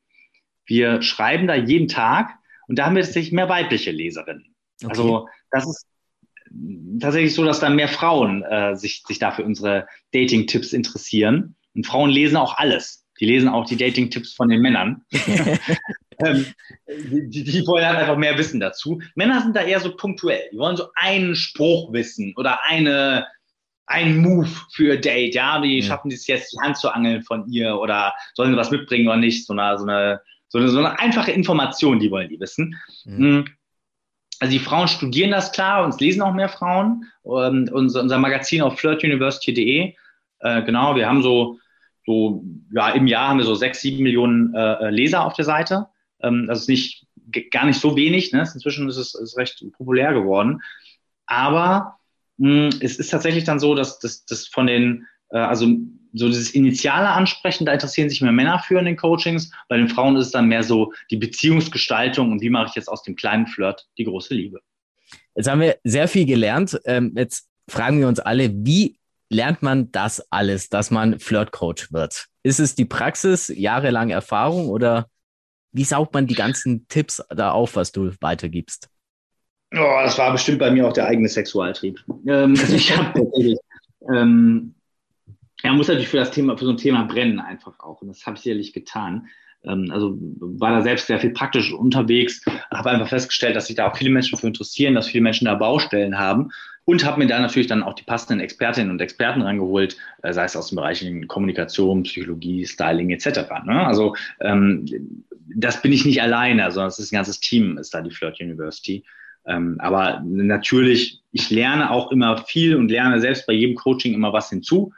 Wir 0.70 1.02
schreiben 1.02 1.48
da 1.48 1.56
jeden 1.56 1.88
Tag 1.88 2.38
und 2.68 2.78
da 2.78 2.86
haben 2.86 2.94
wir 2.94 3.02
tatsächlich 3.02 3.32
mehr 3.32 3.48
weibliche 3.48 3.90
Leserinnen. 3.90 4.54
Okay. 4.80 4.90
Also 4.90 5.28
das 5.50 5.66
ist 5.66 5.86
tatsächlich 7.00 7.34
so, 7.34 7.44
dass 7.44 7.58
da 7.58 7.68
mehr 7.68 7.88
Frauen 7.88 8.44
äh, 8.44 8.76
sich, 8.76 9.02
sich 9.04 9.18
dafür 9.18 9.46
unsere 9.46 9.88
Dating-Tipps 10.12 10.72
interessieren. 10.72 11.56
Und 11.74 11.88
Frauen 11.88 12.08
lesen 12.10 12.36
auch 12.36 12.56
alles. 12.56 13.04
Die 13.18 13.26
lesen 13.26 13.48
auch 13.48 13.66
die 13.66 13.76
Dating-Tipps 13.76 14.32
von 14.32 14.48
den 14.48 14.60
Männern. 14.60 15.02
ähm, 16.24 16.46
die, 16.86 17.42
die, 17.42 17.66
wollen 17.66 17.84
halt 17.84 17.98
einfach 17.98 18.16
mehr 18.16 18.38
wissen 18.38 18.60
dazu. 18.60 19.02
Männer 19.16 19.42
sind 19.42 19.56
da 19.56 19.62
eher 19.62 19.80
so 19.80 19.96
punktuell. 19.96 20.48
Die 20.52 20.58
wollen 20.58 20.76
so 20.76 20.86
einen 20.94 21.34
Spruch 21.34 21.92
wissen 21.92 22.32
oder 22.36 22.60
eine, 22.62 23.26
einen 23.86 24.18
Move 24.18 24.48
für 24.72 24.94
ihr 24.94 25.00
Date. 25.00 25.34
Ja, 25.34 25.60
wie 25.64 25.82
mhm. 25.82 25.86
schaffen 25.86 26.12
es 26.12 26.28
jetzt, 26.28 26.52
die 26.52 26.60
Hand 26.60 26.76
zu 26.76 26.90
angeln 26.90 27.22
von 27.22 27.48
ihr 27.48 27.76
oder 27.76 28.14
sollen 28.34 28.52
sie 28.52 28.56
was 28.56 28.70
mitbringen 28.70 29.08
oder 29.08 29.16
nicht? 29.16 29.44
So 29.46 29.52
eine, 29.52 29.76
so 29.76 29.84
eine 29.84 30.20
so 30.50 30.58
eine, 30.58 30.68
so 30.68 30.78
eine 30.78 30.98
einfache 30.98 31.30
Information, 31.30 32.00
die 32.00 32.10
wollen 32.10 32.28
die 32.28 32.40
wissen. 32.40 32.76
Mhm. 33.04 33.38
Mm. 33.38 33.44
Also 34.40 34.52
die 34.52 34.58
Frauen 34.58 34.88
studieren 34.88 35.30
das 35.30 35.52
klar 35.52 35.84
und 35.84 35.90
es 35.90 36.00
lesen 36.00 36.22
auch 36.22 36.34
mehr 36.34 36.48
Frauen. 36.48 37.04
Und 37.22 37.70
unser, 37.70 38.02
unser 38.02 38.18
Magazin 38.18 38.62
auf 38.62 38.78
flirtuniversity.de, 38.78 39.94
äh, 40.40 40.62
genau, 40.62 40.96
wir 40.96 41.06
haben 41.08 41.22
so, 41.22 41.58
so, 42.04 42.42
ja, 42.72 42.90
im 42.90 43.06
Jahr 43.06 43.28
haben 43.28 43.38
wir 43.38 43.44
so 43.44 43.54
sechs, 43.54 43.80
sieben 43.80 44.02
Millionen 44.02 44.54
äh, 44.54 44.86
äh 44.86 44.90
Leser 44.90 45.24
auf 45.24 45.34
der 45.34 45.44
Seite. 45.44 45.86
Ähm, 46.20 46.46
das 46.48 46.62
ist 46.62 46.68
nicht, 46.68 47.06
gar 47.50 47.66
nicht 47.66 47.80
so 47.80 47.96
wenig, 47.96 48.32
ne? 48.32 48.40
Inzwischen 48.40 48.88
ist 48.88 48.96
es 48.96 49.14
ist 49.14 49.36
recht 49.36 49.64
populär 49.76 50.12
geworden. 50.14 50.62
Aber 51.26 51.98
mh, 52.38 52.50
mm, 52.50 52.70
es 52.80 52.98
ist 52.98 53.10
tatsächlich 53.10 53.44
dann 53.44 53.60
so, 53.60 53.74
dass 53.74 53.98
das 54.00 54.48
von 54.48 54.66
den, 54.66 55.06
äh, 55.30 55.38
also 55.38 55.68
so 56.12 56.28
dieses 56.28 56.50
initiale 56.50 57.08
Ansprechen, 57.08 57.66
da 57.66 57.72
interessieren 57.72 58.08
sich 58.08 58.20
mehr 58.20 58.32
Männer 58.32 58.58
für 58.58 58.78
in 58.78 58.84
den 58.84 58.96
Coachings. 58.96 59.50
Bei 59.68 59.76
den 59.76 59.88
Frauen 59.88 60.16
ist 60.16 60.26
es 60.26 60.32
dann 60.32 60.46
mehr 60.46 60.62
so 60.62 60.92
die 61.10 61.16
Beziehungsgestaltung 61.16 62.32
und 62.32 62.40
wie 62.40 62.50
mache 62.50 62.68
ich 62.68 62.74
jetzt 62.74 62.88
aus 62.88 63.02
dem 63.02 63.16
kleinen 63.16 63.46
Flirt 63.46 63.86
die 63.98 64.04
große 64.04 64.34
Liebe. 64.34 64.60
Jetzt 65.34 65.48
haben 65.48 65.60
wir 65.60 65.78
sehr 65.84 66.08
viel 66.08 66.26
gelernt. 66.26 66.80
Ähm, 66.84 67.14
jetzt 67.16 67.48
fragen 67.68 68.00
wir 68.00 68.08
uns 68.08 68.20
alle, 68.20 68.50
wie 68.52 68.98
lernt 69.28 69.62
man 69.62 69.92
das 69.92 70.20
alles, 70.30 70.68
dass 70.68 70.90
man 70.90 71.18
Flirtcoach 71.18 71.92
wird? 71.92 72.26
Ist 72.42 72.60
es 72.60 72.74
die 72.74 72.84
Praxis, 72.84 73.52
jahrelang 73.54 74.10
Erfahrung 74.10 74.68
oder 74.68 75.08
wie 75.72 75.84
saugt 75.84 76.14
man 76.14 76.26
die 76.26 76.34
ganzen 76.34 76.86
Tipps 76.88 77.22
da 77.30 77.52
auf, 77.52 77.76
was 77.76 77.92
du 77.92 78.10
weitergibst? 78.20 78.88
Oh, 79.72 80.00
das 80.02 80.18
war 80.18 80.32
bestimmt 80.32 80.58
bei 80.58 80.70
mir 80.70 80.88
auch 80.88 80.92
der 80.92 81.06
eigene 81.06 81.28
Sexualtrieb. 81.28 82.00
Ähm, 82.26 82.56
also 82.58 82.74
ich 82.74 82.96
habe 82.96 83.12
tatsächlich, 83.16 83.58
ähm, 84.12 84.74
er 85.62 85.72
muss 85.72 85.88
natürlich 85.88 86.08
für 86.08 86.16
das 86.16 86.30
Thema, 86.30 86.56
für 86.56 86.64
so 86.64 86.72
ein 86.72 86.76
Thema 86.76 87.04
brennen 87.04 87.40
einfach 87.40 87.78
auch. 87.80 88.02
Und 88.02 88.08
das 88.08 88.26
habe 88.26 88.36
ich 88.36 88.42
sicherlich 88.42 88.72
getan. 88.72 89.26
Ähm, 89.64 89.90
also 89.90 90.16
war 90.18 90.72
da 90.72 90.82
selbst 90.82 91.06
sehr 91.06 91.20
viel 91.20 91.30
praktisch 91.30 91.72
unterwegs, 91.72 92.44
habe 92.70 92.90
einfach 92.90 93.08
festgestellt, 93.08 93.56
dass 93.56 93.66
sich 93.66 93.76
da 93.76 93.90
auch 93.90 93.96
viele 93.96 94.10
Menschen 94.10 94.38
für 94.38 94.46
interessieren, 94.46 94.94
dass 94.94 95.08
viele 95.08 95.22
Menschen 95.22 95.46
da 95.46 95.54
Baustellen 95.54 96.18
haben 96.18 96.50
und 96.84 97.04
habe 97.04 97.18
mir 97.18 97.26
da 97.26 97.38
natürlich 97.38 97.68
dann 97.68 97.82
auch 97.82 97.94
die 97.94 98.02
passenden 98.02 98.40
Expertinnen 98.40 98.90
und 98.90 99.00
Experten 99.00 99.42
rangeholt, 99.42 99.96
äh, 100.22 100.32
sei 100.32 100.44
es 100.44 100.56
aus 100.56 100.68
dem 100.68 100.76
Bereich 100.76 101.04
Kommunikation, 101.28 102.02
Psychologie, 102.04 102.66
Styling 102.66 103.10
etc. 103.10 103.40
Ne? 103.64 103.86
Also 103.86 104.16
ähm, 104.40 105.24
das 105.54 105.82
bin 105.82 105.92
ich 105.92 106.04
nicht 106.04 106.22
alleine, 106.22 106.70
sondern 106.70 106.88
es 106.88 106.98
ist 106.98 107.12
ein 107.12 107.16
ganzes 107.16 107.40
Team, 107.40 107.78
ist 107.78 107.94
da 107.94 108.00
die 108.00 108.10
Flirt 108.10 108.40
University. 108.40 109.04
Ähm, 109.46 109.76
aber 109.78 110.22
natürlich, 110.24 111.22
ich 111.32 111.50
lerne 111.50 111.90
auch 111.90 112.10
immer 112.12 112.38
viel 112.38 112.76
und 112.76 112.90
lerne 112.90 113.20
selbst 113.20 113.46
bei 113.46 113.52
jedem 113.52 113.76
Coaching 113.76 114.14
immer 114.14 114.32
was 114.32 114.50
hinzu. 114.50 114.92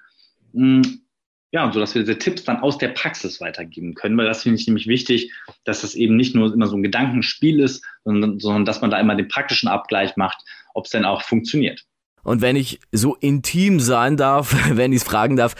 Mm, 0.52 0.82
ja, 1.50 1.64
und 1.64 1.74
so, 1.74 1.80
dass 1.80 1.94
wir 1.94 2.02
diese 2.02 2.18
Tipps 2.18 2.44
dann 2.44 2.60
aus 2.60 2.78
der 2.78 2.88
Praxis 2.88 3.40
weitergeben 3.40 3.94
können, 3.94 4.16
weil 4.16 4.26
das 4.26 4.42
finde 4.42 4.58
ich 4.58 4.66
nämlich 4.66 4.86
wichtig, 4.86 5.30
dass 5.64 5.82
das 5.82 5.94
eben 5.94 6.16
nicht 6.16 6.34
nur 6.34 6.52
immer 6.52 6.66
so 6.66 6.76
ein 6.76 6.82
Gedankenspiel 6.82 7.60
ist, 7.60 7.84
sondern, 8.04 8.40
sondern 8.40 8.64
dass 8.64 8.80
man 8.80 8.90
da 8.90 8.98
immer 8.98 9.14
den 9.14 9.28
praktischen 9.28 9.68
Abgleich 9.68 10.16
macht, 10.16 10.42
ob 10.74 10.86
es 10.86 10.90
denn 10.90 11.04
auch 11.04 11.22
funktioniert. 11.22 11.84
Und 12.22 12.40
wenn 12.40 12.56
ich 12.56 12.80
so 12.90 13.16
intim 13.16 13.80
sein 13.80 14.16
darf, 14.16 14.56
wenn 14.76 14.92
ich 14.92 14.98
es 14.98 15.04
fragen 15.04 15.36
darf, 15.36 15.54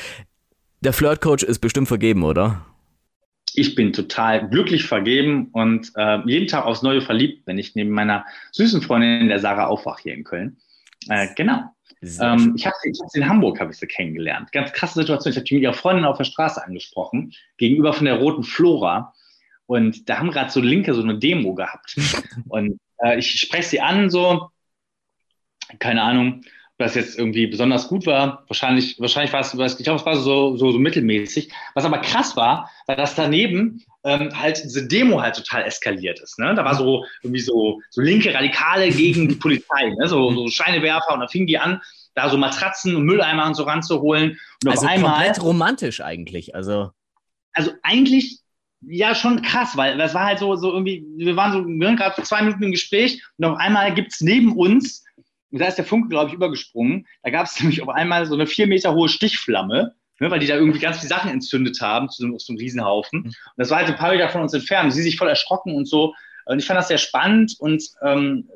der 0.81 0.93
Flirtcoach 0.93 1.43
ist 1.43 1.59
bestimmt 1.59 1.89
vergeben, 1.89 2.23
oder? 2.25 2.65
ich 3.55 3.75
bin 3.75 3.93
total 3.93 4.49
glücklich 4.49 4.85
vergeben 4.85 5.49
und 5.53 5.93
äh, 5.97 6.19
jeden 6.27 6.47
Tag 6.47 6.65
aufs 6.65 6.83
Neue 6.83 7.03
verliebt, 7.03 7.47
wenn 7.47 7.59
ich 7.59 7.75
neben 7.75 7.91
meiner 7.91 8.25
süßen 8.53 8.83
Freundin, 8.83 9.29
der 9.29 9.41
Sarah, 9.41 9.67
aufwache 9.67 10.03
hier 10.03 10.15
in 10.15 10.25
Köln. 10.25 10.57
Äh, 11.09 11.29
genau. 11.37 11.65
Ähm, 12.03 12.55
ich 12.57 12.67
habe 12.67 12.75
sie 12.83 13.19
in 13.19 13.29
Hamburg 13.29 13.61
habe 13.61 13.73
ich 13.73 13.79
sie 13.79 13.87
kennengelernt. 13.87 14.53
Ganz 14.53 14.73
krasse 14.73 15.01
Situation. 15.01 15.31
Ich 15.31 15.37
habe 15.37 15.45
die 15.45 15.55
mit 15.55 15.63
ihrer 15.63 15.75
Freundin 15.75 16.05
auf 16.05 16.19
der 16.19 16.25
Straße 16.25 16.65
angesprochen, 16.65 17.33
gegenüber 17.59 17.93
von 17.93 18.07
der 18.07 18.17
roten 18.17 18.43
Flora. 18.43 19.15
Und 19.67 20.09
da 20.09 20.19
haben 20.19 20.31
gerade 20.31 20.51
so 20.51 20.61
Linke 20.61 20.95
so 20.95 21.03
eine 21.03 21.19
Demo 21.19 21.55
gehabt. 21.55 21.97
Und 22.49 22.81
äh, 22.99 23.19
ich 23.19 23.31
spreche 23.33 23.69
sie 23.69 23.81
an, 23.81 24.11
so, 24.11 24.51
keine 25.79 26.03
Ahnung, 26.03 26.43
das 26.79 26.95
jetzt 26.95 27.19
irgendwie 27.19 27.47
besonders 27.47 27.89
gut 27.89 28.07
war. 28.07 28.45
Wahrscheinlich, 28.49 28.99
wahrscheinlich 28.99 29.33
war 29.33 29.41
es, 29.41 29.79
ich 29.79 29.85
glaube, 29.85 30.01
es 30.01 30.07
war 30.07 30.17
so, 30.17 30.57
so, 30.57 30.73
so 30.73 30.79
mittelmäßig. 30.79 31.53
Was 31.75 31.85
aber 31.85 31.99
krass 31.99 32.37
war, 32.37 32.71
war, 32.87 32.97
dass 32.97 33.15
daneben 33.15 33.85
ähm, 34.05 34.31
halt 34.39 34.63
diese 34.65 34.87
Demo 34.87 35.21
halt 35.21 35.37
total 35.37 35.65
eskaliert 35.65 36.21
ist. 36.21 36.39
Ne? 36.39 36.55
Da 36.55 36.65
war 36.65 36.75
so 36.75 37.05
irgendwie 37.23 37.41
so, 37.41 37.81
so 37.91 38.01
linke 38.01 38.35
Radikale 38.35 38.91
gegen 38.91 39.29
die 39.29 39.37
Polizei, 39.37 39.91
ne? 39.99 40.09
so, 40.09 40.33
so 40.33 40.49
Scheinewerfer 40.49 41.15
und 41.15 41.21
da 41.21 41.29
fingen 41.29 41.47
die 41.47 41.59
an, 41.59 41.81
da 42.15 42.29
so 42.29 42.37
Matratzen 42.37 42.97
und 42.97 43.05
Mülleimer 43.05 43.47
und 43.47 43.55
so 43.55 43.63
ranzuholen. 43.65 44.39
Und 44.65 44.71
also 44.71 44.87
auf 44.87 44.93
einmal, 44.93 45.13
komplett 45.13 45.43
romantisch 45.43 46.01
eigentlich. 46.01 46.55
Also, 46.55 46.91
also 47.53 47.73
eigentlich 47.83 48.41
ja 48.85 49.15
schon 49.15 49.43
krass, 49.43 49.77
weil 49.77 49.97
das 49.97 50.15
war 50.15 50.27
halt 50.27 50.39
so, 50.39 50.57
so 50.57 50.73
irgendwie, 50.73 51.07
wir 51.17 51.37
waren 51.37 51.53
so, 51.53 51.65
wir 51.65 51.87
waren 51.87 51.97
gerade 51.97 52.21
zwei 52.23 52.43
Minuten 52.43 52.65
im 52.65 52.73
Gespräch 52.73 53.23
und 53.39 53.45
auf 53.45 53.59
einmal 53.59 53.95
gibt's 53.95 54.21
neben 54.21 54.57
uns 54.57 55.05
und 55.53 55.61
da 55.61 55.67
ist 55.67 55.77
der 55.77 55.85
Funke, 55.85 56.09
glaube 56.09 56.29
ich, 56.29 56.35
übergesprungen. 56.35 57.07
Da 57.23 57.31
gab 57.31 57.47
es 57.47 57.59
nämlich 57.61 57.83
auf 57.83 57.89
einmal 57.89 58.27
so 58.27 58.35
eine 58.35 58.47
vier 58.47 58.67
Meter 58.67 58.95
hohe 58.95 59.09
Stichflamme, 59.09 59.95
ne, 60.19 60.31
weil 60.31 60.41
die 60.41 60.47
da 60.47 60.57
irgendwie 60.57 60.81
ganz 60.81 60.99
viele 60.99 61.09
Sachen 61.09 61.31
entzündet 61.31 61.81
haben 61.81 62.09
zu 62.09 62.23
so, 62.23 62.39
so 62.39 62.53
einem 62.53 62.59
Riesenhaufen. 62.59 63.21
Mhm. 63.21 63.27
Und 63.27 63.35
das 63.57 63.71
war 63.71 63.79
halt 63.79 63.89
ein 63.89 63.97
paar 63.97 64.13
Meter 64.13 64.29
von 64.31 64.43
uns 64.43 64.55
entfernt. 64.55 64.93
Sie 64.93 65.03
sich 65.03 65.17
voll 65.17 65.29
erschrocken 65.29 65.75
und 65.75 65.87
so. 65.87 66.15
Und 66.47 66.59
ich 66.59 66.65
fand 66.65 66.79
das 66.79 66.89
sehr 66.89 66.99
spannend 66.99 67.55
und 67.61 67.85
ähm, 68.03 68.49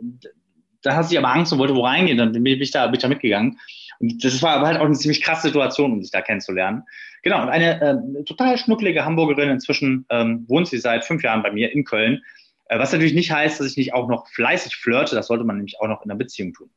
da 0.83 0.97
hatte 0.97 1.09
sie 1.09 1.19
aber 1.19 1.33
Angst 1.33 1.53
und 1.53 1.59
wollte 1.59 1.75
wo 1.75 1.85
reingehen. 1.85 2.19
Dann 2.19 2.33
bin 2.33 2.47
ich 2.47 2.71
da, 2.71 2.87
bin 2.87 2.95
ich 2.95 3.03
da 3.03 3.09
mitgegangen. 3.09 3.59
Und 3.99 4.25
das 4.25 4.43
war 4.43 4.55
aber 4.55 4.67
halt 4.67 4.79
auch 4.79 4.85
eine 4.85 4.95
ziemlich 4.95 5.23
krasse 5.23 5.49
Situation, 5.49 5.93
um 5.93 6.03
sich 6.03 6.11
da 6.11 6.21
kennenzulernen. 6.21 6.83
Genau, 7.23 7.43
und 7.43 7.49
eine 7.49 7.81
äh, 7.81 8.25
total 8.25 8.59
schnucklige 8.59 9.05
Hamburgerin, 9.05 9.51
inzwischen 9.51 10.07
ähm, 10.11 10.45
wohnt 10.49 10.69
sie 10.69 10.79
seit 10.79 11.05
fünf 11.05 11.23
Jahren 11.23 11.43
bei 11.43 11.51
mir 11.51 11.73
in 11.73 11.85
Köln. 11.85 12.23
Äh, 12.67 12.79
was 12.79 12.93
natürlich 12.93 13.15
nicht 13.15 13.33
heißt, 13.33 13.59
dass 13.59 13.67
ich 13.67 13.77
nicht 13.77 13.95
auch 13.95 14.09
noch 14.09 14.29
fleißig 14.29 14.77
flirte. 14.77 15.15
Das 15.15 15.29
sollte 15.29 15.45
man 15.45 15.57
nämlich 15.57 15.81
auch 15.81 15.89
noch 15.89 16.05
in 16.05 16.11
einer 16.11 16.19
Beziehung 16.19 16.53
tun. 16.53 16.71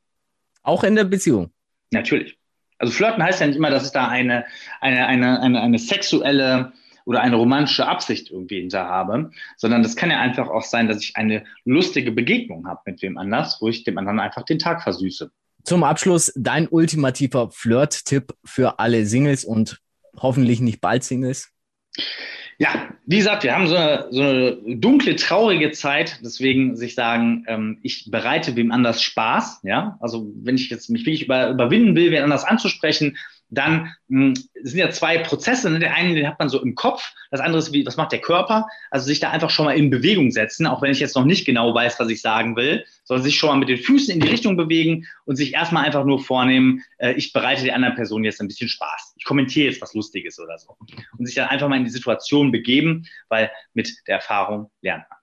Auch 0.63 0.83
in 0.83 0.95
der 0.95 1.05
Beziehung. 1.05 1.51
Natürlich. 1.91 2.37
Also 2.77 2.93
flirten 2.93 3.21
heißt 3.21 3.41
ja 3.41 3.47
nicht 3.47 3.57
immer, 3.57 3.69
dass 3.69 3.85
ich 3.85 3.91
da 3.91 4.07
eine, 4.07 4.45
eine, 4.79 5.05
eine, 5.07 5.41
eine, 5.41 5.61
eine 5.61 5.79
sexuelle 5.79 6.71
oder 7.05 7.21
eine 7.21 7.35
romantische 7.35 7.87
Absicht 7.87 8.29
irgendwie 8.29 8.59
hinter 8.59 8.85
habe, 8.85 9.31
sondern 9.57 9.83
das 9.83 9.95
kann 9.95 10.11
ja 10.11 10.19
einfach 10.19 10.47
auch 10.47 10.63
sein, 10.63 10.87
dass 10.87 11.03
ich 11.03 11.15
eine 11.15 11.43
lustige 11.65 12.11
Begegnung 12.11 12.67
habe 12.67 12.81
mit 12.85 13.01
wem 13.01 13.17
anders, 13.17 13.57
wo 13.61 13.67
ich 13.67 13.83
dem 13.83 13.97
anderen 13.97 14.19
einfach 14.19 14.43
den 14.43 14.59
Tag 14.59 14.83
versüße. 14.83 15.31
Zum 15.63 15.83
Abschluss 15.83 16.31
dein 16.35 16.67
ultimativer 16.67 17.49
Flirt-Tipp 17.51 18.33
für 18.45 18.79
alle 18.79 19.05
Singles 19.05 19.43
und 19.43 19.81
hoffentlich 20.17 20.61
nicht 20.61 20.81
bald 20.81 21.03
Singles. 21.03 21.51
Ja, 22.61 22.89
wie 23.05 23.17
gesagt, 23.17 23.43
wir 23.43 23.55
haben 23.55 23.67
so 23.67 23.75
eine, 23.75 24.07
so 24.11 24.21
eine 24.21 24.57
dunkle, 24.77 25.15
traurige 25.15 25.71
Zeit. 25.71 26.19
Deswegen 26.21 26.75
sich 26.75 26.93
sagen, 26.93 27.45
ähm, 27.47 27.79
ich 27.83 28.11
bereite 28.11 28.57
wem 28.57 28.73
anders 28.73 29.01
Spaß. 29.01 29.61
Ja, 29.63 29.97
also 30.01 30.29
wenn 30.35 30.55
ich 30.55 30.69
jetzt 30.69 30.89
mich 30.89 31.05
wirklich 31.05 31.23
über, 31.23 31.49
überwinden 31.49 31.95
will, 31.95 32.11
wen 32.11 32.21
anders 32.21 32.43
anzusprechen, 32.43 33.17
dann 33.49 33.93
mh, 34.07 34.25
hm, 34.27 34.33
sind 34.61 34.79
ja 34.79 34.89
zwei 34.91 35.17
Prozesse. 35.19 35.69
Ne? 35.69 35.79
Der 35.79 35.93
eine, 35.93 36.15
den 36.15 36.27
hat 36.27 36.39
man 36.39 36.49
so 36.49 36.61
im 36.61 36.75
Kopf, 36.75 37.11
das 37.31 37.41
andere 37.41 37.59
ist, 37.59 37.73
wie, 37.73 37.85
was 37.85 37.97
macht 37.97 38.11
der 38.11 38.19
Körper? 38.19 38.67
Also 38.91 39.05
sich 39.05 39.19
da 39.19 39.31
einfach 39.31 39.49
schon 39.49 39.65
mal 39.65 39.77
in 39.77 39.89
Bewegung 39.89 40.31
setzen, 40.31 40.67
auch 40.67 40.81
wenn 40.81 40.91
ich 40.91 40.99
jetzt 40.99 41.15
noch 41.15 41.25
nicht 41.25 41.45
genau 41.45 41.73
weiß, 41.73 41.99
was 41.99 42.09
ich 42.09 42.21
sagen 42.21 42.55
will, 42.55 42.85
sondern 43.03 43.23
sich 43.23 43.37
schon 43.37 43.49
mal 43.49 43.57
mit 43.57 43.69
den 43.69 43.77
Füßen 43.77 44.13
in 44.13 44.19
die 44.19 44.27
Richtung 44.27 44.57
bewegen 44.57 45.07
und 45.25 45.35
sich 45.35 45.53
erstmal 45.53 45.85
einfach 45.85 46.05
nur 46.05 46.19
vornehmen, 46.19 46.83
äh, 46.97 47.13
ich 47.13 47.33
bereite 47.33 47.63
der 47.63 47.75
anderen 47.75 47.95
Person 47.95 48.23
jetzt 48.23 48.41
ein 48.41 48.47
bisschen 48.47 48.69
Spaß. 48.69 49.13
Ich 49.17 49.25
kommentiere 49.25 49.69
jetzt 49.69 49.81
was 49.81 49.93
Lustiges 49.93 50.39
oder 50.39 50.57
so. 50.57 50.75
Und 51.17 51.25
sich 51.25 51.35
dann 51.35 51.49
einfach 51.49 51.67
mal 51.67 51.77
in 51.77 51.85
die 51.85 51.91
Situation 51.91 52.51
begeben, 52.51 53.05
weil 53.29 53.51
mit 53.73 53.93
der 54.07 54.17
Erfahrung 54.17 54.69
lernt 54.81 55.05
man. 55.09 55.19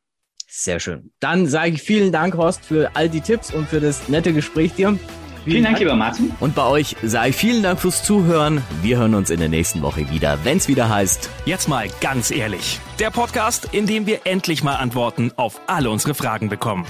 Sehr 0.48 0.80
schön. 0.80 1.12
Dann 1.20 1.46
sage 1.46 1.72
ich 1.72 1.82
vielen 1.82 2.12
Dank, 2.12 2.36
Horst, 2.36 2.64
für 2.64 2.90
all 2.94 3.08
die 3.08 3.20
Tipps 3.20 3.52
und 3.52 3.68
für 3.68 3.80
das 3.80 4.08
nette 4.08 4.32
Gespräch 4.32 4.72
dir. 4.74 4.98
Vielen 5.46 5.62
Dank, 5.62 5.78
lieber 5.78 5.94
Martin. 5.94 6.32
Und 6.40 6.56
bei 6.56 6.66
euch 6.66 6.96
sei 7.04 7.32
vielen 7.32 7.62
Dank 7.62 7.78
fürs 7.78 8.02
Zuhören. 8.02 8.64
Wir 8.82 8.98
hören 8.98 9.14
uns 9.14 9.30
in 9.30 9.38
der 9.38 9.48
nächsten 9.48 9.80
Woche 9.80 10.10
wieder, 10.10 10.38
wenn 10.42 10.56
es 10.56 10.66
wieder 10.66 10.88
heißt. 10.88 11.30
Jetzt 11.44 11.68
mal 11.68 11.86
ganz 12.00 12.32
ehrlich. 12.32 12.80
Der 12.98 13.10
Podcast, 13.10 13.68
in 13.70 13.86
dem 13.86 14.06
wir 14.06 14.22
endlich 14.24 14.64
mal 14.64 14.74
Antworten 14.74 15.30
auf 15.36 15.60
alle 15.68 15.90
unsere 15.90 16.14
Fragen 16.14 16.48
bekommen. 16.48 16.84